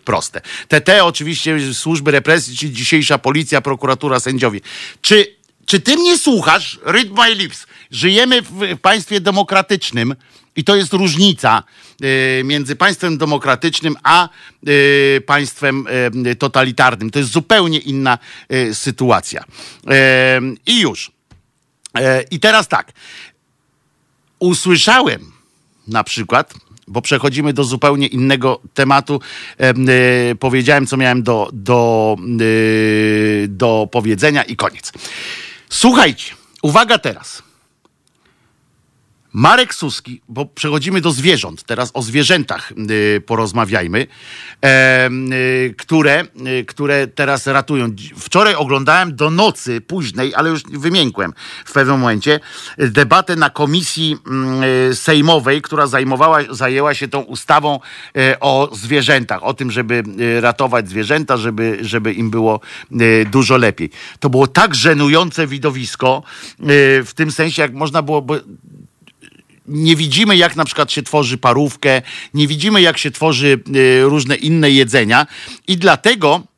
proste. 0.06 0.42
TT 0.68 1.04
oczywiście, 1.04 1.74
służby 1.74 2.12
represji, 2.12 2.58
czyli 2.58 2.74
dzisiejsza 2.74 3.18
policja, 3.18 3.62
prokuratura, 3.62 4.20
sędziowie. 4.20 4.60
Czy, 5.02 5.41
czy 5.72 5.80
ty 5.80 5.98
mnie 5.98 6.18
słuchasz? 6.18 6.80
Read 6.84 7.08
my 7.10 7.36
lips. 7.36 7.68
Żyjemy 7.92 8.42
w, 8.42 8.78
państwie 8.82 9.22
demokratycznym 9.22 10.16
i 10.56 10.64
to 10.64 10.76
jest 10.76 10.94
różnica 10.94 11.64
yy, 12.00 12.10
między 12.44 12.76
państwem 12.76 13.18
demokratycznym 13.18 13.96
a 14.04 14.30
yy, 14.64 15.24
państwem 15.26 15.86
yy, 16.14 16.36
totalitarnym. 16.36 17.12
To 17.12 17.20
jest 17.20 17.32
zupełnie 17.32 17.80
inna 17.80 18.18
sytuacja. 18.74 19.44
I 20.66 20.80
już. 20.80 21.12
I 22.32 22.40
teraz 22.40 22.68
tak. 22.68 22.92
Usłyszałem 24.40 25.32
na 25.88 26.04
przykład, 26.04 26.54
bo 26.88 27.02
przechodzimy 27.02 27.54
do 27.54 27.64
zupełnie 27.64 28.08
innego 28.08 28.62
tematu. 28.74 29.22
em, 29.58 29.86
powiedziałem, 30.40 30.88
co 30.88 30.98
miałem 30.98 31.24
do, 31.24 31.50
do, 31.54 32.16
do 33.48 33.88
powiedzenia 33.92 34.44
i 34.44 34.56
koniec. 34.56 34.92
Słuchajcie, 35.72 36.36
uwaga 36.62 36.98
teraz. 36.98 37.44
Marek 39.34 39.74
Suski, 39.74 40.22
bo 40.30 40.46
przechodzimy 40.46 41.02
do 41.02 41.12
zwierząt, 41.12 41.64
teraz 41.64 41.92
o 41.94 42.02
zwierzętach 42.02 42.72
y, 42.72 43.22
porozmawiajmy, 43.22 44.08
y, 44.08 45.76
które, 45.78 46.24
y, 46.62 46.66
które 46.66 47.08
teraz 47.08 47.48
ratują. 47.48 47.88
Wczoraj 48.18 48.56
oglądałem 48.56 49.16
do 49.16 49.30
nocy 49.30 49.82
późnej, 49.82 50.36
ale 50.36 50.50
już 50.50 50.64
wymiękłem 50.64 51.34
w 51.66 51.74
pewnym 51.74 52.00
momencie, 52.00 52.40
debatę 52.78 53.36
na 53.36 53.50
komisji 53.50 54.18
mm, 54.28 54.96
sejmowej, 54.96 55.62
która 55.62 55.88
zajmowała, 55.88 56.40
zajęła 56.50 56.94
się 56.94 57.08
tą 57.08 57.20
ustawą 57.20 57.80
o 58.40 58.70
zwierzętach, 58.74 59.44
o 59.44 59.54
tym, 59.54 59.72
żeby 59.72 60.04
ratować 60.42 60.90
zwierzęta, 60.90 61.38
żeby, 61.38 61.78
żeby 61.82 62.14
im 62.14 62.30
było 62.30 62.60
dużo 63.32 63.58
lepiej. 63.58 63.90
To 64.20 64.30
było 64.30 64.48
tak 64.48 64.76
żenujące 64.76 65.48
widowisko, 65.48 66.24
w 67.06 67.12
tym 67.16 67.32
sensie, 67.32 67.62
jak 67.62 67.74
można 67.74 68.02
było, 68.02 68.22
bo 68.22 68.36
nie 69.72 69.96
widzimy, 69.96 70.38
jak 70.38 70.56
na 70.56 70.66
przykład 70.66 70.92
się 70.92 71.04
tworzy 71.04 71.38
parówkę, 71.38 72.02
nie 72.34 72.48
widzimy, 72.48 72.82
jak 72.82 72.98
się 72.98 73.12
tworzy 73.12 73.60
y, 73.76 74.02
różne 74.04 74.36
inne 74.36 74.72
jedzenia 74.72 75.28
i 75.68 75.78
dlatego. 75.78 76.51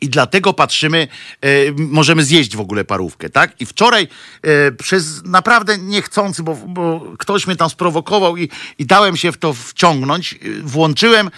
I 0.00 0.08
dlatego 0.08 0.52
patrzymy, 0.52 1.08
e, 1.40 1.48
możemy 1.78 2.24
zjeść 2.24 2.56
w 2.56 2.60
ogóle 2.60 2.84
parówkę, 2.84 3.30
tak? 3.30 3.60
I 3.60 3.66
wczoraj 3.66 4.08
e, 4.42 4.72
przez 4.72 5.24
naprawdę 5.24 5.78
niechcący, 5.78 6.42
bo, 6.42 6.54
bo 6.54 7.12
ktoś 7.18 7.46
mnie 7.46 7.56
tam 7.56 7.70
sprowokował 7.70 8.36
i, 8.36 8.48
i 8.78 8.86
dałem 8.86 9.16
się 9.16 9.32
w 9.32 9.38
to 9.38 9.54
wciągnąć, 9.54 10.32
e, 10.32 10.36
włączyłem 10.62 11.30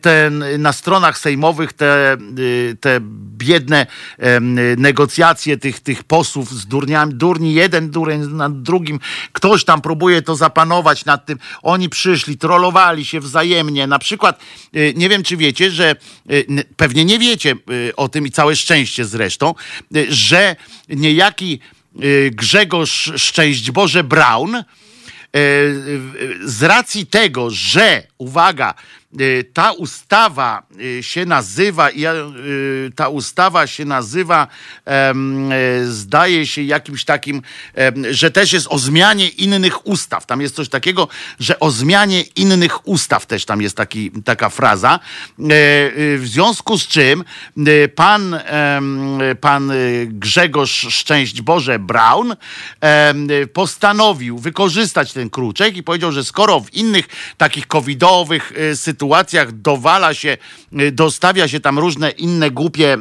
ten, 0.00 0.44
na 0.58 0.72
stronach 0.72 1.18
sejmowych 1.18 1.72
te, 1.72 2.16
te 2.80 3.00
biedne 3.36 3.86
negocjacje 4.76 5.56
tych, 5.56 5.80
tych 5.80 6.04
posłów 6.04 6.50
z 6.50 6.66
durniami. 6.66 7.14
Durni 7.14 7.54
jeden, 7.54 7.90
dureń 7.90 8.20
nad 8.20 8.62
drugim. 8.62 9.00
Ktoś 9.32 9.64
tam 9.64 9.80
próbuje 9.80 10.22
to 10.22 10.36
zapanować 10.36 11.04
nad 11.04 11.26
tym. 11.26 11.38
Oni 11.62 11.88
przyszli, 11.88 12.38
trollowali 12.38 13.04
się 13.04 13.20
wzajemnie. 13.20 13.86
Na 13.86 13.98
przykład, 13.98 14.40
nie 14.94 15.08
wiem 15.08 15.22
czy 15.22 15.36
wiecie, 15.36 15.70
że 15.70 15.96
pewnie 16.76 17.04
nie 17.04 17.18
wiecie 17.18 17.56
o 18.00 18.08
tym 18.08 18.26
i 18.26 18.30
całe 18.30 18.56
szczęście 18.56 19.04
zresztą, 19.04 19.54
e, 19.96 20.04
że 20.08 20.56
niejaki 20.88 21.60
e, 21.96 22.30
Grzegorz 22.30 23.12
Szczęść 23.16 23.70
Boże 23.70 24.04
Brown 24.04 24.54
e, 24.54 24.62
z 26.44 26.62
racji 26.62 27.06
tego, 27.06 27.50
że 27.50 28.02
uwaga, 28.18 28.74
ta 29.52 29.72
ustawa 29.72 30.62
się 31.00 31.26
nazywa, 31.26 31.88
ta 32.96 33.08
ustawa 33.08 33.66
się 33.66 33.84
nazywa, 33.84 34.46
zdaje 35.84 36.46
się 36.46 36.62
jakimś 36.62 37.04
takim, 37.04 37.42
że 38.10 38.30
też 38.30 38.52
jest 38.52 38.66
o 38.70 38.78
zmianie 38.78 39.28
innych 39.28 39.86
ustaw. 39.86 40.26
Tam 40.26 40.40
jest 40.40 40.54
coś 40.54 40.68
takiego, 40.68 41.08
że 41.40 41.60
o 41.60 41.70
zmianie 41.70 42.20
innych 42.20 42.88
ustaw 42.88 43.26
też 43.26 43.44
tam 43.44 43.62
jest 43.62 43.76
taki, 43.76 44.10
taka 44.24 44.48
fraza. 44.48 44.94
E, 44.94 44.98
W 46.18 46.22
związku 46.24 46.78
z 46.78 46.86
czym 46.86 47.24
pan, 47.94 48.40
pan 49.40 49.72
Grzegorz 50.06 50.86
Szczęść 50.90 51.42
Boże 51.42 51.78
Brown 51.78 52.36
postanowił 53.52 54.38
wykorzystać 54.38 55.12
ten 55.12 55.30
kruczek 55.30 55.76
i 55.76 55.82
powiedział, 55.82 56.12
że 56.12 56.24
skoro 56.24 56.60
w 56.60 56.74
innych 56.74 57.08
takich 57.36 57.66
covidowych 57.66 58.52
e, 58.56 58.76
sytuacjach 59.00 59.52
dowala 59.52 60.14
się, 60.14 60.36
e, 60.72 60.92
dostawia 60.92 61.48
się 61.48 61.60
tam 61.60 61.78
różne 61.78 62.10
inne 62.10 62.50
głupie 62.50 62.92
e, 62.92 62.98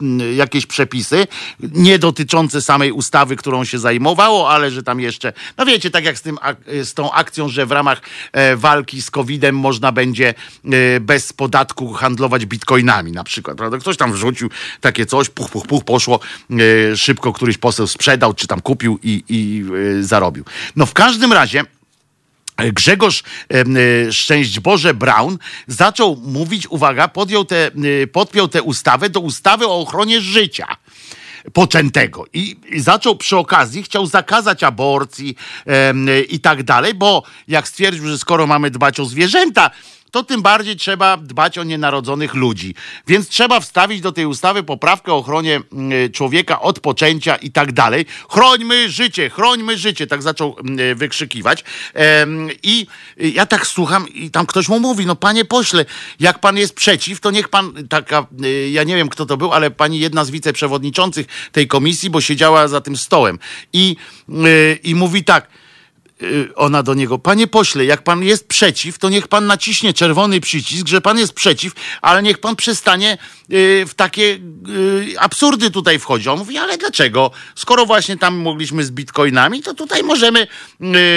m, 0.00 0.20
jakieś 0.36 0.66
przepisy, 0.66 1.26
nie 1.60 1.98
dotyczące 1.98 2.62
samej 2.62 2.92
ustawy, 2.92 3.36
którą 3.36 3.64
się 3.64 3.78
zajmowało, 3.78 4.50
ale 4.50 4.70
że 4.70 4.82
tam 4.82 5.00
jeszcze, 5.00 5.32
no 5.58 5.66
wiecie, 5.66 5.90
tak 5.90 6.04
jak 6.04 6.18
z, 6.18 6.22
tym, 6.22 6.38
z 6.84 6.94
tą 6.94 7.12
akcją, 7.12 7.48
że 7.48 7.66
w 7.66 7.72
ramach 7.72 8.00
e, 8.32 8.56
walki 8.56 9.02
z 9.02 9.10
COVID-em 9.10 9.56
można 9.56 9.92
będzie 9.92 10.34
e, 10.64 11.00
bez 11.00 11.32
podatku 11.32 11.92
handlować 11.92 12.46
bitcoinami 12.46 13.12
na 13.12 13.24
przykład, 13.24 13.56
prawda? 13.56 13.78
Ktoś 13.78 13.96
tam 13.96 14.12
wrzucił 14.12 14.50
takie 14.80 15.06
coś, 15.06 15.28
puch, 15.28 15.50
puch, 15.50 15.66
puch, 15.66 15.84
poszło, 15.84 16.20
e, 16.50 16.96
szybko 16.96 17.32
któryś 17.32 17.58
poseł 17.58 17.86
sprzedał, 17.86 18.34
czy 18.34 18.46
tam 18.46 18.60
kupił 18.60 18.98
i, 19.02 19.24
i 19.28 19.64
zarobił. 20.00 20.44
No 20.76 20.86
w 20.86 20.92
każdym 20.92 21.32
razie 21.32 21.64
Grzegorz 22.66 23.22
e, 23.50 24.12
Szczęść 24.12 24.60
Boże 24.60 24.94
Brown 24.94 25.38
zaczął 25.66 26.16
mówić, 26.16 26.66
uwaga, 26.70 27.08
podjął 27.08 27.44
te, 27.44 27.66
e, 27.66 28.06
podpiął 28.06 28.48
tę 28.48 28.62
ustawę 28.62 29.10
do 29.10 29.20
ustawy 29.20 29.66
o 29.66 29.80
ochronie 29.80 30.20
życia 30.20 30.66
poczętego. 31.52 32.24
I, 32.32 32.56
zaczął 32.76 33.16
przy 33.16 33.36
okazji, 33.36 33.82
chciał 33.82 34.06
zakazać 34.06 34.62
aborcji 34.62 35.36
em, 35.66 36.06
i 36.28 36.40
tak 36.40 36.62
dalej, 36.62 36.94
bo 36.94 37.22
jak 37.48 37.68
stwierdził, 37.68 38.08
że 38.08 38.18
skoro 38.18 38.46
mamy 38.46 38.70
dbać 38.70 39.00
o 39.00 39.04
zwierzęta, 39.04 39.70
to 40.12 40.22
tym 40.22 40.42
bardziej 40.42 40.76
trzeba 40.76 41.16
dbać 41.16 41.58
o 41.58 41.64
nienarodzonych 41.64 42.34
ludzi. 42.34 42.74
Więc 43.06 43.28
trzeba 43.28 43.60
wstawić 43.60 44.00
do 44.00 44.12
tej 44.12 44.26
ustawy 44.26 44.62
poprawkę 44.62 45.12
o 45.12 45.16
ochronie 45.16 45.60
mm, 45.72 46.12
człowieka 46.12 46.60
od 46.60 46.80
poczęcia 46.80 47.36
i 47.36 47.50
tak 47.50 47.72
dalej. 47.72 48.06
Chrońmy 48.30 48.90
życie, 48.90 49.30
chrońmy 49.30 49.78
życie, 49.78 50.06
tak 50.06 50.22
zaczął 50.22 50.56
mm, 50.58 50.98
wykrzykiwać. 50.98 51.64
I 52.62 52.86
ja 53.16 53.46
tak 53.46 53.66
słucham 53.66 54.08
i 54.08 54.30
tam 54.30 54.46
ktoś 54.46 54.68
mu 54.68 54.80
mówi, 54.80 55.06
no 55.06 55.16
panie 55.16 55.44
pośle, 55.44 55.84
jak 56.20 56.38
pan 56.38 56.56
jest 56.56 56.74
przeciw, 56.74 57.20
to 57.20 57.30
niech 57.30 57.48
pan, 57.48 57.88
taka, 57.88 58.26
y, 58.44 58.70
ja 58.70 58.84
nie 58.84 58.96
wiem 58.96 59.08
kto 59.08 59.26
to 59.26 59.36
był, 59.36 59.52
ale 59.52 59.70
pani 59.70 59.98
jedna 59.98 60.24
z 60.24 60.30
wiceprzewodniczących 60.30 61.26
tej 61.52 61.68
komisji, 61.68 62.10
bo 62.10 62.20
siedziała 62.20 62.68
za 62.68 62.80
tym 62.80 62.96
stołem 62.96 63.38
i, 63.72 63.96
y, 64.28 64.78
i 64.82 64.94
mówi 64.94 65.24
tak, 65.24 65.48
ona 66.54 66.82
do 66.82 66.94
niego, 66.94 67.18
panie 67.18 67.46
pośle, 67.46 67.84
jak 67.84 68.04
pan 68.04 68.22
jest 68.22 68.48
przeciw, 68.48 68.98
to 68.98 69.08
niech 69.08 69.28
pan 69.28 69.46
naciśnie 69.46 69.94
czerwony 69.94 70.40
przycisk, 70.40 70.86
że 70.86 71.00
pan 71.00 71.18
jest 71.18 71.32
przeciw, 71.32 71.72
ale 72.02 72.22
niech 72.22 72.38
pan 72.38 72.56
przestanie 72.56 73.18
y, 73.52 73.84
w 73.88 73.94
takie 73.94 74.22
y, 74.22 75.14
absurdy 75.18 75.70
tutaj 75.70 75.98
wchodzić. 75.98 76.28
On 76.28 76.38
mówi, 76.38 76.58
ale 76.58 76.78
dlaczego? 76.78 77.30
Skoro 77.54 77.86
właśnie 77.86 78.16
tam 78.16 78.36
mogliśmy 78.36 78.84
z 78.84 78.90
bitcoinami, 78.90 79.62
to 79.62 79.74
tutaj 79.74 80.02
możemy, 80.02 80.46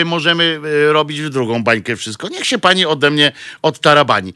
możemy 0.06 0.60
robić 0.92 1.22
w 1.22 1.30
drugą 1.30 1.64
bańkę 1.64 1.96
wszystko. 1.96 2.30
Niech 2.30 2.46
się 2.46 2.58
pani 2.58 2.86
ode 2.86 3.12
mnie 3.12 3.32
odtarabani. 3.62 4.34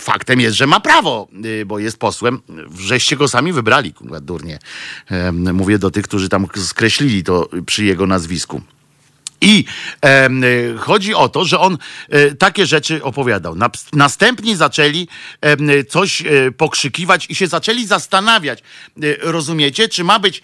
Faktem 0.00 0.40
jest, 0.40 0.56
że 0.56 0.66
ma 0.66 0.80
prawo, 0.80 1.28
bo 1.66 1.78
jest 1.78 1.98
posłem. 1.98 2.40
Wrzeście 2.68 3.16
go 3.16 3.28
sami 3.28 3.52
wybrali, 3.52 3.92
kurwa, 3.92 4.20
durnie. 4.20 4.58
Mówię 5.32 5.78
do 5.78 5.90
tych, 5.90 6.04
którzy 6.04 6.28
tam 6.28 6.46
skreślili 6.56 7.22
to 7.22 7.48
przy 7.66 7.84
jego 7.84 8.06
nazwisku. 8.06 8.62
I 9.40 9.64
e, 10.04 10.28
chodzi 10.78 11.14
o 11.14 11.28
to, 11.28 11.44
że 11.44 11.58
on 11.58 11.78
e, 12.10 12.34
takie 12.34 12.66
rzeczy 12.66 13.02
opowiadał. 13.02 13.54
Na, 13.54 13.70
następnie 13.92 14.56
zaczęli 14.56 15.08
e, 15.40 15.84
coś 15.84 16.22
pokrzykiwać 16.56 17.26
i 17.30 17.34
się 17.34 17.46
zaczęli 17.46 17.86
zastanawiać. 17.86 18.62
Rozumiecie, 19.20 19.88
czy 19.88 20.04
ma 20.04 20.18
być 20.18 20.42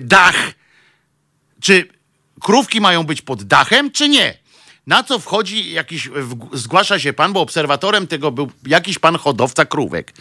dach, 0.00 0.36
czy 1.60 1.88
krówki 2.40 2.80
mają 2.80 3.02
być 3.02 3.22
pod 3.22 3.42
dachem, 3.42 3.90
czy 3.90 4.08
nie? 4.08 4.39
Na 4.90 5.02
co 5.02 5.18
wchodzi 5.18 5.72
jakiś, 5.72 6.08
zgłasza 6.52 6.98
się 6.98 7.12
pan, 7.12 7.32
bo 7.32 7.40
obserwatorem 7.40 8.06
tego 8.06 8.30
był 8.30 8.50
jakiś 8.66 8.98
pan 8.98 9.16
hodowca 9.16 9.64
krówek. 9.64 10.12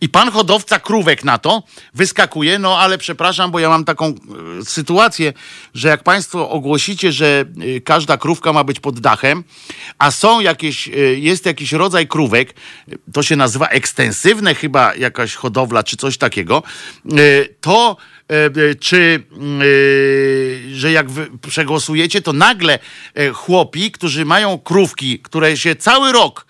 I 0.00 0.08
pan 0.08 0.30
hodowca 0.30 0.78
krówek 0.78 1.24
na 1.24 1.38
to 1.38 1.62
wyskakuje, 1.94 2.58
no 2.58 2.78
ale 2.78 2.98
przepraszam, 2.98 3.50
bo 3.50 3.58
ja 3.58 3.68
mam 3.68 3.84
taką 3.84 4.06
e, 4.06 4.14
sytuację, 4.64 5.32
że 5.74 5.88
jak 5.88 6.02
państwo 6.02 6.50
ogłosicie, 6.50 7.12
że 7.12 7.44
e, 7.76 7.80
każda 7.80 8.16
krówka 8.16 8.52
ma 8.52 8.64
być 8.64 8.80
pod 8.80 9.00
dachem, 9.00 9.44
a 9.98 10.10
są 10.10 10.40
jakieś, 10.40 10.88
e, 10.88 10.92
jest 11.00 11.46
jakiś 11.46 11.72
rodzaj 11.72 12.08
krówek, 12.08 12.54
to 13.12 13.22
się 13.22 13.36
nazywa 13.36 13.68
ekstensywne 13.68 14.54
chyba 14.54 14.94
jakaś 14.94 15.34
hodowla 15.34 15.82
czy 15.82 15.96
coś 15.96 16.18
takiego, 16.18 16.62
to 17.60 17.96
czy 18.80 19.22
e, 19.32 20.74
że 20.74 20.92
jak 20.92 21.06
przegłosujecie, 21.48 22.22
to 22.22 22.32
nagle 22.32 22.78
chłopi, 23.34 23.90
którzy 23.90 24.24
mają 24.24 24.58
krówki, 24.58 25.18
które 25.18 25.56
się 25.56 25.76
cały 25.76 26.12
rok 26.12 26.46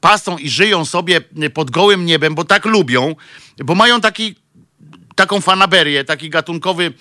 pasą 0.00 0.38
i 0.38 0.48
żyją 0.48 0.84
sobie 0.84 1.20
pod 1.54 1.70
gołym 1.70 2.06
niebem, 2.06 2.34
bo 2.34 2.44
tak 2.44 2.64
lubią, 2.64 3.14
bo 3.58 3.74
mają 3.74 4.00
taki 4.00 4.34
taką 5.14 5.40
fanaberię, 5.40 6.04
taki 6.04 6.30
gatunkowy 6.30 6.92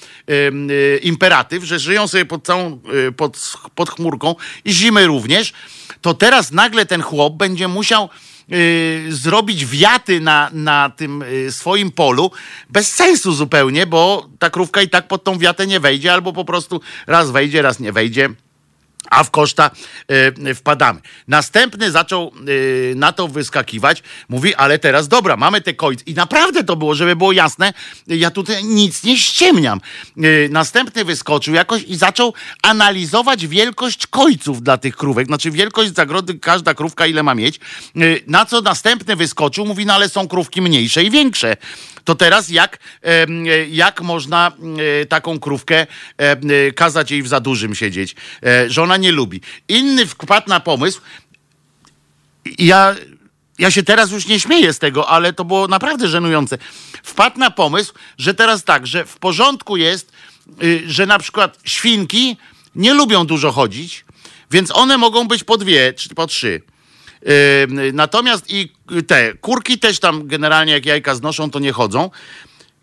imperatyw, 1.02 1.64
że 1.64 1.80
żyją 1.80 2.08
sobie 2.08 2.26
pod 2.26 2.46
całą, 2.46 2.80
pod, 3.18 3.54
pod 3.76 3.90
chmurką 3.90 4.36
i 4.66 4.74
zimy 4.74 5.08
również, 5.08 5.54
to 6.02 6.14
teraz 6.14 6.52
nagle 6.52 6.86
ten 6.86 7.02
chłop 7.02 7.34
będzie 7.34 7.68
musiał 7.68 8.10
Y, 8.10 8.35
zrobić 9.10 9.66
wiaty 9.66 10.20
na, 10.20 10.50
na 10.54 10.90
tym 10.90 11.22
y, 11.22 11.52
swoim 11.52 11.92
polu 11.92 12.32
bez 12.70 12.96
sensu 12.96 13.34
zupełnie, 13.34 13.88
bo 13.88 14.30
ta 14.40 14.50
krówka 14.50 14.82
i 14.82 14.90
tak 14.90 15.08
pod 15.08 15.24
tą 15.24 15.38
wiatę 15.38 15.68
nie 15.68 15.80
wejdzie, 15.80 16.14
albo 16.14 16.34
po 16.34 16.46
prostu 16.46 16.82
raz 17.08 17.32
wejdzie, 17.32 17.62
raz 17.62 17.80
nie 17.80 17.92
wejdzie 17.92 18.30
a 19.12 19.24
w 19.24 19.32
koszta 19.32 19.72
y, 20.48 20.56
wpadamy. 20.56 21.02
Następny 21.28 21.92
zaczął 21.92 22.32
y, 22.50 22.94
na 22.96 23.12
to 23.12 23.28
wyskakiwać, 23.28 24.04
mówi, 24.30 24.56
ale 24.56 24.80
teraz 24.80 25.08
dobra, 25.08 25.38
mamy 25.38 25.62
te 25.62 25.74
końce. 25.74 26.04
I 26.06 26.14
naprawdę 26.14 26.64
to 26.64 26.76
było, 26.76 26.96
żeby 26.96 27.16
było 27.16 27.32
jasne, 27.32 27.74
ja 28.08 28.32
tutaj 28.32 28.64
nic 28.64 29.04
nie 29.04 29.18
ściemniam. 29.18 29.82
Y, 30.18 30.50
następny 30.52 31.06
wyskoczył 31.06 31.54
jakoś 31.54 31.84
i 31.84 31.96
zaczął 31.96 32.34
analizować 32.64 33.48
wielkość 33.48 34.08
końców 34.08 34.64
dla 34.64 34.78
tych 34.78 34.96
krówek, 34.96 35.28
znaczy 35.28 35.52
wielkość 35.52 35.96
zagrody, 35.96 36.40
każda 36.40 36.74
krówka 36.74 37.08
ile 37.08 37.24
ma 37.24 37.36
mieć. 37.36 37.60
na 38.28 38.46
co 38.46 38.62
następny 38.62 39.16
wyskoczył, 39.16 39.66
mówi, 39.66 39.86
no 39.86 39.94
ale 39.94 40.10
są 40.10 40.28
krówki 40.28 40.62
mniejsze 40.62 41.04
i 41.04 41.12
większe 41.12 41.58
to 42.06 42.16
teraz 42.16 42.50
jak, 42.50 42.80
jak 43.70 44.02
można 44.02 44.52
e, 45.02 45.06
taką 45.06 45.40
krówkę 45.40 45.88
e, 46.18 46.72
kazać 46.72 47.12
jej 47.12 47.24
w 47.24 47.28
za 47.28 47.40
dużym 47.40 47.76
siedzieć? 47.76 48.16
E, 48.44 48.70
żona 48.70 48.98
nie 48.98 49.12
lubi. 49.12 49.42
Inny 49.68 50.06
wpadł 50.06 50.50
na 50.50 50.60
pomysł, 50.60 51.02
ja, 52.60 52.96
ja 53.60 53.72
się 53.72 53.84
teraz 53.84 54.12
już 54.12 54.28
nie 54.28 54.40
śmieję 54.40 54.74
z 54.74 54.80
tego, 54.80 55.10
ale 55.10 55.34
to 55.34 55.46
było 55.46 55.68
naprawdę 55.68 56.08
żenujące. 56.08 56.58
Wpadł 57.04 57.40
na 57.40 57.52
pomysł, 57.52 57.94
że 58.18 58.34
teraz 58.34 58.64
tak, 58.64 58.88
że 58.88 59.06
w 59.06 59.18
porządku 59.18 59.78
jest, 59.78 60.12
y, 60.64 60.84
że 60.88 61.06
na 61.06 61.20
przykład 61.20 61.60
świnki 61.64 62.38
nie 62.76 62.94
lubią 62.94 63.26
dużo 63.26 63.52
chodzić, 63.52 64.06
więc 64.52 64.72
one 64.76 64.98
mogą 64.98 65.28
być 65.28 65.44
po 65.44 65.58
dwie 65.58 65.94
czy 65.94 66.16
po 66.16 66.28
trzy. 66.28 66.62
Natomiast 67.94 68.46
i 68.54 68.72
te 69.08 69.34
kurki 69.34 69.80
też 69.80 70.00
tam 70.00 70.28
generalnie 70.28 70.74
jak 70.74 70.86
jajka 70.86 71.16
znoszą, 71.16 71.52
to 71.52 71.60
nie 71.60 71.72
chodzą. 71.72 72.10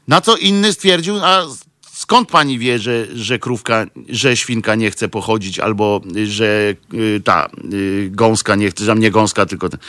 Na 0.09 0.20
co 0.20 0.36
inny 0.36 0.73
stwierdził, 0.73 1.24
a 1.24 1.47
skąd 1.93 2.28
pani 2.28 2.59
wie, 2.59 2.78
że, 2.78 3.06
że 3.14 3.39
krówka, 3.39 3.86
że 4.09 4.36
świnka 4.36 4.74
nie 4.74 4.90
chce 4.90 5.09
pochodzić, 5.09 5.59
albo 5.59 6.01
że 6.27 6.74
y, 6.94 7.20
ta 7.24 7.48
y, 7.73 8.09
gąska 8.10 8.55
nie 8.55 8.70
chce, 8.70 8.85
że 8.85 8.94
nie 8.94 9.10
gąska, 9.10 9.47
tylko 9.47 9.69
ten. 9.69 9.81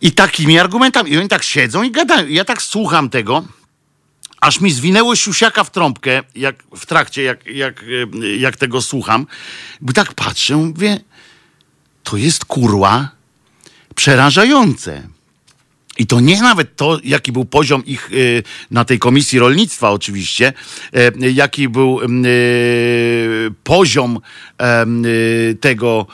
I 0.00 0.12
takimi 0.12 0.58
argumentami. 0.58 1.10
I 1.10 1.18
oni 1.18 1.28
tak 1.28 1.42
siedzą 1.42 1.82
i 1.82 1.90
gadają. 1.90 2.28
Ja 2.28 2.44
tak 2.44 2.62
słucham 2.62 3.10
tego, 3.10 3.44
aż 4.40 4.60
mi 4.60 4.70
zwinęło 4.70 5.16
siusiaka 5.16 5.64
w 5.64 5.70
trąbkę, 5.70 6.22
jak 6.34 6.56
w 6.76 6.86
trakcie, 6.86 7.22
jak, 7.22 7.46
jak, 7.46 7.82
y, 7.82 8.36
jak 8.36 8.56
tego 8.56 8.82
słucham. 8.82 9.26
Bo 9.80 9.92
tak 9.92 10.14
patrzę, 10.14 10.56
mówię, 10.56 11.00
to 12.04 12.16
jest 12.16 12.44
kurła 12.44 13.08
przerażające. 13.94 15.02
I 15.98 16.06
to 16.06 16.20
nie 16.20 16.42
nawet 16.42 16.76
to, 16.76 16.98
jaki 17.04 17.32
był 17.32 17.44
poziom 17.44 17.84
ich 17.86 18.12
y, 18.12 18.42
na 18.70 18.84
tej 18.84 18.98
komisji 18.98 19.38
rolnictwa, 19.38 19.90
oczywiście, 19.90 20.52
y, 21.22 21.32
jaki 21.32 21.68
był 21.68 22.00
y, 22.02 23.50
poziom 23.64 24.20
tego, 25.60 26.06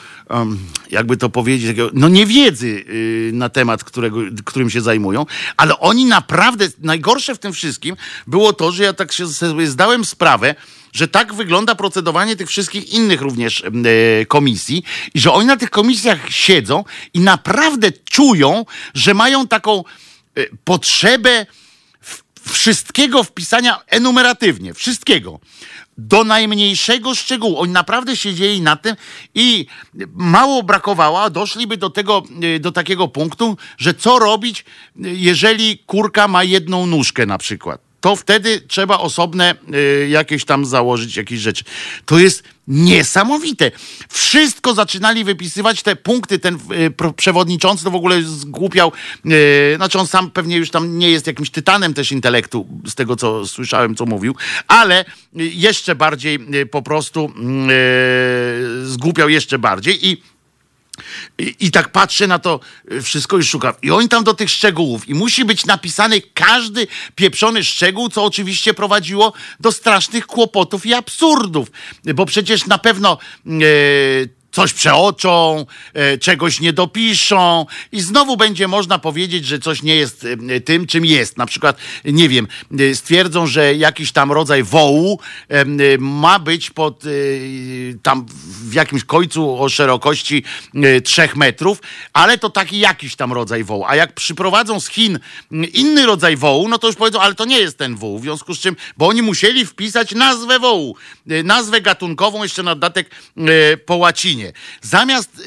jakby 0.90 1.16
to 1.16 1.28
powiedzieć, 1.28 1.76
no 1.92 2.08
niewiedzy 2.08 2.84
na 3.32 3.48
temat, 3.48 3.84
którego, 3.84 4.18
którym 4.44 4.70
się 4.70 4.80
zajmują, 4.80 5.26
ale 5.56 5.78
oni 5.78 6.04
naprawdę, 6.04 6.68
najgorsze 6.78 7.34
w 7.34 7.38
tym 7.38 7.52
wszystkim 7.52 7.96
było 8.26 8.52
to, 8.52 8.72
że 8.72 8.82
ja 8.82 8.92
tak 8.92 9.12
się 9.12 9.28
sobie 9.28 9.66
zdałem 9.66 10.04
sprawę, 10.04 10.54
że 10.92 11.08
tak 11.08 11.34
wygląda 11.34 11.74
procedowanie 11.74 12.36
tych 12.36 12.48
wszystkich 12.48 12.92
innych 12.92 13.20
również 13.20 13.62
e, 13.64 14.26
komisji 14.26 14.82
i 15.14 15.20
że 15.20 15.32
oni 15.32 15.46
na 15.46 15.56
tych 15.56 15.70
komisjach 15.70 16.18
siedzą 16.30 16.84
i 17.14 17.20
naprawdę 17.20 17.92
czują, 17.92 18.66
że 18.94 19.14
mają 19.14 19.48
taką 19.48 19.84
e, 20.36 20.42
potrzebę 20.64 21.46
wszystkiego 22.48 23.24
wpisania 23.24 23.80
enumeratywnie, 23.86 24.74
wszystkiego. 24.74 25.40
Do 26.02 26.24
najmniejszego 26.24 27.14
szczegółu. 27.14 27.58
Oni 27.58 27.72
naprawdę 27.72 28.16
siedzieli 28.16 28.60
na 28.60 28.76
tym 28.76 28.96
i 29.34 29.66
mało 30.14 30.62
brakowało, 30.62 31.30
doszliby 31.30 31.76
do 31.76 31.90
tego, 31.90 32.22
e, 32.56 32.60
do 32.60 32.72
takiego 32.72 33.08
punktu, 33.08 33.56
że 33.78 33.94
co 33.94 34.18
robić, 34.18 34.64
jeżeli 34.96 35.78
kurka 35.78 36.28
ma 36.28 36.44
jedną 36.44 36.86
nóżkę 36.86 37.26
na 37.26 37.38
przykład 37.38 37.90
to 38.00 38.16
wtedy 38.16 38.60
trzeba 38.60 38.98
osobne 38.98 39.54
y, 39.74 40.08
jakieś 40.08 40.44
tam 40.44 40.64
założyć 40.66 41.16
jakieś 41.16 41.40
rzeczy. 41.40 41.64
To 42.06 42.18
jest 42.18 42.44
niesamowite. 42.70 43.70
Wszystko 44.08 44.74
zaczynali 44.74 45.24
wypisywać 45.24 45.82
te 45.82 45.96
punkty. 45.96 46.38
Ten 46.38 46.54
y, 46.54 47.12
przewodniczący 47.16 47.84
to 47.84 47.90
w 47.90 47.94
ogóle 47.94 48.22
zgłupiał. 48.22 48.92
Y, 49.26 49.76
znaczy 49.76 49.98
on 49.98 50.06
sam 50.06 50.30
pewnie 50.30 50.56
już 50.56 50.70
tam 50.70 50.98
nie 50.98 51.10
jest 51.10 51.26
jakimś 51.26 51.50
tytanem 51.50 51.94
też 51.94 52.12
intelektu, 52.12 52.68
z 52.86 52.94
tego 52.94 53.16
co 53.16 53.46
słyszałem, 53.46 53.94
co 53.94 54.06
mówił, 54.06 54.34
ale 54.66 55.04
jeszcze 55.34 55.94
bardziej 55.94 56.38
y, 56.54 56.66
po 56.66 56.82
prostu 56.82 57.32
y, 58.82 58.86
zgłupiał 58.86 59.28
jeszcze 59.28 59.58
bardziej 59.58 60.08
i 60.08 60.22
i, 61.40 61.56
I, 61.60 61.70
tak 61.70 61.92
patrzę 61.92 62.26
na 62.26 62.38
to 62.38 62.60
y, 62.92 63.02
wszystko 63.02 63.38
i 63.38 63.44
szukam. 63.44 63.74
I 63.82 63.90
oni 63.90 64.08
tam 64.08 64.24
do 64.24 64.34
tych 64.34 64.50
szczegółów. 64.50 65.08
I 65.08 65.14
musi 65.14 65.44
być 65.44 65.66
napisany 65.66 66.20
każdy 66.34 66.86
pieprzony 67.14 67.64
szczegół, 67.64 68.08
co 68.08 68.24
oczywiście 68.24 68.74
prowadziło 68.74 69.32
do 69.60 69.72
strasznych 69.72 70.26
kłopotów 70.26 70.86
i 70.86 70.94
absurdów. 70.94 71.70
Bo 72.14 72.26
przecież 72.26 72.66
na 72.66 72.78
pewno 72.78 73.18
e, 73.46 73.50
coś 74.52 74.72
przeoczą, 74.72 75.66
e, 75.94 76.18
czegoś 76.18 76.60
nie 76.60 76.72
dopiszą 76.72 77.66
i 77.92 78.00
znowu 78.00 78.36
będzie 78.36 78.68
można 78.68 78.98
powiedzieć, 78.98 79.46
że 79.46 79.58
coś 79.58 79.82
nie 79.82 79.96
jest 79.96 80.26
e, 80.50 80.60
tym, 80.60 80.86
czym 80.86 81.04
jest. 81.04 81.36
Na 81.36 81.46
przykład, 81.46 81.76
nie 82.04 82.28
wiem, 82.28 82.48
e, 82.78 82.94
stwierdzą, 82.94 83.46
że 83.46 83.74
jakiś 83.74 84.12
tam 84.12 84.32
rodzaj 84.32 84.62
wołu 84.62 85.20
ma 85.98 86.38
być 86.38 86.70
pod 86.70 87.04
tam 88.02 88.26
w 88.68 88.74
jakimś 88.74 89.04
końcu 89.04 89.62
o 89.62 89.68
szerokości 89.68 90.44
trzech 91.04 91.36
metrów, 91.36 91.82
ale 92.12 92.38
to 92.38 92.50
taki 92.50 92.78
jakiś 92.78 93.16
tam 93.16 93.32
rodzaj 93.32 93.64
wołu. 93.64 93.84
A 93.86 93.96
jak 93.96 94.14
przyprowadzą 94.14 94.80
z 94.80 94.88
Chin 94.88 95.18
inny 95.72 96.06
rodzaj 96.06 96.36
wołu, 96.36 96.68
no 96.68 96.78
to 96.78 96.86
już 96.86 96.96
powiedzą, 96.96 97.20
ale 97.20 97.34
to 97.34 97.44
nie 97.44 97.58
jest 97.58 97.78
ten 97.78 97.96
woł. 97.96 98.18
W 98.18 98.22
związku 98.22 98.54
z 98.54 98.58
czym, 98.58 98.76
bo 98.96 99.08
oni 99.08 99.22
musieli 99.22 99.66
wpisać 99.66 100.12
nazwę 100.12 100.58
wołu, 100.58 100.96
nazwę 101.44 101.80
gatunkową 101.80 102.42
jeszcze 102.42 102.62
na 102.62 102.74
dodatek 102.74 103.10
po 103.86 103.96
łacinie. 103.96 104.39
Zamiast 104.82 105.42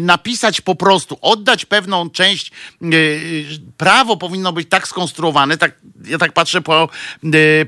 napisać 0.00 0.60
po 0.60 0.74
prostu, 0.74 1.18
oddać 1.20 1.64
pewną 1.64 2.10
część, 2.10 2.52
prawo 3.76 4.16
powinno 4.16 4.52
być 4.52 4.68
tak 4.68 4.88
skonstruowane, 4.88 5.58
tak, 5.58 5.72
ja 6.04 6.18
tak 6.18 6.32
patrzę 6.32 6.60
po, 6.60 6.88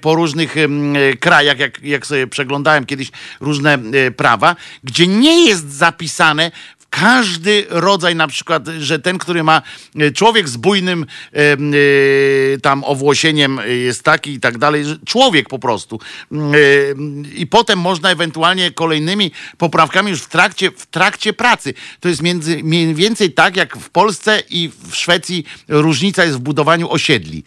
po 0.01 0.15
różnych 0.15 0.55
krajach, 1.21 1.59
jak, 1.59 1.83
jak 1.83 2.07
sobie 2.07 2.27
przeglądałem 2.27 2.87
kiedyś 2.87 3.11
różne 3.41 3.79
prawa, 4.17 4.57
gdzie 4.85 5.07
nie 5.07 5.47
jest 5.47 5.73
zapisane 5.73 6.51
każdy 6.91 7.67
rodzaj, 7.69 8.17
na 8.17 8.29
przykład, 8.29 8.69
że 8.79 8.99
ten, 8.99 9.19
który 9.19 9.43
ma 9.43 9.63
e, 9.97 10.11
człowiek 10.11 10.49
z 10.49 10.57
bujnym 10.57 11.07
e, 11.33 11.37
e, 11.37 11.57
tam 12.59 12.85
owłosieniem 12.85 13.61
jest 13.67 14.03
taki 14.03 14.31
i 14.31 14.41
tak 14.41 14.59
dalej, 14.59 14.85
człowiek 15.07 15.49
po 15.49 15.59
prostu. 15.59 16.01
I 17.37 17.47
potem 17.47 17.79
można 17.79 18.11
ewentualnie 18.11 18.71
kolejnymi 18.71 19.31
poprawkami 19.59 20.11
już 20.11 20.23
w 20.23 20.29
trakcie, 20.29 20.71
w 20.71 20.87
trakcie 20.87 21.33
pracy. 21.33 21.75
To 22.01 22.09
jest 22.09 22.23
między, 22.23 22.61
mniej 22.65 22.95
więcej 22.95 23.33
tak, 23.33 23.57
jak 23.57 23.77
w 23.77 23.91
Polsce 23.91 24.43
i 24.51 24.71
w 24.91 24.97
Szwecji 24.97 25.45
różnica 25.69 26.25
jest 26.25 26.37
w 26.37 26.41
budowaniu 26.41 26.91
osiedli 26.91 27.45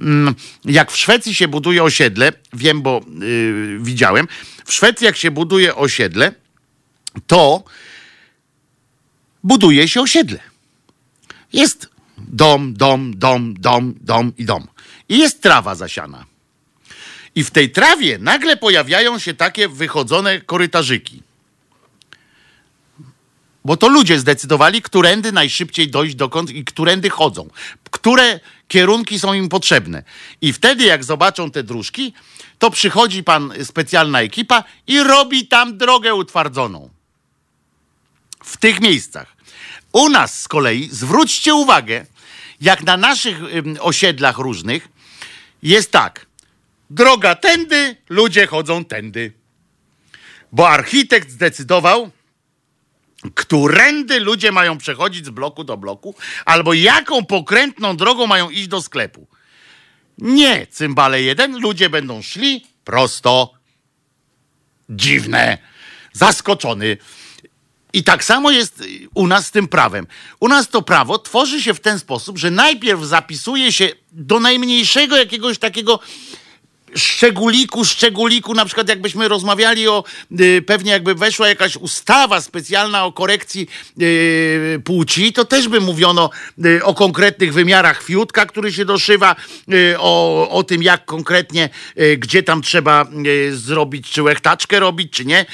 mm, 0.00 0.34
jak 0.64 0.92
w 0.92 0.96
Szwecji 0.96 1.34
się 1.34 1.48
buduje 1.48 1.82
osiedle, 1.82 2.32
wiem, 2.52 2.82
bo 2.82 3.00
yy, 3.20 3.78
widziałem, 3.80 4.28
w 4.64 4.72
Szwecji 4.72 5.04
jak 5.04 5.16
się 5.16 5.30
buduje 5.30 5.74
osiedle, 5.74 6.32
to 7.26 7.64
buduje 9.44 9.88
się 9.88 10.00
osiedle. 10.00 10.38
Jest 11.52 11.88
dom, 12.18 12.74
dom, 12.74 13.18
dom, 13.18 13.54
dom, 13.54 13.94
dom 14.00 14.32
i 14.38 14.44
dom. 14.44 14.66
I 15.08 15.18
jest 15.18 15.42
trawa 15.42 15.74
zasiana. 15.74 16.24
I 17.34 17.44
w 17.44 17.50
tej 17.50 17.70
trawie 17.70 18.18
nagle 18.18 18.56
pojawiają 18.56 19.18
się 19.18 19.34
takie 19.34 19.68
wychodzone 19.68 20.40
korytarzyki. 20.40 21.22
Bo 23.64 23.76
to 23.76 23.88
ludzie 23.88 24.18
zdecydowali, 24.18 24.82
którędy 24.82 25.32
najszybciej 25.32 25.90
dojść 25.90 26.14
dokąd 26.14 26.50
i 26.50 26.64
którędy 26.64 27.10
chodzą. 27.10 27.48
Które 27.90 28.40
kierunki 28.68 29.18
są 29.18 29.34
im 29.34 29.48
potrzebne. 29.48 30.02
I 30.40 30.52
wtedy, 30.52 30.84
jak 30.84 31.04
zobaczą 31.04 31.50
te 31.50 31.62
dróżki, 31.62 32.14
to 32.58 32.70
przychodzi 32.70 33.24
pan, 33.24 33.52
specjalna 33.64 34.20
ekipa 34.20 34.64
i 34.86 35.00
robi 35.00 35.46
tam 35.46 35.78
drogę 35.78 36.14
utwardzoną. 36.14 36.90
W 38.44 38.56
tych 38.56 38.80
miejscach. 38.80 39.36
U 39.92 40.08
nas 40.08 40.40
z 40.40 40.48
kolei, 40.48 40.88
zwróćcie 40.92 41.54
uwagę, 41.54 42.06
jak 42.60 42.82
na 42.82 42.96
naszych 42.96 43.38
osiedlach 43.80 44.38
różnych 44.38 44.88
jest 45.62 45.90
tak. 45.90 46.26
Droga 46.90 47.34
tędy, 47.34 47.96
ludzie 48.08 48.46
chodzą 48.46 48.84
tędy. 48.84 49.32
Bo 50.52 50.68
architekt 50.68 51.30
zdecydował, 51.30 52.10
którędy 53.34 54.20
ludzie 54.20 54.52
mają 54.52 54.78
przechodzić 54.78 55.26
z 55.26 55.30
bloku 55.30 55.64
do 55.64 55.76
bloku, 55.76 56.14
albo 56.44 56.74
jaką 56.74 57.24
pokrętną 57.24 57.96
drogą 57.96 58.26
mają 58.26 58.50
iść 58.50 58.68
do 58.68 58.82
sklepu. 58.82 59.26
Nie, 60.18 60.66
cymbale 60.66 61.22
jeden, 61.22 61.60
ludzie 61.60 61.90
będą 61.90 62.22
szli 62.22 62.66
prosto. 62.84 63.54
Dziwne. 64.88 65.58
Zaskoczony. 66.12 66.96
I 67.94 68.04
tak 68.04 68.24
samo 68.24 68.50
jest 68.50 68.82
u 69.14 69.26
nas 69.26 69.46
z 69.46 69.50
tym 69.50 69.68
prawem. 69.68 70.06
U 70.40 70.48
nas 70.48 70.68
to 70.68 70.82
prawo 70.82 71.18
tworzy 71.18 71.62
się 71.62 71.74
w 71.74 71.80
ten 71.80 71.98
sposób, 71.98 72.38
że 72.38 72.50
najpierw 72.50 73.02
zapisuje 73.02 73.72
się 73.72 73.92
do 74.12 74.40
najmniejszego 74.40 75.16
jakiegoś 75.16 75.58
takiego 75.58 76.00
szczególiku, 76.96 77.84
szczególiku, 77.84 78.54
na 78.54 78.64
przykład 78.64 78.88
jakbyśmy 78.88 79.28
rozmawiali 79.28 79.88
o, 79.88 80.04
y, 80.40 80.62
pewnie 80.66 80.92
jakby 80.92 81.14
weszła 81.14 81.48
jakaś 81.48 81.76
ustawa 81.76 82.40
specjalna 82.40 83.04
o 83.04 83.12
korekcji 83.12 83.68
y, 84.02 84.80
płci, 84.84 85.32
to 85.32 85.44
też 85.44 85.68
by 85.68 85.80
mówiono 85.80 86.30
y, 86.64 86.84
o 86.84 86.94
konkretnych 86.94 87.52
wymiarach 87.52 88.02
fiutka, 88.02 88.46
który 88.46 88.72
się 88.72 88.84
doszywa, 88.84 89.36
o, 89.98 90.48
o 90.50 90.62
tym 90.62 90.82
jak 90.82 91.04
konkretnie, 91.04 91.68
gdzie 92.18 92.42
tam 92.42 92.62
trzeba 92.62 93.06
zrobić, 93.50 94.10
czy 94.10 94.22
łechtaczkę 94.22 94.80
robić, 94.80 95.12
czy 95.12 95.24
nie. 95.24 95.46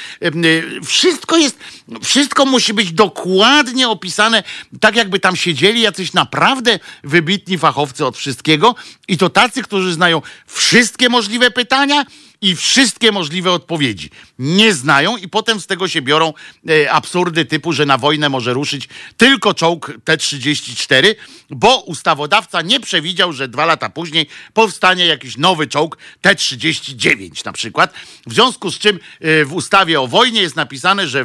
Wszystko 0.85 1.37
jest, 1.37 1.59
wszystko 2.03 2.47
musi 2.47 2.75
być 2.75 2.93
dokładnie 2.93 3.89
opisane, 3.89 4.43
tak 4.81 4.97
jakby 4.97 5.21
tam 5.21 5.37
siedzieli 5.37 5.81
jacyś 5.81 6.13
naprawdę 6.13 6.79
wybitni 7.05 7.59
fachowcy 7.59 8.07
od 8.07 8.17
wszystkiego 8.17 8.75
i 9.09 9.19
to 9.19 9.31
tacy, 9.31 9.63
którzy 9.63 9.93
znają 9.93 10.23
wszystkie 10.47 11.09
możliwości 11.09 11.30
możliwe 11.31 11.51
pytania 11.51 12.07
i 12.41 12.57
wszystkie 12.57 13.13
możliwe 13.13 13.53
odpowiedzi. 13.53 14.11
Nie 14.43 14.73
znają 14.73 15.17
i 15.17 15.29
potem 15.29 15.61
z 15.61 15.67
tego 15.67 15.89
się 15.89 16.03
biorą 16.03 16.33
e, 16.69 16.93
absurdy 16.93 17.45
typu, 17.45 17.73
że 17.73 17.87
na 17.87 17.99
wojnę 17.99 18.29
może 18.29 18.53
ruszyć 18.53 18.89
tylko 19.17 19.55
czołg 19.55 19.93
T-34, 20.05 21.15
bo 21.51 21.79
ustawodawca 21.79 22.63
nie 22.63 22.81
przewidział, 22.81 23.33
że 23.33 23.49
dwa 23.49 23.67
lata 23.67 23.91
później 23.91 24.27
powstanie 24.55 25.07
jakiś 25.07 25.37
nowy 25.37 25.67
czołg 25.67 25.99
T-39 26.21 27.45
na 27.45 27.53
przykład. 27.53 27.95
W 28.27 28.35
związku 28.35 28.71
z 28.71 28.79
czym 28.79 28.99
e, 29.21 29.45
w 29.45 29.55
ustawie 29.55 30.01
o 30.01 30.07
wojnie 30.07 30.43
jest 30.43 30.57
napisane, 30.57 31.09
że 31.09 31.25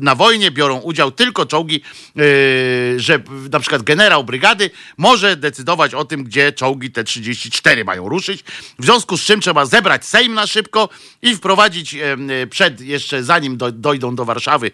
na 0.00 0.14
wojnie 0.14 0.50
biorą 0.50 0.78
udział 0.78 1.10
tylko 1.10 1.46
czołgi, 1.46 1.80
e, 2.16 2.20
że 3.00 3.22
na 3.52 3.60
przykład 3.60 3.82
generał 3.82 4.24
brygady 4.24 4.70
może 4.96 5.36
decydować 5.36 5.94
o 5.94 6.04
tym, 6.04 6.24
gdzie 6.24 6.52
czołgi 6.52 6.90
T-34 6.90 7.84
mają 7.84 8.08
ruszyć. 8.08 8.44
W 8.78 8.84
związku 8.84 9.16
z 9.16 9.22
czym 9.22 9.40
trzeba 9.40 9.66
zebrać 9.66 10.06
Sejm 10.06 10.34
na 10.34 10.46
szybko 10.46 10.88
i 11.22 11.36
wprowadzić 11.36 11.96
przed, 12.46 12.80
jeszcze 12.80 13.24
zanim 13.24 13.58
dojdą 13.72 14.16
do 14.16 14.24
Warszawy 14.24 14.70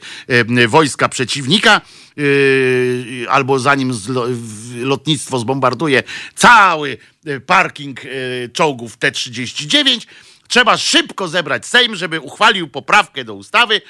wojska 0.69 1.09
przeciwnika, 1.09 1.81
e, 2.19 3.31
albo 3.31 3.59
zanim 3.59 3.93
lotnictwo 4.75 5.39
zbombarduje 5.39 6.03
cały 6.35 6.97
parking 7.47 8.01
czołgów 8.53 8.97
T-39, 8.97 10.07
trzeba 10.49 10.77
szybko 10.77 11.29
zebrać 11.29 11.67
Sejm, 11.67 11.97
żeby 11.97 12.21
uchwalił 12.21 12.69
poprawkę 12.69 13.25
do 13.25 13.35
ustawy, 13.35 13.81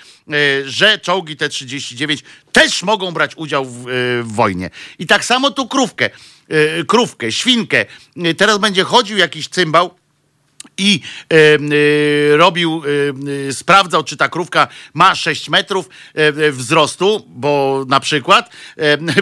że 0.64 0.98
czołgi 0.98 1.36
T-39 1.36 2.22
też 2.52 2.82
mogą 2.82 3.12
brać 3.12 3.36
udział 3.36 3.64
w, 3.64 3.84
w, 4.24 4.32
wojnie. 4.34 4.70
I 4.98 5.06
tak 5.06 5.24
samo 5.24 5.50
tu 5.50 5.68
krówkę, 5.68 6.10
krówkę, 6.86 7.32
świnkę. 7.32 7.86
Teraz 8.36 8.58
będzie 8.58 8.84
chodził 8.84 9.18
jakiś 9.18 9.48
cymbał 9.48 10.01
i 10.78 11.00
e, 11.32 11.34
e, 11.34 12.36
robił, 12.36 12.82
e, 13.48 13.52
sprawdzał, 13.52 14.04
czy 14.04 14.16
ta 14.16 14.28
krówka 14.28 14.68
ma 14.94 15.14
6 15.14 15.48
metrów 15.48 15.88
wzrostu, 16.52 17.26
bo 17.28 17.84
na 17.88 18.00
przykład, 18.00 18.50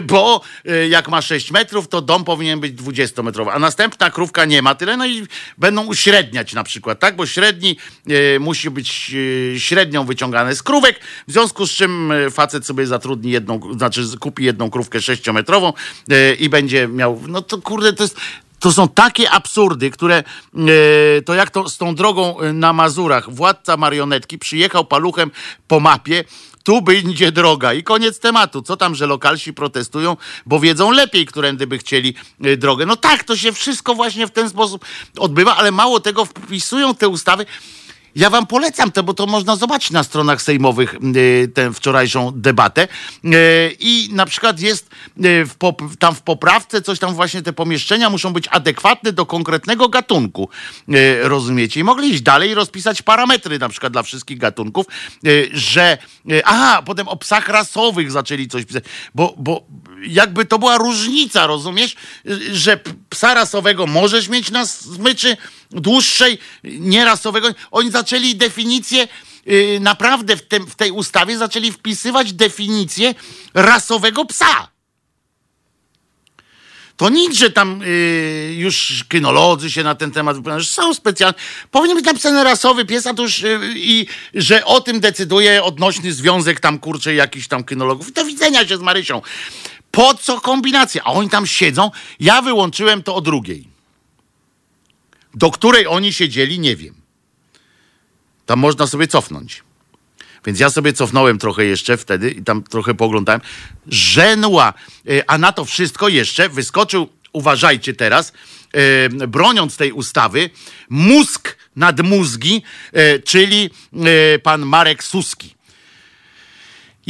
bo 0.03 0.41
jak 0.89 1.09
ma 1.09 1.21
6 1.21 1.51
metrów, 1.51 1.87
to 1.87 2.01
dom 2.01 2.23
powinien 2.23 2.59
być 2.59 2.73
20-metrowy, 2.73 3.49
a 3.51 3.59
następna 3.59 4.09
krówka 4.09 4.45
nie 4.45 4.61
ma 4.61 4.75
tyle, 4.75 4.97
no 4.97 5.07
i 5.07 5.27
będą 5.57 5.85
uśredniać 5.85 6.53
na 6.53 6.63
przykład, 6.63 6.99
tak, 6.99 7.15
bo 7.15 7.25
średni 7.25 7.77
musi 8.39 8.69
być 8.69 9.15
średnią 9.57 10.05
wyciągane 10.05 10.55
z 10.55 10.63
krówek, 10.63 10.99
w 11.27 11.31
związku 11.31 11.67
z 11.67 11.71
czym 11.71 12.13
facet 12.31 12.65
sobie 12.65 12.87
zatrudni 12.87 13.31
jedną, 13.31 13.59
znaczy 13.77 14.03
kupi 14.19 14.43
jedną 14.43 14.69
krówkę 14.69 14.99
6-metrową 14.99 15.73
i 16.39 16.49
będzie 16.49 16.87
miał, 16.87 17.21
no 17.27 17.41
to 17.41 17.57
kurde, 17.57 17.93
to 17.93 18.03
jest 18.03 18.17
to 18.61 18.71
są 18.71 18.87
takie 18.87 19.31
absurdy, 19.31 19.91
które 19.91 20.15
e, 20.17 21.21
to 21.21 21.33
jak 21.33 21.49
to 21.49 21.69
z 21.69 21.77
tą 21.77 21.95
drogą 21.95 22.39
e, 22.39 22.53
na 22.53 22.73
Mazurach. 22.73 23.33
Władca 23.33 23.77
marionetki 23.77 24.37
przyjechał 24.37 24.85
paluchem 24.85 25.31
po 25.67 25.79
mapie, 25.79 26.23
tu 26.63 26.81
będzie 26.81 27.31
droga 27.31 27.73
i 27.73 27.83
koniec 27.83 28.19
tematu. 28.19 28.61
Co 28.61 28.77
tam, 28.77 28.95
że 28.95 29.05
lokalsi 29.05 29.53
protestują, 29.53 30.17
bo 30.45 30.59
wiedzą 30.59 30.91
lepiej, 30.91 31.25
którędy 31.25 31.67
by 31.67 31.77
chcieli 31.77 32.13
e, 32.43 32.57
drogę. 32.57 32.85
No 32.85 32.95
tak, 32.95 33.23
to 33.23 33.37
się 33.37 33.51
wszystko 33.51 33.95
właśnie 33.95 34.27
w 34.27 34.31
ten 34.31 34.49
sposób 34.49 34.85
odbywa, 35.17 35.55
ale 35.55 35.71
mało 35.71 35.99
tego, 35.99 36.25
wpisują 36.25 36.95
te 36.95 37.07
ustawy 37.07 37.45
Ja 38.15 38.29
wam 38.29 38.47
polecam 38.47 38.91
to, 38.91 39.03
bo 39.03 39.13
to 39.13 39.25
można 39.25 39.55
zobaczyć 39.55 39.91
na 39.91 40.03
stronach 40.03 40.41
sejmowych 40.41 40.95
tę 41.53 41.73
wczorajszą 41.73 42.31
debatę. 42.35 42.87
I 43.79 44.09
na 44.11 44.25
przykład 44.25 44.59
jest 44.59 44.89
w 45.17 45.55
tam 45.99 46.15
w 46.15 46.21
poprawce 46.21 46.81
coś 46.81 46.99
tam 46.99 47.13
właśnie 47.13 47.41
te 47.41 47.53
pomieszczenia 47.53 48.09
muszą 48.09 48.33
być 48.33 48.47
adekwatne 48.47 49.13
do 49.13 49.25
konkretnego 49.25 49.89
gatunku. 49.89 50.49
Rozumiecie? 51.21 51.79
I 51.79 51.83
mogli 51.83 52.09
iść 52.09 52.21
dalej 52.21 52.49
i 52.49 52.53
rozpisać 52.53 53.01
parametry 53.01 53.59
na 53.59 53.69
przykład 53.69 53.93
dla 53.93 54.03
wszystkich 54.03 54.37
gatunków, 54.37 54.85
że 55.51 55.97
aha, 56.45 56.81
potem 56.85 57.07
o 57.07 57.17
psach 57.17 57.47
rasowych 57.47 58.11
zaczęli 58.11 58.47
coś 58.47 58.65
pisać, 58.65 58.83
bo, 59.15 59.33
bo 59.37 59.65
jakby 60.07 60.45
to 60.45 60.59
była 60.59 60.77
różnica, 60.77 61.47
rozumiesz? 61.47 61.95
Że 62.51 62.79
psa 63.09 63.33
rasowego 63.33 63.87
możesz 63.87 64.29
mieć 64.29 64.51
na 64.51 64.65
smyczy 64.65 65.37
dłuższej, 65.71 66.37
nierasowego. 66.63 67.49
Oni 67.71 67.91
zaczęli 67.91 68.35
definicję 68.35 69.07
yy, 69.45 69.79
naprawdę 69.79 70.37
w, 70.37 70.41
tym, 70.41 70.67
w 70.67 70.75
tej 70.75 70.91
ustawie 70.91 71.37
zaczęli 71.37 71.71
wpisywać 71.71 72.33
definicję 72.33 73.15
rasowego 73.53 74.25
psa. 74.25 74.71
To 77.01 77.09
nic, 77.09 77.37
że 77.37 77.49
tam 77.49 77.81
y, 77.81 78.55
już 78.57 79.05
kynolodzy 79.07 79.71
się 79.71 79.83
na 79.83 79.95
ten 79.95 80.11
temat 80.11 80.35
wypowiadają, 80.35 80.65
są 80.65 80.93
specjalne. 80.93 81.37
Powinien 81.71 81.97
być 81.97 82.05
napisany 82.05 82.43
rasowy 82.43 82.85
pies, 82.85 83.07
a 83.07 83.13
to 83.13 83.23
już 83.23 83.43
y, 83.43 83.59
i 83.75 84.07
że 84.33 84.65
o 84.65 84.81
tym 84.81 84.99
decyduje 84.99 85.63
odnośny 85.63 86.13
związek 86.13 86.59
tam 86.59 86.79
kurczę 86.79 87.13
jakichś 87.13 87.47
tam 87.47 87.63
kynologów. 87.63 88.13
Do 88.13 88.25
widzenia 88.25 88.67
się 88.67 88.77
z 88.77 88.81
Marysią. 88.81 89.21
Po 89.91 90.13
co 90.13 90.41
kombinacja? 90.41 91.03
A 91.03 91.11
oni 91.11 91.29
tam 91.29 91.47
siedzą. 91.47 91.91
Ja 92.19 92.41
wyłączyłem 92.41 93.03
to 93.03 93.15
o 93.15 93.21
drugiej. 93.21 93.67
Do 95.33 95.51
której 95.51 95.87
oni 95.87 96.13
siedzieli, 96.13 96.59
nie 96.59 96.75
wiem. 96.75 96.95
Tam 98.45 98.59
można 98.59 98.87
sobie 98.87 99.07
cofnąć. 99.07 99.63
Więc 100.45 100.59
ja 100.59 100.69
sobie 100.69 100.93
cofnąłem 100.93 101.37
trochę 101.37 101.65
jeszcze 101.65 101.97
wtedy 101.97 102.31
i 102.31 102.43
tam 102.43 102.63
trochę 102.63 102.93
poglądałem. 102.93 103.41
Żenła. 103.87 104.73
E, 105.09 105.29
a 105.29 105.37
na 105.37 105.51
to 105.51 105.65
wszystko 105.65 106.09
jeszcze 106.09 106.49
wyskoczył, 106.49 107.09
uważajcie 107.33 107.93
teraz, 107.93 108.33
e, 108.73 109.09
broniąc 109.09 109.77
tej 109.77 109.91
ustawy, 109.91 110.49
mózg 110.89 111.57
nad 111.75 111.99
mózgi, 111.99 112.63
e, 112.93 113.19
czyli 113.19 113.69
pan 114.43 114.65
Marek 114.65 115.03
Suski. 115.03 115.55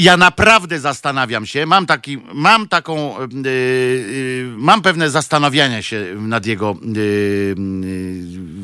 Ja 0.01 0.17
naprawdę 0.17 0.79
zastanawiam 0.79 1.45
się, 1.45 1.65
mam, 1.65 1.85
taki, 1.85 2.17
mam 2.33 2.67
taką, 2.67 3.15
yy, 3.19 3.51
yy, 3.51 4.53
mam 4.57 4.81
pewne 4.81 5.09
zastanawiania 5.09 5.81
się 5.81 6.15
nad 6.17 6.45
jego 6.45 6.77
yy, 6.95 7.55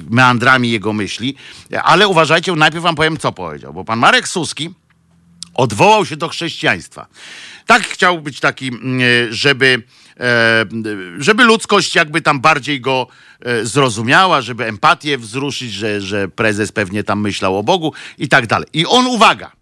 meandrami 0.10 0.72
jego 0.72 0.94
myśli, 0.94 1.36
ale 1.84 2.08
uważajcie, 2.08 2.56
najpierw 2.56 2.84
wam 2.84 2.96
powiem, 2.96 3.18
co 3.18 3.32
powiedział, 3.32 3.74
bo 3.74 3.84
pan 3.84 4.00
Marek 4.00 4.28
Suski 4.28 4.70
odwołał 5.54 6.06
się 6.06 6.18
do 6.18 6.28
chrześcijaństwa. 6.28 7.08
Tak 7.66 7.84
chciał 7.84 8.22
być 8.22 8.40
taki, 8.40 8.72
żeby, 9.30 9.84
żeby 11.18 11.44
ludzkość 11.44 11.96
jakby 11.96 12.22
tam 12.22 12.40
bardziej 12.40 12.82
go 12.82 13.08
zrozumiała, 13.64 14.42
żeby 14.42 14.66
empatię 14.66 15.18
wzruszyć, 15.18 15.72
że, 15.72 16.02
że 16.02 16.28
prezes 16.28 16.72
pewnie 16.72 17.04
tam 17.04 17.22
myślał 17.22 17.58
o 17.58 17.64
Bogu 17.64 17.94
i 18.18 18.28
tak 18.28 18.48
dalej. 18.48 18.68
I 18.74 18.86
on, 18.86 19.08
uwaga, 19.08 19.57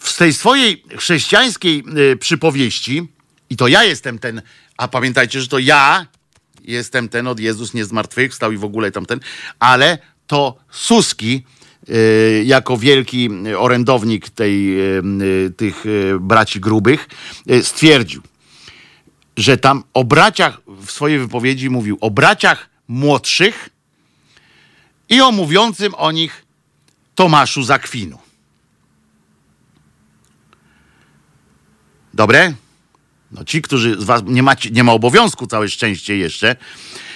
w 0.00 0.16
tej 0.16 0.32
swojej 0.32 0.84
chrześcijańskiej 0.98 1.84
y, 2.12 2.16
przypowieści, 2.16 3.08
i 3.50 3.56
to 3.56 3.68
ja 3.68 3.84
jestem 3.84 4.18
ten, 4.18 4.42
a 4.76 4.88
pamiętajcie, 4.88 5.40
że 5.40 5.48
to 5.48 5.58
ja 5.58 6.06
jestem 6.64 7.08
ten 7.08 7.26
od 7.26 7.40
Jezus 7.40 7.74
nie 7.74 7.84
zmartwychwstał 7.84 8.52
i 8.52 8.56
w 8.56 8.64
ogóle 8.64 8.90
tamten, 8.90 9.20
ale 9.58 9.98
to 10.26 10.56
Suski, 10.70 11.44
y, 11.88 12.42
jako 12.46 12.76
wielki 12.76 13.28
orędownik 13.58 14.28
tej, 14.30 14.80
y, 14.98 15.02
tych 15.56 15.84
braci 16.20 16.60
grubych, 16.60 17.08
stwierdził, 17.62 18.22
że 19.36 19.56
tam 19.56 19.84
o 19.94 20.04
braciach, 20.04 20.60
w 20.66 20.90
swojej 20.90 21.18
wypowiedzi 21.18 21.70
mówił 21.70 21.98
o 22.00 22.10
braciach 22.10 22.70
młodszych 22.88 23.68
i 25.08 25.20
o 25.20 25.32
mówiącym 25.32 25.94
o 25.94 26.12
nich 26.12 26.44
Tomaszu 27.14 27.62
Zakwinu. 27.62 28.19
Dobre? 32.20 32.52
No 33.32 33.44
ci, 33.44 33.62
którzy 33.62 34.00
z 34.00 34.04
was 34.04 34.22
nie, 34.26 34.42
macie, 34.42 34.70
nie 34.70 34.84
ma 34.84 34.92
obowiązku, 34.92 35.46
całe 35.46 35.68
szczęście 35.68 36.16
jeszcze, 36.16 36.56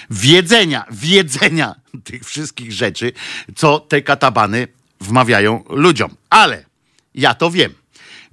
wiedzenia, 0.09 0.85
wiedzenia 0.91 1.75
tych 2.03 2.25
wszystkich 2.25 2.71
rzeczy, 2.71 3.11
co 3.55 3.79
te 3.79 4.01
katabany 4.01 4.67
wmawiają 5.01 5.63
ludziom. 5.69 6.15
Ale 6.29 6.65
ja 7.15 7.33
to 7.33 7.51
wiem. 7.51 7.73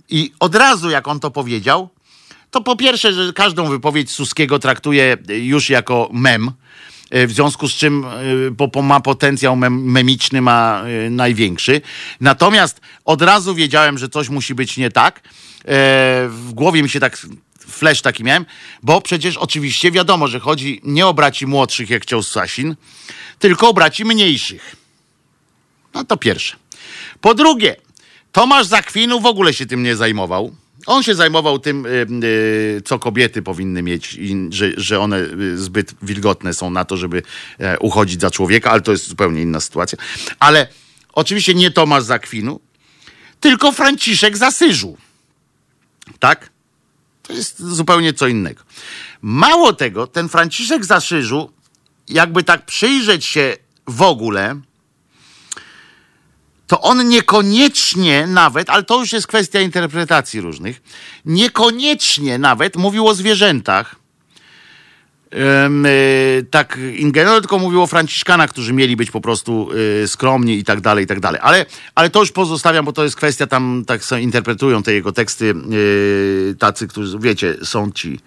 I 0.08 0.32
od 0.40 0.54
razu, 0.54 0.90
jak 0.90 1.08
on 1.08 1.20
to 1.20 1.30
powiedział, 1.30 1.88
to 2.50 2.60
po 2.60 2.76
pierwsze, 2.76 3.12
że 3.12 3.32
każdą 3.32 3.68
wypowiedź 3.68 4.10
Suskiego 4.10 4.58
traktuje 4.58 5.16
już 5.28 5.70
jako 5.70 6.08
mem, 6.12 6.50
w 7.10 7.32
związku 7.32 7.68
z 7.68 7.74
czym 7.74 8.04
bo 8.52 8.82
ma 8.82 9.00
potencjał 9.00 9.56
mem, 9.56 9.84
memiczny, 9.84 10.40
ma 10.40 10.82
e, 10.84 11.10
największy. 11.10 11.80
Natomiast 12.20 12.80
od 13.04 13.22
razu 13.22 13.54
wiedziałem, 13.54 13.98
że 13.98 14.08
coś 14.08 14.28
musi 14.28 14.54
być 14.54 14.76
nie 14.76 14.90
tak 14.90 15.22
E, 15.22 15.41
w 16.28 16.50
głowie 16.52 16.82
mi 16.82 16.90
się 16.90 17.00
tak 17.00 17.18
flash 17.66 18.02
taki 18.02 18.24
miałem, 18.24 18.46
bo 18.82 19.00
przecież 19.00 19.36
oczywiście 19.36 19.90
wiadomo, 19.90 20.28
że 20.28 20.40
chodzi 20.40 20.80
nie 20.84 21.06
o 21.06 21.14
braci 21.14 21.46
młodszych, 21.46 21.90
jak 21.90 22.02
chciał 22.02 22.22
Sasin, 22.22 22.76
tylko 23.38 23.68
o 23.68 23.74
braci 23.74 24.04
mniejszych. 24.04 24.76
No 25.94 26.04
to 26.04 26.16
pierwsze. 26.16 26.56
Po 27.20 27.34
drugie, 27.34 27.76
Tomasz 28.32 28.66
Zakwinu 28.66 29.20
w 29.20 29.26
ogóle 29.26 29.54
się 29.54 29.66
tym 29.66 29.82
nie 29.82 29.96
zajmował. 29.96 30.54
On 30.86 31.02
się 31.02 31.14
zajmował 31.14 31.58
tym, 31.58 31.86
e, 31.86 31.88
co 32.80 32.98
kobiety 32.98 33.42
powinny 33.42 33.82
mieć, 33.82 34.18
że, 34.50 34.70
że 34.76 35.00
one 35.00 35.16
e, 35.16 35.28
zbyt 35.56 35.94
wilgotne 36.02 36.54
są 36.54 36.70
na 36.70 36.84
to, 36.84 36.96
żeby 36.96 37.22
uchodzić 37.80 38.20
za 38.20 38.30
człowieka, 38.30 38.70
ale 38.70 38.80
to 38.80 38.92
jest 38.92 39.08
zupełnie 39.08 39.42
inna 39.42 39.60
sytuacja. 39.60 39.98
Ale 40.38 40.68
oczywiście 41.12 41.54
nie 41.54 41.70
Tomasz 41.70 42.04
Zakwinu, 42.04 42.60
tylko 43.40 43.72
Franciszek 43.72 44.36
Zasyżu. 44.36 44.96
Tak? 46.18 46.50
To 47.22 47.32
jest 47.32 47.62
zupełnie 47.62 48.12
co 48.12 48.26
innego. 48.26 48.62
Mało 49.22 49.72
tego, 49.72 50.06
ten 50.06 50.28
Franciszek 50.28 50.84
Zaszyżu, 50.84 51.52
jakby 52.08 52.42
tak 52.42 52.66
przyjrzeć 52.66 53.24
się 53.24 53.56
w 53.86 54.02
ogóle, 54.02 54.60
to 56.66 56.80
on 56.80 57.08
niekoniecznie 57.08 58.26
nawet, 58.26 58.70
ale 58.70 58.82
to 58.82 59.00
już 59.00 59.12
jest 59.12 59.26
kwestia 59.26 59.60
interpretacji 59.60 60.40
różnych, 60.40 60.82
niekoniecznie 61.24 62.38
nawet 62.38 62.76
mówił 62.76 63.08
o 63.08 63.14
zwierzętach, 63.14 64.01
tak 66.50 66.78
Ingeniero 66.96 67.40
tylko 67.40 67.58
mówił 67.58 67.82
o 67.82 67.86
Franciszkanach, 67.86 68.50
którzy 68.50 68.72
mieli 68.72 68.96
być 68.96 69.10
po 69.10 69.20
prostu 69.20 69.68
e, 70.02 70.08
skromni 70.08 70.58
i 70.58 70.64
tak 70.64 70.80
dalej, 70.80 71.04
i 71.04 71.06
tak 71.06 71.20
dalej. 71.20 71.40
Ale, 71.42 71.66
ale 71.94 72.10
to 72.10 72.20
już 72.20 72.32
pozostawiam, 72.32 72.84
bo 72.84 72.92
to 72.92 73.04
jest 73.04 73.16
kwestia, 73.16 73.46
tam 73.46 73.84
tak 73.86 74.04
sobie 74.04 74.22
interpretują 74.22 74.82
te 74.82 74.92
jego 74.92 75.12
teksty 75.12 75.50
e, 75.50 76.54
tacy, 76.54 76.88
którzy, 76.88 77.18
wiecie, 77.18 77.56
są 77.62 77.92
ci 77.92 78.20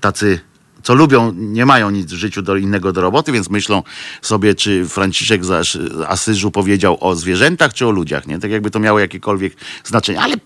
tacy 0.00 0.40
co 0.86 0.94
lubią, 0.94 1.32
nie 1.36 1.66
mają 1.66 1.90
nic 1.90 2.12
w 2.12 2.16
życiu 2.16 2.42
do 2.42 2.56
innego 2.56 2.92
do 2.92 3.00
roboty, 3.00 3.32
więc 3.32 3.50
myślą 3.50 3.82
sobie, 4.22 4.54
czy 4.54 4.86
Franciszek 4.88 5.44
z 5.44 5.76
Asyżu 6.08 6.50
powiedział 6.50 6.98
o 7.00 7.14
zwierzętach, 7.14 7.74
czy 7.74 7.86
o 7.86 7.90
ludziach, 7.90 8.26
nie? 8.26 8.38
Tak 8.38 8.50
jakby 8.50 8.70
to 8.70 8.78
miało 8.78 8.98
jakiekolwiek 8.98 9.56
znaczenie. 9.84 10.20
Ale 10.20 10.36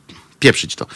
pieprzyć 0.41 0.75
to. 0.75 0.87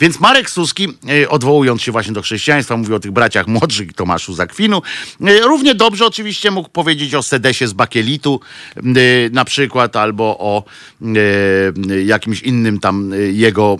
Więc 0.00 0.20
Marek 0.20 0.50
Suski, 0.50 0.88
e, 1.22 1.28
odwołując 1.28 1.82
się 1.82 1.92
właśnie 1.92 2.12
do 2.12 2.22
chrześcijaństwa, 2.22 2.76
mówi 2.76 2.94
o 2.94 3.00
tych 3.00 3.12
braciach 3.12 3.46
młodszych 3.46 3.92
Tomaszu 3.92 4.34
Zakwinu. 4.34 4.82
E, 5.20 5.40
równie 5.40 5.74
dobrze 5.74 6.06
oczywiście 6.06 6.50
mógł 6.50 6.68
powiedzieć 6.68 7.14
o 7.14 7.22
Sedesie 7.22 7.68
z 7.68 7.72
Bakielitu 7.72 8.40
e, 8.76 8.82
na 9.32 9.44
przykład, 9.44 9.96
albo 9.96 10.24
o 10.38 10.64
jakimś 12.04 12.42
innym 12.42 12.80
tam 12.80 13.12
jego 13.32 13.76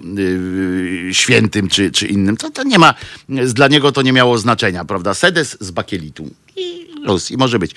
świętym, 1.12 1.68
czy, 1.68 1.90
czy 1.90 2.06
innym. 2.06 2.36
To, 2.36 2.50
to 2.50 2.62
nie 2.62 2.78
ma, 2.78 2.94
dla 3.28 3.68
niego 3.68 3.92
to 3.92 4.02
nie 4.02 4.12
miało 4.12 4.38
znaczenia, 4.38 4.84
prawda? 4.84 5.14
Sedes 5.14 5.56
z 5.60 5.70
Bakielitu. 5.70 6.30
I 6.56 6.86
luz, 7.02 7.30
i 7.30 7.36
może 7.36 7.58
być. 7.58 7.74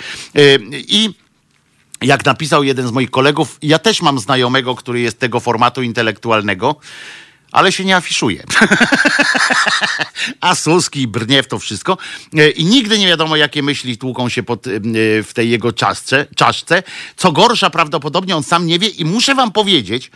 I 0.74 1.14
jak 2.02 2.26
napisał 2.26 2.64
jeden 2.64 2.88
z 2.88 2.92
moich 2.92 3.12
kolegów, 3.12 3.58
ja 3.62 3.80
też 3.80 4.02
mam 4.02 4.20
znajomego, 4.20 4.76
który 4.76 5.00
jest 5.00 5.20
tego 5.20 5.40
formatu 5.40 5.82
intelektualnego, 5.82 6.76
ale 7.58 7.72
się 7.72 7.86
nie 7.86 7.96
afiszuje. 7.96 8.44
A 10.42 10.56
Suski 10.56 11.08
w 11.44 11.48
to 11.48 11.60
wszystko 11.60 11.98
e, 12.34 12.50
i 12.50 12.66
nigdy 12.66 13.00
nie 13.00 13.08
wiadomo, 13.08 13.36
jakie 13.36 13.64
myśli 13.64 13.98
tłuką 13.98 14.30
się 14.30 14.44
pod, 14.44 14.68
e, 14.68 14.72
w 15.24 15.30
tej 15.34 15.50
jego 15.50 15.74
czaszce, 15.74 16.26
czaszce. 16.36 16.84
Co 17.16 17.32
gorsza, 17.32 17.70
prawdopodobnie 17.70 18.36
on 18.36 18.44
sam 18.44 18.68
nie 18.68 18.80
wie 18.80 18.88
i 18.88 19.06
muszę 19.06 19.36
wam 19.36 19.52
powiedzieć, 19.52 20.12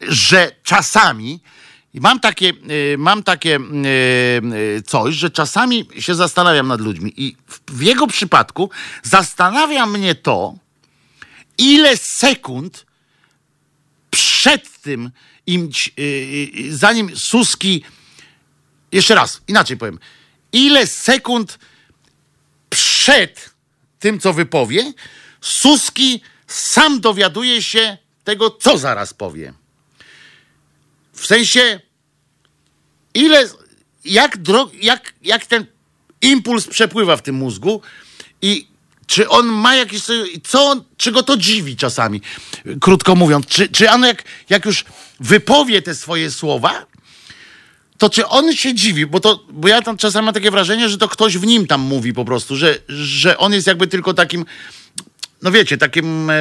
że 0.00 0.52
czasami 0.62 1.40
mam 1.94 2.20
takie, 2.20 2.48
e, 2.48 2.96
mam 2.98 3.22
takie 3.22 3.60
coś, 4.86 5.14
że 5.14 5.30
czasami 5.30 5.88
się 5.98 6.14
zastanawiam 6.14 6.68
nad 6.68 6.80
ludźmi 6.80 7.12
i 7.16 7.36
w 7.70 7.82
jego 7.82 8.06
przypadku 8.06 8.70
zastanawia 9.02 9.86
mnie 9.86 10.14
to, 10.14 10.54
ile 11.58 11.96
sekund 11.96 12.86
przed 14.10 14.80
tym, 14.80 15.10
im, 15.46 15.70
zanim 16.70 17.16
Suski, 17.16 17.84
jeszcze 18.92 19.14
raz, 19.14 19.40
inaczej 19.48 19.76
powiem, 19.76 19.98
ile 20.52 20.86
sekund 20.86 21.58
przed 22.70 23.54
tym, 23.98 24.20
co 24.20 24.32
wypowie, 24.32 24.92
Suski 25.40 26.20
sam 26.46 27.00
dowiaduje 27.00 27.62
się 27.62 27.98
tego, 28.24 28.50
co 28.50 28.78
zaraz 28.78 29.14
powie. 29.14 29.52
W 31.12 31.26
sensie, 31.26 31.80
ile, 33.14 33.48
jak, 34.04 34.38
jak, 34.80 35.14
jak 35.22 35.46
ten 35.46 35.66
impuls 36.20 36.66
przepływa 36.66 37.16
w 37.16 37.22
tym 37.22 37.34
mózgu 37.34 37.82
i 38.42 38.66
czy 39.06 39.28
on 39.28 39.46
ma 39.46 39.76
jakieś, 39.76 40.02
co 40.44 40.84
czy 40.96 41.12
go 41.12 41.22
to 41.22 41.36
dziwi 41.36 41.76
czasami, 41.76 42.20
krótko 42.80 43.14
mówiąc, 43.14 43.46
czy, 43.46 43.68
czy 43.68 43.90
on 43.90 44.02
jak, 44.02 44.22
jak 44.50 44.64
już 44.64 44.84
wypowie 45.20 45.82
te 45.82 45.94
swoje 45.94 46.30
słowa, 46.30 46.86
to 47.98 48.10
czy 48.10 48.26
on 48.26 48.52
się 48.52 48.74
dziwi, 48.74 49.06
bo, 49.06 49.20
to, 49.20 49.44
bo 49.50 49.68
ja 49.68 49.82
tam 49.82 49.96
czasami 49.96 50.24
mam 50.24 50.34
takie 50.34 50.50
wrażenie, 50.50 50.88
że 50.88 50.98
to 50.98 51.08
ktoś 51.08 51.38
w 51.38 51.46
nim 51.46 51.66
tam 51.66 51.80
mówi 51.80 52.12
po 52.12 52.24
prostu, 52.24 52.56
że, 52.56 52.78
że 52.88 53.38
on 53.38 53.52
jest 53.52 53.66
jakby 53.66 53.86
tylko 53.86 54.14
takim, 54.14 54.44
no 55.42 55.50
wiecie, 55.50 55.78
takim, 55.78 56.30
e, 56.30 56.34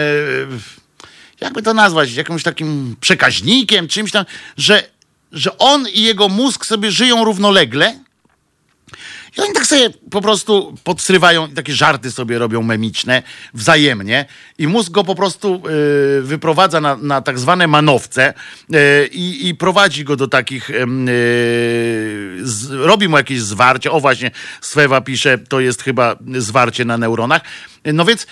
jakby 1.42 1.62
to 1.62 1.74
nazwać, 1.74 2.14
jakimś 2.14 2.44
takim 2.44 2.96
przekaźnikiem, 3.02 3.88
czymś 3.88 4.12
tam, 4.12 4.26
że, 4.58 4.84
że 5.32 5.58
on 5.58 5.88
i 5.88 6.02
jego 6.02 6.30
mózg 6.30 6.66
sobie 6.66 6.92
żyją 6.92 7.24
równolegle 7.26 8.03
i 9.38 9.42
oni 9.42 9.54
tak 9.54 9.66
sobie 9.66 9.90
po 9.90 10.22
prostu 10.22 10.76
podsywają 10.84 11.48
i 11.48 11.54
takie 11.54 11.74
żarty 11.74 12.12
sobie 12.12 12.40
robią 12.40 12.64
memiczne 12.64 13.24
wzajemnie 13.54 14.26
i 14.58 14.68
mózg 14.68 14.92
go 14.92 15.04
po 15.04 15.16
prostu 15.16 15.62
y, 16.20 16.22
wyprowadza 16.22 16.82
na, 16.82 16.96
na 16.96 17.22
tak 17.22 17.40
zwane 17.40 17.68
manowce 17.68 18.34
y, 18.74 19.10
i 19.12 19.56
prowadzi 19.56 20.04
go 20.04 20.16
do 20.16 20.28
takich, 20.28 20.70
y, 20.70 20.86
z, 22.44 22.72
robi 22.72 23.08
mu 23.08 23.18
jakieś 23.18 23.42
zwarcie. 23.42 23.92
O 23.92 24.00
właśnie, 24.00 24.32
Swewa 24.62 25.02
pisze, 25.02 25.38
to 25.38 25.60
jest 25.60 25.82
chyba 25.82 26.16
zwarcie 26.38 26.86
na 26.86 26.98
neuronach. 26.98 27.42
No 27.94 28.06
więc 28.06 28.28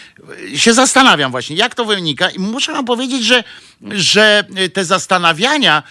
się 0.56 0.74
zastanawiam 0.74 1.32
właśnie, 1.32 1.56
jak 1.56 1.76
to 1.76 1.86
wynika 1.86 2.30
i 2.30 2.40
muszę 2.40 2.74
wam 2.74 2.86
powiedzieć, 2.86 3.26
że, 3.26 3.44
że 3.92 4.44
te 4.74 4.86
zastanawiania 4.86 5.84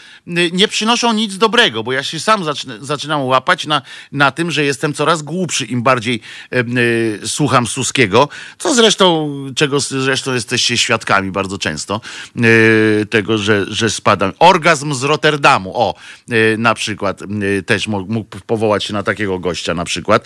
nie 0.53 0.69
przynoszą 0.69 1.13
nic 1.13 1.39
dobrego, 1.39 1.83
bo 1.83 1.93
ja 1.93 2.03
się 2.03 2.21
sam 2.21 2.45
zaczynam 2.81 3.25
łapać 3.25 3.67
na, 3.67 3.83
na 4.13 4.31
tym, 4.31 4.51
że 4.51 4.65
jestem 4.65 4.93
coraz 5.01 5.23
głupszy, 5.23 5.65
im 5.65 5.83
bardziej 5.83 6.21
y, 6.55 7.29
słucham 7.29 7.67
Suskiego, 7.67 8.29
co 8.59 8.75
zresztą, 8.75 9.31
czego 9.57 9.81
zresztą 9.81 10.35
jesteście 10.35 10.79
świadkami 10.79 11.31
bardzo 11.31 11.59
często, 11.59 12.01
y, 12.37 13.07
tego, 13.11 13.39
że, 13.39 13.67
że 13.69 13.91
spadam. 13.91 14.33
Orgazm 14.39 14.95
z 14.95 15.03
Rotterdamu, 15.03 15.73
o, 15.75 15.95
y, 16.33 16.57
na 16.59 16.75
przykład, 16.75 17.21
też 17.67 17.87
mógł 17.87 18.39
powołać 18.47 18.85
się 18.85 18.93
na 18.93 19.03
takiego 19.03 19.39
gościa, 19.39 19.75
na 19.75 19.85
przykład, 19.85 20.25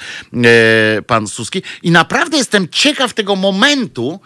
pan 1.07 1.27
Suski. 1.27 1.63
I 1.83 1.91
naprawdę 1.91 2.37
jestem 2.37 2.69
ciekaw 2.69 3.15
tego 3.15 3.37
momentu, 3.37 4.21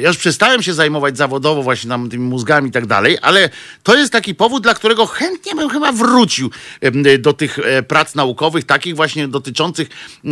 ja 0.00 0.08
już 0.08 0.16
przestałem 0.16 0.62
się 0.62 0.74
zajmować 0.74 1.16
zawodowo 1.16 1.62
właśnie 1.62 1.90
tam 1.90 2.10
tymi 2.10 2.28
mózgami 2.28 2.68
i 2.68 2.72
tak 2.72 2.86
dalej, 2.86 3.18
ale 3.22 3.48
to 3.82 3.96
jest 3.96 4.12
taki 4.12 4.34
powód, 4.34 4.62
dla 4.62 4.74
którego 4.74 5.06
chętnie 5.06 5.54
bym 5.54 5.68
chyba 5.68 5.92
wrócił 5.92 6.50
do 7.18 7.32
tych 7.32 7.58
e, 7.58 7.82
prac 7.82 8.14
naukowych, 8.14 8.64
takich 8.64 8.96
właśnie 8.96 9.28
dotyczących 9.28 9.88
e, 10.24 10.28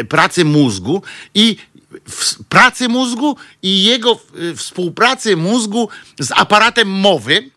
e, 0.00 0.04
pracy 0.04 0.44
mózgu 0.44 1.02
i 1.34 1.56
pracy 2.48 2.88
mózgu 2.88 3.36
i 3.62 3.84
jego 3.84 4.20
współpracy 4.56 5.36
mózgu 5.36 5.88
z 6.18 6.32
aparatem 6.32 6.88
mowy, 6.88 7.50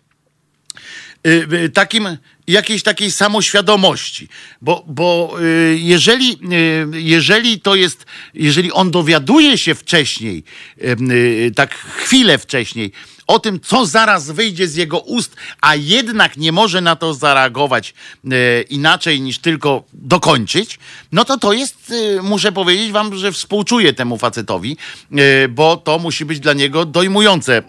takim 1.74 2.18
jakiejś 2.48 2.84
takiej 2.84 3.12
samoświadomości. 3.12 4.28
Bo, 4.62 4.84
bo 4.88 5.38
y, 5.42 5.78
jeżeli, 5.80 6.32
y, 6.32 7.02
jeżeli 7.02 7.60
to 7.60 7.76
jest, 7.76 8.06
jeżeli 8.34 8.72
on 8.72 8.92
dowiaduje 8.92 9.58
się 9.58 9.76
wcześniej, 9.76 10.44
y, 10.82 11.52
tak 11.56 11.76
chwilę 11.76 12.38
wcześniej, 12.38 12.92
o 13.28 13.40
tym, 13.40 13.60
co 13.60 13.86
zaraz 13.86 14.32
wyjdzie 14.32 14.68
z 14.68 14.76
jego 14.76 15.00
ust, 15.00 15.36
a 15.62 15.76
jednak 15.76 16.38
nie 16.38 16.52
może 16.52 16.82
na 16.82 16.96
to 16.96 17.14
zareagować 17.14 17.94
e, 18.32 18.62
inaczej 18.62 19.22
niż 19.22 19.40
tylko 19.40 19.84
dokończyć, 19.94 20.80
no 21.12 21.26
to 21.26 21.38
to 21.38 21.54
jest, 21.54 21.94
e, 22.18 22.22
muszę 22.22 22.52
powiedzieć 22.52 22.92
wam, 22.92 23.18
że 23.18 23.32
współczuję 23.32 23.94
temu 23.94 24.18
facetowi, 24.18 24.78
e, 25.12 25.48
bo 25.48 25.78
to 25.78 26.00
musi 26.00 26.26
być 26.26 26.40
dla 26.40 26.54
niego 26.54 26.86
dojmujące 26.86 27.58
e, 27.58 27.64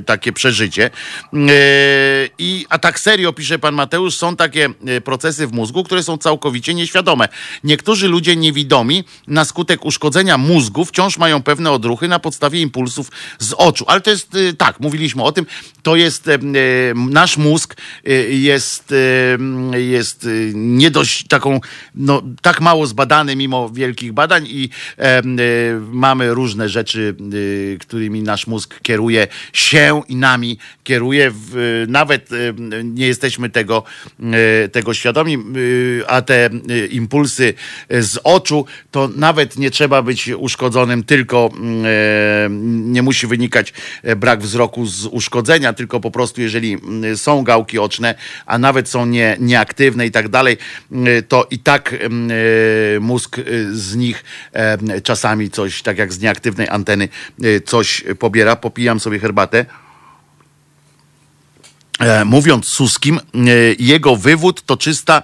takie 0.00 0.32
przeżycie. 0.32 0.84
E, 0.84 0.90
I, 2.38 2.66
a 2.68 2.78
tak 2.78 3.00
serio, 3.00 3.32
pisze 3.32 3.58
pan 3.58 3.74
Mateusz, 3.74 4.16
są 4.16 4.36
takie 4.36 4.68
e, 4.86 5.00
procesy 5.00 5.46
w 5.46 5.52
mózgu, 5.52 5.84
które 5.84 6.02
są 6.02 6.18
całkowicie 6.18 6.74
nieświadome. 6.74 7.28
Niektórzy 7.64 8.08
ludzie 8.08 8.36
niewidomi 8.36 9.04
na 9.26 9.44
skutek 9.44 9.84
uszkodzenia 9.84 10.38
mózgu 10.38 10.84
wciąż 10.84 11.18
mają 11.18 11.42
pewne 11.42 11.70
odruchy 11.70 12.08
na 12.08 12.18
podstawie 12.18 12.60
impulsów 12.60 13.10
z 13.38 13.52
oczu. 13.52 13.84
Ale 13.88 14.00
to 14.00 14.10
jest 14.10 14.36
tak, 14.58 14.80
mówię 14.80 14.93
mówiliśmy 14.94 15.22
o 15.22 15.32
tym, 15.32 15.46
to 15.82 15.96
jest 15.96 16.28
e, 16.28 16.38
nasz 16.94 17.36
mózg 17.36 17.76
e, 18.06 18.12
jest, 18.22 18.94
e, 19.72 19.80
jest 19.80 20.28
nie 20.54 20.90
dość 20.90 21.26
taką, 21.26 21.60
no, 21.94 22.22
tak 22.42 22.60
mało 22.60 22.86
zbadany 22.86 23.36
mimo 23.36 23.70
wielkich 23.70 24.12
badań 24.12 24.46
i 24.48 24.68
mamy 25.92 26.34
różne 26.34 26.68
rzeczy, 26.68 27.14
którymi 27.80 28.22
nasz 28.22 28.46
mózg 28.46 28.80
kieruje 28.82 29.28
się 29.52 30.02
i 30.08 30.16
nami 30.16 30.58
kieruje. 30.84 31.32
Nawet 31.88 32.30
nie 32.84 33.06
jesteśmy 33.06 33.50
tego, 33.50 33.82
tego 34.72 34.94
świadomi, 34.94 35.38
a 36.06 36.22
te 36.22 36.50
impulsy 36.90 37.54
z 37.90 38.18
oczu, 38.24 38.66
to 38.90 39.08
nawet 39.16 39.56
nie 39.56 39.70
trzeba 39.70 40.02
być 40.02 40.28
uszkodzonym, 40.28 41.04
tylko 41.04 41.50
nie 42.64 43.02
musi 43.02 43.26
wynikać 43.26 43.72
brak 44.16 44.40
wzroku 44.40 44.83
z 44.86 45.06
uszkodzenia, 45.06 45.72
tylko 45.72 46.00
po 46.00 46.10
prostu 46.10 46.40
jeżeli 46.40 46.72
mm, 46.72 47.16
są 47.16 47.44
gałki 47.44 47.78
oczne, 47.78 48.14
a 48.46 48.58
nawet 48.58 48.88
są 48.88 49.06
nie, 49.06 49.36
nieaktywne 49.40 50.06
i 50.06 50.10
tak 50.10 50.28
dalej, 50.28 50.56
mm, 50.92 51.22
to 51.28 51.46
i 51.50 51.58
tak 51.58 51.92
mm, 51.92 52.30
e, 52.96 53.00
mózg 53.00 53.38
e, 53.38 53.42
z 53.72 53.96
nich 53.96 54.24
e, 54.52 55.00
czasami 55.00 55.50
coś, 55.50 55.82
tak 55.82 55.98
jak 55.98 56.12
z 56.12 56.20
nieaktywnej 56.20 56.68
anteny, 56.68 57.08
coś 57.66 58.04
pobiera. 58.18 58.56
Popijam 58.56 59.00
sobie 59.00 59.18
herbatę. 59.18 59.66
Mówiąc 62.24 62.66
Suskim, 62.66 63.20
jego 63.78 64.16
wywód 64.16 64.62
to 64.62 64.76
czysta 64.76 65.22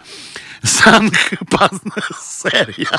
sam 0.65 1.11
pan 1.51 1.79
seria. 2.21 2.99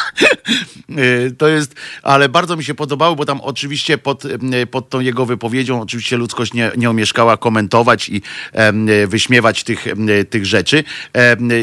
Y, 0.89 1.35
to 1.37 1.47
jest, 1.47 1.75
ale 2.03 2.29
bardzo 2.29 2.57
mi 2.57 2.63
się 2.63 2.73
podobało, 2.73 3.15
bo 3.15 3.25
tam 3.25 3.41
oczywiście 3.41 3.97
pod, 3.97 4.25
y, 4.25 4.67
pod 4.71 4.89
tą 4.89 4.99
jego 4.99 5.25
wypowiedzią 5.25 5.81
oczywiście 5.81 6.17
ludzkość 6.17 6.53
nie, 6.53 6.71
nie 6.77 6.89
omieszkała 6.89 7.37
komentować 7.37 8.09
i 8.09 8.21
wyśmiewać 9.07 9.63
tych, 9.63 9.85
tych 10.29 10.45
rzeczy. 10.45 10.83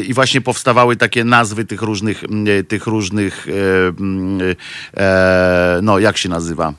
I 0.07 0.13
właśnie 0.13 0.41
powstawały 0.41 0.95
takie 0.95 1.23
nazwy 1.23 1.65
tych 1.65 1.81
różnych, 1.81 2.23
tych 2.67 2.87
różnych, 2.87 3.47
e, 4.97 5.79
no 5.81 5.99
jak 5.99 6.17
się 6.17 6.29
nazywa? 6.29 6.73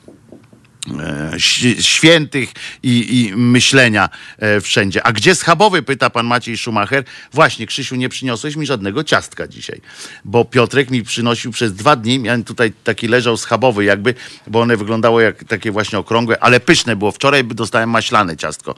E, 0.98 1.40
świętych 1.80 2.52
i, 2.82 3.20
i, 3.20 3.36
myślenia 3.36 4.08
e, 4.38 4.60
wszędzie. 4.60 5.06
A 5.06 5.12
gdzie 5.12 5.34
schabowy? 5.34 5.82
Pyta 5.82 6.10
pan 6.10 6.26
Maciej 6.26 6.58
Schumacher. 6.58 7.04
Właśnie, 7.32 7.66
Krzysiu, 7.66 7.96
nie 7.96 8.08
przyniosłeś 8.08 8.56
mi 8.56 8.66
żadnego 8.66 9.04
ciastka 9.04 9.48
dzisiaj, 9.48 9.80
bo 10.24 10.44
Piotrek 10.44 10.90
mi 10.90 11.02
przynosił 11.02 11.52
przez 11.52 11.74
dwa 11.74 11.96
dni, 11.96 12.18
miałem 12.18 12.44
tutaj 12.44 12.72
taki 12.84 13.08
leżał 13.08 13.36
schabowy 13.36 13.84
jakby, 13.84 14.14
bo 14.46 14.60
one 14.60 14.76
wyglądały 14.76 15.22
jak 15.22 15.44
takie 15.44 15.70
właśnie 15.70 15.98
okrągłe, 15.98 16.40
ale 16.40 16.60
pyszne 16.60 16.96
było. 16.96 17.12
Wczoraj 17.12 17.44
dostałem 17.44 17.90
maślane 17.90 18.36
ciastko 18.36 18.74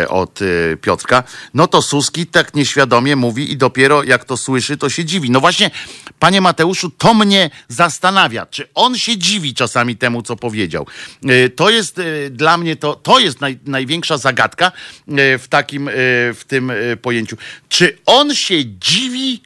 e, 0.00 0.08
od 0.08 0.40
Piotrka. 0.80 1.22
No 1.54 1.66
to 1.66 1.82
Suski 1.82 2.26
tak 2.26 2.54
nieświadomie 2.54 3.16
mówi 3.16 3.52
i 3.52 3.56
dopiero 3.56 4.02
jak 4.02 4.24
to 4.24 4.36
słyszy, 4.36 4.76
to 4.76 4.90
się 4.90 5.04
dziwi. 5.04 5.30
No 5.30 5.40
właśnie, 5.40 5.70
panie 6.18 6.40
Mateuszu, 6.40 6.90
to 6.90 7.14
mnie 7.14 7.50
zastanawia, 7.68 8.46
czy 8.46 8.68
on 8.74 8.96
się 8.96 9.18
dziwi 9.18 9.54
czasami 9.54 9.96
temu, 9.96 10.22
co 10.22 10.36
powiedział. 10.36 10.86
E, 11.26 11.48
to 11.48 11.70
jest 11.70 11.98
e, 11.98 12.30
dla 12.30 12.58
mnie, 12.58 12.76
to, 12.76 12.94
to 12.94 13.18
jest 13.18 13.40
naj, 13.40 13.58
największa 13.66 14.18
zagadka 14.18 14.66
e, 14.66 15.38
w 15.38 15.48
takim, 15.48 15.90
w 16.34 16.40
tym 16.46 16.72
pojęciu. 17.02 17.36
Czy 17.68 17.98
on 18.06 18.34
się 18.34 18.64
dziwi 18.66 19.42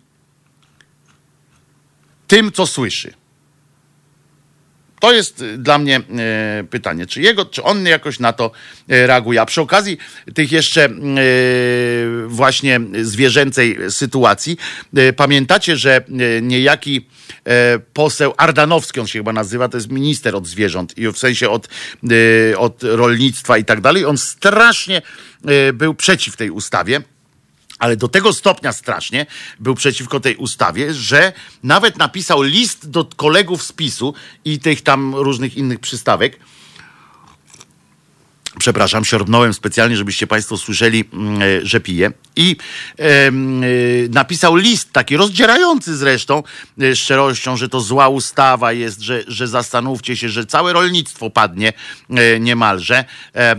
tym, 2.26 2.52
co 2.52 2.66
słyszy? 2.66 3.21
To 5.02 5.12
jest 5.12 5.44
dla 5.58 5.78
mnie 5.78 5.96
e, 5.96 6.64
pytanie, 6.70 7.06
czy 7.06 7.20
jego, 7.20 7.44
czy 7.44 7.62
on 7.62 7.86
jakoś 7.86 8.18
na 8.18 8.32
to 8.32 8.50
e, 8.88 9.06
reaguje. 9.06 9.40
A 9.40 9.46
przy 9.46 9.60
okazji 9.60 9.98
tych 10.34 10.52
jeszcze 10.52 10.88
właśnie 12.26 12.80
zwierzęcej 13.02 13.78
sytuacji, 13.88 14.56
pamiętacie, 15.16 15.76
że 15.76 16.04
niejaki 16.42 17.06
poseł 17.92 18.34
Ardanowski, 18.36 19.00
on 19.00 19.06
się 19.06 19.18
chyba 19.18 19.32
nazywa, 19.32 19.68
to 19.68 19.76
jest 19.76 19.90
minister 19.90 20.36
od 20.36 20.46
zwierząt 20.46 20.98
i 20.98 21.08
w 21.08 21.18
sensie 21.18 21.50
od, 21.50 21.68
od 22.56 22.82
rolnictwa 22.82 23.58
i 23.58 23.64
tak 23.64 23.80
dalej. 23.80 24.04
On 24.04 24.18
strasznie 24.18 25.02
był 25.74 25.94
przeciw 25.94 26.36
tej 26.36 26.50
ustawie 26.50 27.02
ale 27.82 27.96
do 27.96 28.08
tego 28.08 28.32
stopnia 28.32 28.72
strasznie 28.72 29.26
był 29.60 29.74
przeciwko 29.74 30.20
tej 30.20 30.36
ustawie, 30.36 30.94
że 30.94 31.32
nawet 31.62 31.98
napisał 31.98 32.42
list 32.42 32.90
do 32.90 33.04
kolegów 33.04 33.62
z 33.62 33.72
PiSu 33.72 34.14
i 34.44 34.58
tych 34.58 34.82
tam 34.82 35.14
różnych 35.14 35.56
innych 35.56 35.80
przystawek, 35.80 36.38
Przepraszam, 38.58 39.04
siorbnąłem 39.04 39.54
specjalnie, 39.54 39.96
żebyście 39.96 40.26
Państwo 40.26 40.56
słyszeli, 40.56 41.04
mm, 41.12 41.42
e, 41.42 41.66
że 41.66 41.80
piję. 41.80 42.12
I 42.36 42.56
e, 42.98 43.30
napisał 44.08 44.56
list, 44.56 44.92
taki 44.92 45.16
rozdzierający 45.16 45.96
zresztą, 45.96 46.42
e, 46.82 46.96
szczerością, 46.96 47.56
że 47.56 47.68
to 47.68 47.80
zła 47.80 48.08
ustawa 48.08 48.72
jest, 48.72 49.00
że, 49.00 49.24
że 49.26 49.48
zastanówcie 49.48 50.16
się, 50.16 50.28
że 50.28 50.46
całe 50.46 50.72
rolnictwo 50.72 51.30
padnie 51.30 51.72
e, 52.10 52.40
niemalże, 52.40 53.04
e, 53.34 53.56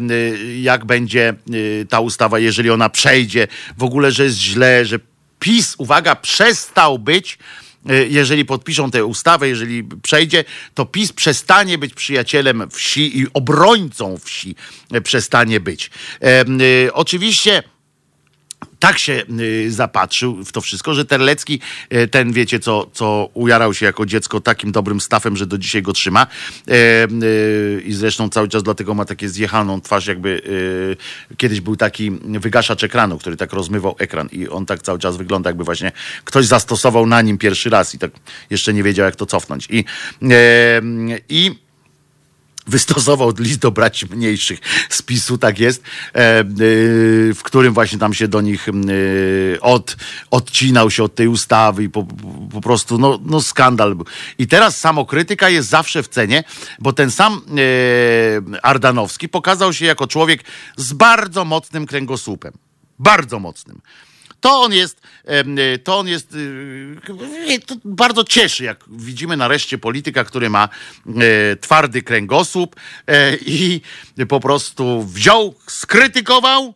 jak 0.61 0.85
będzie 0.85 1.29
e, 1.29 1.85
ta 1.85 1.99
ustawa, 1.99 2.39
jeżeli 2.39 2.69
ona 2.69 2.89
przejdzie. 2.89 3.47
W 3.77 3.83
ogóle, 3.83 4.11
że 4.11 4.23
jest 4.23 4.37
źle, 4.37 4.85
że 4.85 4.99
PiS, 5.39 5.75
uwaga, 5.77 6.15
przestał 6.15 6.99
być 6.99 7.37
jeżeli 8.09 8.45
podpiszą 8.45 8.91
tę 8.91 9.05
ustawę, 9.05 9.49
jeżeli 9.49 9.83
przejdzie, 9.83 10.43
to 10.73 10.85
PiS 10.85 11.13
przestanie 11.13 11.77
być 11.77 11.93
przyjacielem 11.93 12.69
wsi 12.69 13.19
i 13.19 13.25
obrońcą 13.33 14.17
wsi 14.17 14.55
e, 14.91 15.01
przestanie 15.01 15.59
być. 15.59 15.89
E, 16.21 16.93
oczywiście 16.93 17.63
tak 18.83 18.99
się 18.99 19.23
y, 19.39 19.71
zapatrzył 19.71 20.43
w 20.45 20.51
to 20.51 20.61
wszystko, 20.61 20.93
że 20.93 21.05
Terlecki, 21.05 21.59
y, 21.93 22.07
ten 22.07 22.33
wiecie 22.33 22.59
co, 22.59 22.89
co 22.93 23.29
ujarał 23.33 23.73
się 23.73 23.85
jako 23.85 24.05
dziecko 24.05 24.41
takim 24.41 24.71
dobrym 24.71 25.01
stafem, 25.01 25.37
że 25.37 25.45
do 25.45 25.57
dzisiaj 25.57 25.81
go 25.81 25.93
trzyma 25.93 26.27
y, 26.69 27.81
i 27.85 27.93
zresztą 27.93 28.29
cały 28.29 28.47
czas 28.47 28.63
dlatego 28.63 28.93
ma 28.93 29.05
takie 29.05 29.29
zjechaną 29.29 29.81
twarz, 29.81 30.07
jakby 30.07 30.41
kiedyś 31.37 31.61
był 31.61 31.75
taki 31.75 32.11
wygaszacz 32.21 32.83
ekranu, 32.83 33.17
który 33.17 33.37
tak 33.37 33.53
rozmywał 33.53 33.95
ekran 33.99 34.29
i 34.31 34.47
on 34.47 34.65
tak 34.65 34.81
cały 34.81 34.99
czas 34.99 35.17
wygląda, 35.17 35.49
jakby 35.49 35.63
właśnie 35.63 35.91
ktoś 36.23 36.45
zastosował 36.45 37.05
na 37.05 37.21
nim 37.21 37.37
pierwszy 37.37 37.69
raz 37.69 37.95
i 37.95 37.99
tak 37.99 38.11
jeszcze 38.49 38.73
nie 38.73 38.83
wiedział 38.83 39.05
jak 39.05 39.15
to 39.15 39.25
cofnąć. 39.25 39.67
I, 39.69 39.85
i 41.29 41.55
wystosował 42.67 43.33
list 43.39 43.59
do 43.59 43.71
braci 43.71 44.05
mniejszych 44.05 44.59
z 44.89 45.01
PiSu, 45.01 45.37
tak 45.37 45.59
jest, 45.59 45.81
e, 45.81 46.39
e, 46.39 46.45
w 47.33 47.39
którym 47.43 47.73
właśnie 47.73 47.99
tam 47.99 48.13
się 48.13 48.27
do 48.27 48.41
nich 48.41 48.69
e, 48.69 48.71
od, 49.61 49.97
odcinał 50.31 50.91
się 50.91 51.03
od 51.03 51.15
tej 51.15 51.27
ustawy 51.27 51.83
i 51.83 51.89
po, 51.89 52.07
po 52.51 52.61
prostu 52.61 52.97
no, 52.97 53.19
no 53.25 53.41
skandal 53.41 53.95
był. 53.95 54.05
I 54.37 54.47
teraz 54.47 54.79
samokrytyka 54.79 55.49
jest 55.49 55.69
zawsze 55.69 56.03
w 56.03 56.07
cenie, 56.07 56.43
bo 56.79 56.93
ten 56.93 57.11
sam 57.11 57.41
Ardanowski 58.63 59.29
pokazał 59.29 59.73
się 59.73 59.85
jako 59.85 60.07
człowiek 60.07 60.43
z 60.77 60.93
bardzo 60.93 61.45
mocnym 61.45 61.85
kręgosłupem. 61.85 62.53
Bardzo 62.99 63.39
mocnym 63.39 63.81
to 64.43 64.61
on 64.61 64.73
jest, 64.73 65.01
y, 65.75 65.79
to 65.79 65.97
on 65.99 66.07
jest, 66.07 66.33
y, 66.33 67.59
to 67.65 67.75
bardzo 67.85 68.23
cieszy, 68.23 68.63
jak 68.63 68.83
widzimy 68.87 69.37
nareszcie 69.37 69.77
polityka, 69.77 70.23
który 70.23 70.49
ma 70.49 70.69
e, 71.07 71.55
twardy 71.55 72.01
kręgosłup 72.01 72.75
e, 73.07 73.35
i 73.35 73.81
po 74.27 74.39
prostu 74.39 75.03
wziął, 75.03 75.55
skrytykował, 75.67 76.73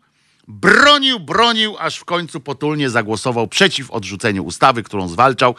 bronił, 0.48 1.20
bronił, 1.20 1.76
aż 1.80 1.98
w 1.98 2.06
końcu 2.06 2.40
potulnie 2.40 2.90
zagłosował 2.90 3.48
przeciw 3.48 3.92
odrzuceniu 3.92 4.44
ustawy, 4.44 4.84
którą 4.84 5.08
zwalczał. 5.08 5.56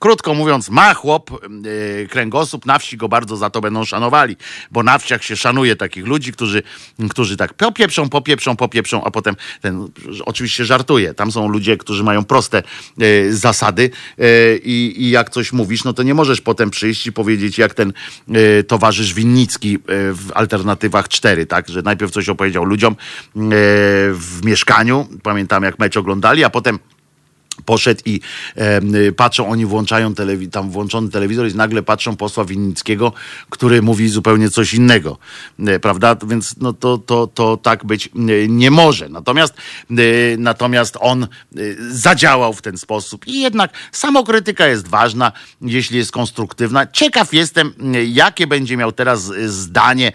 Krótko 0.00 0.34
mówiąc, 0.34 0.70
ma 0.70 0.94
chłop 0.94 1.30
yy, 1.64 2.08
kręgosłup, 2.10 2.66
na 2.66 2.78
wsi 2.78 2.96
go 2.96 3.08
bardzo 3.08 3.36
za 3.36 3.50
to 3.50 3.60
będą 3.60 3.84
szanowali, 3.84 4.36
bo 4.70 4.82
na 4.82 4.98
wsiach 4.98 5.24
się 5.24 5.36
szanuje 5.36 5.76
takich 5.76 6.06
ludzi, 6.06 6.32
którzy, 6.32 6.62
którzy 7.10 7.36
tak 7.36 7.54
popieprzą, 7.54 8.08
popieprzą, 8.08 8.56
popieprzą, 8.56 9.04
a 9.04 9.10
potem 9.10 9.36
ten 9.60 9.88
oczywiście 10.24 10.64
żartuje. 10.64 11.14
Tam 11.14 11.32
są 11.32 11.48
ludzie, 11.48 11.76
którzy 11.76 12.04
mają 12.04 12.24
proste 12.24 12.62
yy, 12.98 13.36
zasady 13.36 13.90
yy, 14.18 14.60
i 14.64 15.10
jak 15.10 15.30
coś 15.30 15.52
mówisz, 15.52 15.84
no 15.84 15.92
to 15.92 16.02
nie 16.02 16.14
możesz 16.14 16.40
potem 16.40 16.70
przyjść 16.70 17.06
i 17.06 17.12
powiedzieć, 17.12 17.58
jak 17.58 17.74
ten 17.74 17.92
towarzysz 18.66 19.14
Winnicki 19.14 19.78
w 19.88 20.30
alternatywach 20.34 21.08
4, 21.08 21.46
tak, 21.46 21.68
że 21.68 21.82
najpierw 21.82 22.12
coś 22.12 22.28
opowiedział 22.28 22.64
ludziom 22.64 22.96
w 24.12 24.44
mieszkaniu, 24.44 25.08
pamiętam 25.22 25.62
jak 25.62 25.78
mecz 25.78 25.96
oglądali, 25.96 26.44
a 26.44 26.50
potem 26.50 26.78
poszedł 27.64 28.00
i 28.04 28.20
e, 28.56 29.12
patrzą, 29.12 29.48
oni 29.48 29.66
włączają 29.66 30.12
telewi- 30.12 30.50
tam 30.50 30.70
włączony 30.70 31.10
telewizor 31.10 31.48
i 31.48 31.54
nagle 31.54 31.82
patrzą 31.82 32.16
posła 32.16 32.44
Winnickiego, 32.44 33.12
który 33.50 33.82
mówi 33.82 34.08
zupełnie 34.08 34.50
coś 34.50 34.74
innego, 34.74 35.18
e, 35.66 35.80
prawda? 35.80 36.16
Więc 36.26 36.54
no 36.56 36.72
to, 36.72 36.98
to, 36.98 37.26
to 37.26 37.56
tak 37.56 37.84
być 37.84 38.06
e, 38.06 38.10
nie 38.48 38.70
może. 38.70 39.08
Natomiast, 39.08 39.54
e, 39.90 39.94
natomiast 40.38 40.96
on 41.00 41.22
e, 41.22 41.26
zadziałał 41.90 42.52
w 42.52 42.62
ten 42.62 42.78
sposób 42.78 43.26
i 43.26 43.40
jednak 43.40 43.72
samokrytyka 43.92 44.66
jest 44.66 44.88
ważna, 44.88 45.32
jeśli 45.62 45.98
jest 45.98 46.12
konstruktywna. 46.12 46.86
Ciekaw 46.86 47.32
jestem, 47.34 47.74
e, 47.94 48.04
jakie 48.04 48.46
będzie 48.46 48.76
miał 48.76 48.92
teraz 48.92 49.32
zdanie 49.46 50.12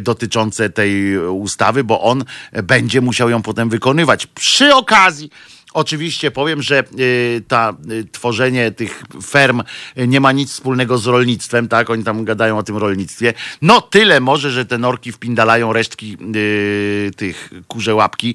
dotyczące 0.00 0.70
tej 0.70 1.18
ustawy, 1.18 1.84
bo 1.84 2.00
on 2.02 2.24
będzie 2.62 3.00
musiał 3.00 3.30
ją 3.30 3.42
potem 3.42 3.68
wykonywać. 3.68 4.26
Przy 4.26 4.74
okazji 4.74 5.30
Oczywiście 5.74 6.30
powiem, 6.30 6.62
że 6.62 6.84
y, 6.98 7.42
ta 7.48 7.76
y, 7.90 8.04
tworzenie 8.12 8.70
tych 8.70 9.02
ferm 9.22 9.62
nie 9.96 10.20
ma 10.20 10.32
nic 10.32 10.50
wspólnego 10.50 10.98
z 10.98 11.06
rolnictwem, 11.06 11.68
tak? 11.68 11.90
Oni 11.90 12.04
tam 12.04 12.24
gadają 12.24 12.58
o 12.58 12.62
tym 12.62 12.76
rolnictwie. 12.76 13.34
No 13.62 13.80
tyle 13.80 14.20
może, 14.20 14.50
że 14.50 14.66
te 14.66 14.78
norki 14.78 15.12
wpindalają 15.12 15.72
resztki 15.72 16.16
y, 16.36 17.10
tych 17.16 17.50
kurze 17.68 17.94
łapki 17.94 18.34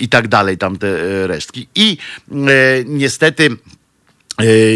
i 0.00 0.08
tak 0.08 0.28
dalej, 0.28 0.58
tam 0.58 0.78
te 0.78 1.26
resztki. 1.26 1.68
I 1.74 1.96
niestety 2.86 3.56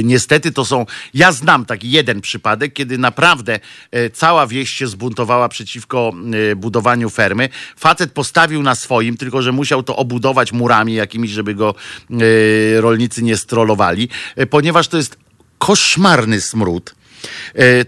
niestety 0.04 0.52
to 0.52 0.64
są, 0.64 0.86
ja 1.14 1.32
znam 1.32 1.64
taki 1.64 1.90
jeden 1.90 2.20
przypadek, 2.20 2.72
kiedy 2.72 2.98
naprawdę 2.98 3.60
e, 3.90 4.10
cała 4.10 4.46
wieś 4.46 4.70
się 4.70 4.86
zbuntowała 4.86 5.48
przeciwko 5.48 6.12
e, 6.52 6.56
budowaniu 6.56 7.10
fermy. 7.10 7.48
Facet 7.76 8.12
postawił 8.12 8.62
na 8.62 8.74
swoim, 8.74 9.16
tylko 9.16 9.42
że 9.42 9.52
musiał 9.52 9.82
to 9.82 9.96
obudować 9.96 10.52
murami 10.52 10.94
jakimiś, 10.94 11.30
żeby 11.30 11.54
go 11.54 11.74
rolnicy 12.76 13.22
nie 13.22 13.36
strollowali, 13.36 14.08
ponieważ 14.50 14.88
to 14.88 14.96
jest 14.96 15.18
koszmarny 15.58 16.40
smród 16.40 16.94
E, 16.94 16.99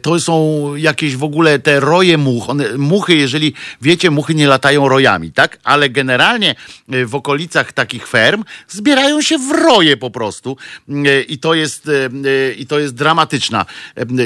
to 0.03 0.21
są 0.21 0.63
jakieś 0.77 1.17
w 1.17 1.25
ogóle 1.25 1.59
te 1.59 1.81
roje 1.81 2.19
much. 2.19 2.51
One, 2.51 2.79
muchy, 2.79 3.15
jeżeli 3.15 3.55
wiecie, 3.83 4.11
muchy 4.11 4.35
nie 4.35 4.47
latają 4.47 4.89
rojami, 4.89 5.33
tak? 5.33 5.59
Ale 5.65 5.91
generalnie 5.91 6.55
e, 6.89 7.07
w 7.07 7.15
okolicach 7.15 7.73
takich 7.73 8.09
ferm 8.09 8.45
zbierają 8.69 9.23
się 9.23 9.39
w 9.39 9.51
roje 9.51 9.97
po 9.97 10.11
prostu. 10.11 10.57
E, 10.89 11.23
I 11.23 11.39
to 11.39 11.55
jest, 11.55 11.91
i 12.59 12.67
to 12.67 12.79
jest 12.79 12.95
dramatyczna 12.95 13.67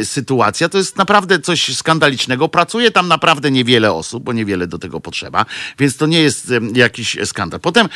sytuacja. 0.04 0.68
To 0.68 0.78
jest 0.78 0.96
naprawdę 0.96 1.38
coś 1.38 1.76
skandalicznego. 1.76 2.48
Pracuje 2.48 2.90
tam 2.90 3.08
naprawdę 3.08 3.50
niewiele 3.50 3.92
osób, 3.92 4.24
bo 4.24 4.32
niewiele 4.32 4.66
do 4.66 4.78
tego 4.78 5.00
potrzeba, 5.00 5.46
więc 5.78 5.96
to 5.96 6.06
nie 6.06 6.20
jest 6.20 6.52
jakiś 6.74 7.16
skandal. 7.24 7.60
Potem 7.60 7.88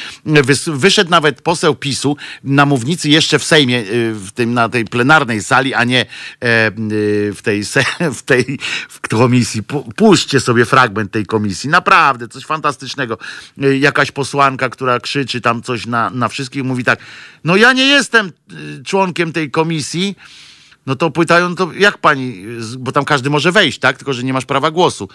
wyszedł 0.67 1.11
nawet 1.11 1.43
poseł 1.43 1.75
PiSu 1.75 2.17
na 2.45 2.67
mównicy 2.67 3.09
jeszcze 3.09 3.39
w 3.39 3.45
Sejmie, 3.45 3.85
w 4.15 4.29
tym, 4.35 4.55
na 4.55 4.69
tej 4.69 4.85
plenarnej 4.85 5.43
sali, 5.43 5.75
a 5.75 5.85
nie 5.85 6.07
w 7.35 7.41
tej, 7.43 7.65
w 8.21 8.23
tej 8.23 8.59
w 8.89 9.01
komisji. 9.09 9.63
Puśćcie 9.97 10.41
sobie 10.41 10.65
fragment 10.65 11.13
tej 11.13 11.27
komisji. 11.27 11.71
Naprawdę, 11.71 12.29
coś 12.29 12.45
fantastycznego. 12.45 13.19
Jakaś 13.81 14.11
posłanka, 14.11 14.69
która 14.69 15.01
krzyczy 15.01 15.41
tam 15.41 15.63
coś 15.63 15.87
na, 15.87 16.11
na 16.11 16.29
wszystkich, 16.29 16.65
mówi 16.65 16.85
tak, 16.85 16.99
no 17.45 17.57
ja 17.57 17.73
nie 17.73 17.87
jestem 17.87 18.33
y, 18.53 18.85
członkiem 18.85 19.33
tej 19.33 19.51
komisji, 19.51 20.17
no 20.87 20.97
to 20.97 21.11
pytają, 21.11 21.55
to 21.55 21.71
jak 21.73 21.99
pani, 21.99 22.45
bo 22.79 22.93
tam 22.93 23.05
każdy 23.05 23.31
może 23.31 23.53
wejść, 23.53 23.79
tak? 23.79 23.97
Tylko, 23.97 24.13
że 24.13 24.23
nie 24.23 24.33
masz 24.33 24.47
prawa 24.47 24.71
głosu. 24.71 25.09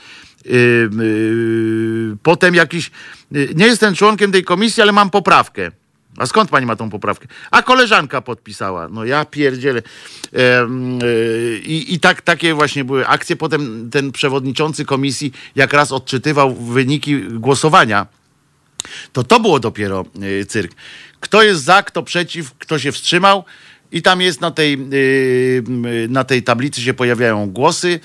Yy, 0.45 0.51
yy, 0.51 2.17
potem 2.23 2.55
jakiś, 2.55 2.91
yy, 3.31 3.49
nie 3.55 3.65
jestem 3.65 3.95
członkiem 3.95 4.31
tej 4.31 4.43
komisji, 4.43 4.83
ale 4.83 4.91
mam 4.91 5.09
poprawkę. 5.09 5.71
A 6.17 6.25
skąd 6.25 6.49
pani 6.49 6.65
ma 6.65 6.75
tą 6.75 6.89
poprawkę? 6.89 7.27
A 7.51 7.61
koleżanka 7.61 8.21
podpisała. 8.21 8.87
No 8.89 9.05
ja 9.05 9.25
pierdzielę. 9.25 9.81
E, 10.33 10.67
I, 11.65 11.93
i 11.93 11.99
tak, 11.99 12.21
takie 12.21 12.53
właśnie 12.53 12.85
były 12.85 13.07
akcje. 13.07 13.35
Potem 13.35 13.89
ten 13.91 14.11
przewodniczący 14.11 14.85
komisji, 14.85 15.31
jak 15.55 15.73
raz 15.73 15.91
odczytywał 15.91 16.55
wyniki 16.55 17.21
głosowania, 17.21 18.07
to 19.13 19.23
to 19.23 19.39
było 19.39 19.59
dopiero 19.59 20.05
e, 20.41 20.45
cyrk. 20.45 20.71
Kto 21.19 21.43
jest 21.43 21.63
za, 21.63 21.83
kto 21.83 22.03
przeciw, 22.03 22.53
kto 22.57 22.79
się 22.79 22.91
wstrzymał 22.91 23.43
i 23.91 24.01
tam 24.01 24.21
jest 24.21 24.41
na 24.41 24.51
tej, 24.51 24.77
y, 24.93 25.63
na 26.09 26.23
tej 26.23 26.43
tablicy 26.43 26.81
się 26.81 26.93
pojawiają 26.93 27.49
głosy 27.49 27.99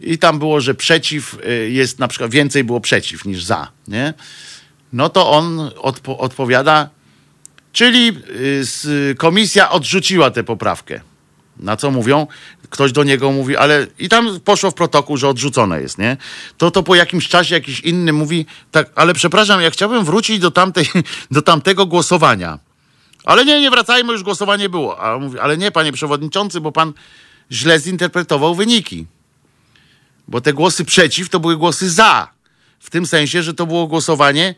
i 0.00 0.18
tam 0.18 0.38
było, 0.38 0.60
że 0.60 0.74
przeciw 0.74 1.38
jest 1.68 1.98
na 1.98 2.08
przykład 2.08 2.30
więcej 2.30 2.64
było 2.64 2.80
przeciw 2.80 3.24
niż 3.24 3.44
za, 3.44 3.70
nie? 3.88 4.14
No 4.92 5.08
to 5.08 5.30
on 5.30 5.70
odpo 5.76 6.18
odpowiada, 6.18 6.90
czyli 7.74 8.12
y, 8.86 9.14
komisja 9.18 9.70
odrzuciła 9.70 10.30
tę 10.30 10.44
poprawkę. 10.44 11.00
Na 11.56 11.76
co 11.76 11.90
mówią? 11.90 12.26
Ktoś 12.70 12.92
do 12.92 13.04
niego 13.04 13.32
mówi, 13.32 13.56
ale 13.56 13.86
i 13.98 14.08
tam 14.08 14.40
poszło 14.40 14.70
w 14.70 14.74
protokół, 14.74 15.16
że 15.16 15.28
odrzucone 15.28 15.80
jest, 15.80 15.98
nie? 15.98 16.16
To 16.58 16.70
to 16.70 16.82
po 16.82 16.94
jakimś 16.94 17.28
czasie 17.28 17.54
jakiś 17.54 17.80
inny 17.80 18.12
mówi, 18.12 18.46
tak, 18.70 18.90
ale 18.94 19.14
przepraszam, 19.14 19.60
ja 19.60 19.70
chciałbym 19.70 20.04
wrócić 20.04 20.38
do, 20.38 20.50
tamtej, 20.50 20.86
do 21.30 21.42
tamtego 21.42 21.86
głosowania. 21.86 22.58
Ale 23.24 23.44
nie, 23.44 23.60
nie 23.60 23.70
wracajmy, 23.70 24.12
już 24.12 24.22
głosowanie 24.22 24.68
było. 24.68 25.00
A 25.00 25.18
mówi, 25.18 25.38
ale 25.38 25.58
nie, 25.58 25.70
panie 25.70 25.92
przewodniczący, 25.92 26.60
bo 26.60 26.72
pan 26.72 26.92
źle 27.52 27.80
zinterpretował 27.80 28.54
wyniki. 28.54 29.06
Bo 30.28 30.40
te 30.40 30.52
głosy 30.52 30.84
przeciw 30.84 31.28
to 31.28 31.40
były 31.40 31.56
głosy 31.56 31.90
za. 31.90 32.28
W 32.78 32.90
tym 32.90 33.06
sensie, 33.06 33.42
że 33.42 33.54
to 33.54 33.66
było 33.66 33.86
głosowanie 33.86 34.54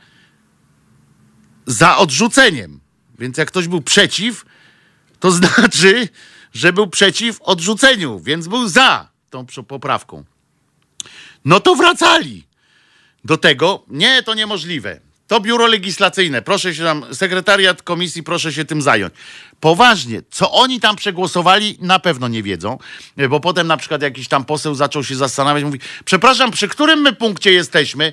za 1.66 1.96
odrzuceniem. 1.96 2.85
Więc 3.18 3.38
jak 3.38 3.48
ktoś 3.48 3.68
był 3.68 3.82
przeciw, 3.82 4.44
to 5.20 5.30
znaczy, 5.40 6.08
że 6.54 6.72
był 6.72 6.86
przeciw 6.86 7.42
odrzuceniu, 7.42 8.20
więc 8.20 8.48
był 8.48 8.68
za 8.68 9.08
tą 9.30 9.46
poprawką. 9.46 10.24
No 11.44 11.60
to 11.60 11.74
wracali 11.74 12.46
do 13.24 13.36
tego. 13.36 13.84
Nie, 13.88 14.22
to 14.22 14.34
niemożliwe. 14.34 15.00
To 15.26 15.40
biuro 15.40 15.66
legislacyjne, 15.66 16.42
proszę 16.42 16.74
się 16.74 16.82
tam, 16.82 17.14
sekretariat 17.14 17.82
komisji, 17.82 18.22
proszę 18.22 18.52
się 18.52 18.64
tym 18.64 18.82
zająć. 18.82 19.14
Poważnie, 19.60 20.22
co 20.30 20.52
oni 20.52 20.80
tam 20.80 20.96
przegłosowali, 20.96 21.78
na 21.80 21.98
pewno 21.98 22.28
nie 22.28 22.42
wiedzą, 22.42 22.78
bo 23.30 23.40
potem 23.40 23.66
na 23.66 23.76
przykład 23.76 24.02
jakiś 24.02 24.28
tam 24.28 24.44
poseł 24.44 24.74
zaczął 24.74 25.04
się 25.04 25.16
zastanawiać, 25.16 25.64
mówi, 25.64 25.80
przepraszam, 26.04 26.50
przy 26.50 26.68
którym 26.68 27.00
my 27.00 27.12
punkcie 27.12 27.52
jesteśmy? 27.52 28.12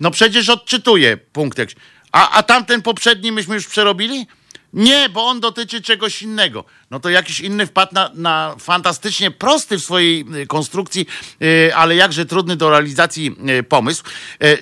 No 0.00 0.10
przecież 0.10 0.48
odczytuję 0.48 1.16
punkt 1.16 1.58
jakiś. 1.58 1.76
A, 2.12 2.30
a 2.30 2.42
tamten 2.42 2.82
poprzedni 2.82 3.32
myśmy 3.32 3.54
już 3.54 3.66
przerobili? 3.66 4.26
Nie, 4.72 5.08
bo 5.08 5.26
on 5.26 5.40
dotyczy 5.40 5.82
czegoś 5.82 6.22
innego. 6.22 6.64
No 6.90 7.00
to 7.00 7.10
jakiś 7.10 7.40
inny 7.40 7.66
wpadł 7.66 7.94
na, 7.94 8.10
na 8.14 8.56
fantastycznie 8.58 9.30
prosty 9.30 9.78
w 9.78 9.82
swojej 9.82 10.26
y, 10.34 10.46
konstrukcji, 10.46 11.06
yy, 11.40 11.72
ale 11.74 11.96
jakże 11.96 12.26
trudny 12.26 12.56
do 12.56 12.70
realizacji 12.70 13.36
yy, 13.44 13.62
pomysł, 13.62 14.04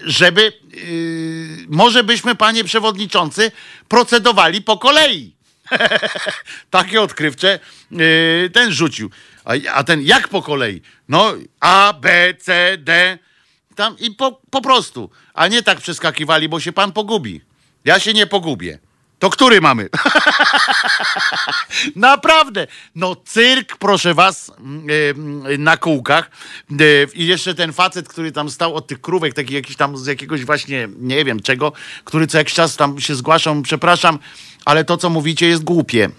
żeby 0.04 0.52
może 1.68 2.04
byśmy, 2.04 2.34
panie 2.34 2.64
przewodniczący, 2.64 3.52
procedowali 3.88 4.62
po 4.62 4.78
kolei. 4.78 5.34
Takie 6.70 7.02
odkrywcze 7.02 7.60
ten 8.52 8.72
rzucił. 8.72 9.10
A, 9.44 9.52
a, 9.72 9.84
ten 9.84 10.02
jak 10.02 10.28
po 10.28 10.42
kolei? 10.42 10.82
No 11.08 11.34
A, 11.60 11.94
B, 12.00 12.34
C, 12.40 12.78
D. 12.78 13.18
Tam 13.74 13.98
i 13.98 14.10
po, 14.10 14.40
po 14.50 14.60
prostu. 14.60 15.10
A 15.34 15.48
nie 15.48 15.62
tak 15.62 15.80
przeskakiwali, 15.80 16.48
bo 16.48 16.60
się 16.60 16.72
pan 16.72 16.92
pogubi. 16.92 17.40
Ja 17.84 18.00
się 18.00 18.12
nie 18.12 18.26
pogubię. 18.26 18.78
To 19.18 19.30
który 19.30 19.60
mamy? 19.60 19.88
Naprawdę. 21.96 22.66
No 22.94 23.16
cyrk, 23.24 23.76
proszę 23.76 24.14
was, 24.14 24.52
yy, 25.46 25.58
na 25.58 25.76
kółkach. 25.76 26.30
Yy, 26.70 27.08
I 27.14 27.26
jeszcze 27.26 27.54
ten 27.54 27.72
facet, 27.72 28.08
który 28.08 28.32
tam 28.32 28.50
stał 28.50 28.74
od 28.74 28.86
tych 28.86 29.00
krówek, 29.00 29.34
taki 29.34 29.54
jakiś 29.54 29.76
tam 29.76 29.96
z 29.96 30.06
jakiegoś 30.06 30.44
właśnie, 30.44 30.88
nie 30.98 31.24
wiem 31.24 31.40
czego, 31.40 31.72
który 32.04 32.26
co 32.26 32.38
jakiś 32.38 32.54
czas 32.54 32.76
tam 32.76 33.00
się 33.00 33.14
zgłaszał, 33.14 33.62
przepraszam, 33.62 34.18
ale 34.64 34.84
to, 34.84 34.96
co 34.96 35.10
mówicie, 35.10 35.46
jest 35.46 35.64
głupie. 35.64 36.10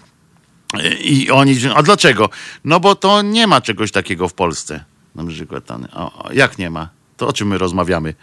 I 1.00 1.30
oni, 1.30 1.56
a 1.74 1.82
dlaczego? 1.82 2.30
No 2.64 2.80
bo 2.80 2.94
to 2.94 3.22
nie 3.22 3.46
ma 3.46 3.60
czegoś 3.60 3.92
takiego 3.92 4.28
w 4.28 4.34
Polsce. 4.34 4.84
Na 5.14 5.26
przykład, 5.26 5.70
o, 5.92 6.28
jak 6.32 6.58
nie 6.58 6.70
ma? 6.70 6.88
To 7.16 7.28
o 7.28 7.32
czym 7.32 7.48
my 7.48 7.58
rozmawiamy? 7.58 8.14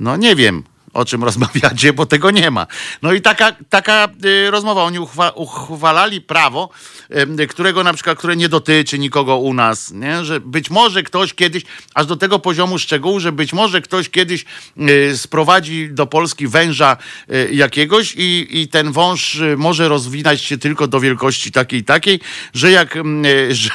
No 0.00 0.16
nie 0.16 0.36
wiem 0.36 0.62
o 0.98 1.04
czym 1.04 1.24
rozmawiacie, 1.28 1.92
bo 1.92 2.06
tego 2.06 2.30
nie 2.30 2.50
ma. 2.50 2.66
No 3.02 3.12
i 3.12 3.20
taka, 3.20 3.52
taka 3.70 4.08
y, 4.24 4.50
rozmowa. 4.50 4.84
Oni 4.84 4.98
uchwa, 4.98 5.30
uchwalali 5.30 6.20
prawo, 6.20 6.70
którego 7.48 7.84
na 7.84 7.92
przykład, 7.92 8.18
które 8.18 8.36
nie 8.36 8.48
dotyczy 8.48 8.98
nikogo 8.98 9.36
u 9.36 9.54
nas, 9.54 9.90
nie? 9.90 10.24
że 10.24 10.40
być 10.40 10.70
może 10.70 11.02
ktoś 11.02 11.34
kiedyś, 11.34 11.62
aż 11.94 12.06
do 12.06 12.16
tego 12.16 12.38
poziomu 12.38 12.78
szczegółu, 12.78 13.20
że 13.20 13.32
być 13.32 13.52
może 13.52 13.80
ktoś 13.80 14.10
kiedyś 14.10 14.44
y, 14.78 15.18
sprowadzi 15.18 15.88
do 15.90 16.06
Polski 16.06 16.48
węża 16.48 16.96
y, 17.30 17.48
jakiegoś 17.52 18.14
i, 18.16 18.60
i 18.60 18.68
ten 18.68 18.92
wąż 18.92 19.38
może 19.56 19.88
rozwinąć 19.88 20.42
się 20.42 20.58
tylko 20.58 20.86
do 20.86 21.00
wielkości 21.00 21.52
takiej 21.52 21.84
takiej, 21.84 22.20
że 22.54 22.70
jak, 22.70 22.96
y, 22.96 23.54
że, 23.54 23.70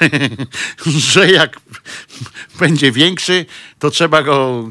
że 0.85 1.31
jak 1.31 1.59
będzie 2.59 2.91
większy, 2.91 3.45
to 3.79 3.91
trzeba 3.91 4.23
go 4.23 4.63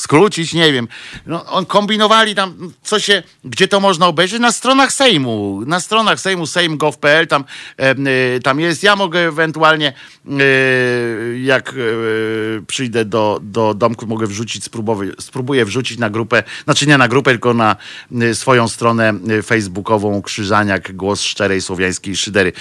skrócić, 0.00 0.52
nie 0.52 0.72
wiem. 0.72 0.88
No, 1.26 1.46
on 1.46 1.66
kombinowali 1.66 2.34
tam, 2.34 2.72
co 2.82 2.98
się, 3.00 3.22
gdzie 3.44 3.68
to 3.68 3.80
można 3.80 4.06
obejrzeć? 4.06 4.40
Na 4.40 4.52
stronach 4.52 4.92
Sejmu, 4.92 5.62
na 5.66 5.80
stronach 5.80 6.20
Sejmu, 6.20 6.46
sejm.gov.pl, 6.46 7.26
tam, 7.26 7.44
e, 7.76 8.40
tam 8.40 8.60
jest. 8.60 8.82
Ja 8.82 8.96
mogę 8.96 9.20
ewentualnie, 9.20 9.92
e, 10.26 10.32
jak 11.38 11.68
e, 11.68 11.74
przyjdę 12.66 13.04
do, 13.04 13.40
do 13.42 13.74
domku, 13.74 14.06
mogę 14.06 14.26
wrzucić, 14.26 14.64
spróbuję, 14.64 15.12
spróbuję 15.20 15.64
wrzucić 15.64 15.98
na 15.98 16.10
grupę, 16.10 16.42
znaczy 16.64 16.86
nie 16.86 16.98
na 16.98 17.08
grupę, 17.08 17.30
tylko 17.30 17.54
na 17.54 17.76
swoją 18.32 18.68
stronę 18.68 19.14
facebookową 19.44 20.22
Krzyżaniak, 20.22 20.96
głos 20.96 21.22
szczerej 21.22 21.62
słowiańskiej 21.62 22.16
szydery. 22.16 22.52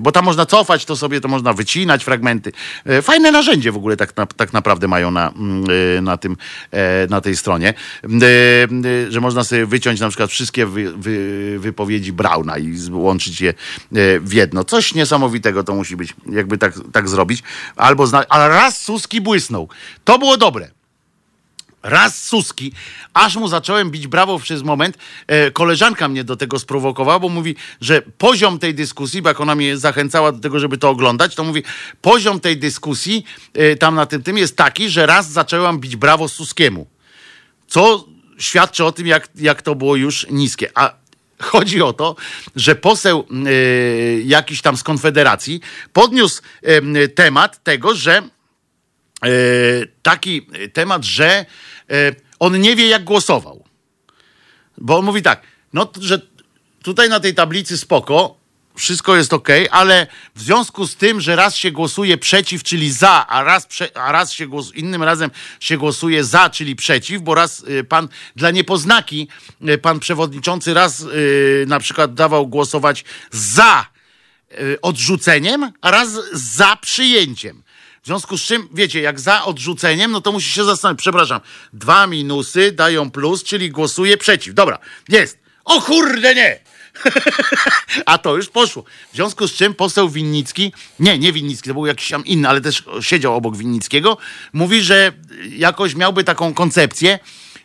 Bo 0.00 0.12
tam 0.12 0.24
można 0.24 0.46
cofać 0.46 0.84
to 0.84 0.96
sobie, 0.96 1.20
to 1.20 1.28
można 1.28 1.52
wycinać 1.52 2.04
fragmenty. 2.04 2.52
Fajne 3.02 3.32
narzędzie 3.32 3.72
w 3.72 3.76
ogóle 3.76 3.96
tak, 3.96 4.16
na, 4.16 4.26
tak 4.26 4.52
naprawdę 4.52 4.88
mają 4.88 5.10
na, 5.10 5.32
na 6.02 6.16
tym 6.16 6.36
na 7.10 7.20
tej 7.20 7.36
stronie, 7.36 7.74
e, 8.04 8.08
e, 9.08 9.12
że 9.12 9.20
można 9.20 9.44
sobie 9.44 9.66
wyciąć 9.66 10.00
na 10.00 10.08
przykład 10.08 10.30
wszystkie 10.30 10.66
wy, 10.66 10.92
wy, 10.92 11.56
wypowiedzi 11.58 12.12
Brauna 12.12 12.58
i 12.58 12.78
łączyć 12.90 13.40
je 13.40 13.54
w 14.20 14.32
jedno. 14.32 14.64
Coś 14.64 14.94
niesamowitego 14.94 15.64
to 15.64 15.74
musi 15.74 15.96
być, 15.96 16.14
jakby 16.30 16.58
tak, 16.58 16.74
tak 16.92 17.08
zrobić. 17.08 17.42
Albo 17.76 18.06
zna... 18.06 18.24
Ale 18.28 18.48
raz 18.48 18.80
Suski 18.80 19.20
błysnął. 19.20 19.68
To 20.04 20.18
było 20.18 20.36
dobre. 20.36 20.70
Raz 21.84 22.22
Suski, 22.22 22.72
aż 23.14 23.36
mu 23.36 23.48
zacząłem 23.48 23.90
bić 23.90 24.06
brawo 24.06 24.38
przez 24.38 24.62
moment. 24.62 24.98
E, 25.26 25.50
koleżanka 25.50 26.08
mnie 26.08 26.24
do 26.24 26.36
tego 26.36 26.58
sprowokowała, 26.58 27.18
bo 27.18 27.28
mówi, 27.28 27.56
że 27.80 28.02
poziom 28.02 28.58
tej 28.58 28.74
dyskusji, 28.74 29.22
bo 29.22 29.28
jak 29.28 29.40
ona 29.40 29.54
mnie 29.54 29.76
zachęcała 29.76 30.32
do 30.32 30.38
tego, 30.38 30.58
żeby 30.58 30.78
to 30.78 30.90
oglądać, 30.90 31.34
to 31.34 31.44
mówi, 31.44 31.62
poziom 32.00 32.40
tej 32.40 32.56
dyskusji 32.56 33.24
e, 33.54 33.76
tam 33.76 33.94
na 33.94 34.06
tym 34.06 34.22
tym 34.22 34.38
jest 34.38 34.56
taki, 34.56 34.88
że 34.88 35.06
raz 35.06 35.30
zaczęłam 35.30 35.80
bić 35.80 35.96
brawo 35.96 36.28
Suskiemu. 36.28 36.86
Co 37.66 38.04
świadczy 38.38 38.84
o 38.84 38.92
tym, 38.92 39.06
jak, 39.06 39.28
jak 39.34 39.62
to 39.62 39.74
było 39.74 39.96
już 39.96 40.26
niskie. 40.30 40.70
A 40.74 41.04
Chodzi 41.38 41.82
o 41.82 41.92
to, 41.92 42.16
że 42.56 42.74
poseł 42.74 43.26
y, 43.46 44.22
jakiś 44.26 44.62
tam 44.62 44.76
z 44.76 44.82
Konfederacji 44.82 45.60
podniósł 45.92 46.42
temat 47.14 47.64
tego, 47.64 47.94
że 47.94 48.22
taki 50.02 50.46
temat, 50.72 51.04
że 51.04 51.44
E, 51.44 51.46
on 52.38 52.60
nie 52.60 52.76
wie, 52.76 52.88
jak 52.88 53.04
głosował. 53.04 53.64
Bo 54.78 54.98
on 54.98 55.04
mówi 55.04 55.22
tak, 55.22 55.42
no, 55.72 55.88
że 56.00 56.20
tutaj 56.82 57.08
na 57.08 57.20
tej 57.20 57.34
tablicy 57.34 57.78
spoko, 57.78 58.44
wszystko 58.76 59.16
jest 59.16 59.32
ok, 59.32 59.48
ale 59.70 60.06
w 60.34 60.42
związku 60.42 60.86
z 60.86 60.96
tym, 60.96 61.20
że 61.20 61.36
raz 61.36 61.56
się 61.56 61.70
głosuje 61.70 62.18
przeciw, 62.18 62.62
czyli 62.62 62.92
za, 62.92 63.26
a 63.26 63.44
raz, 63.44 63.66
prze, 63.66 63.96
a 63.96 64.12
raz 64.12 64.32
się 64.32 64.46
głos, 64.46 64.74
innym 64.74 65.02
razem 65.02 65.30
się 65.60 65.78
głosuje 65.78 66.24
za, 66.24 66.50
czyli 66.50 66.76
przeciw, 66.76 67.22
bo 67.22 67.34
raz 67.34 67.60
y, 67.60 67.84
pan 67.84 68.08
dla 68.36 68.50
niepoznaki, 68.50 69.28
y, 69.68 69.78
pan 69.78 70.00
przewodniczący 70.00 70.74
raz 70.74 71.00
y, 71.00 71.64
na 71.68 71.80
przykład 71.80 72.14
dawał 72.14 72.46
głosować 72.46 73.04
za 73.30 73.86
odrzuceniem, 74.82 75.72
a 75.80 75.90
raz 75.90 76.08
za 76.32 76.76
przyjęciem. 76.76 77.62
W 78.04 78.06
związku 78.06 78.38
z 78.38 78.42
czym, 78.42 78.68
wiecie, 78.74 79.00
jak 79.00 79.20
za 79.20 79.44
odrzuceniem, 79.44 80.12
no 80.12 80.20
to 80.20 80.32
musi 80.32 80.50
się 80.50 80.64
zastanowić. 80.64 81.00
Przepraszam, 81.00 81.40
dwa 81.72 82.06
minusy 82.06 82.72
dają 82.72 83.10
plus, 83.10 83.44
czyli 83.44 83.70
głosuje 83.70 84.16
przeciw. 84.16 84.54
Dobra, 84.54 84.78
jest. 85.08 85.38
O 85.64 85.82
kurde, 85.82 86.34
nie! 86.34 86.60
A 88.06 88.18
to 88.18 88.36
już 88.36 88.48
poszło. 88.48 88.84
W 89.12 89.14
związku 89.14 89.48
z 89.48 89.52
czym 89.52 89.74
poseł 89.74 90.08
Winnicki, 90.08 90.72
nie, 91.00 91.18
nie 91.18 91.32
Winnicki, 91.32 91.68
to 91.68 91.74
był 91.74 91.86
jakiś 91.86 92.08
tam 92.08 92.24
inny, 92.24 92.48
ale 92.48 92.60
też 92.60 92.82
siedział 93.00 93.34
obok 93.34 93.56
Winnickiego, 93.56 94.16
mówi, 94.52 94.82
że 94.82 95.12
jakoś 95.48 95.94
miałby 95.94 96.24
taką 96.24 96.54
koncepcję, 96.54 97.18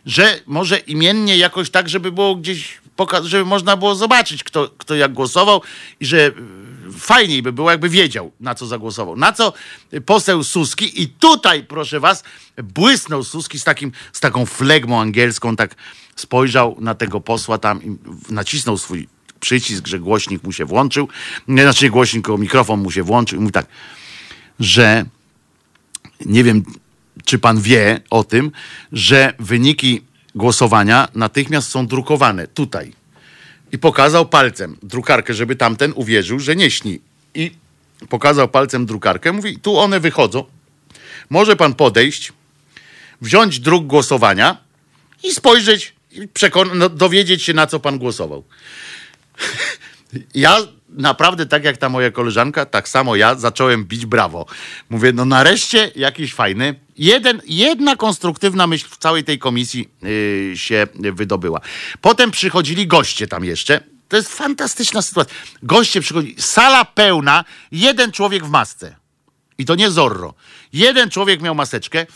że 0.06 0.40
może 0.46 0.78
imiennie 0.78 1.36
jakoś 1.36 1.70
tak, 1.70 1.88
żeby 1.88 2.12
było 2.12 2.34
gdzieś, 2.34 2.78
żeby 3.22 3.44
można 3.44 3.76
było 3.76 3.94
zobaczyć, 3.94 4.44
kto, 4.44 4.70
kto 4.78 4.94
jak 4.94 5.12
głosował 5.12 5.62
i 6.00 6.06
że 6.06 6.32
fajniej 6.98 7.42
by 7.42 7.52
było, 7.52 7.70
jakby 7.70 7.88
wiedział, 7.88 8.32
na 8.40 8.54
co 8.54 8.66
zagłosował. 8.66 9.16
Na 9.16 9.32
co 9.32 9.52
poseł 10.06 10.44
Suski 10.44 11.02
i 11.02 11.08
tutaj, 11.08 11.64
proszę 11.64 12.00
was, 12.00 12.24
błysnął 12.62 13.24
Suski 13.24 13.58
z, 13.58 13.64
takim, 13.64 13.92
z 14.12 14.20
taką 14.20 14.46
flegmą 14.46 15.00
angielską, 15.00 15.56
tak 15.56 15.74
spojrzał 16.16 16.76
na 16.80 16.94
tego 16.94 17.20
posła 17.20 17.58
tam 17.58 17.82
i 17.82 17.96
nacisnął 18.30 18.78
swój 18.78 19.08
przycisk, 19.40 19.86
że 19.86 19.98
głośnik 19.98 20.44
mu 20.44 20.52
się 20.52 20.64
włączył, 20.64 21.08
nie, 21.48 21.62
znaczy 21.62 21.84
nie 21.84 21.90
głośnik, 21.90 22.24
tylko 22.24 22.38
mikrofon 22.38 22.80
mu 22.80 22.90
się 22.90 23.02
włączył 23.02 23.38
i 23.38 23.40
mówi 23.40 23.52
tak, 23.52 23.66
że 24.60 25.04
nie 26.26 26.44
wiem, 26.44 26.64
czy 27.24 27.38
pan 27.38 27.60
wie 27.60 28.00
o 28.10 28.24
tym, 28.24 28.50
że 28.92 29.34
wyniki 29.38 30.02
głosowania 30.34 31.08
natychmiast 31.14 31.68
są 31.68 31.86
drukowane 31.86 32.46
tutaj. 32.46 32.99
I 33.72 33.78
pokazał 33.78 34.26
palcem 34.28 34.76
drukarkę, 34.82 35.34
żeby 35.34 35.56
tamten 35.56 35.92
uwierzył, 35.96 36.38
że 36.38 36.56
nie 36.56 36.70
śni. 36.70 37.00
I 37.34 37.50
pokazał 38.08 38.48
palcem 38.48 38.86
drukarkę, 38.86 39.32
mówi, 39.32 39.58
tu 39.58 39.78
one 39.78 40.00
wychodzą. 40.00 40.44
Może 41.30 41.56
pan 41.56 41.74
podejść, 41.74 42.32
wziąć 43.20 43.60
druk 43.60 43.86
głosowania 43.86 44.56
i 45.22 45.32
spojrzeć, 45.34 45.94
i 46.12 46.20
przekon- 46.28 46.74
no, 46.74 46.88
dowiedzieć 46.88 47.42
się, 47.42 47.54
na 47.54 47.66
co 47.66 47.80
pan 47.80 47.98
głosował. 47.98 48.44
Ja 50.34 50.58
naprawdę, 50.92 51.46
tak 51.46 51.64
jak 51.64 51.76
ta 51.76 51.88
moja 51.88 52.10
koleżanka, 52.10 52.66
tak 52.66 52.88
samo 52.88 53.16
ja 53.16 53.34
zacząłem 53.34 53.84
bić 53.84 54.06
brawo. 54.06 54.46
Mówię, 54.90 55.12
no 55.12 55.24
nareszcie 55.24 55.90
jakiś 55.96 56.34
fajny. 56.34 56.74
Jeden, 56.98 57.42
jedna 57.46 57.96
konstruktywna 57.96 58.66
myśl 58.66 58.86
w 58.90 58.96
całej 58.96 59.24
tej 59.24 59.38
komisji 59.38 59.88
yy, 60.02 60.56
się 60.56 60.86
wydobyła. 60.94 61.60
Potem 62.00 62.30
przychodzili 62.30 62.86
goście 62.86 63.26
tam 63.26 63.44
jeszcze. 63.44 63.80
To 64.08 64.16
jest 64.16 64.28
fantastyczna 64.28 65.02
sytuacja. 65.02 65.34
Goście 65.62 66.00
przychodzili, 66.00 66.34
sala 66.38 66.84
pełna, 66.84 67.44
jeden 67.72 68.12
człowiek 68.12 68.44
w 68.44 68.50
masce. 68.50 68.96
I 69.58 69.64
to 69.64 69.74
nie 69.74 69.90
Zorro. 69.90 70.34
Jeden 70.72 71.10
człowiek 71.10 71.42
miał 71.42 71.54
maseczkę, 71.54 72.06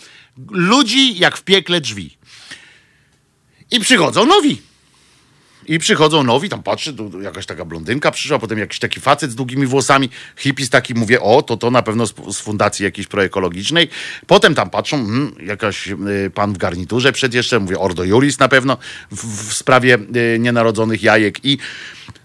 ludzi 0.51 1.19
jak 1.19 1.37
w 1.37 1.43
piekle 1.43 1.81
drzwi. 1.81 2.17
I 3.71 3.81
przychodzą 3.81 4.27
nowi. 4.27 4.63
I 5.67 5.79
przychodzą 5.79 6.23
nowi, 6.23 6.49
tam 6.49 6.63
patrzy, 6.63 6.95
tu, 6.95 7.21
jakaś 7.21 7.47
taka 7.47 7.65
blondynka 7.65 8.11
przyszła, 8.11 8.39
potem 8.39 8.59
jakiś 8.59 8.79
taki 8.79 9.01
facet 9.01 9.31
z 9.31 9.35
długimi 9.35 9.67
włosami, 9.67 10.11
hippies 10.37 10.71
taki, 10.71 10.95
mówię, 10.95 11.21
o, 11.21 11.43
to 11.43 11.57
to 11.57 11.71
na 11.71 11.83
pewno 11.83 12.07
z, 12.07 12.15
z 12.33 12.41
fundacji 12.41 12.85
jakiejś 12.85 13.07
proekologicznej. 13.07 13.89
Potem 14.27 14.55
tam 14.55 14.71
patrzą, 14.71 14.97
hmm, 14.97 15.35
jakaś 15.47 15.89
y, 15.89 16.31
pan 16.35 16.53
w 16.53 16.59
garniturze 16.59 17.13
przed 17.13 17.35
jeszcze, 17.35 17.61
mówię, 17.61 17.79
Ordo 17.79 18.05
Juris 18.05 18.39
na 18.39 18.49
pewno 18.49 18.77
w, 19.11 19.51
w 19.51 19.55
sprawie 19.55 19.99
y, 20.17 20.39
nienarodzonych 20.39 21.03
jajek 21.03 21.45
i 21.45 21.59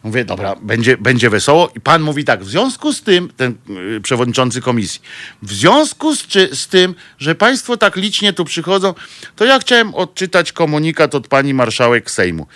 mówię, 0.03 0.25
dobra, 0.25 0.55
będzie, 0.61 0.97
będzie 0.97 1.29
wesoło. 1.29 1.71
I 1.75 1.79
pan 1.79 2.01
mówi 2.01 2.25
tak, 2.25 2.43
w 2.43 2.49
związku 2.49 2.93
z 2.93 3.01
tym, 3.01 3.29
ten 3.37 3.55
y, 3.97 4.01
przewodniczący 4.01 4.61
komisji, 4.61 5.01
w 5.41 5.53
związku 5.53 6.15
z, 6.15 6.27
czy, 6.27 6.55
z 6.55 6.67
tym, 6.67 6.95
że 7.17 7.35
państwo 7.35 7.77
tak 7.77 7.95
licznie 7.95 8.33
tu 8.33 8.45
przychodzą, 8.45 8.93
to 9.35 9.45
ja 9.45 9.59
chciałem 9.59 9.95
odczytać 9.95 10.51
komunikat 10.51 11.15
od 11.15 11.27
pani 11.27 11.53
marszałek 11.53 12.11
Sejmu 12.11 12.47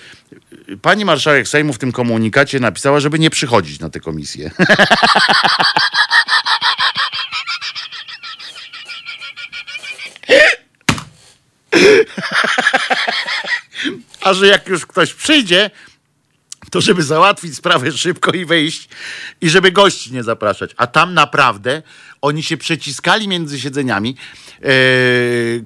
pani 0.81 1.05
marszałek 1.05 1.47
Sejmu 1.47 1.73
w 1.73 1.77
tym 1.77 1.91
komunikacie 1.91 2.59
napisała, 2.59 2.99
żeby 2.99 3.19
nie 3.19 3.29
przychodzić 3.29 3.79
na 3.79 3.89
tę 3.89 3.99
komisję. 3.99 4.51
A 14.21 14.33
że 14.33 14.47
jak 14.47 14.67
już 14.67 14.85
ktoś 14.85 15.13
przyjdzie, 15.13 15.71
to 16.71 16.81
żeby 16.81 17.03
załatwić 17.03 17.55
sprawę 17.55 17.91
szybko 17.91 18.31
i 18.31 18.45
wyjść 18.45 18.89
i 19.41 19.49
żeby 19.49 19.71
gości 19.71 20.13
nie 20.13 20.23
zapraszać. 20.23 20.71
A 20.77 20.87
tam 20.87 21.13
naprawdę 21.13 21.81
oni 22.23 22.43
się 22.43 22.57
przeciskali 22.57 23.27
między 23.27 23.59
siedzeniami, 23.59 24.15
e, 24.61 24.67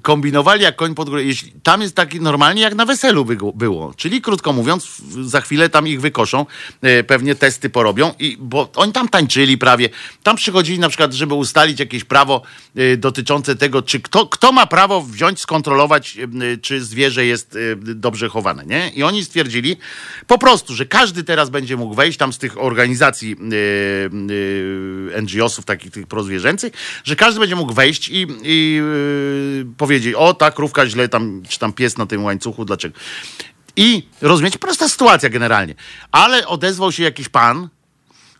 kombinowali 0.02 0.62
jak 0.62 0.76
koń 0.76 0.94
pod 0.94 1.08
górę. 1.10 1.24
Jeśli, 1.24 1.52
tam 1.62 1.82
jest 1.82 1.94
taki 1.94 2.20
normalnie 2.20 2.62
jak 2.62 2.74
na 2.74 2.86
weselu 2.86 3.24
było, 3.24 3.52
było. 3.52 3.94
Czyli 3.96 4.20
krótko 4.20 4.52
mówiąc, 4.52 5.02
za 5.22 5.40
chwilę 5.40 5.68
tam 5.68 5.88
ich 5.88 6.00
wykoszą, 6.00 6.46
e, 6.82 7.04
pewnie 7.04 7.34
testy 7.34 7.70
porobią, 7.70 8.14
i, 8.18 8.36
bo 8.40 8.70
oni 8.76 8.92
tam 8.92 9.08
tańczyli 9.08 9.58
prawie. 9.58 9.88
Tam 10.22 10.36
przychodzili 10.36 10.78
na 10.78 10.88
przykład, 10.88 11.12
żeby 11.12 11.34
ustalić 11.34 11.80
jakieś 11.80 12.04
prawo 12.04 12.42
e, 12.76 12.96
dotyczące 12.96 13.56
tego, 13.56 13.82
czy 13.82 14.00
kto, 14.00 14.26
kto 14.26 14.52
ma 14.52 14.66
prawo 14.66 15.02
wziąć, 15.02 15.40
skontrolować, 15.40 16.18
czy 16.62 16.84
zwierzę 16.84 17.26
jest 17.26 17.58
dobrze 17.76 18.28
chowane. 18.28 18.66
Nie? 18.66 18.90
I 18.94 19.02
oni 19.02 19.24
stwierdzili 19.24 19.76
po 20.26 20.38
prostu, 20.38 20.74
że 20.74 20.86
każdy 20.86 21.24
teraz 21.24 21.50
będzie 21.50 21.76
mógł 21.76 21.94
wejść 21.94 22.18
tam 22.18 22.32
z 22.32 22.38
tych 22.38 22.62
organizacji 22.62 23.36
NGO-sów, 25.22 25.64
takich 25.64 25.92
tych 25.92 26.06
prozwierzęcych, 26.48 26.72
że 27.04 27.16
każdy 27.16 27.40
będzie 27.40 27.56
mógł 27.56 27.72
wejść 27.72 28.08
i, 28.08 28.26
i 28.42 28.80
e, 28.80 29.74
powiedzieć, 29.76 30.14
o 30.14 30.34
ta 30.34 30.50
krówka 30.50 30.86
źle 30.86 31.08
tam, 31.08 31.42
czy 31.48 31.58
tam 31.58 31.72
pies 31.72 31.96
na 31.96 32.06
tym 32.06 32.24
łańcuchu, 32.24 32.64
dlaczego. 32.64 32.98
I 33.76 34.08
rozumiecie, 34.20 34.58
prosta 34.58 34.88
sytuacja 34.88 35.28
generalnie. 35.28 35.74
Ale 36.12 36.46
odezwał 36.46 36.92
się 36.92 37.02
jakiś 37.02 37.28
pan, 37.28 37.68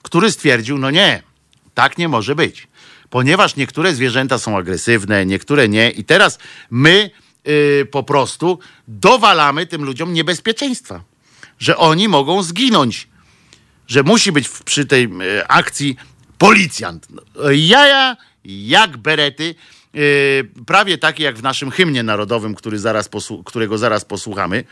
który 0.02 0.32
stwierdził, 0.32 0.78
no 0.78 0.90
nie, 0.90 1.22
tak 1.74 1.98
nie 1.98 2.08
może 2.08 2.34
być. 2.34 2.68
Ponieważ 3.10 3.56
niektóre 3.56 3.94
zwierzęta 3.94 4.38
są 4.38 4.56
agresywne, 4.56 5.26
niektóre 5.26 5.68
nie. 5.68 5.90
I 5.90 6.04
teraz 6.04 6.38
my 6.70 7.10
y, 7.48 7.86
po 7.90 8.02
prostu 8.02 8.58
dowalamy 8.88 9.66
tym 9.66 9.84
ludziom 9.84 10.12
niebezpieczeństwa, 10.12 11.00
że 11.58 11.76
oni 11.76 12.08
mogą 12.08 12.42
zginąć, 12.42 13.08
że 13.86 14.02
musi 14.02 14.32
być 14.32 14.48
przy 14.48 14.86
tej 14.86 15.04
y, 15.04 15.46
akcji 15.48 15.96
policjant. 16.38 17.08
Jaja 17.52 18.16
jak 18.44 18.96
berety, 18.96 19.54
y, 19.94 20.48
prawie 20.66 20.98
takie 20.98 21.24
jak 21.24 21.38
w 21.38 21.42
naszym 21.42 21.70
hymnie 21.70 22.02
narodowym, 22.02 22.54
który 22.54 22.78
zaraz 22.78 23.08
którego 23.44 23.78
zaraz 23.78 24.04
posłuchamy. 24.04 24.64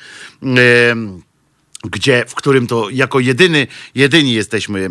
Gdzie, 1.91 2.25
w 2.29 2.35
którym 2.35 2.67
to 2.67 2.91
jako 2.91 3.21
jedyny, 3.21 3.67
jedyni 3.95 4.33
jesteśmy 4.33 4.85
e, 4.85 4.91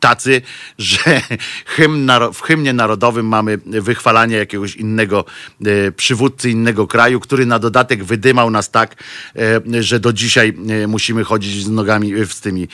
tacy, 0.00 0.42
że 0.78 1.22
hymn, 1.66 2.10
w 2.34 2.40
hymnie 2.42 2.72
narodowym 2.72 3.26
mamy 3.26 3.58
wychwalanie 3.66 4.36
jakiegoś 4.36 4.76
innego 4.76 5.24
e, 5.64 5.92
przywódcy 5.92 6.50
innego 6.50 6.86
kraju, 6.86 7.20
który 7.20 7.46
na 7.46 7.58
dodatek 7.58 8.04
wydymał 8.04 8.50
nas 8.50 8.70
tak, 8.70 8.94
e, 9.36 9.82
że 9.82 10.00
do 10.00 10.12
dzisiaj 10.12 10.54
musimy 10.88 11.24
chodzić 11.24 11.64
z 11.64 11.68
nogami, 11.68 12.12
z 12.26 12.40
tymi 12.40 12.68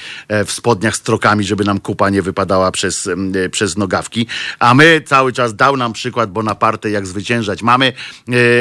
w 0.46 0.52
spodniach 0.52 0.96
z 0.96 1.00
trokami, 1.00 1.44
żeby 1.44 1.64
nam 1.64 1.80
kupa 1.80 2.10
nie 2.10 2.22
wypadała 2.22 2.72
przez, 2.72 3.08
przez 3.50 3.76
nogawki. 3.76 4.26
A 4.58 4.74
my 4.74 5.02
cały 5.06 5.32
czas 5.32 5.56
dał 5.56 5.76
nam 5.76 5.92
przykład 5.92 6.32
Bonaparte, 6.32 6.90
jak 6.90 7.06
zwyciężać 7.06 7.62
mamy. 7.62 7.92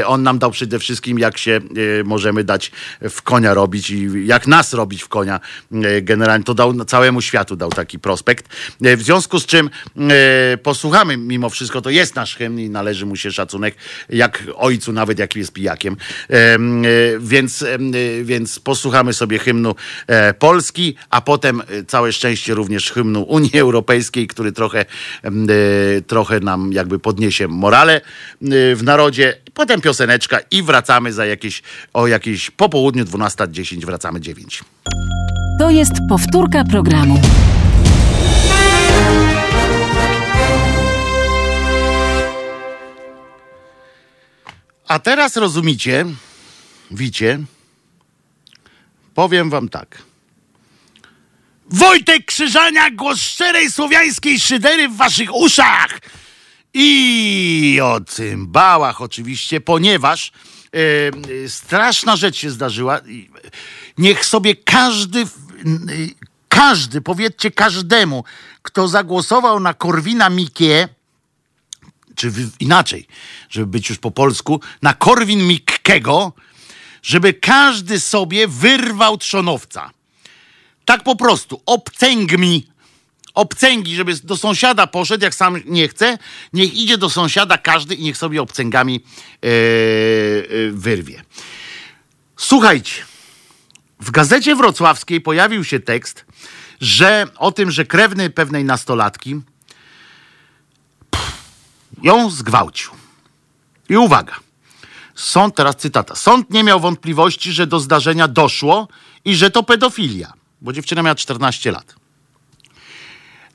On 0.06 0.24
nam 0.24 0.40
dał 0.40 0.52
przede 0.52 0.80
wszystkim, 0.80 1.20
jak 1.20 1.38
się 1.38 1.60
możemy 2.06 2.44
dać 2.44 2.72
w 3.02 3.22
konia 3.22 3.54
robić 3.54 3.90
i 3.90 4.28
jak 4.28 4.48
nas 4.58 4.74
robić 4.74 5.04
w 5.04 5.08
konia 5.08 5.40
e, 5.72 6.02
generalnie. 6.02 6.44
To 6.44 6.54
dał 6.54 6.86
całemu 6.86 7.22
światu 7.22 7.56
dał 7.56 7.70
taki 7.70 8.00
prospekt. 8.00 8.46
E, 8.84 8.98
W 8.98 9.02
związku 9.04 9.40
z 9.40 9.46
czym 9.46 9.70
e, 9.98 10.58
posłuchamy 10.58 11.18
mimo 11.18 11.50
wszystko, 11.50 11.82
to 11.82 11.90
jest 11.90 12.16
nasz 12.16 12.36
hymn 12.36 12.60
i 12.60 12.70
należy 12.70 13.06
mu 13.06 13.16
się 13.16 13.32
szacunek, 13.32 13.76
jak 14.10 14.44
ojcu, 14.56 14.94
nawet 14.94 15.20
jak 15.20 15.36
jest 15.36 15.54
pijakiem. 15.54 15.98
Em, 16.30 16.84
Więc, 17.20 17.66
więc 18.24 18.60
posłuchamy 18.60 19.14
sobie 19.14 19.40
hymnu 19.40 19.76
Polski, 20.40 20.96
a 21.10 21.22
potem 21.22 21.62
całe 21.88 22.14
szczęście 22.14 22.54
również 22.54 22.92
hymnu 22.92 23.22
Unii 23.24 23.60
Europejskiej, 23.60 24.28
który 24.28 24.52
trochę, 24.52 24.86
trochę 26.08 26.40
nam 26.40 26.74
jakby 26.74 27.00
podniesie 27.00 27.48
morale 27.48 28.02
w 28.76 28.80
narodzie. 28.84 29.38
Potem 29.58 29.82
pioseneczka 29.82 30.40
i 30.52 30.64
wracamy 30.64 31.14
za 31.14 31.26
jakieś, 31.26 31.62
o 31.94 32.08
jakieś 32.08 32.52
po 32.52 32.70
południu 32.70 33.06
12.10 33.06 33.86
wracamy 33.86 34.22
9. 34.22 34.64
To 35.60 35.70
jest 35.70 35.92
powtórka 36.10 36.64
programu. 36.64 37.22
A 44.88 45.00
teraz 45.00 45.36
rozumicie, 45.38 46.06
wicie, 46.92 47.40
powiem 49.14 49.50
wam 49.50 49.70
tak. 49.70 50.02
Wojtek 51.70 52.26
Krzyżania, 52.26 52.92
głos 52.92 53.20
szczerej 53.20 53.72
słowiańskiej 53.72 54.40
szydery 54.40 54.90
w 54.90 54.98
waszych 54.98 55.36
uszach. 55.36 56.00
I 56.74 57.80
o 57.84 58.02
cymbałach 58.02 59.02
oczywiście, 59.02 59.62
ponieważ 59.62 60.32
e, 60.32 60.78
e, 61.46 61.50
straszna 61.50 62.16
rzecz 62.16 62.38
się 62.38 62.50
zdarzyła. 62.52 62.98
E, 62.98 63.02
Niech 63.98 64.26
sobie 64.26 64.56
każdy, 64.56 65.20
y, 65.20 65.28
każdy, 66.50 67.02
powiedzcie 67.02 67.52
każdemu, 67.52 68.24
kto 68.62 68.88
zagłosował 68.88 69.60
na 69.60 69.74
Korwina 69.74 70.30
Mikke, 70.30 70.90
czy 72.16 72.32
w, 72.32 72.62
inaczej, 72.62 73.08
żeby 73.50 73.68
być 73.68 73.90
już 73.90 73.98
po 73.98 74.12
polsku, 74.12 74.62
na 74.82 74.94
Korwin 74.94 75.48
Mikkego, 75.48 76.34
żeby 77.04 77.34
każdy 77.34 78.00
sobie 78.00 78.48
wyrwał 78.48 79.18
trzonowca. 79.18 79.92
Tak 80.86 81.04
po 81.04 81.16
prostu, 81.16 81.62
obcęgmi, 81.66 82.68
obcęgi, 83.38 83.96
żeby 83.96 84.16
do 84.24 84.38
sąsiada 84.38 84.88
poszedł, 84.88 85.24
jak 85.24 85.36
sam 85.36 85.62
nie 85.66 85.88
chce, 85.88 86.18
niech 86.54 86.74
idzie 86.74 86.98
do 86.98 87.10
sąsiada 87.10 87.58
każdy 87.58 87.96
i 87.96 88.04
niech 88.04 88.18
sobie 88.18 88.42
obcęgami 88.42 88.96
e, 88.96 89.48
e, 89.48 89.52
wyrwie. 90.72 91.24
Słuchajcie, 92.38 92.94
w 94.00 94.12
gazecie 94.12 94.56
wrocławskiej 94.56 95.22
pojawił 95.22 95.64
się 95.64 95.80
tekst, 95.80 96.26
że 96.82 97.28
o 97.38 97.52
tym, 97.52 97.72
że 97.72 97.86
krewny 97.86 98.30
pewnej 98.30 98.64
nastolatki 98.64 99.42
ją 102.04 102.30
zgwałcił. 102.30 102.92
I 103.90 103.98
uwaga. 103.98 104.36
Sąd, 105.16 105.56
teraz 105.56 105.76
cytata. 105.76 106.16
Sąd 106.16 106.50
nie 106.50 106.64
miał 106.64 106.80
wątpliwości, 106.80 107.52
że 107.52 107.68
do 107.68 107.80
zdarzenia 107.80 108.28
doszło 108.28 108.88
i 109.26 109.36
że 109.36 109.52
to 109.52 109.64
pedofilia, 109.64 110.34
bo 110.62 110.74
dziewczyna 110.74 111.04
miała 111.04 111.16
14 111.16 111.72
lat. 111.72 112.07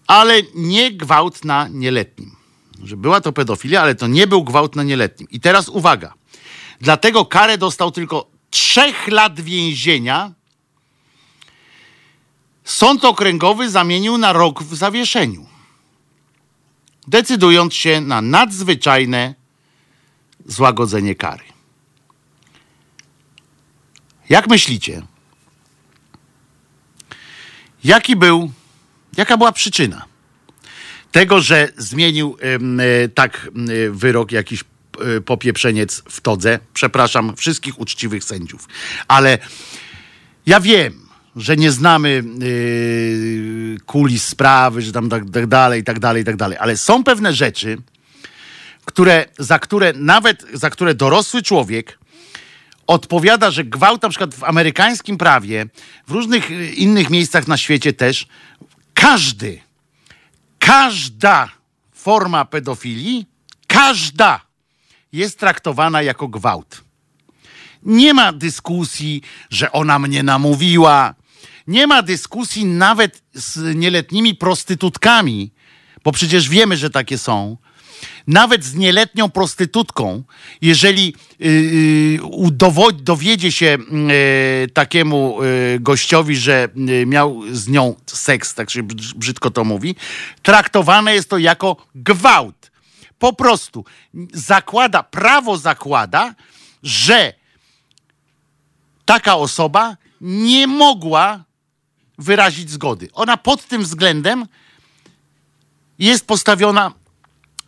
Ale 0.06 0.42
nie 0.54 0.92
gwałt 0.92 1.44
na 1.44 1.68
nieletnim. 1.68 2.36
Że 2.84 2.96
była 2.96 3.20
to 3.20 3.32
pedofilia, 3.32 3.82
ale 3.82 3.94
to 3.94 4.06
nie 4.06 4.26
był 4.26 4.44
gwałt 4.44 4.76
na 4.76 4.82
nieletnim. 4.82 5.28
I 5.30 5.40
teraz 5.40 5.68
uwaga. 5.68 6.14
Dlatego 6.80 7.24
karę 7.24 7.58
dostał 7.58 7.90
tylko 7.90 8.30
trzech 8.50 9.08
lat 9.08 9.40
więzienia. 9.40 10.32
Sąd 12.64 13.04
okręgowy 13.04 13.70
zamienił 13.70 14.18
na 14.18 14.32
rok 14.32 14.62
w 14.62 14.74
zawieszeniu. 14.74 15.46
Decydując 17.06 17.74
się 17.74 18.00
na 18.00 18.22
nadzwyczajne 18.22 19.34
złagodzenie 20.46 21.14
kary. 21.14 21.44
Jak 24.28 24.48
myślicie? 24.48 25.02
Jaki 27.84 28.16
był, 28.16 28.52
jaka 29.16 29.36
była 29.36 29.52
przyczyna? 29.52 30.04
Tego, 31.12 31.40
że 31.40 31.68
zmienił 31.76 32.36
e, 32.40 33.08
tak 33.08 33.50
e, 33.56 33.90
wyrok 33.90 34.32
jakiś 34.32 34.60
e, 34.60 35.20
popieprzeniec 35.20 36.02
w 36.08 36.20
todze? 36.20 36.58
Przepraszam 36.74 37.36
wszystkich 37.36 37.80
uczciwych 37.80 38.24
sędziów, 38.24 38.68
ale 39.08 39.38
ja 40.46 40.60
wiem, 40.60 41.06
że 41.36 41.56
nie 41.56 41.70
znamy 41.70 42.24
kulis 43.86 44.24
sprawy, 44.24 44.82
że 44.82 44.92
tam 44.92 45.08
tak, 45.08 45.22
tak 45.32 45.46
dalej, 45.46 45.84
tak 45.84 45.98
dalej, 45.98 46.24
tak 46.24 46.36
dalej, 46.36 46.58
ale 46.60 46.76
są 46.76 47.04
pewne 47.04 47.32
rzeczy, 47.32 47.78
które, 48.84 49.24
za 49.38 49.58
które 49.58 49.92
nawet, 49.96 50.46
za 50.52 50.70
które 50.70 50.94
dorosły 50.94 51.42
człowiek 51.42 51.98
odpowiada, 52.86 53.50
że 53.50 53.64
gwałt 53.64 54.02
na 54.02 54.08
przykład 54.08 54.34
w 54.34 54.44
amerykańskim 54.44 55.18
prawie, 55.18 55.66
w 56.06 56.10
różnych 56.10 56.50
innych 56.78 57.10
miejscach 57.10 57.48
na 57.48 57.56
świecie 57.56 57.92
też, 57.92 58.26
każdy, 59.02 59.60
każda 60.58 61.48
forma 61.92 62.44
pedofilii, 62.44 63.26
każda 63.66 64.40
jest 65.12 65.38
traktowana 65.38 66.02
jako 66.02 66.28
gwałt. 66.28 66.84
Nie 67.82 68.14
ma 68.14 68.32
dyskusji, 68.32 69.22
że 69.50 69.72
ona 69.72 69.98
mnie 69.98 70.22
namówiła. 70.22 71.14
Nie 71.66 71.86
ma 71.86 72.02
dyskusji 72.02 72.64
nawet 72.64 73.22
z 73.34 73.76
nieletnimi 73.76 74.34
prostytutkami, 74.34 75.52
bo 76.04 76.12
przecież 76.12 76.48
wiemy, 76.48 76.76
że 76.76 76.90
takie 76.90 77.18
są 77.18 77.56
nawet 78.26 78.64
z 78.64 78.74
nieletnią 78.74 79.30
prostytutką, 79.30 80.22
jeżeli 80.62 81.14
yy, 81.38 82.92
dowiedzie 82.92 83.52
się 83.52 83.78
yy, 84.60 84.68
takiemu 84.68 85.38
yy, 85.42 85.80
gościowi, 85.80 86.36
że 86.36 86.68
y, 86.88 87.06
miał 87.06 87.42
z 87.52 87.68
nią 87.68 87.94
seks, 88.06 88.54
tak 88.54 88.70
się 88.70 88.82
brzydko 89.16 89.50
to 89.50 89.64
mówi, 89.64 89.96
traktowane 90.42 91.14
jest 91.14 91.30
to 91.30 91.38
jako 91.38 91.76
gwałt. 91.94 92.72
Po 93.18 93.32
prostu 93.32 93.84
zakłada, 94.32 95.02
prawo 95.02 95.58
zakłada, 95.58 96.34
że 96.82 97.32
taka 99.04 99.36
osoba 99.36 99.96
nie 100.20 100.66
mogła 100.66 101.44
wyrazić 102.18 102.70
zgody. 102.70 103.08
Ona 103.12 103.36
pod 103.36 103.66
tym 103.66 103.82
względem 103.82 104.46
jest 105.98 106.26
postawiona 106.26 106.92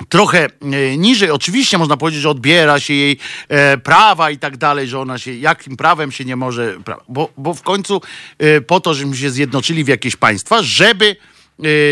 trochę 0.08 0.48
e, 0.62 0.96
niżej. 0.96 1.30
Oczywiście 1.30 1.78
można 1.78 1.96
powiedzieć, 1.96 2.22
że 2.22 2.30
odbiera 2.30 2.80
się 2.80 2.94
jej 2.94 3.18
e, 3.48 3.78
prawa 3.78 4.30
i 4.30 4.38
tak 4.38 4.56
dalej, 4.56 4.88
że 4.88 5.00
ona 5.00 5.18
się, 5.18 5.34
jakim 5.34 5.76
prawem 5.76 6.12
się 6.12 6.24
nie 6.24 6.36
może, 6.36 6.78
bo, 7.08 7.30
bo 7.36 7.54
w 7.54 7.62
końcu 7.62 8.00
e, 8.38 8.60
po 8.60 8.80
to, 8.80 8.94
żebyśmy 8.94 9.16
się 9.16 9.30
zjednoczyli 9.30 9.84
w 9.84 9.88
jakieś 9.88 10.16
państwa, 10.16 10.62
żeby 10.62 11.16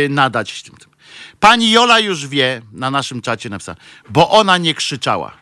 nadać 0.09 0.63
tym. 0.63 0.75
Pani 1.41 1.71
Jola 1.71 1.99
już 1.99 2.27
wie, 2.27 2.63
na 2.73 2.91
naszym 2.91 3.23
czacie 3.23 3.51
napisała, 3.51 3.77
bo 4.11 4.31
ona 4.31 4.59
nie 4.59 4.75
krzyczała. 4.75 5.33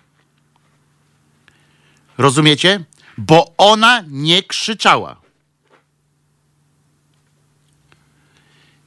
Rozumiecie? 2.18 2.84
Bo 3.18 3.54
ona 3.56 4.04
nie 4.08 4.42
krzyczała. 4.42 5.16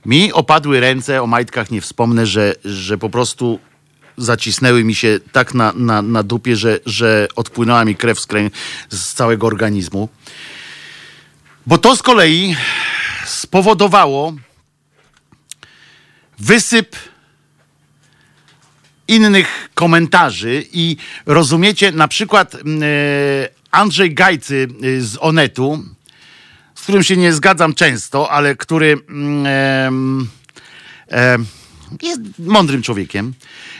Mi 0.05 0.33
opadły 0.33 0.79
ręce, 0.79 1.21
o 1.21 1.27
majtkach 1.27 1.71
nie 1.71 1.81
wspomnę, 1.81 2.25
że, 2.25 2.55
że 2.65 2.97
po 2.97 3.09
prostu 3.09 3.59
zacisnęły 4.17 4.83
mi 4.83 4.95
się 4.95 5.19
tak 5.31 5.53
na, 5.53 5.73
na, 5.75 6.01
na 6.01 6.23
dupie, 6.23 6.55
że, 6.55 6.79
że 6.85 7.27
odpłynęła 7.35 7.85
mi 7.85 7.95
krew 7.95 8.19
z, 8.19 8.25
krę... 8.25 8.49
z 8.89 9.13
całego 9.13 9.47
organizmu. 9.47 10.09
Bo 11.65 11.77
to 11.77 11.95
z 11.95 12.01
kolei 12.01 12.55
spowodowało 13.25 14.33
wysyp 16.39 16.95
innych 19.07 19.69
komentarzy 19.73 20.63
i 20.71 20.97
rozumiecie, 21.25 21.91
na 21.91 22.07
przykład 22.07 22.55
e, 22.55 22.59
Andrzej 23.71 24.13
Gajcy 24.13 24.67
e, 24.83 25.01
z 25.01 25.17
Onetu, 25.19 25.83
z 26.75 26.81
którym 26.83 27.03
się 27.03 27.17
nie 27.17 27.33
zgadzam 27.33 27.73
często, 27.73 28.31
ale 28.31 28.55
który 28.55 28.97
mm, 29.09 30.27
jest 32.01 32.21
mądrym 32.39 32.81
człowiekiem, 32.81 33.33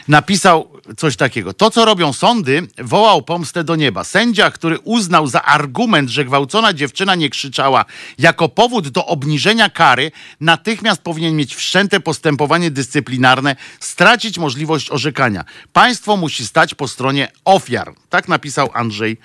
napisał 0.08 0.70
coś 0.96 1.16
takiego. 1.16 1.52
To, 1.52 1.70
co 1.70 1.84
robią 1.84 2.12
sądy, 2.12 2.68
wołał 2.78 3.22
pomstę 3.22 3.64
do 3.64 3.76
nieba. 3.76 4.04
Sędzia, 4.04 4.50
który 4.50 4.78
uznał 4.78 5.26
za 5.26 5.42
argument, 5.42 6.10
że 6.10 6.24
gwałcona 6.24 6.72
dziewczyna 6.72 7.14
nie 7.14 7.30
krzyczała, 7.30 7.84
jako 8.18 8.48
powód 8.48 8.88
do 8.88 9.06
obniżenia 9.06 9.70
kary, 9.70 10.12
natychmiast 10.40 11.02
powinien 11.02 11.36
mieć 11.36 11.54
wszczęte 11.54 12.00
postępowanie 12.00 12.70
dyscyplinarne, 12.70 13.56
stracić 13.80 14.38
możliwość 14.38 14.90
orzekania. 14.90 15.44
Państwo 15.72 16.16
musi 16.16 16.46
stać 16.46 16.74
po 16.74 16.88
stronie 16.88 17.28
ofiar. 17.44 17.94
Tak 18.10 18.28
napisał 18.28 18.70
Andrzej 18.74 19.16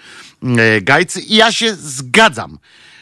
e, 0.44 0.82
Gajcy 0.82 1.22
i 1.22 1.36
ja 1.36 1.52
się 1.52 1.76
zgadzam. 1.76 2.58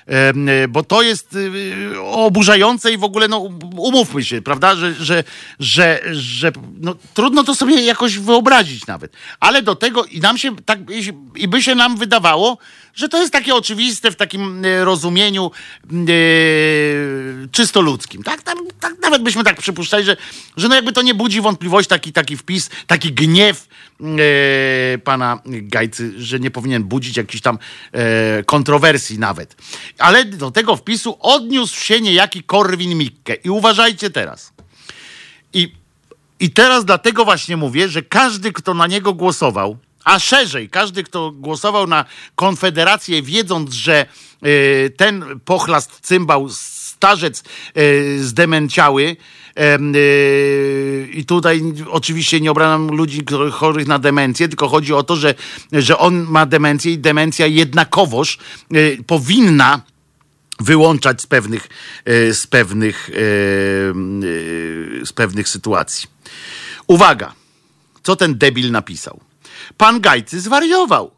E, 0.08 0.68
bo 0.68 0.84
to 0.84 1.02
jest 1.02 1.36
y, 1.36 2.02
oburzające 2.02 2.92
i 2.92 2.98
w 2.98 3.04
ogóle, 3.04 3.28
no 3.28 3.38
umówmy 3.78 4.24
się, 4.24 4.42
prawda, 4.42 4.76
że, 4.76 4.94
że, 4.94 5.24
że, 5.60 6.02
że 6.12 6.52
no, 6.82 6.96
trudno 7.14 7.44
to 7.44 7.56
sobie 7.56 7.82
jakoś 7.82 8.20
wyobrazić 8.20 8.88
nawet. 8.88 9.14
Ale 9.40 9.62
do 9.62 9.76
tego 9.76 10.06
i 10.06 10.20
nam 10.20 10.38
się 10.38 10.56
tak, 10.56 10.80
i 11.36 11.48
by 11.48 11.64
się 11.64 11.76
nam 11.76 11.98
wydawało, 11.98 12.58
że 12.98 13.10
to 13.10 13.22
jest 13.22 13.34
takie 13.34 13.56
oczywiste 13.56 14.11
w 14.11 14.15
takim 14.15 14.65
e, 14.65 14.86
rozumieniu 14.86 15.52
e, 15.91 15.94
czysto 17.52 17.82
ludzkim. 17.82 18.24
Tak, 18.24 18.41
tak, 18.41 18.57
tak, 18.80 18.94
nawet 19.02 19.24
byśmy 19.24 19.44
tak 19.44 19.57
przypuszczali, 19.57 20.06
że, 20.06 20.18
że 20.57 20.68
no 20.68 20.76
jakby 20.76 20.94
to 20.94 21.02
nie 21.02 21.14
budzi 21.14 21.41
wątpliwości 21.41 21.90
taki, 21.90 22.14
taki 22.14 22.38
wpis, 22.38 22.69
taki 22.88 23.14
gniew 23.14 23.68
e, 24.02 24.98
pana 24.98 25.41
Gajcy, 25.45 26.14
że 26.18 26.40
nie 26.40 26.52
powinien 26.52 26.84
budzić 26.84 27.18
jakichś 27.18 27.41
tam 27.41 27.57
e, 27.91 28.44
kontrowersji 28.44 29.19
nawet. 29.19 29.56
Ale 29.98 30.26
do 30.26 30.52
tego 30.52 30.76
wpisu 30.76 31.18
odniósł 31.19 31.80
się 31.82 32.02
niejaki 32.02 32.44
Korwin-Mikke. 32.44 33.36
I 33.44 33.49
uważajcie 33.49 34.10
teraz. 34.10 34.53
I, 35.53 35.74
I 36.40 36.52
teraz 36.52 36.86
dlatego 36.86 37.26
właśnie 37.26 37.57
mówię, 37.57 37.90
że 37.90 38.02
każdy, 38.02 38.53
kto 38.53 38.74
na 38.74 38.88
niego 38.88 39.14
głosował, 39.14 39.78
a 40.08 40.20
szerzej, 40.20 40.70
każdy, 40.70 41.04
kto 41.04 41.32
głosował 41.32 41.88
na 41.88 42.06
Konfederację, 42.36 43.22
wiedząc, 43.22 43.74
że 43.74 44.06
y, 44.46 44.94
ten 44.98 45.40
pochlast 45.46 46.00
cymbał, 46.02 46.50
starzec 46.50 47.44
y, 47.78 48.24
zdemenciały, 48.24 49.16
y, 49.60 51.10
i 51.14 51.26
tutaj 51.26 51.62
oczywiście 51.90 52.42
nie 52.42 52.52
obrażam 52.52 52.88
ludzi 52.88 53.26
chorych 53.52 53.88
na 53.88 54.00
demencję, 54.00 54.48
tylko 54.48 54.68
chodzi 54.68 54.94
o 54.94 55.04
to, 55.04 55.16
że, 55.16 55.34
że 55.72 55.98
on 55.98 56.26
ma 56.30 56.46
demencję 56.46 56.94
i 56.94 56.98
demencja 56.98 57.48
jednakowoż 57.48 58.38
powinna 59.08 59.82
wyłączać 60.60 61.22
z 61.22 61.28
pewnych, 61.28 61.68
z 62.32 62.48
pewnych, 62.48 63.10
z 65.04 65.14
pewnych 65.14 65.50
sytuacji. 65.50 66.08
Uwaga, 66.88 67.34
co 68.04 68.16
ten 68.16 68.38
debil 68.38 68.72
napisał. 68.72 69.27
Pan 69.77 70.02
Gajcy 70.02 70.41
zwariował. 70.41 71.11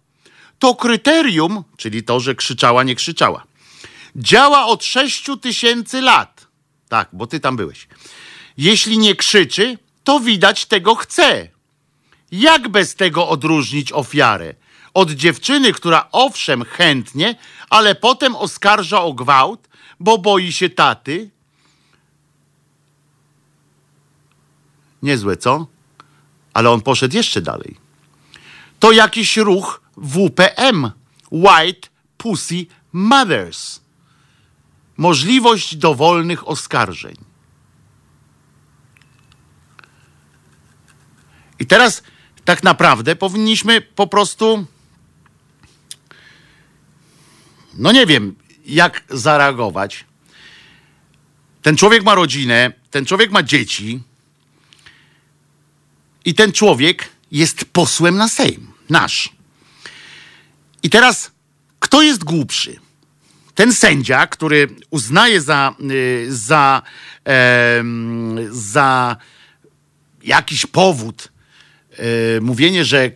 To 0.59 0.75
kryterium, 0.75 1.63
czyli 1.77 2.03
to, 2.03 2.19
że 2.19 2.35
krzyczała, 2.35 2.83
nie 2.83 2.95
krzyczała, 2.95 3.43
działa 4.15 4.65
od 4.65 4.83
sześciu 4.83 5.37
tysięcy 5.37 6.01
lat. 6.01 6.47
Tak, 6.89 7.09
bo 7.13 7.27
ty 7.27 7.39
tam 7.39 7.55
byłeś. 7.55 7.87
Jeśli 8.57 8.97
nie 8.97 9.15
krzyczy, 9.15 9.77
to 10.03 10.19
widać 10.19 10.65
tego 10.65 10.95
chce. 10.95 11.47
Jak 12.31 12.69
bez 12.69 12.95
tego 12.95 13.27
odróżnić 13.27 13.91
ofiarę? 13.91 14.53
Od 14.93 15.11
dziewczyny, 15.11 15.73
która 15.73 16.07
owszem 16.11 16.65
chętnie, 16.65 17.35
ale 17.69 17.95
potem 17.95 18.35
oskarża 18.35 19.01
o 19.01 19.13
gwałt, 19.13 19.69
bo 19.99 20.17
boi 20.17 20.51
się 20.51 20.69
taty? 20.69 21.29
Niezłe, 25.03 25.37
co? 25.37 25.67
Ale 26.53 26.69
on 26.69 26.81
poszedł 26.81 27.15
jeszcze 27.15 27.41
dalej. 27.41 27.88
To 28.79 28.91
jakiś 28.91 29.37
ruch 29.37 29.81
WPM. 29.97 30.91
White 31.31 31.89
Pussy 32.17 32.65
Mothers. 32.93 33.79
Możliwość 34.97 35.75
dowolnych 35.75 36.47
oskarżeń. 36.47 37.15
I 41.59 41.65
teraz 41.65 42.03
tak 42.45 42.63
naprawdę 42.63 43.15
powinniśmy 43.15 43.81
po 43.81 44.07
prostu. 44.07 44.65
No 47.73 47.91
nie 47.91 48.05
wiem, 48.05 48.35
jak 48.65 49.03
zareagować. 49.09 50.05
Ten 51.61 51.77
człowiek 51.77 52.03
ma 52.03 52.15
rodzinę, 52.15 52.71
ten 52.91 53.05
człowiek 53.05 53.31
ma 53.31 53.43
dzieci. 53.43 54.01
I 56.25 56.33
ten 56.33 56.51
człowiek 56.51 57.09
jest 57.31 57.65
posłem 57.65 58.15
na 58.15 58.27
Sejm, 58.27 58.68
nasz. 58.89 59.29
I 60.83 60.89
teraz, 60.89 61.31
kto 61.79 62.01
jest 62.01 62.23
głupszy? 62.23 62.79
Ten 63.55 63.73
sędzia, 63.73 64.27
który 64.27 64.67
uznaje 64.89 65.41
za, 65.41 65.75
y, 65.91 66.27
za, 66.29 66.81
e, 67.27 67.83
za 68.51 69.17
jakiś 70.23 70.65
powód 70.65 71.31
e, 71.91 72.41
mówienie, 72.41 72.85
że 72.85 73.11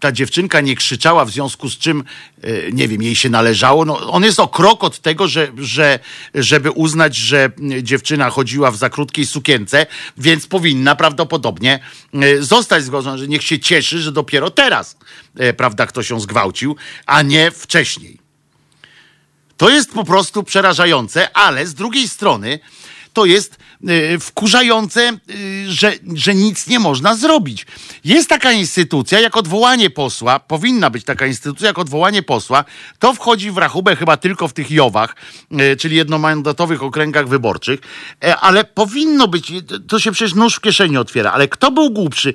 ta 0.00 0.12
dziewczynka 0.12 0.60
nie 0.60 0.76
krzyczała, 0.76 1.24
w 1.24 1.30
związku 1.30 1.70
z 1.70 1.78
czym, 1.78 2.04
e, 2.42 2.72
nie 2.72 2.88
wiem, 2.88 3.02
jej 3.02 3.16
się 3.16 3.28
należało. 3.30 3.84
No, 3.84 4.10
on 4.10 4.24
jest 4.24 4.40
o 4.40 4.48
krok 4.48 4.84
od 4.84 4.98
tego, 4.98 5.28
że, 5.28 5.48
że, 5.58 5.98
żeby 6.34 6.70
uznać, 6.70 7.16
że 7.16 7.50
dziewczyna 7.82 8.30
chodziła 8.30 8.70
w 8.70 8.76
za 8.76 8.90
krótkiej 8.90 9.26
sukience, 9.26 9.86
więc 10.18 10.46
powinna 10.46 10.96
prawdopodobnie 10.96 11.80
e, 12.14 12.42
zostać 12.42 12.84
zgłoszona, 12.84 13.18
że 13.18 13.28
niech 13.28 13.42
się 13.42 13.58
cieszy, 13.58 13.98
że 13.98 14.12
dopiero 14.12 14.50
teraz, 14.50 14.96
e, 15.36 15.52
prawda, 15.52 15.86
ktoś 15.86 16.10
ją 16.10 16.20
zgwałcił, 16.20 16.76
a 17.06 17.22
nie 17.22 17.50
wcześniej. 17.50 18.18
To 19.56 19.70
jest 19.70 19.92
po 19.92 20.04
prostu 20.04 20.42
przerażające, 20.42 21.36
ale 21.36 21.66
z 21.66 21.74
drugiej 21.74 22.08
strony 22.08 22.58
to 23.12 23.24
jest 23.24 23.58
wkurzające, 24.20 25.12
y, 25.30 25.72
że, 25.72 25.92
że 26.14 26.34
nic 26.34 26.66
nie 26.66 26.78
można 26.78 27.16
zrobić. 27.16 27.66
Jest 28.04 28.28
taka 28.28 28.52
instytucja 28.52 29.20
jak 29.20 29.36
odwołanie 29.36 29.90
posła, 29.90 30.38
powinna 30.38 30.90
być 30.90 31.04
taka 31.04 31.26
instytucja 31.26 31.66
jak 31.66 31.78
odwołanie 31.78 32.22
posła. 32.22 32.64
To 32.98 33.14
wchodzi 33.14 33.50
w 33.50 33.58
rachubę 33.58 33.96
chyba 33.96 34.16
tylko 34.16 34.48
w 34.48 34.52
tych 34.52 34.70
Jowach, 34.70 35.16
y, 35.72 35.76
czyli 35.76 35.96
jednomandatowych 35.96 36.82
okręgach 36.82 37.28
wyborczych, 37.28 37.80
e, 38.24 38.36
ale 38.36 38.64
powinno 38.64 39.28
być, 39.28 39.52
to 39.88 39.98
się 39.98 40.12
przecież 40.12 40.34
nóż 40.34 40.54
w 40.54 40.60
kieszeni 40.60 40.96
otwiera, 40.96 41.32
ale 41.32 41.48
kto 41.48 41.70
był 41.70 41.90
głupszy? 41.90 42.34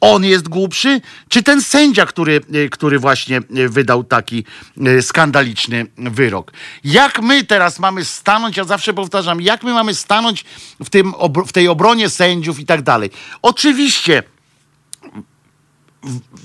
On 0.00 0.24
jest 0.24 0.48
głupszy, 0.48 1.00
czy 1.28 1.42
ten 1.42 1.62
sędzia, 1.62 2.06
który, 2.06 2.40
e, 2.52 2.68
który 2.68 2.98
właśnie 2.98 3.36
e, 3.36 3.68
wydał 3.68 4.04
taki 4.04 4.44
e, 4.86 5.02
skandaliczny 5.02 5.86
wyrok. 5.96 6.52
Jak 6.84 7.22
my 7.22 7.44
teraz 7.44 7.78
mamy 7.78 8.04
stanąć, 8.04 8.56
ja 8.56 8.64
zawsze 8.64 8.94
powtarzam, 8.94 9.40
jak 9.40 9.62
my 9.62 9.72
mamy 9.72 9.94
stanąć 9.94 10.44
w, 10.84 10.90
tym, 10.90 11.14
w 11.46 11.52
tej 11.52 11.68
obronie 11.68 12.08
sędziów 12.08 12.60
i 12.60 12.66
tak 12.66 12.82
dalej. 12.82 13.10
Oczywiście 13.42 14.22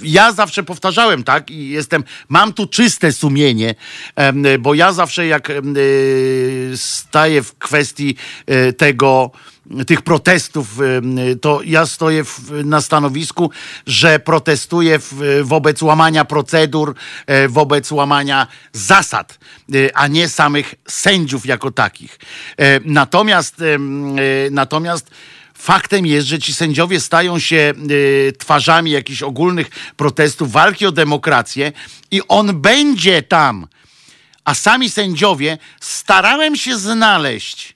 ja 0.03 0.31
zawsze 0.31 0.63
powtarzałem, 0.63 1.23
tak, 1.23 1.51
i 1.51 1.69
jestem, 1.69 2.03
mam 2.29 2.53
tu 2.53 2.67
czyste 2.67 3.13
sumienie, 3.13 3.75
bo 4.59 4.73
ja 4.73 4.93
zawsze 4.93 5.27
jak 5.27 5.51
staję 6.75 7.43
w 7.43 7.57
kwestii 7.57 8.15
tego, 8.77 9.31
tych 9.87 10.01
protestów, 10.01 10.77
to 11.41 11.59
ja 11.65 11.85
stoję 11.85 12.23
na 12.63 12.81
stanowisku, 12.81 13.51
że 13.87 14.19
protestuję 14.19 14.99
wobec 15.43 15.81
łamania 15.81 16.25
procedur, 16.25 16.95
e, 17.27 17.47
wobec 17.47 17.91
łamania 17.91 18.47
zasad, 18.73 19.39
e, 19.73 19.97
a 19.97 20.07
nie 20.07 20.29
samych 20.29 20.75
sędziów 20.87 21.45
jako 21.45 21.71
takich. 21.71 22.19
E, 22.57 22.79
natomiast, 22.85 23.55
natomiast 24.51 25.11
Faktem 25.61 26.05
jest, 26.05 26.27
że 26.27 26.39
ci 26.39 26.53
sędziowie 26.53 26.99
stają 26.99 27.39
się 27.39 27.73
twarzami 28.37 28.91
jakichś 28.91 29.21
ogólnych 29.23 29.69
protestów, 29.97 30.51
walki 30.51 30.85
o 30.85 30.91
demokrację 30.91 31.71
i 32.11 32.21
on 32.27 32.61
będzie 32.61 33.21
tam. 33.21 33.67
A 34.45 34.55
sami 34.55 34.89
sędziowie 34.89 35.57
starałem 35.79 36.55
się 36.55 36.77
znaleźć 36.77 37.75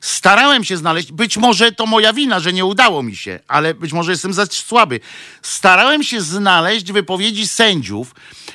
Starałem 0.00 0.64
się 0.64 0.76
znaleźć, 0.76 1.12
być 1.12 1.36
może 1.36 1.72
to 1.72 1.86
moja 1.86 2.12
wina, 2.12 2.40
że 2.40 2.52
nie 2.52 2.64
udało 2.64 3.02
mi 3.02 3.16
się, 3.16 3.40
ale 3.48 3.74
być 3.74 3.92
może 3.92 4.10
jestem 4.10 4.32
za 4.32 4.46
słaby. 4.46 5.00
Starałem 5.42 6.02
się 6.02 6.20
znaleźć 6.20 6.92
wypowiedzi 6.92 7.46
sędziów, 7.46 8.14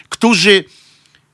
którzy 0.09 0.63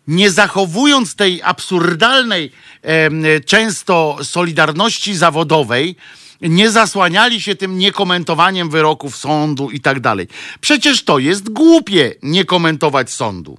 nie 0.07 0.31
zachowując 0.31 1.15
tej 1.15 1.41
absurdalnej 1.43 2.51
e, 2.81 3.39
często 3.39 4.17
solidarności 4.23 5.15
zawodowej, 5.15 5.95
nie 6.41 6.71
zasłaniali 6.71 7.41
się 7.41 7.55
tym 7.55 7.77
niekomentowaniem 7.77 8.69
wyroków 8.69 9.17
sądu 9.17 9.69
i 9.69 9.81
tak 9.81 9.99
dalej. 9.99 10.27
Przecież 10.61 11.03
to 11.03 11.19
jest 11.19 11.49
głupie 11.49 12.15
nie 12.23 12.45
komentować 12.45 13.09
sądu 13.09 13.57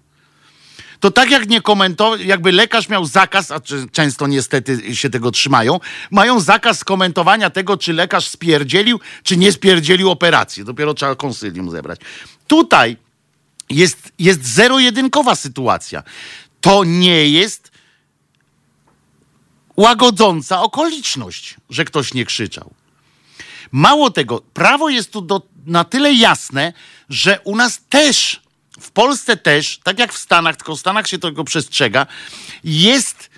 to 1.01 1.11
tak 1.11 1.31
jak 1.31 1.49
nie 1.49 1.61
komentować, 1.61 2.21
jakby 2.21 2.53
lekarz 2.53 2.89
miał 2.89 3.05
zakaz, 3.05 3.51
a 3.51 3.61
często 3.93 4.27
niestety 4.27 4.97
się 4.97 5.11
tego 5.11 5.31
trzymają, 5.31 5.81
mają 6.11 6.41
zakaz 6.41 6.85
komentowania 6.85 7.51
tego, 7.51 7.77
czy 7.77 7.93
lekarz 7.93 8.29
spierdzielił, 8.29 9.01
czy 9.23 9.37
nie 9.37 9.53
spierdzielił 9.53 10.11
operacji. 10.11 10.65
Dopiero 10.65 10.95
trzeba 10.95 11.15
konsylium 11.15 11.71
zebrać. 11.71 12.01
Tutaj 12.47 12.97
jest, 13.71 14.13
jest 14.19 14.45
zero-jedynkowa 14.45 15.35
sytuacja. 15.35 16.03
To 16.61 16.85
nie 16.85 17.29
jest 17.29 17.68
łagodząca 19.79 20.63
okoliczność, 20.63 21.55
że 21.71 21.85
ktoś 21.85 22.15
nie 22.15 22.25
krzyczał. 22.25 22.71
Mało 23.73 24.11
tego, 24.11 24.41
prawo 24.55 24.89
jest 24.89 25.13
tu 25.13 25.21
do, 25.21 25.43
na 25.67 25.85
tyle 25.85 26.13
jasne, 26.13 26.73
że 27.09 27.41
u 27.45 27.57
nas 27.57 27.81
też 27.89 28.41
w 28.81 28.91
Polsce 28.91 29.37
też, 29.37 29.81
tak 29.83 29.99
jak 29.99 30.13
w 30.13 30.19
Stanach, 30.19 30.57
tylko 30.57 30.77
w 30.77 30.81
Stanach 30.81 31.09
się 31.09 31.19
tego 31.19 31.45
przestrzega, 31.45 32.07
jest 32.65 33.31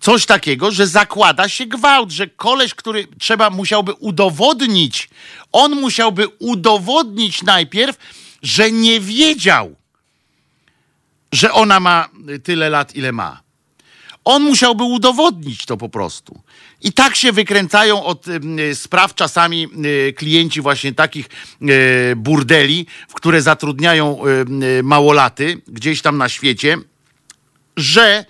coś 0.00 0.26
takiego, 0.26 0.70
że 0.70 0.86
zakłada 0.86 1.48
się 1.48 1.66
gwałt, 1.66 2.10
że 2.10 2.26
koleś, 2.26 2.74
który 2.74 3.06
trzeba, 3.18 3.50
musiałby 3.50 3.92
udowodnić, 3.92 5.08
on 5.52 5.80
musiałby 5.80 6.28
udowodnić 6.38 7.42
najpierw, 7.42 7.96
że 8.42 8.70
nie 8.70 9.00
wiedział, 9.00 9.76
że 11.32 11.52
ona 11.52 11.80
ma 11.80 12.08
tyle 12.44 12.70
lat, 12.70 12.96
ile 12.96 13.12
ma. 13.12 13.43
On 14.24 14.42
musiałby 14.42 14.84
udowodnić 14.84 15.66
to 15.66 15.76
po 15.76 15.88
prostu. 15.88 16.40
I 16.80 16.92
tak 16.92 17.16
się 17.16 17.32
wykręcają 17.32 18.04
od 18.04 18.26
spraw 18.74 19.14
czasami 19.14 19.68
klienci 20.16 20.60
właśnie 20.60 20.92
takich 20.92 21.26
burdeli, 22.16 22.86
w 23.08 23.14
które 23.14 23.42
zatrudniają 23.42 24.20
małolaty 24.82 25.62
gdzieś 25.68 26.02
tam 26.02 26.18
na 26.18 26.28
świecie, 26.28 26.76
że 27.76 28.24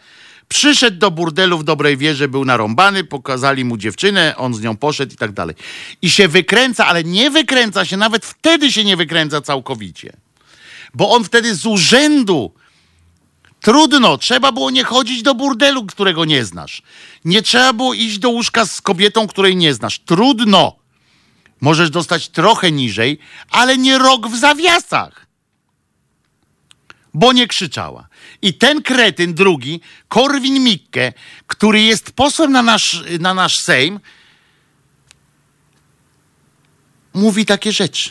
przyszedł 0.49 0.99
do 0.99 1.11
burdelu 1.11 1.59
w 1.59 1.65
dobrej 1.65 1.97
wierze, 1.97 2.29
był 2.29 2.45
narąbany, 2.45 3.05
pokazali 3.05 3.65
mu 3.65 3.77
dziewczynę, 3.77 4.35
on 4.37 4.55
z 4.55 4.61
nią 4.61 4.77
poszedł 4.77 5.15
i 5.15 5.16
tak 5.16 5.33
dalej. 5.33 5.57
I 6.03 6.11
się 6.11 6.29
wykręca, 6.29 6.87
ale 6.87 7.05
nie 7.05 7.31
wykręca 7.31 7.85
się, 7.85 7.97
nawet 7.97 8.27
wtedy 8.27 8.73
się 8.73 8.85
nie 8.85 8.97
wykręca 8.97 9.41
całkowicie. 9.41 10.12
Bo 10.95 11.11
on 11.11 11.25
wtedy 11.25 11.55
z 11.55 11.66
urzędu 11.66 12.53
Trudno, 13.65 14.19
trzeba 14.19 14.53
było 14.53 14.70
nie 14.70 14.85
chodzić 14.85 15.23
do 15.23 15.35
burdelu, 15.35 15.86
którego 15.86 16.24
nie 16.24 16.45
znasz. 16.45 16.82
Nie 17.24 17.43
trzeba 17.43 17.73
było 17.73 17.95
iść 17.95 18.19
do 18.19 18.31
łóżka 18.31 18.66
z 18.66 18.81
kobietą, 18.81 19.27
której 19.27 19.57
nie 19.57 19.74
znasz. 19.74 19.99
Trudno. 19.99 20.77
Możesz 21.61 21.91
dostać 21.91 22.28
trochę 22.28 22.73
niżej, 22.73 23.19
ale 23.51 23.78
nie 23.78 23.99
rok 23.99 24.28
w 24.28 24.39
zawiasach. 24.39 25.27
Bo 27.15 27.32
nie 27.32 27.47
krzyczała. 27.47 28.09
I 28.43 28.55
ten 28.55 28.82
kretyn 28.82 29.35
drugi, 29.35 29.81
Korwin 30.09 30.65
Mikke, 30.65 31.12
który 31.47 31.82
jest 31.82 32.12
posłem 32.12 32.53
na 32.53 32.62
nasz, 32.62 33.05
na 33.20 33.35
nasz 33.35 33.59
Sejm, 33.59 34.01
mówi 37.15 37.47
takie 37.47 37.73
rzeczy. 37.73 38.11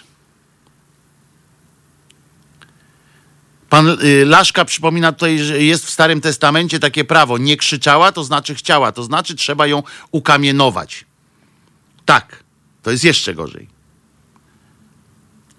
Pan 3.74 3.98
y, 4.04 4.26
Laszka 4.26 4.66
przypomina 4.66 5.12
tutaj, 5.12 5.40
że 5.40 5.64
jest 5.64 5.86
w 5.86 5.90
Starym 5.90 6.22
Testamencie 6.22 6.80
takie 6.80 7.04
prawo. 7.04 7.38
Nie 7.38 7.58
krzyczała, 7.58 8.12
to 8.12 8.24
znaczy 8.24 8.56
chciała, 8.56 8.92
to 8.92 9.04
znaczy 9.04 9.36
trzeba 9.36 9.68
ją 9.68 9.84
ukamienować. 10.12 11.06
Tak, 12.06 12.44
to 12.84 12.92
jest 12.92 13.04
jeszcze 13.04 13.34
gorzej. 13.36 13.68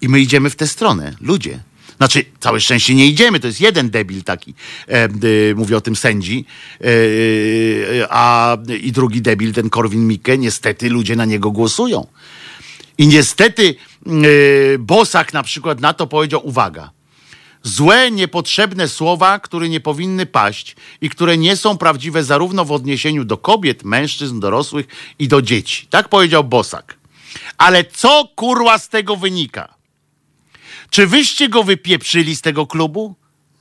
I 0.01 0.09
my 0.09 0.19
idziemy 0.19 0.49
w 0.49 0.55
tę 0.55 0.67
stronę, 0.67 1.15
ludzie. 1.21 1.59
Znaczy, 1.97 2.25
całe 2.39 2.59
szczęście 2.61 2.95
nie 2.95 3.07
idziemy, 3.07 3.39
to 3.39 3.47
jest 3.47 3.61
jeden 3.61 3.89
debil 3.89 4.23
taki, 4.23 4.53
e, 4.87 5.03
e, 5.03 5.09
mówię 5.55 5.77
o 5.77 5.81
tym 5.81 5.95
sędzi, 5.95 6.45
e, 6.81 6.87
a 8.09 8.57
i 8.81 8.91
drugi 8.91 9.21
debil, 9.21 9.53
ten 9.53 9.69
Korwin 9.69 10.07
Mikke, 10.07 10.37
niestety 10.37 10.89
ludzie 10.89 11.15
na 11.15 11.25
niego 11.25 11.51
głosują. 11.51 12.07
I 12.97 13.07
niestety 13.07 13.75
Bosak 14.79 15.33
na 15.33 15.43
przykład 15.43 15.79
na 15.79 15.93
to 15.93 16.07
powiedział, 16.07 16.47
uwaga, 16.47 16.91
złe, 17.65 18.11
niepotrzebne 18.11 18.87
słowa, 18.87 19.39
które 19.39 19.69
nie 19.69 19.79
powinny 19.79 20.25
paść 20.25 20.75
i 21.01 21.09
które 21.09 21.37
nie 21.37 21.55
są 21.55 21.77
prawdziwe 21.77 22.23
zarówno 22.23 22.65
w 22.65 22.71
odniesieniu 22.71 23.25
do 23.25 23.37
kobiet, 23.37 23.83
mężczyzn, 23.83 24.39
dorosłych 24.39 24.87
i 25.19 25.27
do 25.27 25.41
dzieci. 25.41 25.87
Tak 25.89 26.09
powiedział 26.09 26.43
Bosak. 26.43 26.97
Ale 27.57 27.83
co 27.83 28.29
kurwa 28.35 28.77
z 28.77 28.89
tego 28.89 29.15
wynika? 29.15 29.73
Czy 30.89 31.07
wyście 31.07 31.49
go 31.49 31.63
wypieprzyli 31.63 32.35
z 32.35 32.41
tego 32.41 32.67
klubu? 32.67 33.15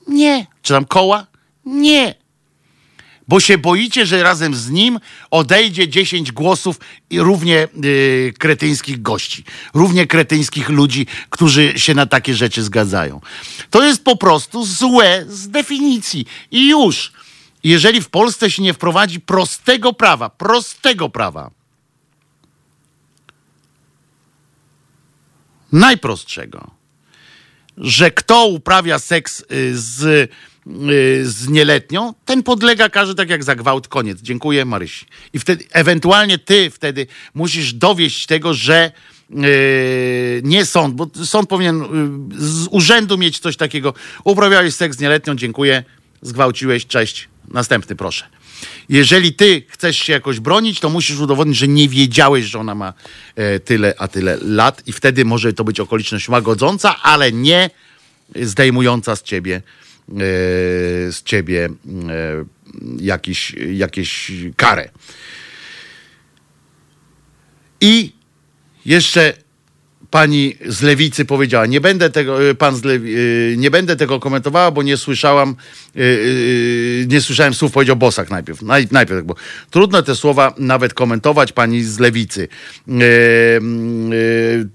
Nie. 0.09 0.47
Czy 0.63 0.73
tam 0.73 0.85
koła? 0.85 1.27
Nie. 1.65 2.24
Bo 3.29 3.41
się 3.41 3.59
boicie, 3.59 4.07
że 4.07 4.23
razem 4.23 4.55
z 4.55 4.71
nim 4.71 5.01
odejdzie 5.31 5.89
10 5.89 6.33
głosów 6.33 6.81
i 7.11 7.21
równie 7.21 7.69
yy, 7.83 8.33
kretyńskich 8.39 9.03
gości, 9.03 9.45
równie 9.75 10.07
kretyńskich 10.07 10.69
ludzi, 10.69 11.07
którzy 11.31 11.73
się 11.77 11.95
na 11.95 12.07
takie 12.07 12.35
rzeczy 12.35 12.63
zgadzają. 12.63 13.21
To 13.71 13.85
jest 13.85 14.05
po 14.05 14.17
prostu 14.17 14.65
złe 14.65 15.25
z 15.29 15.49
definicji. 15.49 16.27
I 16.51 16.69
już. 16.69 17.13
Jeżeli 17.65 18.01
w 18.01 18.09
Polsce 18.09 18.51
się 18.51 18.63
nie 18.63 18.75
wprowadzi 18.75 19.21
prostego 19.21 19.93
prawa, 19.93 20.31
prostego 20.31 21.09
prawa, 21.09 21.51
najprostszego, 25.73 26.71
że 27.77 28.11
kto 28.11 28.47
uprawia 28.47 28.99
seks 28.99 29.41
y, 29.41 29.79
z, 29.79 30.31
z 31.23 31.49
nieletnią, 31.49 32.15
ten 32.25 32.43
podlega 32.43 32.89
karze 32.89 33.15
tak 33.15 33.31
jak 33.31 33.45
za 33.45 33.55
gwałt. 33.55 33.89
Koniec. 33.89 34.19
Dziękuję, 34.23 34.65
Marysi. 34.65 35.07
I 35.33 35.39
wtedy, 35.39 35.65
ewentualnie 35.73 36.39
ty 36.39 36.71
wtedy 36.71 37.07
musisz 37.35 37.73
dowieść 37.73 38.27
tego, 38.27 38.55
że 38.55 38.93
Yy, 39.31 40.41
nie 40.45 40.67
sąd, 40.67 40.95
bo 40.95 41.11
sąd 41.25 41.49
powinien 41.49 41.79
yy, 41.79 42.41
z 42.41 42.69
urzędu 42.71 43.19
mieć 43.19 43.39
coś 43.39 43.57
takiego. 43.57 43.95
Uprawiałeś 44.25 44.75
seks 44.75 44.97
z 44.97 45.01
nieletnią, 45.01 45.37
dziękuję, 45.37 45.85
zgwałciłeś, 46.23 46.87
cześć, 46.87 47.29
następny 47.49 47.97
proszę. 47.97 48.25
Jeżeli 48.89 49.35
ty 49.35 49.63
chcesz 49.69 49.97
się 49.97 50.13
jakoś 50.13 50.41
bronić, 50.41 50.81
to 50.81 50.91
musisz 50.91 51.19
udowodnić, 51.19 51.57
że 51.57 51.69
nie 51.69 51.89
wiedziałeś, 51.89 52.45
że 52.45 52.59
ona 52.59 52.75
ma 52.75 52.93
e, 53.37 53.61
tyle, 53.61 53.95
a 53.99 54.09
tyle 54.09 54.39
lat 54.43 54.83
i 54.87 54.93
wtedy 54.93 55.25
może 55.25 55.53
to 55.53 55.65
być 55.65 55.81
okoliczność 55.81 56.29
łagodząca, 56.29 57.03
ale 57.03 57.33
nie 57.33 57.71
zdejmująca 58.37 59.17
z 59.17 59.23
ciebie 59.23 59.63
z 60.09 61.23
ciebie 61.23 61.65
e, 61.65 61.71
jakiś, 63.01 63.55
jakieś 63.73 64.33
karę. 64.57 64.91
I 67.81 68.13
jeszcze 68.87 69.33
pani 70.11 70.57
z 70.67 70.83
lewicy 70.83 71.25
powiedziała, 71.25 71.67
nie 71.67 71.81
będę 71.81 72.11
tego, 72.11 72.49
y, 72.51 72.55
pan 72.55 72.75
lewi, 72.85 73.17
y, 73.17 73.55
nie 73.59 73.71
będę 73.71 73.97
tego 73.97 74.21
komentowała, 74.21 74.71
bo 74.71 74.83
nie 74.83 74.97
słyszałam, 74.97 75.57
nie 77.07 77.21
słyszałem 77.21 77.55
słów, 77.55 77.73
powiedział 77.73 77.97
Bosak 77.97 78.31
najpierw. 78.31 78.63
Najpierw, 78.91 79.25
bo 79.25 79.35
trudno 79.71 80.03
te 80.03 80.17
słowa 80.17 80.55
nawet 80.59 80.95
komentować, 80.95 81.53
pani 81.53 81.83
z 81.83 81.99
lewicy. 81.99 82.49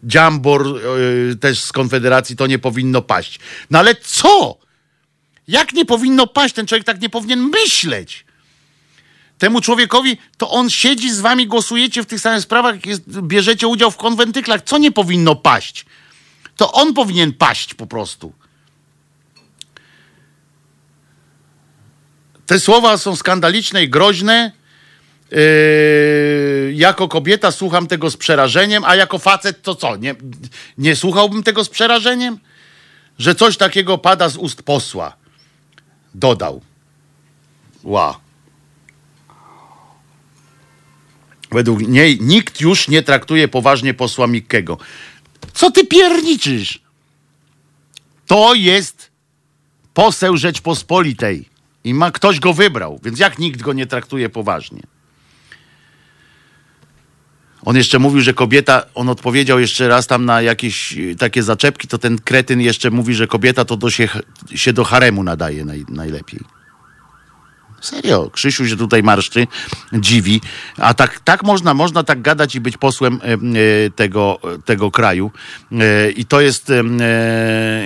Dziambor 0.04 0.66
też 1.40 1.60
z 1.60 1.72
Konfederacji, 1.72 2.36
to 2.36 2.48
nie 2.48 2.60
powinno 2.60 3.02
paść. 3.02 3.40
No 3.72 3.80
ale 3.80 3.96
co? 3.96 4.58
Jak 5.50 5.74
nie 5.74 5.86
powinno 5.86 6.28
paść? 6.28 6.56
Ten 6.56 6.68
człowiek 6.68 6.86
tak 6.86 7.02
nie 7.02 7.10
powinien 7.10 7.40
myśleć 7.40 8.26
temu 9.40 9.62
człowiekowi, 9.62 10.18
to 10.38 10.50
on 10.50 10.70
siedzi 10.70 11.12
z 11.12 11.20
wami, 11.20 11.48
głosujecie 11.48 12.04
w 12.04 12.06
tych 12.06 12.20
samych 12.20 12.42
sprawach, 12.42 12.86
jest, 12.86 13.22
bierzecie 13.22 13.68
udział 13.68 13.92
w 13.92 13.98
konwentyklach. 13.98 14.62
Co 14.62 14.78
nie 14.78 14.92
powinno 14.92 15.36
paść? 15.36 15.86
To 16.56 16.72
on 16.72 16.94
powinien 16.94 17.34
paść 17.34 17.74
po 17.74 17.88
prostu. 17.88 18.34
Te 22.46 22.60
słowa 22.60 22.98
są 22.98 23.16
skandaliczne 23.16 23.84
i 23.84 23.90
groźne. 23.90 24.52
Yy, 25.32 26.74
jako 26.76 27.08
kobieta 27.08 27.52
słucham 27.52 27.88
tego 27.88 28.10
z 28.10 28.18
przerażeniem, 28.18 28.84
a 28.86 28.96
jako 28.96 29.20
facet 29.20 29.62
to 29.62 29.76
co? 29.76 29.96
Nie, 29.96 30.16
nie 30.78 30.96
słuchałbym 30.96 31.44
tego 31.44 31.64
z 31.64 31.70
przerażeniem? 31.70 32.40
Że 33.20 33.36
coś 33.36 33.58
takiego 33.58 33.98
pada 33.98 34.30
z 34.30 34.38
ust 34.38 34.64
posła. 34.64 35.19
Dodał. 36.16 36.62
Wow. 37.84 38.14
Według 41.52 41.88
niej 41.88 42.18
nikt 42.22 42.62
już 42.62 42.88
nie 42.88 43.04
traktuje 43.04 43.48
poważnie 43.48 43.94
posła 43.94 44.28
Mikkego. 44.28 44.78
Co 45.54 45.72
ty 45.72 45.86
pierniczysz? 45.86 46.82
To 48.28 48.54
jest 48.54 49.12
poseł 49.94 50.38
Rzeczpospolitej 50.38 51.50
i 51.84 51.94
ma 51.94 52.12
ktoś 52.12 52.40
go 52.40 52.54
wybrał, 52.54 53.00
więc 53.04 53.20
jak 53.20 53.40
nikt 53.40 53.62
go 53.62 53.74
nie 53.74 53.88
traktuje 53.88 54.30
poważnie? 54.30 54.82
On 57.66 57.76
jeszcze 57.76 58.00
mówił, 58.00 58.22
że 58.22 58.34
kobieta, 58.34 58.84
on 58.96 59.10
odpowiedział 59.10 59.60
jeszcze 59.60 59.88
raz 59.88 60.08
tam 60.08 60.26
na 60.26 60.42
jakieś 60.42 60.98
takie 61.18 61.44
zaczepki, 61.44 61.88
to 61.88 61.98
ten 61.98 62.18
kretyn 62.18 62.62
jeszcze 62.62 62.92
mówi, 62.92 63.14
że 63.14 63.28
kobieta 63.28 63.66
to 63.66 63.78
do 63.78 63.90
się, 63.90 64.10
się 64.56 64.74
do 64.74 64.84
haremu 64.84 65.24
nadaje 65.24 65.66
naj, 65.66 65.86
najlepiej. 65.90 66.40
Serio, 67.82 68.30
Krzysiu 68.30 68.68
się 68.68 68.78
tutaj 68.78 69.04
marszczy, 69.04 69.48
dziwi, 69.94 70.42
a 70.78 70.94
tak, 70.94 71.20
tak 71.20 71.44
można, 71.44 71.74
można 71.74 72.04
tak 72.04 72.22
gadać 72.22 72.56
i 72.56 72.62
być 72.62 72.78
posłem 72.78 73.20
e, 73.24 73.34
e, 73.34 73.38
tego, 73.96 74.40
tego 74.66 74.92
kraju 74.92 75.32
e, 75.72 76.12
i 76.12 76.26
to 76.26 76.42
jest, 76.42 76.72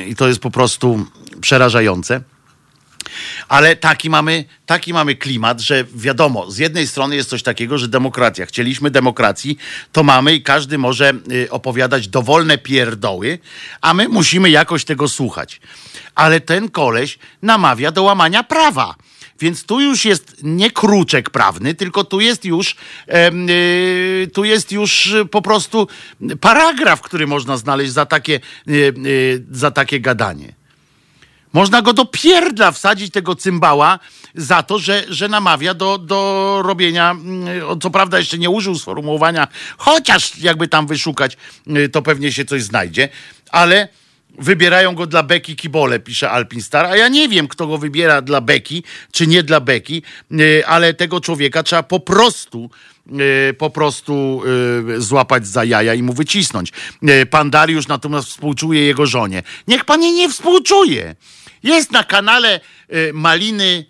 i 0.07 0.15
to 0.15 0.27
jest 0.27 0.39
po 0.39 0.51
prostu 0.51 1.05
przerażające. 1.41 2.21
Ale 3.47 3.75
taki 3.75 4.09
mamy, 4.09 4.45
taki 4.65 4.93
mamy 4.93 5.15
klimat, 5.15 5.61
że 5.61 5.85
wiadomo, 5.95 6.51
z 6.51 6.57
jednej 6.57 6.87
strony 6.87 7.15
jest 7.15 7.29
coś 7.29 7.43
takiego, 7.43 7.77
że 7.77 7.87
demokracja, 7.87 8.45
chcieliśmy 8.45 8.91
demokracji, 8.91 9.57
to 9.91 10.03
mamy 10.03 10.35
i 10.35 10.41
każdy 10.41 10.77
może 10.77 11.13
opowiadać 11.49 12.07
dowolne 12.07 12.57
pierdoły, 12.57 13.39
a 13.81 13.93
my 13.93 14.09
musimy 14.09 14.49
jakoś 14.49 14.85
tego 14.85 15.07
słuchać. 15.07 15.61
Ale 16.15 16.39
ten 16.39 16.69
koleś 16.69 17.17
namawia 17.41 17.91
do 17.91 18.03
łamania 18.03 18.43
prawa. 18.43 18.95
Więc 19.39 19.63
tu 19.63 19.81
już 19.81 20.05
jest 20.05 20.35
nie 20.43 20.71
kruczek 20.71 21.29
prawny, 21.29 21.73
tylko 21.73 22.03
tu 22.03 22.19
jest 22.19 22.45
już, 22.45 22.75
yy, 23.07 24.27
tu 24.33 24.43
jest 24.43 24.71
już 24.71 25.15
po 25.31 25.41
prostu 25.41 25.87
paragraf, 26.41 27.01
który 27.01 27.27
można 27.27 27.57
znaleźć 27.57 27.91
za 27.91 28.05
takie, 28.05 28.39
yy, 28.67 28.93
yy, 28.97 29.43
za 29.51 29.71
takie 29.71 29.99
gadanie. 29.99 30.53
Można 31.53 31.81
go 31.81 31.93
do 31.93 32.05
pierdla 32.05 32.71
wsadzić, 32.71 33.13
tego 33.13 33.35
cymbała, 33.35 33.99
za 34.35 34.63
to, 34.63 34.79
że, 34.79 35.03
że 35.09 35.27
namawia 35.27 35.73
do, 35.73 35.97
do 35.97 36.59
robienia, 36.65 37.11
mm, 37.11 37.79
co 37.81 37.89
prawda 37.89 38.19
jeszcze 38.19 38.37
nie 38.37 38.49
użył 38.49 38.75
sformułowania, 38.75 39.47
chociaż 39.77 40.37
jakby 40.37 40.67
tam 40.67 40.87
wyszukać, 40.87 41.37
to 41.91 42.01
pewnie 42.01 42.31
się 42.31 42.45
coś 42.45 42.63
znajdzie, 42.63 43.09
ale 43.51 43.87
wybierają 44.39 44.95
go 44.95 45.07
dla 45.07 45.23
Beki 45.23 45.55
Kibole, 45.55 45.99
pisze 45.99 46.31
Alpin 46.31 46.61
Star, 46.61 46.85
a 46.85 46.97
ja 46.97 47.07
nie 47.07 47.29
wiem, 47.29 47.47
kto 47.47 47.67
go 47.67 47.77
wybiera 47.77 48.21
dla 48.21 48.41
Beki, 48.41 48.83
czy 49.11 49.27
nie 49.27 49.43
dla 49.43 49.59
Beki, 49.59 50.03
y, 50.31 50.63
ale 50.67 50.93
tego 50.93 51.21
człowieka 51.21 51.63
trzeba 51.63 51.83
po 51.83 51.99
prostu 51.99 52.69
y, 53.49 53.53
po 53.53 53.69
prostu 53.69 54.41
y, 54.97 55.01
złapać 55.01 55.47
za 55.47 55.63
jaja 55.63 55.93
i 55.93 56.03
mu 56.03 56.13
wycisnąć. 56.13 56.71
Pan 57.29 57.49
Dariusz 57.49 57.87
natomiast 57.87 58.27
współczuje 58.27 58.85
jego 58.85 59.05
żonie. 59.05 59.43
Niech 59.67 59.85
pan 59.85 60.03
jej 60.03 60.13
nie 60.13 60.29
współczuje. 60.29 61.15
Jest 61.63 61.91
na 61.91 62.03
kanale 62.03 62.59
Maliny 63.13 63.85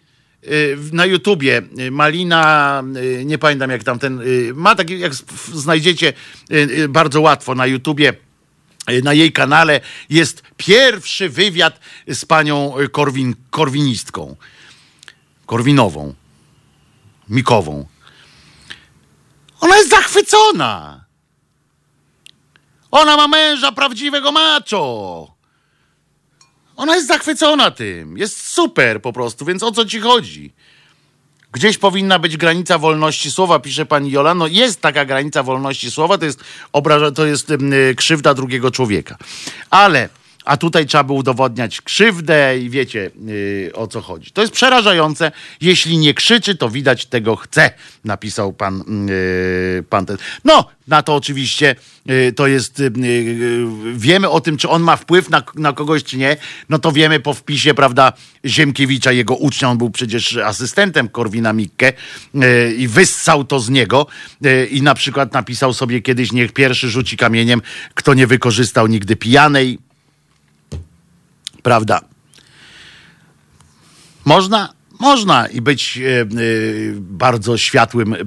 na 0.92 1.06
YouTubie 1.06 1.62
Malina, 1.92 2.84
nie 3.26 3.38
pamiętam 3.38 3.70
jak 3.70 3.84
tam 3.84 4.00
ten, 4.00 4.22
ma 4.54 4.76
taki, 4.76 5.00
jak 5.00 5.14
znajdziecie 5.54 6.14
bardzo 6.90 7.22
łatwo 7.22 7.56
na 7.56 7.66
YouTubie 7.66 8.14
na 9.04 9.14
jej 9.14 9.32
kanale 9.32 9.82
jest 10.10 10.44
pierwszy 10.58 11.30
wywiad 11.30 11.80
z 12.08 12.26
panią 12.26 12.74
Korwin, 12.92 13.36
korwinistką. 13.50 14.36
Korwinową. 15.46 16.14
Mikową. 17.30 17.86
Ona 19.60 19.78
jest 19.78 19.90
zachwycona. 19.90 21.06
Ona 22.92 23.18
ma 23.18 23.28
męża 23.28 23.72
prawdziwego 23.72 24.32
macho. 24.32 25.33
Ona 26.76 26.96
jest 26.96 27.08
zachwycona 27.08 27.72
tym. 27.72 28.18
Jest 28.18 28.48
super 28.48 29.02
po 29.02 29.14
prostu, 29.14 29.46
więc 29.46 29.64
o 29.64 29.72
co 29.72 29.86
ci 29.86 30.00
chodzi? 30.00 30.54
Gdzieś 31.52 31.78
powinna 31.78 32.20
być 32.20 32.38
granica 32.38 32.78
wolności 32.78 33.32
słowa, 33.32 33.60
pisze 33.60 33.86
pani 33.86 34.12
Jola. 34.12 34.34
No 34.34 34.48
jest 34.48 34.82
taka 34.82 35.06
granica 35.06 35.44
wolności 35.44 35.92
słowa, 35.92 36.18
to 36.18 36.26
jest, 36.26 36.44
obraża, 36.74 37.12
to 37.12 37.26
jest 37.26 37.54
krzywda 37.98 38.34
drugiego 38.34 38.72
człowieka. 38.72 39.18
Ale 39.70 40.10
a 40.46 40.58
tutaj 40.58 40.86
trzeba 40.86 41.04
by 41.04 41.14
udowodniać 41.14 41.82
krzywdę 41.82 42.60
i 42.60 42.70
wiecie 42.70 43.12
yy, 43.26 43.72
o 43.74 43.88
co 43.88 44.02
chodzi. 44.02 44.32
To 44.32 44.42
jest 44.42 44.54
przerażające. 44.54 45.32
Jeśli 45.62 45.98
nie 45.98 46.14
krzyczy, 46.14 46.56
to 46.56 46.70
widać 46.70 47.06
tego 47.06 47.36
chce, 47.36 47.72
napisał 48.06 48.54
pan, 48.54 48.84
yy, 49.08 49.84
pan 49.90 50.06
ten. 50.06 50.18
No, 50.44 50.70
na 50.88 51.04
to 51.04 51.16
oczywiście 51.16 51.76
yy, 52.06 52.34
to 52.34 52.48
jest, 52.48 52.80
yy, 52.80 52.90
wiemy 53.94 54.30
o 54.30 54.42
tym, 54.42 54.58
czy 54.58 54.70
on 54.70 54.82
ma 54.82 54.96
wpływ 54.96 55.30
na, 55.30 55.44
na 55.56 55.74
kogoś, 55.74 56.04
czy 56.04 56.18
nie, 56.18 56.38
no 56.70 56.80
to 56.80 56.92
wiemy 56.92 57.20
po 57.20 57.34
wpisie, 57.34 57.74
prawda, 57.74 58.14
Ziemkiewicza, 58.46 59.12
jego 59.12 59.36
ucznia, 59.36 59.70
on 59.70 59.78
był 59.78 59.90
przecież 59.90 60.38
asystentem 60.38 61.10
Korwina 61.10 61.54
Mikke 61.54 61.94
i 62.78 62.88
wyssał 62.88 63.44
to 63.44 63.60
z 63.60 63.70
niego 63.70 64.08
i 64.72 64.82
na 64.82 64.96
przykład 64.96 65.34
napisał 65.34 65.74
sobie 65.74 66.02
kiedyś, 66.02 66.32
niech 66.32 66.52
pierwszy 66.52 66.90
rzuci 66.90 67.18
kamieniem, 67.18 67.62
kto 67.94 68.14
nie 68.14 68.28
wykorzystał 68.28 68.88
nigdy 68.88 69.16
pijanej, 69.16 69.80
Prawda? 71.64 72.02
Można, 74.26 74.74
można 75.00 75.48
i 75.48 75.62
być 75.62 75.98
e, 75.98 76.22
e, 76.22 76.26
bardzo 77.00 77.58
światłym 77.58 78.14
e, 78.14 78.18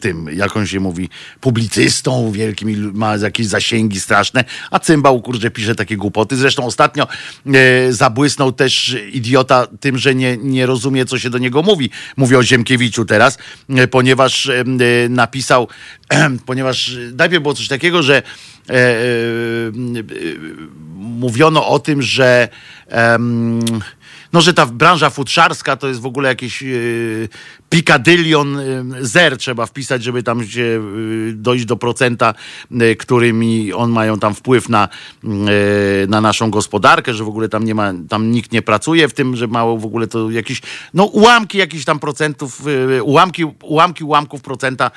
tym, 0.00 0.28
jak 0.32 0.56
on 0.56 0.66
się 0.66 0.80
mówi, 0.80 1.08
publicystą 1.40 2.32
wielkim, 2.32 2.92
ma 2.94 3.16
jakieś 3.16 3.46
zasięgi 3.46 4.00
straszne, 4.00 4.44
a 4.70 4.78
cymbał, 4.78 5.22
kurczę, 5.22 5.50
pisze 5.50 5.74
takie 5.74 5.96
głupoty. 5.96 6.36
Zresztą 6.36 6.66
ostatnio 6.66 7.06
zabłysnął 7.90 8.52
też 8.52 8.96
idiota 9.12 9.66
tym, 9.80 9.98
że 9.98 10.14
nie, 10.14 10.36
nie 10.36 10.66
rozumie, 10.66 11.04
co 11.04 11.18
się 11.18 11.30
do 11.30 11.38
niego 11.38 11.62
mówi. 11.62 11.90
Mówię 12.16 12.38
o 12.38 12.42
Ziemkiewiczu 12.42 13.04
teraz, 13.04 13.38
ponieważ 13.90 14.50
napisał, 15.08 15.68
ponieważ 16.46 16.96
najpierw 17.18 17.42
było 17.42 17.54
coś 17.54 17.68
takiego, 17.68 18.02
że 18.02 18.22
mówiono 21.14 21.68
o 21.68 21.78
tym, 21.78 22.02
że 22.02 22.48
no, 24.32 24.40
że 24.40 24.54
ta 24.54 24.66
branża 24.66 25.10
futrzarska 25.10 25.76
to 25.76 25.88
jest 25.88 26.00
w 26.00 26.06
ogóle 26.06 26.28
jakiś 26.28 26.62
yy, 26.62 27.28
pikadylion 27.74 28.58
yy, 29.00 29.06
zer 29.06 29.36
trzeba 29.36 29.66
wpisać, 29.66 30.02
żeby 30.02 30.22
tam 30.22 30.46
się 30.46 30.60
yy, 30.60 31.32
dojść 31.32 31.64
do 31.64 31.76
procenta, 31.76 32.34
yy, 32.70 32.96
którymi 32.96 33.72
on 33.72 33.90
mają 33.90 34.18
tam 34.18 34.34
wpływ 34.34 34.68
na, 34.68 34.88
na 36.08 36.20
naszą 36.20 36.50
gospodarkę, 36.50 37.14
że 37.14 37.24
w 37.24 37.28
ogóle 37.28 37.48
tam 37.48 37.64
nie 37.64 37.74
ma, 37.74 37.92
tam 38.08 38.30
nikt 38.30 38.52
nie 38.52 38.62
pracuje 38.62 39.08
w 39.08 39.14
tym, 39.14 39.36
że 39.36 39.46
mało 39.46 39.78
w 39.78 39.84
ogóle 39.84 40.06
to 40.06 40.30
jakieś, 40.30 40.62
no 40.94 41.04
ułamki 41.04 41.58
jakichś 41.58 41.84
tam 41.84 41.98
procentów, 41.98 42.62
ułamki, 43.02 43.44
ułamki 43.62 44.04
ułamków 44.04 44.42
procenta 44.42 44.90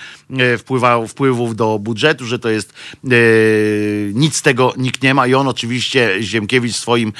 wpływa, 0.57 1.07
wpływów 1.07 1.55
do 1.55 1.79
budżetu, 1.79 2.25
że 2.25 2.39
to 2.39 2.49
jest 2.49 2.73
nic 4.13 4.35
z 4.35 4.41
tego 4.41 4.73
nikt 4.77 5.03
nie 5.03 5.13
ma 5.13 5.27
i 5.27 5.33
on 5.33 5.47
oczywiście 5.47 6.17
Ziemkiewicz 6.21 6.75
swoim, 6.75 7.13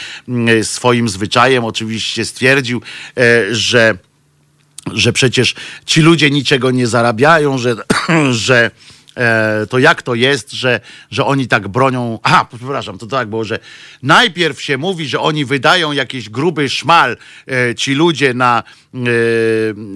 swoim 0.63 1.09
zwyczajem 1.09 1.65
oczywiście 1.65 2.25
stwierdził, 2.25 2.81
że, 3.51 3.97
że 4.93 5.13
przecież 5.13 5.55
ci 5.85 6.01
ludzie 6.01 6.29
niczego 6.29 6.71
nie 6.71 6.87
zarabiają, 6.87 7.57
że, 7.57 7.75
że 8.31 8.71
to 9.69 9.79
jak 9.79 10.01
to 10.01 10.15
jest, 10.15 10.51
że, 10.51 10.79
że 11.11 11.25
oni 11.25 11.47
tak 11.47 11.67
bronią. 11.67 12.19
Aha, 12.23 12.47
przepraszam, 12.57 12.97
to 12.97 13.07
tak 13.07 13.29
było, 13.29 13.43
że 13.43 13.59
najpierw 14.03 14.61
się 14.61 14.77
mówi, 14.77 15.07
że 15.07 15.19
oni 15.19 15.45
wydają 15.45 15.91
jakiś 15.91 16.29
gruby 16.29 16.69
szmal, 16.69 17.17
e, 17.47 17.75
ci 17.75 17.93
ludzie 17.93 18.33
na, 18.33 18.63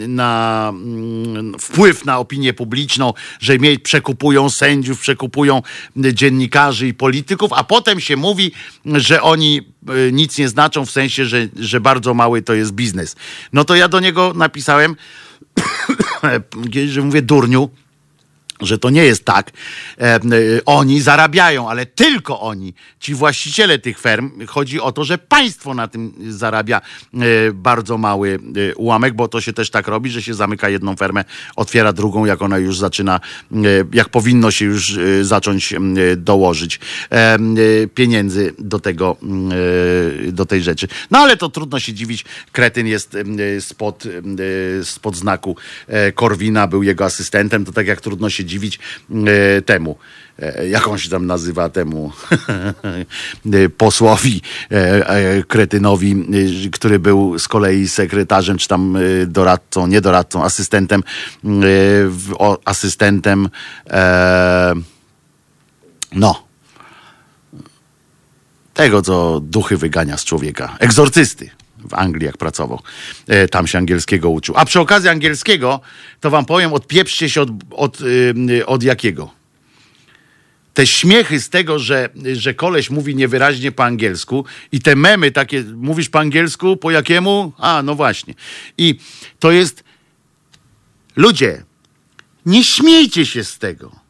na 0.07 0.69
mm, 0.73 1.59
wpływ 1.59 2.05
na 2.05 2.19
opinię 2.19 2.53
publiczną, 2.53 3.13
że 3.39 3.53
przekupują 3.83 4.49
sędziów, 4.49 4.99
przekupują 4.99 5.61
dziennikarzy 5.95 6.87
i 6.87 6.93
polityków, 6.93 7.53
a 7.53 7.63
potem 7.63 7.99
się 7.99 8.17
mówi, 8.17 8.51
że 8.85 9.21
oni 9.21 9.61
nic 10.11 10.37
nie 10.37 10.49
znaczą 10.49 10.85
w 10.85 10.91
sensie, 10.91 11.25
że, 11.25 11.47
że 11.59 11.81
bardzo 11.81 12.13
mały 12.13 12.41
to 12.41 12.53
jest 12.53 12.71
biznes. 12.71 13.15
No 13.53 13.63
to 13.63 13.75
ja 13.75 13.87
do 13.87 13.99
niego 13.99 14.33
napisałem, 14.35 14.95
że 16.87 17.01
mówię 17.01 17.21
durniu, 17.21 17.69
że 18.61 18.77
to 18.77 18.89
nie 18.89 19.03
jest 19.03 19.25
tak. 19.25 19.51
E, 20.01 20.19
oni 20.65 21.01
zarabiają, 21.01 21.69
ale 21.69 21.85
tylko 21.85 22.41
oni, 22.41 22.73
ci 23.01 23.15
właściciele 23.15 23.79
tych 23.79 23.99
ferm. 23.99 24.31
Chodzi 24.47 24.79
o 24.79 24.91
to, 24.91 25.03
że 25.03 25.17
państwo 25.17 25.73
na 25.73 25.87
tym 25.87 26.13
zarabia 26.29 26.81
e, 27.13 27.17
bardzo 27.53 27.97
mały 27.97 28.39
e, 28.71 28.75
ułamek, 28.75 29.13
bo 29.13 29.27
to 29.27 29.41
się 29.41 29.53
też 29.53 29.69
tak 29.69 29.87
robi, 29.87 30.09
że 30.09 30.21
się 30.21 30.33
zamyka 30.33 30.69
jedną 30.69 30.95
fermę, 30.95 31.23
otwiera 31.55 31.93
drugą, 31.93 32.25
jak 32.25 32.41
ona 32.41 32.57
już 32.57 32.77
zaczyna, 32.77 33.19
e, 33.51 33.57
jak 33.93 34.09
powinno 34.09 34.51
się 34.51 34.65
już 34.65 34.99
zacząć 35.21 35.73
dołożyć 36.17 36.79
pieniędzy 37.95 38.53
do 38.59 38.79
tego, 38.79 39.17
do 40.31 40.45
tej 40.45 40.61
rzeczy. 40.61 40.87
No 41.11 41.19
ale 41.19 41.37
to 41.37 41.49
trudno 41.49 41.79
się 41.79 41.93
dziwić. 41.93 42.25
Kretyn 42.51 42.87
jest 42.87 43.17
spod, 43.59 44.03
spod 44.83 45.15
znaku 45.15 45.55
Korwina, 46.15 46.67
był 46.67 46.83
jego 46.83 47.05
asystentem, 47.05 47.65
to 47.65 47.71
tak 47.71 47.87
jak 47.87 48.01
trudno 48.01 48.29
się 48.29 48.45
dziwić 48.51 48.79
e, 49.09 49.61
temu. 49.61 49.97
E, 50.39 50.67
jak 50.67 50.87
on 50.87 50.97
się 50.97 51.09
tam 51.09 51.25
nazywa 51.25 51.69
temu 51.69 52.11
e, 53.53 53.69
posłowi 53.69 54.41
kretynowi, 55.47 56.25
który 56.71 56.99
był 56.99 57.39
z 57.39 57.47
kolei 57.47 57.87
sekretarzem, 57.87 58.57
czy 58.57 58.67
tam 58.67 58.97
doradcą, 59.27 59.87
nie 59.87 60.01
doradcą, 60.01 60.43
asystentem, 60.43 61.03
asystentem 62.65 63.49
no 66.11 66.43
tego, 68.73 69.01
co 69.01 69.39
duchy 69.39 69.77
wygania 69.77 70.17
z 70.17 70.25
człowieka. 70.25 70.75
Egzorcysty 70.79 71.60
w 71.89 71.93
Anglii, 71.93 72.25
jak 72.25 72.37
pracował. 72.37 72.79
E, 73.27 73.47
tam 73.47 73.67
się 73.67 73.77
angielskiego 73.77 74.29
uczył. 74.29 74.55
A 74.57 74.65
przy 74.65 74.79
okazji 74.79 75.09
angielskiego, 75.09 75.79
to 76.19 76.29
wam 76.29 76.45
powiem, 76.45 76.73
odpieprzcie 76.73 77.29
się 77.29 77.41
od, 77.41 77.49
od, 77.71 77.97
e, 78.59 78.65
od 78.65 78.83
jakiego? 78.83 79.31
Te 80.73 80.87
śmiechy 80.87 81.39
z 81.39 81.49
tego, 81.49 81.79
że, 81.79 82.09
że 82.33 82.53
koleś 82.53 82.89
mówi 82.89 83.15
niewyraźnie 83.15 83.71
po 83.71 83.83
angielsku 83.83 84.45
i 84.71 84.79
te 84.79 84.95
memy 84.95 85.31
takie, 85.31 85.63
mówisz 85.63 86.09
po 86.09 86.19
angielsku, 86.19 86.77
po 86.77 86.91
jakiemu? 86.91 87.53
A, 87.57 87.81
no 87.83 87.95
właśnie. 87.95 88.33
I 88.77 88.99
to 89.39 89.51
jest, 89.51 89.83
ludzie, 91.15 91.63
nie 92.45 92.63
śmiejcie 92.63 93.25
się 93.25 93.43
z 93.43 93.57
tego. 93.57 94.00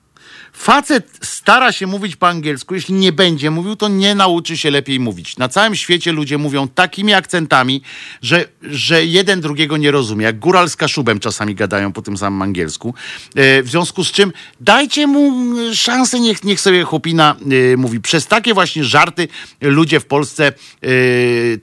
Facet 0.61 1.19
stara 1.21 1.71
się 1.71 1.87
mówić 1.87 2.15
po 2.15 2.27
angielsku. 2.27 2.75
Jeśli 2.75 2.93
nie 2.93 3.11
będzie 3.11 3.51
mówił, 3.51 3.75
to 3.75 3.87
nie 3.87 4.15
nauczy 4.15 4.57
się 4.57 4.71
lepiej 4.71 4.99
mówić. 4.99 5.37
Na 5.37 5.49
całym 5.49 5.75
świecie 5.75 6.11
ludzie 6.11 6.37
mówią 6.37 6.67
takimi 6.67 7.13
akcentami, 7.13 7.81
że, 8.21 8.45
że 8.61 9.05
jeden 9.05 9.41
drugiego 9.41 9.77
nie 9.77 9.91
rozumie. 9.91 10.25
Jak 10.25 10.39
góral 10.39 10.69
z 10.69 10.75
kaszubem 10.75 11.19
czasami 11.19 11.55
gadają 11.55 11.93
po 11.93 12.01
tym 12.01 12.17
samym 12.17 12.41
angielsku. 12.41 12.93
E, 13.35 13.63
w 13.63 13.69
związku 13.69 14.03
z 14.03 14.11
czym 14.11 14.31
dajcie 14.59 15.07
mu 15.07 15.55
szansę, 15.73 16.19
niech, 16.19 16.43
niech 16.43 16.61
sobie 16.61 16.83
chłopina 16.83 17.35
e, 17.73 17.77
mówi. 17.77 18.01
Przez 18.01 18.27
takie 18.27 18.53
właśnie 18.53 18.83
żarty 18.83 19.27
ludzie 19.61 19.99
w 19.99 20.05
Polsce 20.05 20.47
e, 20.47 20.53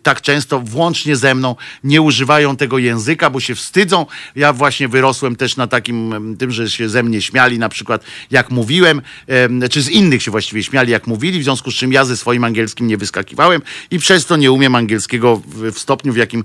tak 0.02 0.22
często, 0.22 0.60
włącznie 0.60 1.16
ze 1.16 1.34
mną, 1.34 1.56
nie 1.84 2.02
używają 2.02 2.56
tego 2.56 2.78
języka, 2.78 3.30
bo 3.30 3.40
się 3.40 3.54
wstydzą. 3.54 4.06
Ja 4.36 4.52
właśnie 4.52 4.88
wyrosłem 4.88 5.36
też 5.36 5.56
na 5.56 5.66
takim 5.66 6.36
tym, 6.38 6.50
że 6.50 6.70
się 6.70 6.88
ze 6.88 7.02
mnie 7.02 7.22
śmiali, 7.22 7.58
na 7.58 7.68
przykład 7.68 8.04
jak 8.30 8.50
mówiłem, 8.50 8.87
mówiłem, 8.94 9.68
czy 9.70 9.82
z 9.82 9.88
innych 9.88 10.22
się 10.22 10.30
właściwie 10.30 10.62
śmiali, 10.62 10.92
jak 10.92 11.06
mówili, 11.06 11.40
w 11.40 11.44
związku 11.44 11.70
z 11.70 11.74
czym 11.74 11.92
ja 11.92 12.04
ze 12.04 12.16
swoim 12.16 12.44
angielskim 12.44 12.86
nie 12.86 12.96
wyskakiwałem 12.96 13.62
i 13.90 13.98
przez 13.98 14.26
to 14.26 14.36
nie 14.36 14.52
umiem 14.52 14.74
angielskiego 14.74 15.42
w 15.72 15.78
stopniu, 15.78 16.12
w 16.12 16.16
jakim, 16.16 16.40
e, 16.40 16.44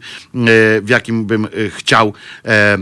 w 0.81 0.89
jakim 0.89 1.25
bym 1.25 1.45
e, 1.45 1.49
chciał, 1.69 2.13
e, 2.45 2.77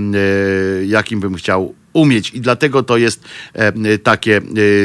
jakim 0.86 1.20
bym 1.20 1.36
chciał 1.36 1.76
umieć 1.94 2.30
i 2.30 2.42
dlatego 2.42 2.84
to 2.84 2.98
jest 2.98 3.24
e, 3.54 3.98
takie 3.98 4.38
e, 4.38 4.42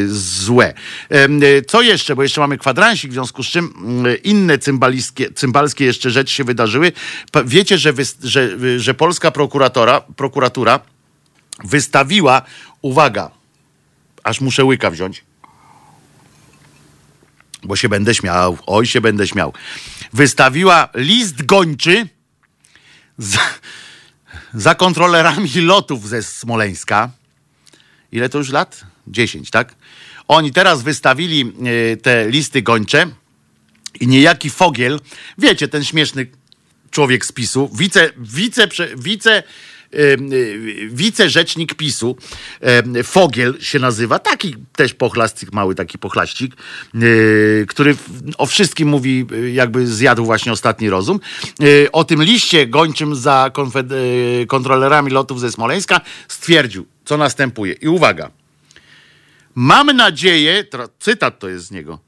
złe. 0.09 0.75
E, 1.11 1.63
co 1.63 1.83
jeszcze? 1.83 2.17
Bo 2.17 2.23
jeszcze 2.23 2.41
mamy 2.41 2.59
kwadransik, 2.59 3.11
w 3.11 3.15
związku 3.15 3.43
z 3.43 3.47
czym 3.47 3.73
inne 4.25 4.59
cymbalskie, 4.59 5.33
cymbalskie 5.33 5.85
jeszcze 5.85 6.11
rzeczy 6.11 6.35
się 6.35 6.45
wydarzyły. 6.45 6.93
Wiecie, 7.45 7.79
że, 7.79 7.93
wy, 7.93 8.03
że, 8.23 8.49
że 8.81 8.95
polska 8.95 9.31
prokuratora, 9.31 10.01
prokuratura 10.01 10.81
wystawiła, 11.65 12.43
uwaga, 12.83 13.31
aż 14.27 14.41
muszę 14.41 14.65
łyka 14.65 14.91
wziąć. 14.91 15.25
Bo 17.63 17.77
się 17.77 17.89
będę 17.89 18.15
śmiał, 18.15 18.59
oj 18.67 18.87
się 18.87 19.01
będę 19.01 19.27
śmiał. 19.27 19.53
Wystawiła 20.13 20.89
list 20.95 21.47
gończy 21.47 22.09
za, 24.55 24.75
kontrolerami 24.75 25.51
lotów 25.57 26.09
ze 26.09 26.23
Smoleńska. 26.23 27.11
Ile 28.13 28.29
to 28.29 28.39
już 28.39 28.51
lat? 28.51 28.87
10, 29.07 29.51
tak? 29.51 29.75
Oni 30.29 30.53
teraz 30.53 30.83
wystawili 30.83 31.53
e, 31.93 31.97
te 31.97 32.31
listy 32.31 32.63
gończe 32.63 33.07
i 34.01 34.07
niejaki 34.07 34.51
Fogiel, 34.51 35.01
wiecie, 35.39 35.69
ten 35.69 35.85
śmieszny 35.85 36.27
człowiek 36.91 37.27
z 37.27 37.33
PiSu, 37.33 37.71
wice, 37.75 38.11
wice, 38.17 38.69
wice 38.97 39.43
wicerzecznik 40.89 41.75
PiSu, 41.75 42.17
Fogiel 43.05 43.61
się 43.61 43.79
nazywa, 43.79 44.19
taki 44.19 44.55
też 44.77 44.95
pochlastик, 44.95 45.53
mały 45.53 45.75
taki 45.75 45.99
pochlaścik, 45.99 46.53
który 47.69 47.97
o 48.39 48.47
wszystkim 48.47 48.89
mówi, 48.89 49.27
jakby 49.53 49.87
zjadł 49.87 50.25
właśnie 50.25 50.53
ostatni 50.53 50.91
rozum. 50.91 51.21
O 51.93 52.05
tym 52.05 52.23
liście 52.23 52.67
gończym 52.67 53.15
za 53.15 53.51
kontrolerami 54.49 55.11
lotów 55.11 55.41
ze 55.41 55.53
Smoleńska 55.53 56.01
stwierdził, 56.29 56.87
co 57.05 57.17
następuje. 57.17 57.73
I 57.73 57.89
uwaga. 57.89 58.31
Mam 59.55 59.87
nadzieję, 59.87 60.65
cytat 60.99 61.39
to 61.39 61.49
jest 61.49 61.67
z 61.67 61.71
niego. 61.71 61.99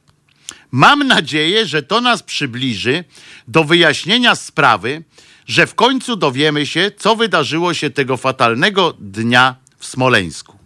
Mam 0.70 1.06
nadzieję, 1.06 1.66
że 1.66 1.82
to 1.82 2.00
nas 2.00 2.22
przybliży 2.22 3.04
do 3.48 3.64
wyjaśnienia 3.64 4.34
sprawy, 4.34 5.02
że 5.48 5.66
w 5.66 5.74
końcu 5.74 6.16
dowiemy 6.16 6.66
się, 6.66 6.90
co 6.96 7.16
wydarzyło 7.16 7.74
się 7.74 7.90
tego 7.90 8.16
fatalnego 8.16 8.94
dnia 8.98 9.56
w 9.78 9.86
Smoleńsku. 9.86 10.58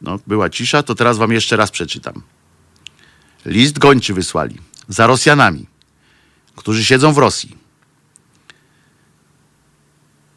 No, 0.00 0.18
była 0.26 0.50
cisza, 0.50 0.82
to 0.82 0.94
teraz 0.94 1.18
wam 1.18 1.32
jeszcze 1.32 1.56
raz 1.56 1.70
przeczytam. 1.70 2.22
List 3.46 3.78
gończy 3.78 4.14
wysłali 4.14 4.58
za 4.88 5.06
Rosjanami, 5.06 5.66
którzy 6.56 6.84
siedzą 6.84 7.12
w 7.12 7.18
Rosji. 7.18 7.56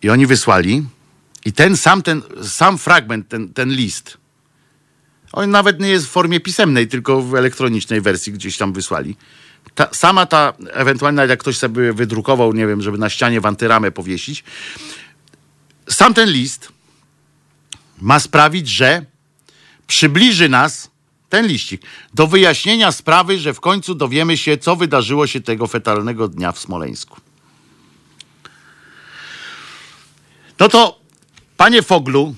I 0.01 0.09
oni 0.09 0.25
wysłali, 0.27 0.85
i 1.45 1.53
ten 1.53 1.77
sam, 1.77 2.01
ten 2.01 2.21
sam 2.43 2.77
fragment, 2.77 3.27
ten, 3.27 3.53
ten 3.53 3.69
list, 3.69 4.17
on 5.31 5.51
nawet 5.51 5.79
nie 5.79 5.89
jest 5.89 6.05
w 6.05 6.09
formie 6.09 6.39
pisemnej, 6.39 6.87
tylko 6.87 7.21
w 7.21 7.35
elektronicznej 7.35 8.01
wersji 8.01 8.33
gdzieś 8.33 8.57
tam 8.57 8.73
wysłali. 8.73 9.15
Ta, 9.77 9.89
sama 9.93 10.25
ta, 10.25 10.53
ewentualnie 10.73 11.21
jak 11.21 11.39
ktoś 11.39 11.57
sobie 11.57 11.93
wydrukował, 11.93 12.53
nie 12.53 12.67
wiem, 12.67 12.81
żeby 12.81 12.97
na 12.97 13.09
ścianie 13.09 13.41
w 13.41 13.45
antyramę 13.45 13.91
powiesić, 13.91 14.43
sam 15.89 16.13
ten 16.13 16.29
list 16.29 16.71
ma 18.01 18.19
sprawić, 18.19 18.67
że 18.67 19.05
przybliży 19.87 20.49
nas 20.49 20.89
ten 21.29 21.47
liścik 21.47 21.81
do 22.13 22.27
wyjaśnienia 22.27 22.91
sprawy, 22.91 23.39
że 23.39 23.53
w 23.53 23.59
końcu 23.59 23.95
dowiemy 23.95 24.37
się, 24.37 24.57
co 24.57 24.75
wydarzyło 24.75 25.27
się 25.27 25.41
tego 25.41 25.67
fetalnego 25.67 26.27
dnia 26.27 26.51
w 26.51 26.59
Smoleńsku. 26.59 27.21
No 30.59 30.69
to, 30.69 30.99
panie 31.57 31.81
Foglu, 31.81 32.35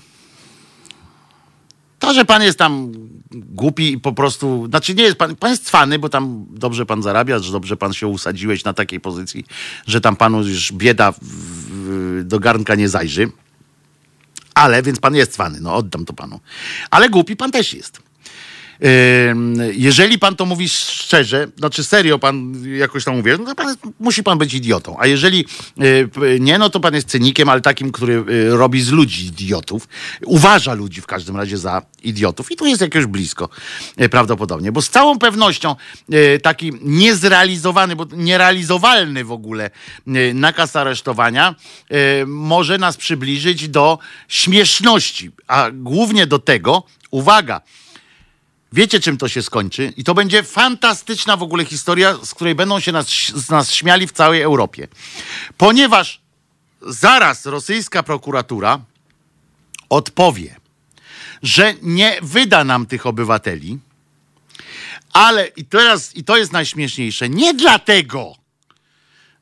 to, 2.00 2.14
że 2.14 2.26
pan 2.26 2.44
jest 2.44 2.58
tam 2.58 2.92
głupi 3.32 3.92
i 3.92 4.00
po 4.00 4.14
prostu, 4.14 4.68
znaczy 4.70 4.96
nie 4.96 5.04
jest 5.04 5.18
pan, 5.18 5.36
pan 5.36 5.52
jest 5.52 5.66
cwany, 5.66 6.00
bo 6.00 6.10
tam 6.10 6.46
dobrze 6.50 6.86
pan 6.86 7.04
zarabia, 7.04 7.40
że 7.40 7.52
dobrze 7.52 7.78
pan 7.78 7.94
się 7.94 8.08
usadziłeś 8.08 8.64
na 8.64 8.74
takiej 8.74 9.00
pozycji, 9.00 9.46
że 9.88 10.02
tam 10.02 10.16
panu 10.16 10.44
już 10.44 10.74
bieda 10.74 11.14
do 12.24 12.40
garnka 12.40 12.76
nie 12.76 12.90
zajrzy. 12.90 13.32
Ale, 14.54 14.84
więc 14.84 15.00
pan 15.00 15.16
jest 15.16 15.34
cwany, 15.34 15.62
no 15.62 15.76
oddam 15.76 16.06
to 16.06 16.14
panu. 16.14 16.40
Ale 16.90 17.10
głupi 17.10 17.36
pan 17.36 17.52
też 17.52 17.74
jest. 17.74 18.09
Jeżeli 19.74 20.20
pan 20.20 20.36
to 20.36 20.46
mówi 20.46 20.70
szczerze, 20.70 21.48
znaczy 21.58 21.84
serio 21.84 22.20
pan 22.20 22.64
jakoś 22.78 23.04
tam 23.04 23.18
mówi, 23.18 23.32
no 23.40 23.46
to 23.46 23.56
pan, 23.56 23.76
musi 24.00 24.24
pan 24.24 24.38
być 24.38 24.54
idiotą. 24.54 24.96
A 25.00 25.08
jeżeli 25.08 25.46
e, 25.78 26.40
nie, 26.40 26.58
no 26.58 26.70
to 26.70 26.80
pan 26.80 26.94
jest 26.94 27.08
cynikiem, 27.08 27.50
ale 27.50 27.62
takim, 27.62 27.92
który 27.92 28.14
e, 28.14 28.50
robi 28.58 28.82
z 28.82 28.92
ludzi 28.92 29.26
idiotów. 29.26 29.88
Uważa 30.26 30.74
ludzi 30.74 31.02
w 31.02 31.06
każdym 31.08 31.38
razie 31.38 31.58
za 31.58 31.82
idiotów. 32.04 32.52
I 32.52 32.56
tu 32.56 32.66
jest 32.66 32.82
jakieś 32.82 33.06
blisko 33.06 33.50
e, 33.98 34.10
prawdopodobnie. 34.10 34.72
Bo 34.72 34.82
z 34.82 34.90
całą 34.90 35.20
pewnością 35.20 35.76
taki 36.42 36.72
niezrealizowany, 36.82 37.96
bo 37.96 38.06
nierealizowalny 38.12 39.24
w 39.26 39.32
ogóle 39.32 39.70
nakaz 40.34 40.76
aresztowania 40.76 41.56
może 42.26 42.78
nas 42.78 42.98
przybliżyć 42.98 43.70
do 43.70 44.00
śmieszności. 44.28 45.32
A 45.48 45.70
głównie 45.74 46.28
do 46.28 46.40
tego, 46.40 46.84
uwaga, 47.12 47.62
Wiecie, 48.74 49.00
czym 49.00 49.18
to 49.18 49.28
się 49.28 49.44
skończy? 49.44 49.94
I 49.98 50.04
to 50.04 50.14
będzie 50.14 50.44
fantastyczna 50.44 51.38
w 51.38 51.44
ogóle 51.44 51.66
historia, 51.66 52.18
z 52.24 52.34
której 52.34 52.56
będą 52.56 52.80
się 52.80 52.92
nas, 52.92 53.08
z 53.36 53.50
nas 53.50 53.74
śmiali 53.74 54.08
w 54.08 54.12
całej 54.12 54.42
Europie. 54.42 54.88
Ponieważ 55.58 56.22
zaraz 56.82 57.46
rosyjska 57.46 58.04
prokuratura 58.04 58.80
odpowie, 59.90 60.56
że 61.44 61.74
nie 61.82 62.20
wyda 62.22 62.64
nam 62.64 62.86
tych 62.86 63.06
obywateli, 63.06 63.80
ale 65.14 65.48
i 65.48 65.66
teraz, 65.66 66.16
i 66.16 66.24
to 66.24 66.38
jest 66.38 66.52
najśmieszniejsze, 66.52 67.30
nie 67.30 67.54
dlatego, 67.54 68.36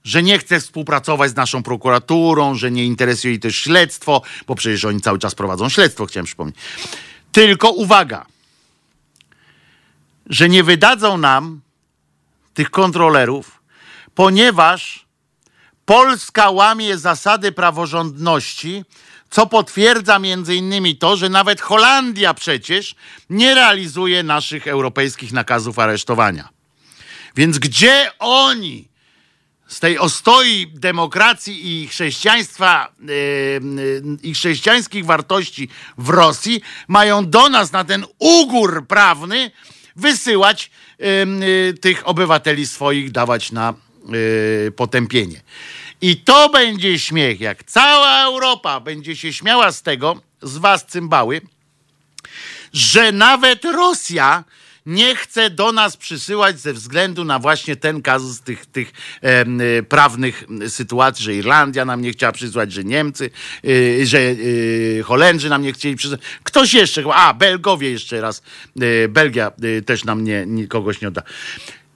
że 0.03 0.23
nie 0.23 0.39
chce 0.39 0.59
współpracować 0.59 1.31
z 1.31 1.35
naszą 1.35 1.63
prokuraturą, 1.63 2.55
że 2.55 2.71
nie 2.71 2.85
interesuje 2.85 3.31
jej 3.31 3.39
też 3.39 3.55
śledztwo, 3.55 4.21
bo 4.47 4.55
przecież 4.55 4.85
oni 4.85 5.01
cały 5.01 5.19
czas 5.19 5.35
prowadzą 5.35 5.69
śledztwo, 5.69 6.05
chciałem 6.05 6.25
przypomnieć. 6.25 6.55
Tylko 7.31 7.71
uwaga– 7.71 8.25
że 10.29 10.49
nie 10.49 10.63
wydadzą 10.63 11.17
nam 11.17 11.61
tych 12.53 12.69
kontrolerów, 12.69 13.61
ponieważ 14.15 15.05
Polska 15.85 16.49
łamie 16.49 16.97
zasady 16.97 17.51
praworządności, 17.51 18.83
co 19.29 19.45
potwierdza 19.45 20.19
między 20.19 20.55
innymi 20.55 20.97
to, 20.97 21.17
że 21.17 21.29
nawet 21.29 21.61
Holandia 21.61 22.33
przecież 22.33 22.95
nie 23.29 23.55
realizuje 23.55 24.23
naszych 24.23 24.67
europejskich 24.67 25.31
nakazów 25.31 25.79
aresztowania. 25.79 26.49
Więc 27.35 27.59
gdzie 27.59 28.11
oni 28.19 28.87
z 29.67 29.79
tej 29.79 29.99
ostoi 29.99 30.67
demokracji 30.73 31.83
i 31.83 31.87
chrześcijaństwa 31.87 32.91
yy, 33.01 34.17
i 34.23 34.33
chrześcijańskich 34.33 35.05
wartości 35.05 35.69
w 35.97 36.09
Rosji 36.09 36.61
mają 36.87 37.29
do 37.29 37.49
nas 37.49 37.71
na 37.71 37.83
ten 37.83 38.05
ugór 38.19 38.87
prawny 38.87 39.51
wysyłać 39.97 40.71
y, 41.69 41.73
tych 41.73 42.07
obywateli 42.07 42.67
swoich, 42.67 43.11
dawać 43.11 43.51
na 43.51 43.73
y, 44.67 44.71
potępienie. 44.71 45.41
I 46.01 46.17
to 46.17 46.49
będzie 46.49 46.99
śmiech, 46.99 47.39
jak 47.39 47.63
cała 47.63 48.23
Europa 48.23 48.79
będzie 48.79 49.15
się 49.15 49.33
śmiała 49.33 49.71
z 49.71 49.81
tego, 49.81 50.21
z 50.41 50.57
was 50.57 50.85
cymbały, 50.85 51.41
że 52.73 53.11
nawet 53.11 53.65
Rosja 53.65 54.43
nie 54.87 55.15
chce 55.15 55.49
do 55.49 55.71
nas 55.71 55.97
przysyłać 55.97 56.59
ze 56.59 56.73
względu 56.73 57.23
na 57.23 57.39
właśnie 57.39 57.75
ten 57.75 58.01
kazus 58.01 58.41
tych, 58.41 58.65
tych 58.65 58.91
e, 59.21 59.83
prawnych 59.83 60.43
sytuacji, 60.67 61.25
że 61.25 61.35
Irlandia 61.35 61.85
nam 61.85 62.01
nie 62.01 62.11
chciała 62.11 62.31
przysłać, 62.31 62.71
że 62.71 62.83
Niemcy, 62.83 63.29
e, 64.01 64.05
że 64.05 64.19
e, 64.19 65.03
Holendrzy 65.03 65.49
nam 65.49 65.61
nie 65.61 65.73
chcieli 65.73 65.95
przysłać. 65.95 66.21
Ktoś 66.43 66.73
jeszcze, 66.73 67.03
a 67.13 67.33
Belgowie 67.33 67.91
jeszcze 67.91 68.21
raz, 68.21 68.41
Belgia 69.09 69.51
też 69.85 70.03
nam 70.03 70.23
nie, 70.23 70.45
nie, 70.45 70.67
kogoś 70.67 71.01
nie 71.01 71.07
odda. 71.07 71.21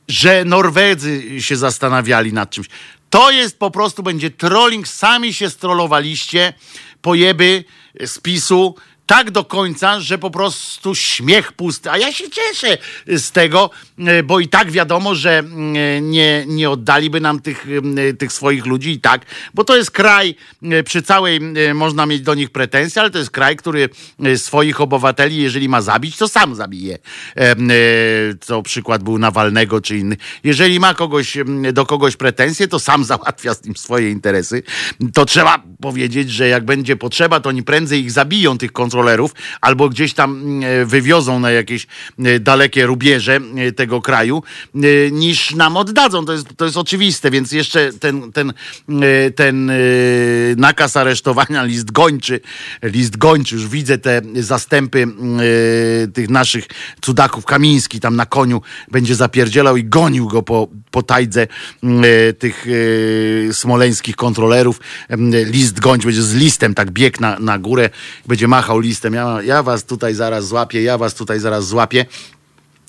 Że 0.08 0.46
Norwedzy 0.46 1.42
się 1.42 1.58
zastanawiali 1.58 2.34
nad 2.34 2.50
czymś. 2.50 2.68
To 3.10 3.32
jest 3.32 3.60
po 3.60 3.72
prostu, 3.72 4.04
będzie 4.04 4.32
trolling, 4.32 4.88
sami 4.88 5.34
się 5.34 5.50
strollowaliście, 5.50 6.54
pojeby 7.02 7.64
z 8.06 8.20
PiSu, 8.20 8.76
tak 9.12 9.32
do 9.32 9.44
końca, 9.44 10.00
że 10.00 10.18
po 10.18 10.30
prostu 10.30 10.96
śmiech 10.96 11.52
pusty. 11.52 11.92
A 11.92 11.98
ja 11.98 12.12
się 12.12 12.30
cieszę 12.30 12.78
z 13.08 13.32
tego, 13.32 13.70
e, 13.98 14.24
bo 14.24 14.40
i 14.40 14.48
tak 14.48 14.72
wiadomo, 14.72 15.16
że 15.16 15.40
e, 15.40 16.02
nie, 16.02 16.44
nie 16.48 16.70
oddaliby 16.70 17.22
nam 17.22 17.40
tych, 17.40 17.66
e, 18.10 18.14
tych 18.14 18.34
swoich 18.34 18.66
ludzi 18.66 18.92
i 18.92 19.00
tak, 19.00 19.26
bo 19.54 19.64
to 19.64 19.78
jest 19.78 19.92
kraj, 19.92 20.36
przy 20.86 21.02
całej 21.02 21.40
można 21.74 22.06
mieć 22.06 22.22
do 22.22 22.34
nich 22.34 22.50
pretensje, 22.50 23.02
ale 23.02 23.12
to 23.12 23.18
jest 23.18 23.32
kraj, 23.32 23.56
który 23.56 23.90
swoich 24.36 24.82
obywateli, 24.82 25.38
jeżeli 25.38 25.70
ma 25.70 25.82
zabić, 25.82 26.18
to 26.18 26.28
sam 26.28 26.56
zabije. 26.56 26.98
Co 28.42 28.62
przykład 28.62 29.04
był 29.04 29.18
Nawalnego 29.18 29.82
czy 29.82 29.98
inny. 29.98 30.18
Jeżeli 30.44 30.80
ma 30.80 30.94
kogoś, 30.94 31.38
do 31.74 31.86
kogoś 31.86 32.16
pretensje, 32.16 32.68
to 32.68 32.80
sam 32.80 33.04
załatwia 33.12 33.54
z 33.54 33.66
nim 33.66 33.76
swoje 33.76 34.12
interesy. 34.12 34.64
To 35.14 35.26
trzeba 35.26 35.64
powiedzieć, 35.82 36.32
że 36.32 36.48
jak 36.48 36.66
będzie 36.66 36.96
potrzeba, 36.96 37.40
to 37.40 37.50
oni 37.50 37.64
prędzej 37.64 38.02
ich 38.02 38.12
zabiją, 38.12 38.58
tych 38.58 38.72
kontrolerów, 38.72 39.01
kontrolerów, 39.02 39.32
albo 39.62 39.90
gdzieś 39.90 40.14
tam 40.14 40.32
mm, 40.32 40.64
e, 40.64 40.86
wywiozą 40.86 41.40
na 41.40 41.52
jakieś 41.52 41.88
e, 42.20 42.40
dalekie 42.40 42.86
rubieże 42.86 43.40
e, 43.56 43.72
tego 43.72 44.02
kraju, 44.02 44.44
niż 45.12 45.56
nam 45.56 45.78
oddadzą. 45.78 46.26
To 46.26 46.34
jest, 46.34 46.48
to 46.58 46.66
jest 46.66 46.78
oczywiste, 46.78 47.32
więc 47.32 47.52
jeszcze 47.52 47.94
ten, 47.94 48.32
ten, 48.32 48.54
ten 49.36 49.72
nakaz 50.58 50.98
aresztowania, 50.98 51.64
list 51.72 51.92
gończy, 51.92 52.40
list 52.84 53.18
gończy, 53.18 53.56
już 53.56 53.68
widzę 53.68 53.98
te 53.98 54.22
zastępy 54.36 55.08
tych 56.14 56.30
naszych 56.30 56.66
cudaków, 57.02 57.46
Kamiński 57.46 58.00
tam 58.00 58.16
na 58.16 58.26
koniu 58.26 58.62
będzie 58.92 59.16
zapierdzielał 59.16 59.78
i 59.78 59.84
gonił 59.84 60.28
go 60.28 60.44
po, 60.44 60.68
po 60.92 61.04
tajdze 61.04 61.48
tych 62.40 62.66
smoleńskich 63.52 64.16
kontrolerów. 64.16 64.80
List 65.46 65.80
gończy 65.80 66.08
będzie 66.08 66.22
z 66.22 66.34
listem 66.34 66.74
tak 66.74 66.92
bieg 66.92 67.20
na, 67.20 67.40
na 67.40 67.60
górę, 67.60 67.90
będzie 68.28 68.48
machał 68.48 68.81
listem 68.82 69.14
ja, 69.14 69.42
ja 69.42 69.64
was 69.64 69.84
tutaj 69.84 70.14
zaraz 70.14 70.48
złapię, 70.48 70.84
ja 70.84 70.98
was 70.98 71.14
tutaj 71.14 71.40
zaraz 71.40 71.68
złapię. 71.68 72.06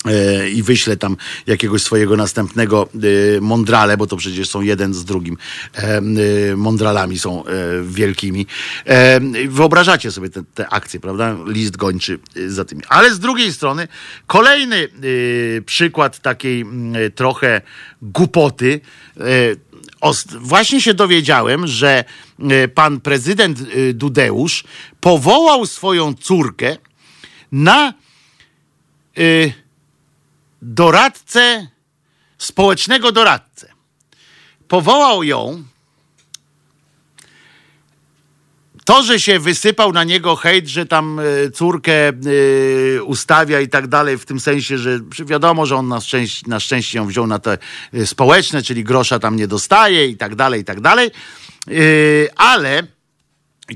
e, 0.05 0.49
i 0.49 0.63
wyśle 0.63 0.97
tam 0.97 1.17
jakiegoś 1.47 1.83
swojego 1.83 2.17
następnego 2.17 2.89
e, 3.37 3.41
mądrale, 3.41 3.97
bo 3.97 4.07
to 4.07 4.17
przecież 4.17 4.49
są 4.49 4.61
jeden 4.61 4.93
z 4.93 5.05
drugim 5.05 5.37
e, 5.73 6.01
mądralami 6.55 7.19
są 7.19 7.43
wielkimi. 7.83 8.45
Wyobrażacie 9.47 10.11
sobie 10.11 10.29
te, 10.29 10.43
te 10.53 10.69
akcje, 10.69 10.99
prawda? 10.99 11.37
List 11.47 11.77
gończy 11.77 12.19
za 12.47 12.65
tymi. 12.65 12.81
Ale 12.89 13.13
z 13.13 13.19
drugiej 13.19 13.53
strony 13.53 13.87
kolejny 14.27 14.87
przykład 15.65 16.19
takiej 16.19 16.65
trochę 17.15 17.61
głupoty. 18.01 18.81
Właśnie 20.39 20.81
się 20.81 20.93
dowiedziałem, 20.93 21.67
że 21.67 22.03
pan 22.75 23.01
prezydent 23.01 23.59
Dudeusz 23.93 24.63
powołał 24.99 25.65
swoją 25.65 26.13
córkę 26.13 26.77
na 27.51 27.93
doradcę, 30.61 31.67
społecznego 32.37 33.11
doradcę. 33.11 33.73
Powołał 34.67 35.23
ją. 35.23 35.63
To, 38.85 39.03
że 39.03 39.19
się 39.19 39.39
wysypał 39.39 39.93
na 39.93 40.03
niego 40.03 40.35
hejt, 40.35 40.67
że 40.67 40.85
tam 40.85 41.19
e, 41.19 41.51
córkę 41.51 42.09
e, 42.09 42.13
ustawia 43.03 43.61
i 43.61 43.69
tak 43.69 43.87
dalej, 43.87 44.17
w 44.17 44.25
tym 44.25 44.39
sensie, 44.39 44.77
że 44.77 44.99
wiadomo, 45.25 45.65
że 45.65 45.75
on 45.75 45.87
na 45.87 46.01
szczęście, 46.01 46.45
na 46.47 46.59
szczęście 46.59 46.97
ją 46.97 47.07
wziął 47.07 47.27
na 47.27 47.39
te 47.39 47.57
e, 47.93 48.05
społeczne, 48.05 48.63
czyli 48.63 48.83
grosza 48.83 49.19
tam 49.19 49.35
nie 49.35 49.47
dostaje 49.47 50.07
i 50.07 50.17
tak 50.17 50.35
dalej, 50.35 50.61
i 50.61 50.65
tak 50.65 50.81
dalej. 50.81 51.11
Ale 52.35 52.83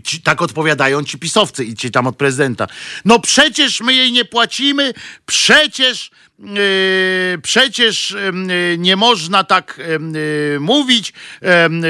Ci, 0.04 0.22
tak 0.22 0.42
odpowiadają 0.42 1.04
ci 1.04 1.18
pisowcy 1.18 1.66
i 1.66 1.76
ci 1.76 1.92
tam 1.92 2.08
od 2.08 2.16
prezydenta. 2.16 2.68
No 3.06 3.20
przecież 3.20 3.82
my 3.82 3.94
jej 3.94 4.12
nie 4.12 4.26
płacimy, 4.26 4.94
przecież 5.26 6.12
przecież 7.42 8.16
yy, 8.48 8.78
nie 8.78 8.96
można 8.96 9.44
tak 9.44 9.80
yy, 10.14 10.60
mówić, 10.60 11.14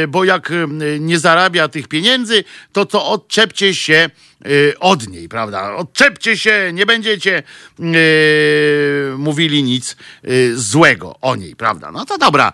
bo 0.07 0.23
jak 0.23 0.51
nie 0.99 1.19
zarabia 1.19 1.67
tych 1.67 1.87
pieniędzy, 1.87 2.43
to 2.71 2.85
co 2.85 3.05
odczepcie 3.05 3.75
się 3.75 4.09
y, 4.45 4.73
od 4.79 5.07
niej, 5.07 5.29
prawda? 5.29 5.75
Odczepcie 5.75 6.37
się, 6.37 6.71
nie 6.73 6.85
będziecie 6.85 7.43
y, 7.79 9.13
mówili 9.17 9.63
nic 9.63 9.95
y, 10.27 10.57
złego 10.57 11.15
o 11.21 11.35
niej, 11.35 11.55
prawda? 11.55 11.91
No 11.91 12.05
to 12.05 12.17
dobra, 12.17 12.53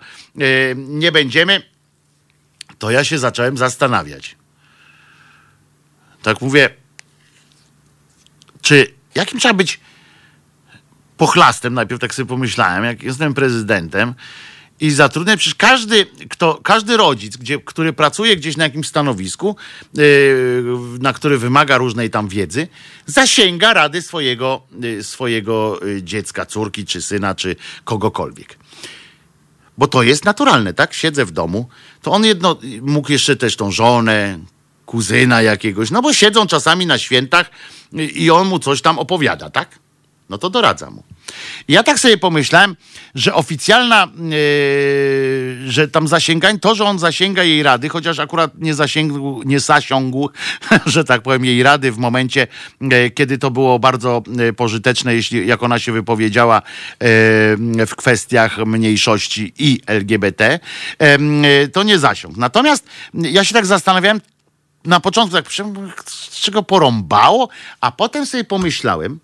nie 0.76 1.12
będziemy. 1.12 1.62
To 2.78 2.90
ja 2.90 3.04
się 3.04 3.18
zacząłem 3.18 3.56
zastanawiać 3.56 4.36
tak 6.24 6.40
mówię, 6.40 6.70
czy 8.62 8.94
jakim 9.14 9.40
trzeba 9.40 9.54
być 9.54 9.80
pochlastem, 11.16 11.74
najpierw 11.74 12.00
tak 12.00 12.14
sobie 12.14 12.28
pomyślałem, 12.28 12.84
jak 12.84 13.02
jestem 13.02 13.34
prezydentem 13.34 14.14
i 14.80 14.90
zatrudniam, 14.90 15.38
przecież 15.38 15.54
każdy, 15.54 16.06
kto, 16.30 16.60
każdy 16.62 16.96
rodzic, 16.96 17.36
gdzie, 17.36 17.58
który 17.58 17.92
pracuje 17.92 18.36
gdzieś 18.36 18.56
na 18.56 18.64
jakimś 18.64 18.86
stanowisku, 18.86 19.56
yy, 19.94 20.64
na 21.00 21.12
który 21.12 21.38
wymaga 21.38 21.78
różnej 21.78 22.10
tam 22.10 22.28
wiedzy, 22.28 22.68
zasięga 23.06 23.74
rady 23.74 24.02
swojego, 24.02 24.62
yy, 24.80 25.04
swojego 25.04 25.80
yy, 25.84 26.02
dziecka, 26.02 26.46
córki, 26.46 26.84
czy 26.84 27.02
syna, 27.02 27.34
czy 27.34 27.56
kogokolwiek. 27.84 28.58
Bo 29.78 29.86
to 29.86 30.02
jest 30.02 30.24
naturalne, 30.24 30.74
tak? 30.74 30.94
Siedzę 30.94 31.24
w 31.24 31.30
domu, 31.30 31.68
to 32.02 32.10
on 32.12 32.24
jedno 32.24 32.58
mógł 32.82 33.12
jeszcze 33.12 33.36
też 33.36 33.56
tą 33.56 33.70
żonę, 33.70 34.38
kuzyna 34.86 35.42
jakiegoś, 35.42 35.90
no 35.90 36.02
bo 36.02 36.12
siedzą 36.12 36.46
czasami 36.46 36.86
na 36.86 36.98
świętach 36.98 37.50
i 37.92 38.30
on 38.30 38.48
mu 38.48 38.58
coś 38.58 38.82
tam 38.82 38.98
opowiada, 38.98 39.50
tak? 39.50 39.78
No 40.28 40.38
to 40.38 40.50
doradza 40.50 40.90
mu. 40.90 41.02
ja 41.68 41.82
tak 41.82 41.98
sobie 41.98 42.18
pomyślałem, 42.18 42.76
że 43.14 43.34
oficjalna, 43.34 44.08
yy, 44.18 45.70
że 45.70 45.88
tam 45.88 46.08
zasięgań, 46.08 46.60
to, 46.60 46.74
że 46.74 46.84
on 46.84 46.98
zasięga 46.98 47.44
jej 47.44 47.62
rady, 47.62 47.88
chociaż 47.88 48.18
akurat 48.18 48.58
nie 48.58 48.74
zasięgł, 48.74 49.42
nie 49.42 49.60
zasiągł, 49.60 50.30
że 50.86 51.04
tak 51.04 51.22
powiem, 51.22 51.44
jej 51.44 51.62
rady 51.62 51.92
w 51.92 51.98
momencie, 51.98 52.46
yy, 52.80 53.10
kiedy 53.10 53.38
to 53.38 53.50
było 53.50 53.78
bardzo 53.78 54.22
yy, 54.36 54.52
pożyteczne, 54.52 55.14
jeśli 55.14 55.46
jak 55.46 55.62
ona 55.62 55.78
się 55.78 55.92
wypowiedziała 55.92 56.62
yy, 57.00 57.86
w 57.86 57.92
kwestiach 57.96 58.58
mniejszości 58.58 59.52
i 59.58 59.80
LGBT, 59.86 60.60
yy, 61.00 61.68
to 61.68 61.82
nie 61.82 61.98
zasiągł. 61.98 62.40
Natomiast 62.40 62.86
ja 63.14 63.44
się 63.44 63.54
tak 63.54 63.66
zastanawiałem, 63.66 64.20
na 64.84 65.00
początku 65.00 65.36
tak 65.36 65.52
z 66.06 66.40
czego 66.40 66.62
porąbało, 66.62 67.48
a 67.80 67.92
potem 67.92 68.26
sobie 68.26 68.44
pomyślałem, 68.44 69.20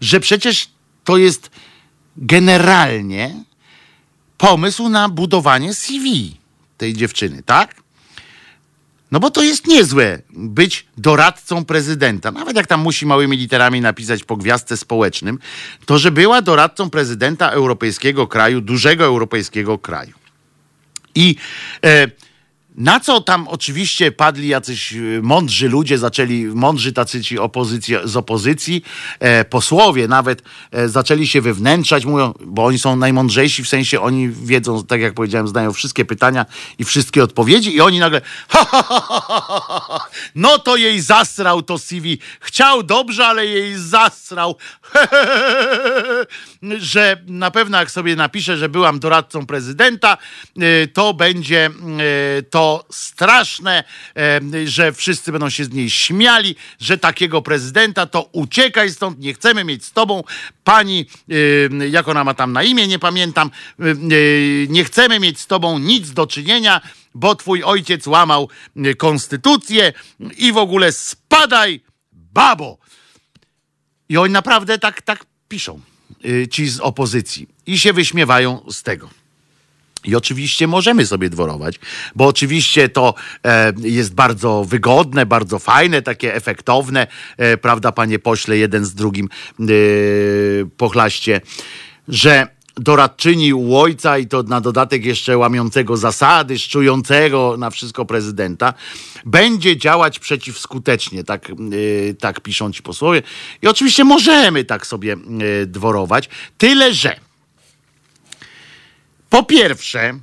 że 0.00 0.20
przecież 0.20 0.68
to 1.04 1.16
jest 1.16 1.50
generalnie 2.16 3.44
pomysł 4.38 4.88
na 4.88 5.08
budowanie 5.08 5.74
CV 5.74 6.36
tej 6.76 6.94
dziewczyny, 6.94 7.42
tak? 7.42 7.74
No 9.10 9.20
bo 9.20 9.30
to 9.30 9.42
jest 9.42 9.66
niezłe 9.66 10.22
być 10.30 10.86
doradcą 10.96 11.64
prezydenta. 11.64 12.30
Nawet 12.30 12.56
jak 12.56 12.66
tam 12.66 12.80
musi 12.80 13.06
małymi 13.06 13.36
literami 13.36 13.80
napisać 13.80 14.24
po 14.24 14.36
gwiazdce 14.36 14.76
społecznym, 14.76 15.38
to 15.86 15.98
że 15.98 16.10
była 16.10 16.42
doradcą 16.42 16.90
prezydenta 16.90 17.50
europejskiego 17.50 18.26
kraju, 18.26 18.60
dużego 18.60 19.04
europejskiego 19.04 19.78
kraju. 19.78 20.12
I 21.14 21.36
e, 21.84 22.10
na 22.74 23.00
co 23.00 23.20
tam 23.20 23.48
oczywiście 23.48 24.12
padli 24.12 24.48
jacyś 24.48 24.92
y, 24.92 25.20
mądrzy 25.22 25.68
ludzie, 25.68 25.98
zaczęli, 25.98 26.44
mądrzy 26.44 26.92
tacy 26.92 27.22
ci 27.22 27.38
opozycji, 27.38 27.96
z 28.04 28.16
opozycji, 28.16 28.82
e, 29.20 29.44
posłowie 29.44 30.08
nawet 30.08 30.42
e, 30.70 30.88
zaczęli 30.88 31.26
się 31.26 31.40
wywnętrzać, 31.40 32.04
mówią, 32.04 32.34
bo 32.46 32.64
oni 32.64 32.78
są 32.78 32.96
najmądrzejsi, 32.96 33.64
w 33.64 33.68
sensie 33.68 34.00
oni 34.00 34.28
wiedzą, 34.28 34.84
tak 34.84 35.00
jak 35.00 35.14
powiedziałem, 35.14 35.48
znają 35.48 35.72
wszystkie 35.72 36.04
pytania 36.04 36.46
i 36.78 36.84
wszystkie 36.84 37.24
odpowiedzi 37.24 37.74
i 37.74 37.80
oni 37.80 37.98
nagle 37.98 38.20
ha, 38.48 38.64
ha, 38.64 38.82
ha, 38.88 40.06
no 40.34 40.58
to 40.58 40.76
jej 40.76 41.00
zasrał 41.00 41.62
to 41.62 41.78
CV. 41.78 42.18
Chciał 42.40 42.82
dobrze, 42.82 43.26
ale 43.26 43.46
jej 43.46 43.78
zasrał. 43.78 44.56
że 46.78 47.16
na 47.26 47.50
pewno 47.50 47.78
jak 47.78 47.90
sobie 47.90 48.16
napiszę, 48.16 48.56
że 48.56 48.68
byłam 48.68 49.00
doradcą 49.00 49.46
prezydenta, 49.46 50.18
y, 50.62 50.88
to 50.94 51.14
będzie 51.14 51.70
y, 52.38 52.42
to 52.60 52.84
straszne, 52.90 53.84
że 54.64 54.92
wszyscy 54.92 55.32
będą 55.32 55.50
się 55.50 55.64
z 55.64 55.72
niej 55.72 55.90
śmiali, 55.90 56.56
że 56.80 56.98
takiego 56.98 57.42
prezydenta 57.42 58.06
to 58.06 58.28
uciekaj 58.32 58.90
stąd, 58.90 59.18
nie 59.18 59.34
chcemy 59.34 59.64
mieć 59.64 59.84
z 59.84 59.92
tobą 59.92 60.22
pani, 60.64 61.06
jak 61.90 62.08
ona 62.08 62.24
ma 62.24 62.34
tam 62.34 62.52
na 62.52 62.62
imię, 62.62 62.88
nie 62.88 62.98
pamiętam, 62.98 63.50
nie 64.68 64.84
chcemy 64.84 65.20
mieć 65.20 65.40
z 65.40 65.46
tobą 65.46 65.78
nic 65.78 66.10
do 66.10 66.26
czynienia, 66.26 66.80
bo 67.14 67.34
twój 67.34 67.62
ojciec 67.64 68.06
łamał 68.06 68.48
konstytucję 68.98 69.92
i 70.36 70.52
w 70.52 70.56
ogóle 70.56 70.92
spadaj, 70.92 71.80
babo. 72.12 72.78
I 74.08 74.16
oni 74.16 74.32
naprawdę 74.32 74.78
tak, 74.78 75.02
tak 75.02 75.26
piszą, 75.48 75.80
y, 76.24 76.48
ci 76.48 76.68
z 76.68 76.80
opozycji. 76.80 77.48
I 77.66 77.78
się 77.78 77.92
wyśmiewają 77.92 78.64
z 78.70 78.82
tego. 78.82 79.19
I 80.04 80.16
oczywiście 80.16 80.66
możemy 80.66 81.06
sobie 81.06 81.30
dworować, 81.30 81.80
bo 82.14 82.26
oczywiście 82.26 82.88
to 82.88 83.14
e, 83.44 83.72
jest 83.82 84.14
bardzo 84.14 84.64
wygodne, 84.64 85.26
bardzo 85.26 85.58
fajne, 85.58 86.02
takie 86.02 86.34
efektowne, 86.34 87.06
e, 87.36 87.56
prawda, 87.56 87.92
panie 87.92 88.18
pośle, 88.18 88.56
jeden 88.56 88.84
z 88.84 88.94
drugim 88.94 89.28
e, 89.60 89.64
pochlaście, 90.76 91.40
że 92.08 92.48
doradczyni 92.76 93.54
u 93.54 93.76
ojca 93.76 94.18
i 94.18 94.26
to 94.26 94.42
na 94.42 94.60
dodatek 94.60 95.04
jeszcze 95.04 95.38
łamiącego 95.38 95.96
zasady, 95.96 96.58
szczującego 96.58 97.56
na 97.58 97.70
wszystko 97.70 98.04
prezydenta, 98.04 98.74
będzie 99.24 99.76
działać 99.76 100.18
przeciwskutecznie, 100.18 101.24
tak, 101.24 101.50
e, 101.50 101.54
tak 102.14 102.40
piszą 102.40 102.72
ci 102.72 102.82
posłowie. 102.82 103.22
I 103.62 103.66
oczywiście 103.66 104.04
możemy 104.04 104.64
tak 104.64 104.86
sobie 104.86 105.12
e, 105.12 105.66
dworować, 105.66 106.28
tyle 106.58 106.94
że 106.94 107.29
po 109.30 109.42
pierwsze, 109.42 110.18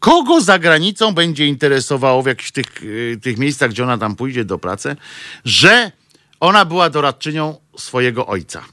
kogo 0.00 0.40
za 0.40 0.58
granicą 0.58 1.12
będzie 1.12 1.46
interesowało 1.46 2.22
w 2.22 2.26
jakichś 2.26 2.50
tych, 2.50 2.82
y, 2.82 3.18
tych 3.22 3.38
miejscach, 3.38 3.70
gdzie 3.70 3.82
ona 3.82 3.98
tam 3.98 4.16
pójdzie 4.16 4.44
do 4.44 4.58
pracy, 4.58 4.96
że 5.44 5.92
ona 6.40 6.64
była 6.64 6.90
doradczynią 6.90 7.56
swojego 7.76 8.26
ojca. 8.26 8.64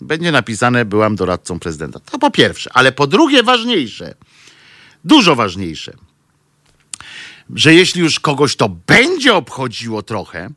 Będzie 0.00 0.32
napisane, 0.32 0.84
byłam 0.84 1.16
doradcą 1.16 1.58
prezydenta. 1.58 2.00
To 2.00 2.18
po 2.18 2.30
pierwsze. 2.30 2.70
Ale 2.74 2.92
po 2.92 3.06
drugie, 3.06 3.42
ważniejsze, 3.42 4.14
dużo 5.04 5.36
ważniejsze, 5.36 5.92
że 7.54 7.74
jeśli 7.74 8.00
już 8.00 8.20
kogoś 8.20 8.56
to 8.56 8.68
będzie 8.68 9.34
obchodziło 9.34 10.02
trochę, 10.02 10.50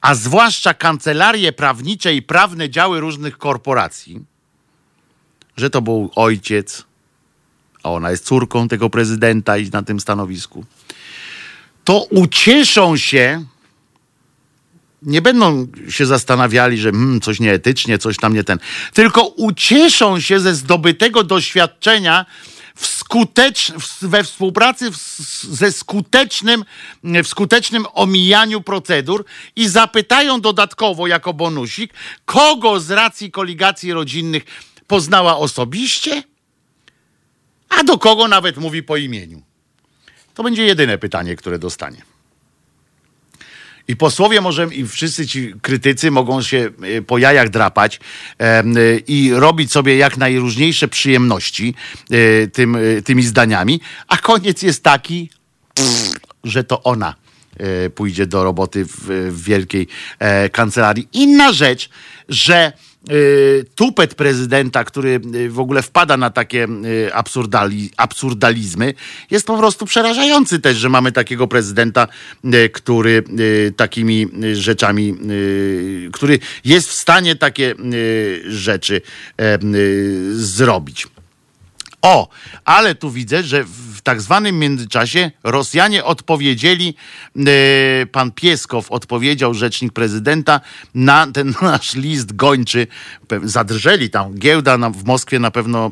a 0.00 0.14
zwłaszcza 0.14 0.74
kancelarie 0.74 1.52
prawnicze 1.52 2.14
i 2.14 2.22
prawne 2.22 2.70
działy 2.70 3.00
różnych 3.00 3.38
korporacji, 3.38 4.20
że 5.56 5.70
to 5.70 5.82
był 5.82 6.10
ojciec, 6.14 6.84
a 7.82 7.90
ona 7.90 8.10
jest 8.10 8.24
córką 8.24 8.68
tego 8.68 8.90
prezydenta 8.90 9.58
i 9.58 9.70
na 9.70 9.82
tym 9.82 10.00
stanowisku, 10.00 10.64
to 11.84 12.02
ucieszą 12.02 12.96
się 12.96 13.44
nie 15.02 15.22
będą 15.22 15.66
się 15.88 16.06
zastanawiali, 16.06 16.78
że 16.78 16.90
hmm, 16.90 17.20
coś 17.20 17.40
nieetycznie, 17.40 17.98
coś 17.98 18.16
tam 18.16 18.34
nie 18.34 18.44
ten, 18.44 18.58
tylko 18.94 19.26
ucieszą 19.26 20.20
się 20.20 20.40
ze 20.40 20.54
zdobytego 20.54 21.24
doświadczenia 21.24 22.26
w 22.74 22.86
skutecz, 22.86 23.72
we 24.02 24.24
współpracy 24.24 24.90
w, 24.90 24.96
ze 25.42 25.72
skutecznym, 25.72 26.64
w 27.04 27.26
skutecznym 27.26 27.86
omijaniu 27.92 28.60
procedur 28.60 29.24
i 29.56 29.68
zapytają 29.68 30.40
dodatkowo 30.40 31.06
jako 31.06 31.34
bonusik, 31.34 31.94
kogo 32.24 32.80
z 32.80 32.90
racji 32.90 33.30
koligacji 33.30 33.92
rodzinnych 33.92 34.44
poznała 34.86 35.36
osobiście, 35.36 36.22
a 37.70 37.84
do 37.84 37.98
kogo 37.98 38.28
nawet 38.28 38.56
mówi 38.56 38.82
po 38.82 38.96
imieniu. 38.96 39.42
To 40.34 40.42
będzie 40.42 40.64
jedyne 40.64 40.98
pytanie, 40.98 41.36
które 41.36 41.58
dostanie. 41.58 42.02
I 43.88 43.96
posłowie 43.96 44.40
może, 44.40 44.68
i 44.72 44.86
wszyscy 44.86 45.26
ci 45.26 45.54
krytycy 45.62 46.10
mogą 46.10 46.42
się 46.42 46.70
e, 46.82 47.02
po 47.02 47.18
jajach 47.18 47.48
drapać 47.48 48.00
e, 48.40 48.64
i 49.06 49.32
robić 49.34 49.72
sobie 49.72 49.96
jak 49.96 50.16
najróżniejsze 50.16 50.88
przyjemności 50.88 51.74
e, 52.10 52.46
tym, 52.46 52.76
e, 52.76 53.02
tymi 53.02 53.22
zdaniami, 53.22 53.80
a 54.08 54.16
koniec 54.16 54.62
jest 54.62 54.82
taki, 54.82 55.30
że 56.44 56.64
to 56.64 56.82
ona 56.82 57.14
e, 57.56 57.90
pójdzie 57.90 58.26
do 58.26 58.44
roboty 58.44 58.84
w, 58.84 58.96
w 59.30 59.44
wielkiej 59.44 59.86
kancelarii. 60.52 61.08
Inna 61.12 61.52
rzecz, 61.52 61.90
że 62.28 62.72
tupet 63.74 64.14
prezydenta, 64.14 64.84
który 64.84 65.20
y, 65.34 65.50
w 65.50 65.60
ogóle 65.60 65.82
wpada 65.82 66.16
na 66.16 66.30
takie 66.30 66.66
y, 66.84 67.14
absurdali, 67.14 67.90
absurdalizmy, 67.96 68.94
jest 69.30 69.46
po 69.46 69.58
prostu 69.58 69.86
przerażający 69.86 70.58
też, 70.58 70.76
że 70.76 70.88
mamy 70.88 71.12
takiego 71.12 71.48
prezydenta, 71.48 72.08
który 72.72 73.24
takimi 73.76 74.28
rzeczami, 74.52 75.14
który 76.12 76.38
jest 76.64 76.88
w 76.88 76.94
stanie 76.94 77.36
takie 77.36 77.74
rzeczy 78.46 79.00
zrobić. 80.32 81.06
O, 82.02 82.28
ale 82.64 82.94
tu 82.94 83.10
widzę, 83.10 83.42
że 83.42 83.64
w 84.00 84.02
tak 84.02 84.20
zwanym 84.20 84.58
międzyczasie 84.58 85.30
Rosjanie 85.44 86.04
odpowiedzieli, 86.04 86.94
e, 87.36 88.06
pan 88.06 88.32
Pieskow 88.32 88.90
odpowiedział, 88.90 89.54
rzecznik 89.54 89.92
prezydenta, 89.92 90.60
na 90.94 91.26
ten 91.26 91.54
nasz 91.62 91.94
list 91.94 92.36
gończy. 92.36 92.86
Zadrżeli 93.42 94.10
tam, 94.10 94.34
giełda 94.34 94.78
na, 94.78 94.90
w 94.90 95.04
Moskwie 95.04 95.38
na 95.38 95.50
pewno 95.50 95.90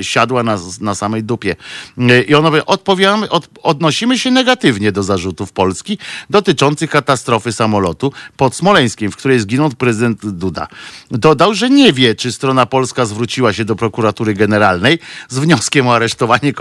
e, 0.00 0.04
siadła 0.04 0.42
na, 0.42 0.58
na 0.80 0.94
samej 0.94 1.22
dupie. 1.22 1.56
E, 1.98 2.22
I 2.22 2.34
on 2.34 2.44
mówi, 2.44 2.58
odpowiadamy, 2.66 3.28
od, 3.28 3.48
odnosimy 3.62 4.18
się 4.18 4.30
negatywnie 4.30 4.92
do 4.92 5.02
zarzutów 5.02 5.52
Polski 5.52 5.98
dotyczących 6.30 6.90
katastrofy 6.90 7.52
samolotu 7.52 8.12
pod 8.36 8.54
Smoleńskiem, 8.54 9.12
w 9.12 9.16
której 9.16 9.40
zginął 9.40 9.70
prezydent 9.70 10.26
Duda. 10.26 10.66
Dodał, 11.10 11.54
że 11.54 11.70
nie 11.70 11.92
wie, 11.92 12.14
czy 12.14 12.32
strona 12.32 12.66
polska 12.66 13.06
zwróciła 13.06 13.52
się 13.52 13.64
do 13.64 13.76
prokuratury 13.76 14.34
generalnej 14.34 14.98
z 15.28 15.38
wnioskiem 15.38 15.86
o 15.86 15.94
aresztowanie 15.94 16.52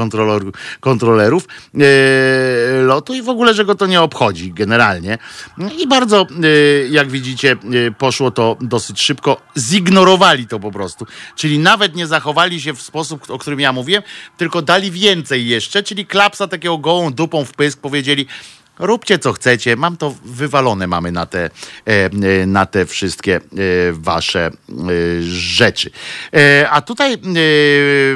kontrolerów 0.80 1.44
e, 1.76 2.82
lotu 2.82 3.14
i 3.14 3.22
w 3.22 3.30
ogóle, 3.30 3.54
że 3.54 3.66
go 3.66 3.76
to 3.76 3.86
nie 3.86 4.02
obchodzi 4.02 4.54
generalnie. 4.54 5.18
I 5.78 5.88
bardzo, 5.88 6.28
e, 6.44 6.88
jak 6.88 7.10
widzicie, 7.10 7.58
poszło 7.98 8.32
to 8.32 8.58
dosyć 8.62 9.02
szybko. 9.02 9.42
Zignorowali 10.00 10.48
to 10.48 10.60
po 10.60 10.72
prostu. 10.72 11.06
Czyli 11.36 11.60
nawet 11.60 11.96
nie 11.96 12.08
zachowali 12.08 12.62
się 12.62 12.74
w 12.74 12.82
sposób, 12.82 13.30
o 13.30 13.38
którym 13.38 13.60
ja 13.60 13.74
mówiłem, 13.74 14.04
tylko 14.38 14.62
dali 14.62 14.92
więcej 14.92 15.48
jeszcze, 15.48 15.84
czyli 15.84 16.06
klapsa 16.06 16.48
takiego 16.48 16.78
gołą 16.78 17.14
dupą 17.14 17.46
w 17.46 17.54
pysk, 17.54 17.80
powiedzieli 17.80 18.28
róbcie 18.80 19.20
co 19.20 19.34
chcecie, 19.34 19.76
mam 19.76 19.98
to 19.98 20.16
wywalone 20.26 20.88
mamy 20.88 21.12
na 21.12 21.26
te, 21.26 21.50
e, 21.86 22.46
na 22.46 22.66
te 22.66 22.86
wszystkie 22.86 23.36
e, 23.36 23.40
wasze 23.92 24.46
e, 24.46 24.52
rzeczy. 25.32 25.92
A 26.70 26.82
tutaj 26.82 27.18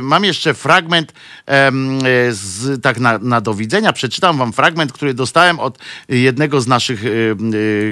mam 0.02 0.24
jeszcze 0.24 0.54
fragment 0.54 1.14
z, 2.30 2.82
tak 2.82 3.00
na, 3.00 3.18
na 3.18 3.42
do 3.42 3.54
widzenia. 3.54 3.94
Przeczytam 3.94 4.38
wam 4.38 4.54
fragment, 4.54 4.94
który 4.94 5.14
dostałem 5.14 5.60
od 5.60 5.78
jednego 6.10 6.62
z 6.62 6.68
naszych 6.68 7.04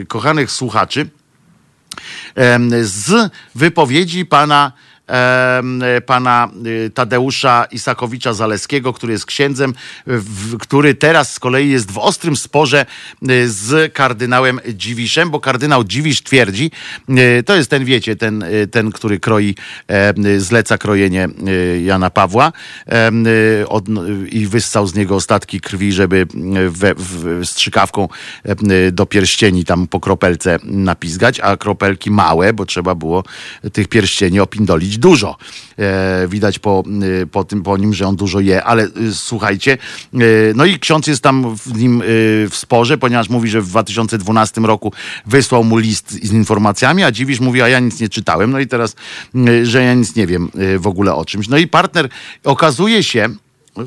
kochanych 0.07 0.51
słuchaczy 0.51 1.09
z 2.81 3.31
wypowiedzi 3.55 4.25
pana 4.25 4.71
pana 6.05 6.49
y, 6.65 6.89
Tadeusza 6.89 7.65
Isakowicza-Zaleskiego, 7.71 8.93
który 8.93 9.13
jest 9.13 9.25
księdzem, 9.25 9.73
który 10.59 10.95
teraz 10.95 11.33
z 11.33 11.39
kolei 11.39 11.69
jest 11.69 11.91
w 11.91 11.97
ostrym 11.97 12.35
sporze 12.35 12.85
y, 13.29 13.49
z 13.49 13.93
kardynałem 13.93 14.59
Dziwiszem, 14.73 15.29
bo 15.29 15.39
kardynał 15.39 15.83
Dziwisz 15.83 16.23
twierdzi, 16.23 16.71
y, 17.09 17.43
to 17.43 17.55
jest 17.55 17.69
ten, 17.69 17.85
wiecie, 17.85 18.15
ten, 18.15 18.45
ten 18.71 18.91
który 18.91 19.19
kroi, 19.19 19.55
zleca 20.37 20.77
krojenie 20.77 21.27
Jana 21.83 22.09
Pawła 22.09 22.51
i 24.31 24.47
wyssał 24.47 24.87
z 24.87 24.95
niego 24.95 25.15
ostatki 25.15 25.61
krwi, 25.61 25.91
żeby 25.91 26.27
we, 26.69 26.93
w, 26.95 27.41
strzykawką 27.45 28.07
do 28.91 29.05
pierścieni 29.05 29.65
tam 29.65 29.87
po 29.87 29.99
kropelce 29.99 30.59
napizgać, 30.63 31.39
a 31.39 31.57
kropelki 31.57 32.11
małe, 32.11 32.53
bo 32.53 32.65
trzeba 32.65 32.95
było 32.95 33.23
tych 33.73 33.87
pierścieni 33.87 34.39
opindolić 34.39 34.97
dużo. 35.01 35.37
E, 35.77 36.27
widać 36.27 36.59
po, 36.59 36.83
e, 37.21 37.25
po, 37.25 37.43
tym, 37.43 37.63
po 37.63 37.77
nim, 37.77 37.93
że 37.93 38.07
on 38.07 38.15
dużo 38.15 38.39
je, 38.39 38.63
ale 38.63 38.83
e, 38.83 38.89
słuchajcie, 39.13 39.77
no 40.55 40.65
i 40.65 40.79
ksiądz 40.79 41.07
jest 41.07 41.23
tam 41.23 41.57
w 41.57 41.77
nim 41.77 42.03
w 42.49 42.55
sporze, 42.55 42.97
ponieważ 42.97 43.29
mówi, 43.29 43.49
że 43.49 43.61
w 43.61 43.67
2012 43.67 44.61
roku 44.61 44.93
wysłał 45.25 45.63
mu 45.63 45.77
list 45.77 46.11
z 46.11 46.31
informacjami, 46.31 47.03
a 47.03 47.11
Dziwisz 47.11 47.39
mówi, 47.39 47.61
a 47.61 47.67
ja 47.67 47.79
nic 47.79 47.99
nie 47.99 48.09
czytałem, 48.09 48.51
no 48.51 48.59
i 48.59 48.67
teraz, 48.67 48.95
że 49.63 49.83
ja 49.83 49.93
nic 49.93 50.15
nie 50.15 50.27
wiem 50.27 50.51
w 50.79 50.87
ogóle 50.87 51.15
o 51.15 51.25
czymś. 51.25 51.47
No 51.47 51.57
i 51.57 51.67
partner 51.67 52.09
okazuje 52.43 53.03
się, 53.03 53.29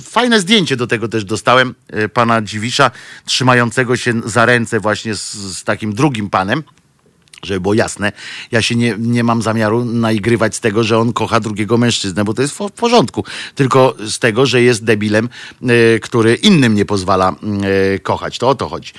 Fajne 0.00 0.40
zdjęcie 0.40 0.76
do 0.76 0.86
tego 0.86 1.08
też 1.08 1.24
dostałem 1.24 1.74
pana 2.12 2.42
Dziwisza, 2.42 2.90
trzymającego 3.24 3.96
się 3.96 4.20
za 4.24 4.46
ręce 4.46 4.80
właśnie 4.80 5.14
z, 5.14 5.32
z 5.32 5.64
takim 5.64 5.94
drugim 5.94 6.30
panem 6.30 6.62
żeby 7.44 7.60
było 7.60 7.74
jasne, 7.74 8.12
ja 8.52 8.62
się 8.62 8.74
nie, 8.74 8.94
nie 8.98 9.24
mam 9.24 9.42
zamiaru 9.42 9.84
naigrywać 9.84 10.56
z 10.56 10.60
tego, 10.60 10.84
że 10.84 10.98
on 10.98 11.12
kocha 11.12 11.40
drugiego 11.40 11.78
mężczyznę, 11.78 12.24
bo 12.24 12.34
to 12.34 12.42
jest 12.42 12.54
w 12.58 12.70
porządku, 12.70 13.24
tylko 13.54 13.94
z 14.06 14.18
tego, 14.18 14.46
że 14.46 14.62
jest 14.62 14.84
debilem, 14.84 15.28
y, 15.62 16.00
który 16.02 16.34
innym 16.34 16.74
nie 16.74 16.84
pozwala 16.84 17.34
y, 17.94 17.98
kochać. 17.98 18.38
To 18.38 18.48
o 18.48 18.54
to 18.54 18.68
chodzi. 18.68 18.92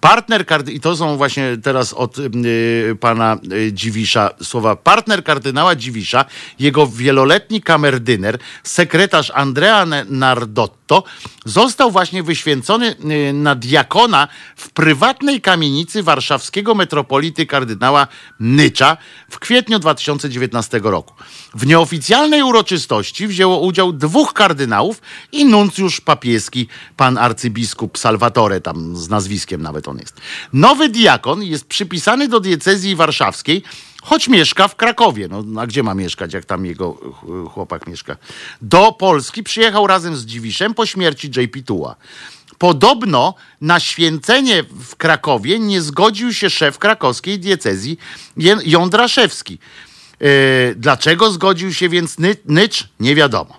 Partner, 0.00 0.44
i 0.68 0.80
to 0.80 0.96
są 0.96 1.16
właśnie 1.16 1.56
teraz 1.62 1.92
od 1.92 2.18
y, 2.18 2.96
pana 3.00 3.38
Dziwisza 3.72 4.30
słowa, 4.42 4.76
partner 4.76 5.24
kardynała 5.24 5.76
Dziwisza, 5.76 6.24
jego 6.58 6.86
wieloletni 6.86 7.62
kamerdyner, 7.62 8.38
sekretarz 8.62 9.32
Andrea 9.34 9.86
Nardotto, 10.08 11.04
został 11.44 11.90
właśnie 11.90 12.22
wyświęcony 12.22 12.94
na 13.32 13.54
diakona 13.54 14.28
w 14.56 14.70
prywatnej 14.70 15.40
kamienicy 15.40 16.02
warszawskiego 16.02 16.74
metropolity 16.74 17.46
kardynała 17.46 17.91
Nycza 18.40 18.96
w 19.30 19.38
kwietniu 19.38 19.78
2019 19.78 20.80
roku. 20.82 21.14
W 21.54 21.66
nieoficjalnej 21.66 22.42
uroczystości 22.42 23.26
wzięło 23.26 23.58
udział 23.60 23.92
dwóch 23.92 24.32
kardynałów 24.32 25.02
i 25.32 25.44
nuncjusz 25.44 26.00
papieski, 26.00 26.68
pan 26.96 27.18
arcybiskup 27.18 27.98
Salvatore, 27.98 28.60
tam 28.60 28.96
z 28.96 29.08
nazwiskiem 29.08 29.62
nawet 29.62 29.88
on 29.88 29.98
jest. 29.98 30.20
Nowy 30.52 30.88
diakon 30.88 31.42
jest 31.42 31.64
przypisany 31.64 32.28
do 32.28 32.40
diecezji 32.40 32.96
warszawskiej, 32.96 33.62
choć 34.02 34.28
mieszka 34.28 34.68
w 34.68 34.76
Krakowie. 34.76 35.28
No, 35.28 35.62
a 35.62 35.66
gdzie 35.66 35.82
ma 35.82 35.94
mieszkać, 35.94 36.34
jak 36.34 36.44
tam 36.44 36.66
jego 36.66 36.98
chłopak 37.50 37.86
mieszka? 37.86 38.16
Do 38.62 38.92
Polski 38.92 39.42
przyjechał 39.42 39.86
razem 39.86 40.16
z 40.16 40.26
Dziwiszem 40.26 40.74
po 40.74 40.86
śmierci 40.86 41.30
JP 41.36 41.62
Tuła. 41.66 41.96
Podobno 42.62 43.34
na 43.60 43.80
święcenie 43.80 44.62
w 44.62 44.96
Krakowie 44.96 45.58
nie 45.58 45.82
zgodził 45.82 46.32
się 46.32 46.50
szef 46.50 46.78
krakowskiej 46.78 47.38
diecezji 47.38 47.98
Jądraszewski. 48.64 49.58
Yy, 50.20 50.28
dlaczego 50.76 51.30
zgodził 51.30 51.74
się 51.74 51.88
więc 51.88 52.18
Ny 52.18 52.36
Nycz? 52.46 52.88
Nie 53.00 53.14
wiadomo. 53.14 53.58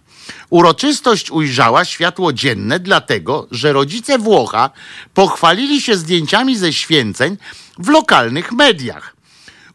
Uroczystość 0.49 1.31
ujrzała 1.31 1.85
światło 1.85 2.33
dzienne, 2.33 2.79
dlatego 2.79 3.47
że 3.51 3.73
rodzice 3.73 4.17
Włocha 4.17 4.69
pochwalili 5.13 5.81
się 5.81 5.95
zdjęciami 5.95 6.57
ze 6.57 6.73
święceń 6.73 7.37
w 7.79 7.89
lokalnych 7.89 8.51
mediach. 8.51 9.15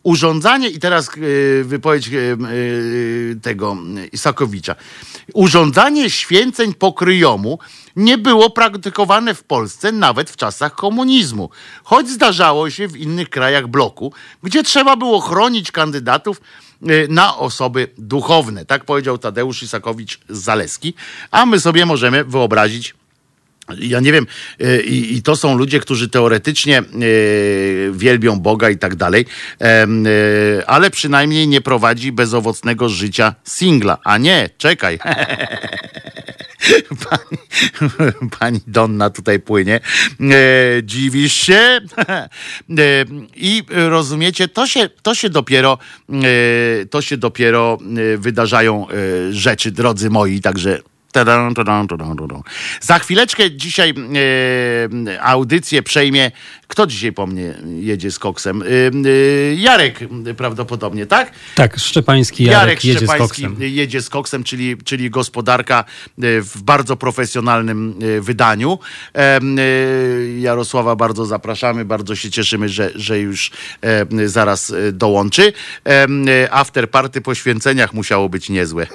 Urządzanie, 0.03 0.69
i 0.69 0.79
teraz 0.79 1.11
yy, 1.17 1.65
wypowiedź 1.65 2.07
yy, 2.07 3.37
tego 3.43 3.77
Isakowicza. 4.13 4.75
Urządzanie 5.35 6.11
święceń 6.11 6.75
pokryjomu 6.75 7.59
nie 7.99 8.19
było 8.19 8.51
praktykowane 8.51 9.35
w 9.35 9.45
Polsce 9.45 9.93
nawet 9.93 10.31
w 10.31 10.37
czasach 10.37 10.75
komunizmu, 10.75 11.51
choć 11.85 12.09
zdarzało 12.09 12.71
się 12.71 12.89
w 12.89 12.97
innych 12.97 13.31
krajach 13.31 13.67
bloku, 13.67 14.13
gdzie 14.43 14.63
trzeba 14.63 14.97
było 14.97 15.21
chronić 15.21 15.73
kandydatów 15.73 16.41
y, 16.83 17.07
na 17.11 17.37
osoby 17.37 17.89
duchowne. 17.99 18.65
Tak 18.65 18.85
powiedział 18.85 19.19
Tadeusz 19.19 19.63
Isakowicz-Zaleski, 19.63 20.93
a 21.31 21.47
my 21.47 21.61
sobie 21.61 21.87
możemy 21.87 22.25
wyobrazić, 22.25 22.95
ja 23.79 24.01
nie 24.01 24.13
wiem, 24.13 24.27
y, 24.61 24.83
i, 24.83 25.17
i 25.17 25.23
to 25.23 25.37
są 25.37 25.59
ludzie, 25.59 25.81
którzy 25.81 26.09
teoretycznie 26.09 26.83
y, 27.03 27.91
wielbią 27.95 28.41
Boga 28.41 28.71
i 28.71 28.79
tak 28.79 28.97
dalej, 28.97 29.27
ale 30.67 30.91
przynajmniej 30.91 31.49
nie 31.49 31.61
prowadzi 31.61 32.13
bezowocnego 32.13 32.89
życia 32.89 33.35
singla. 33.45 33.99
A 34.05 34.19
nie, 34.19 34.51
czekaj. 34.59 34.99
Pani, 37.11 37.39
pani 38.39 38.61
Donna 38.67 39.11
tutaj 39.11 39.41
płynie. 39.41 39.81
E, 40.21 40.83
dziwisz 40.83 41.33
się? 41.33 41.61
E, 42.79 43.05
I 43.37 43.63
rozumiecie, 43.69 44.49
to 44.49 44.67
się, 44.67 44.89
to 45.03 45.15
się 45.15 45.31
dopiero 45.31 45.79
e, 46.11 46.87
to 46.87 47.03
się 47.03 47.17
dopiero 47.17 47.79
e, 48.15 48.19
wydarzają 48.19 48.87
e, 48.89 49.33
rzeczy, 49.33 49.71
drodzy 49.71 50.11
moi, 50.11 50.41
także. 50.41 50.79
Za 52.81 52.99
chwileczkę 52.99 53.51
dzisiaj 53.51 53.95
e, 55.07 55.23
audycję 55.23 55.83
przejmie. 55.83 56.31
Kto 56.69 56.87
dzisiaj 56.87 57.13
po 57.13 57.27
mnie 57.27 57.55
jedzie 57.81 58.11
z 58.11 58.19
koksem? 58.19 58.63
E, 58.63 58.67
e, 58.67 59.55
Jarek 59.55 60.01
prawdopodobnie, 60.37 61.07
tak? 61.07 61.33
Tak, 61.55 61.79
Szczepański 61.79 62.45
Jarek, 62.45 62.85
jedzie 62.85 63.07
z 63.07 63.11
koksem. 63.19 63.57
jedzie 63.59 64.03
z 64.03 64.09
koksem, 64.09 64.45
czyli, 64.45 64.77
czyli 64.85 65.11
gospodarka 65.11 65.81
e, 65.81 65.85
w 66.43 66.63
bardzo 66.63 66.97
profesjonalnym 66.97 67.95
wydaniu. 68.21 68.79
Jarosława 70.39 70.97
bardzo 70.97 71.27
zapraszamy, 71.27 71.85
bardzo 71.85 72.17
się 72.17 72.31
cieszymy, 72.31 72.69
że, 72.69 72.91
że 72.95 73.19
już 73.19 73.51
zaraz 74.27 74.73
dołączy. 74.93 75.53
After 76.51 76.91
party 76.91 77.21
po 77.21 77.35
święceniach 77.35 77.93
musiało 77.93 78.29
być 78.29 78.49
niezłe. 78.49 78.87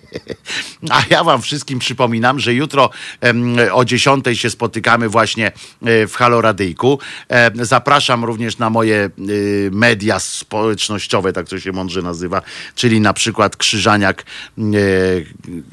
A 0.90 1.02
ja 1.10 1.24
wam 1.24 1.42
wszystkim 1.42 1.78
przypominam, 1.78 2.40
że 2.40 2.54
jutro 2.54 2.90
o 3.72 3.84
10 3.84 4.24
się 4.32 4.50
spotykamy 4.50 5.08
właśnie 5.08 5.52
w 5.82 6.12
Haloradyjku. 6.14 6.91
E, 7.28 7.50
Zapraszam 7.64 8.24
również 8.24 8.58
na 8.58 8.70
moje 8.70 9.10
y, 9.28 9.70
media 9.72 10.20
społecznościowe, 10.20 11.32
tak 11.32 11.48
to 11.48 11.60
się 11.60 11.72
mądrze 11.72 12.02
nazywa, 12.02 12.42
czyli 12.74 13.00
na 13.00 13.12
przykład 13.12 13.56
Krzyżaniak, 13.56 14.24
e, 14.58 14.62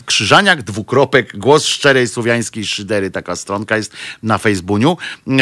Krzyżaniak, 0.06 0.64
dwukropek, 0.64 1.38
głos 1.38 1.66
szczerej 1.66 2.08
słowiańskiej 2.08 2.66
szydery, 2.66 3.12
taka 3.12 3.36
stronka 3.36 3.78
jest 3.78 3.94
na 4.24 4.38
Facebooku 4.38 4.98
e, 5.28 5.36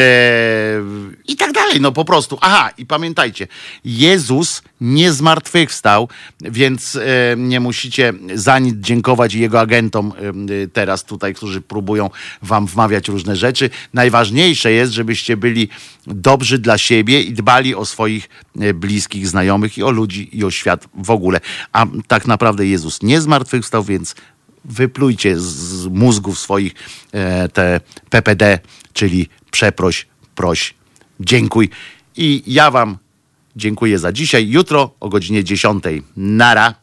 i 1.28 1.36
tak 1.36 1.52
dalej, 1.52 1.80
no 1.80 1.92
po 1.92 2.04
prostu. 2.04 2.38
Aha, 2.40 2.70
i 2.78 2.86
pamiętajcie, 2.86 3.46
Jezus 3.84 4.62
nie 4.80 5.12
zmartwychwstał, 5.12 6.08
więc 6.40 6.96
e, 6.96 7.00
nie 7.36 7.60
musicie 7.60 8.12
za 8.34 8.58
nic 8.58 8.76
dziękować 8.78 9.34
jego 9.34 9.60
agentom 9.60 10.12
teraz 10.72 11.04
tutaj, 11.04 11.34
którzy 11.34 11.60
próbują 11.60 12.10
wam 12.42 12.66
wmawiać 12.66 13.08
różne 13.08 13.36
rzeczy. 13.36 13.70
Najważniejsze 13.94 14.72
jest, 14.72 14.92
żebyście 14.92 15.36
byli 15.36 15.67
dobrzy 16.06 16.58
dla 16.58 16.78
siebie 16.78 17.22
i 17.22 17.32
dbali 17.32 17.74
o 17.74 17.84
swoich 17.84 18.28
e, 18.60 18.74
bliskich, 18.74 19.28
znajomych 19.28 19.78
i 19.78 19.82
o 19.82 19.90
ludzi 19.90 20.28
i 20.38 20.44
o 20.44 20.50
świat 20.50 20.88
w 20.94 21.10
ogóle. 21.10 21.40
A 21.72 21.86
tak 22.06 22.26
naprawdę 22.26 22.66
Jezus 22.66 23.02
nie 23.02 23.20
zmartwychwstał, 23.20 23.84
więc 23.84 24.14
wyplujcie 24.64 25.40
z- 25.40 25.86
mózgów 25.86 26.38
swoich 26.38 26.74
e, 27.12 27.48
te 27.48 27.80
PPD, 28.10 28.58
czyli 28.92 29.28
przeproś, 29.50 30.06
proś, 30.34 30.74
dziękuj. 31.20 31.70
I 32.16 32.42
ja 32.46 32.70
wam 32.70 32.98
dziękuję 33.56 33.98
za 33.98 34.12
dzisiaj. 34.12 34.48
Jutro 34.48 34.94
o 35.00 35.08
godzinie 35.08 35.44
10. 35.44 35.84
Nara. 36.16 36.74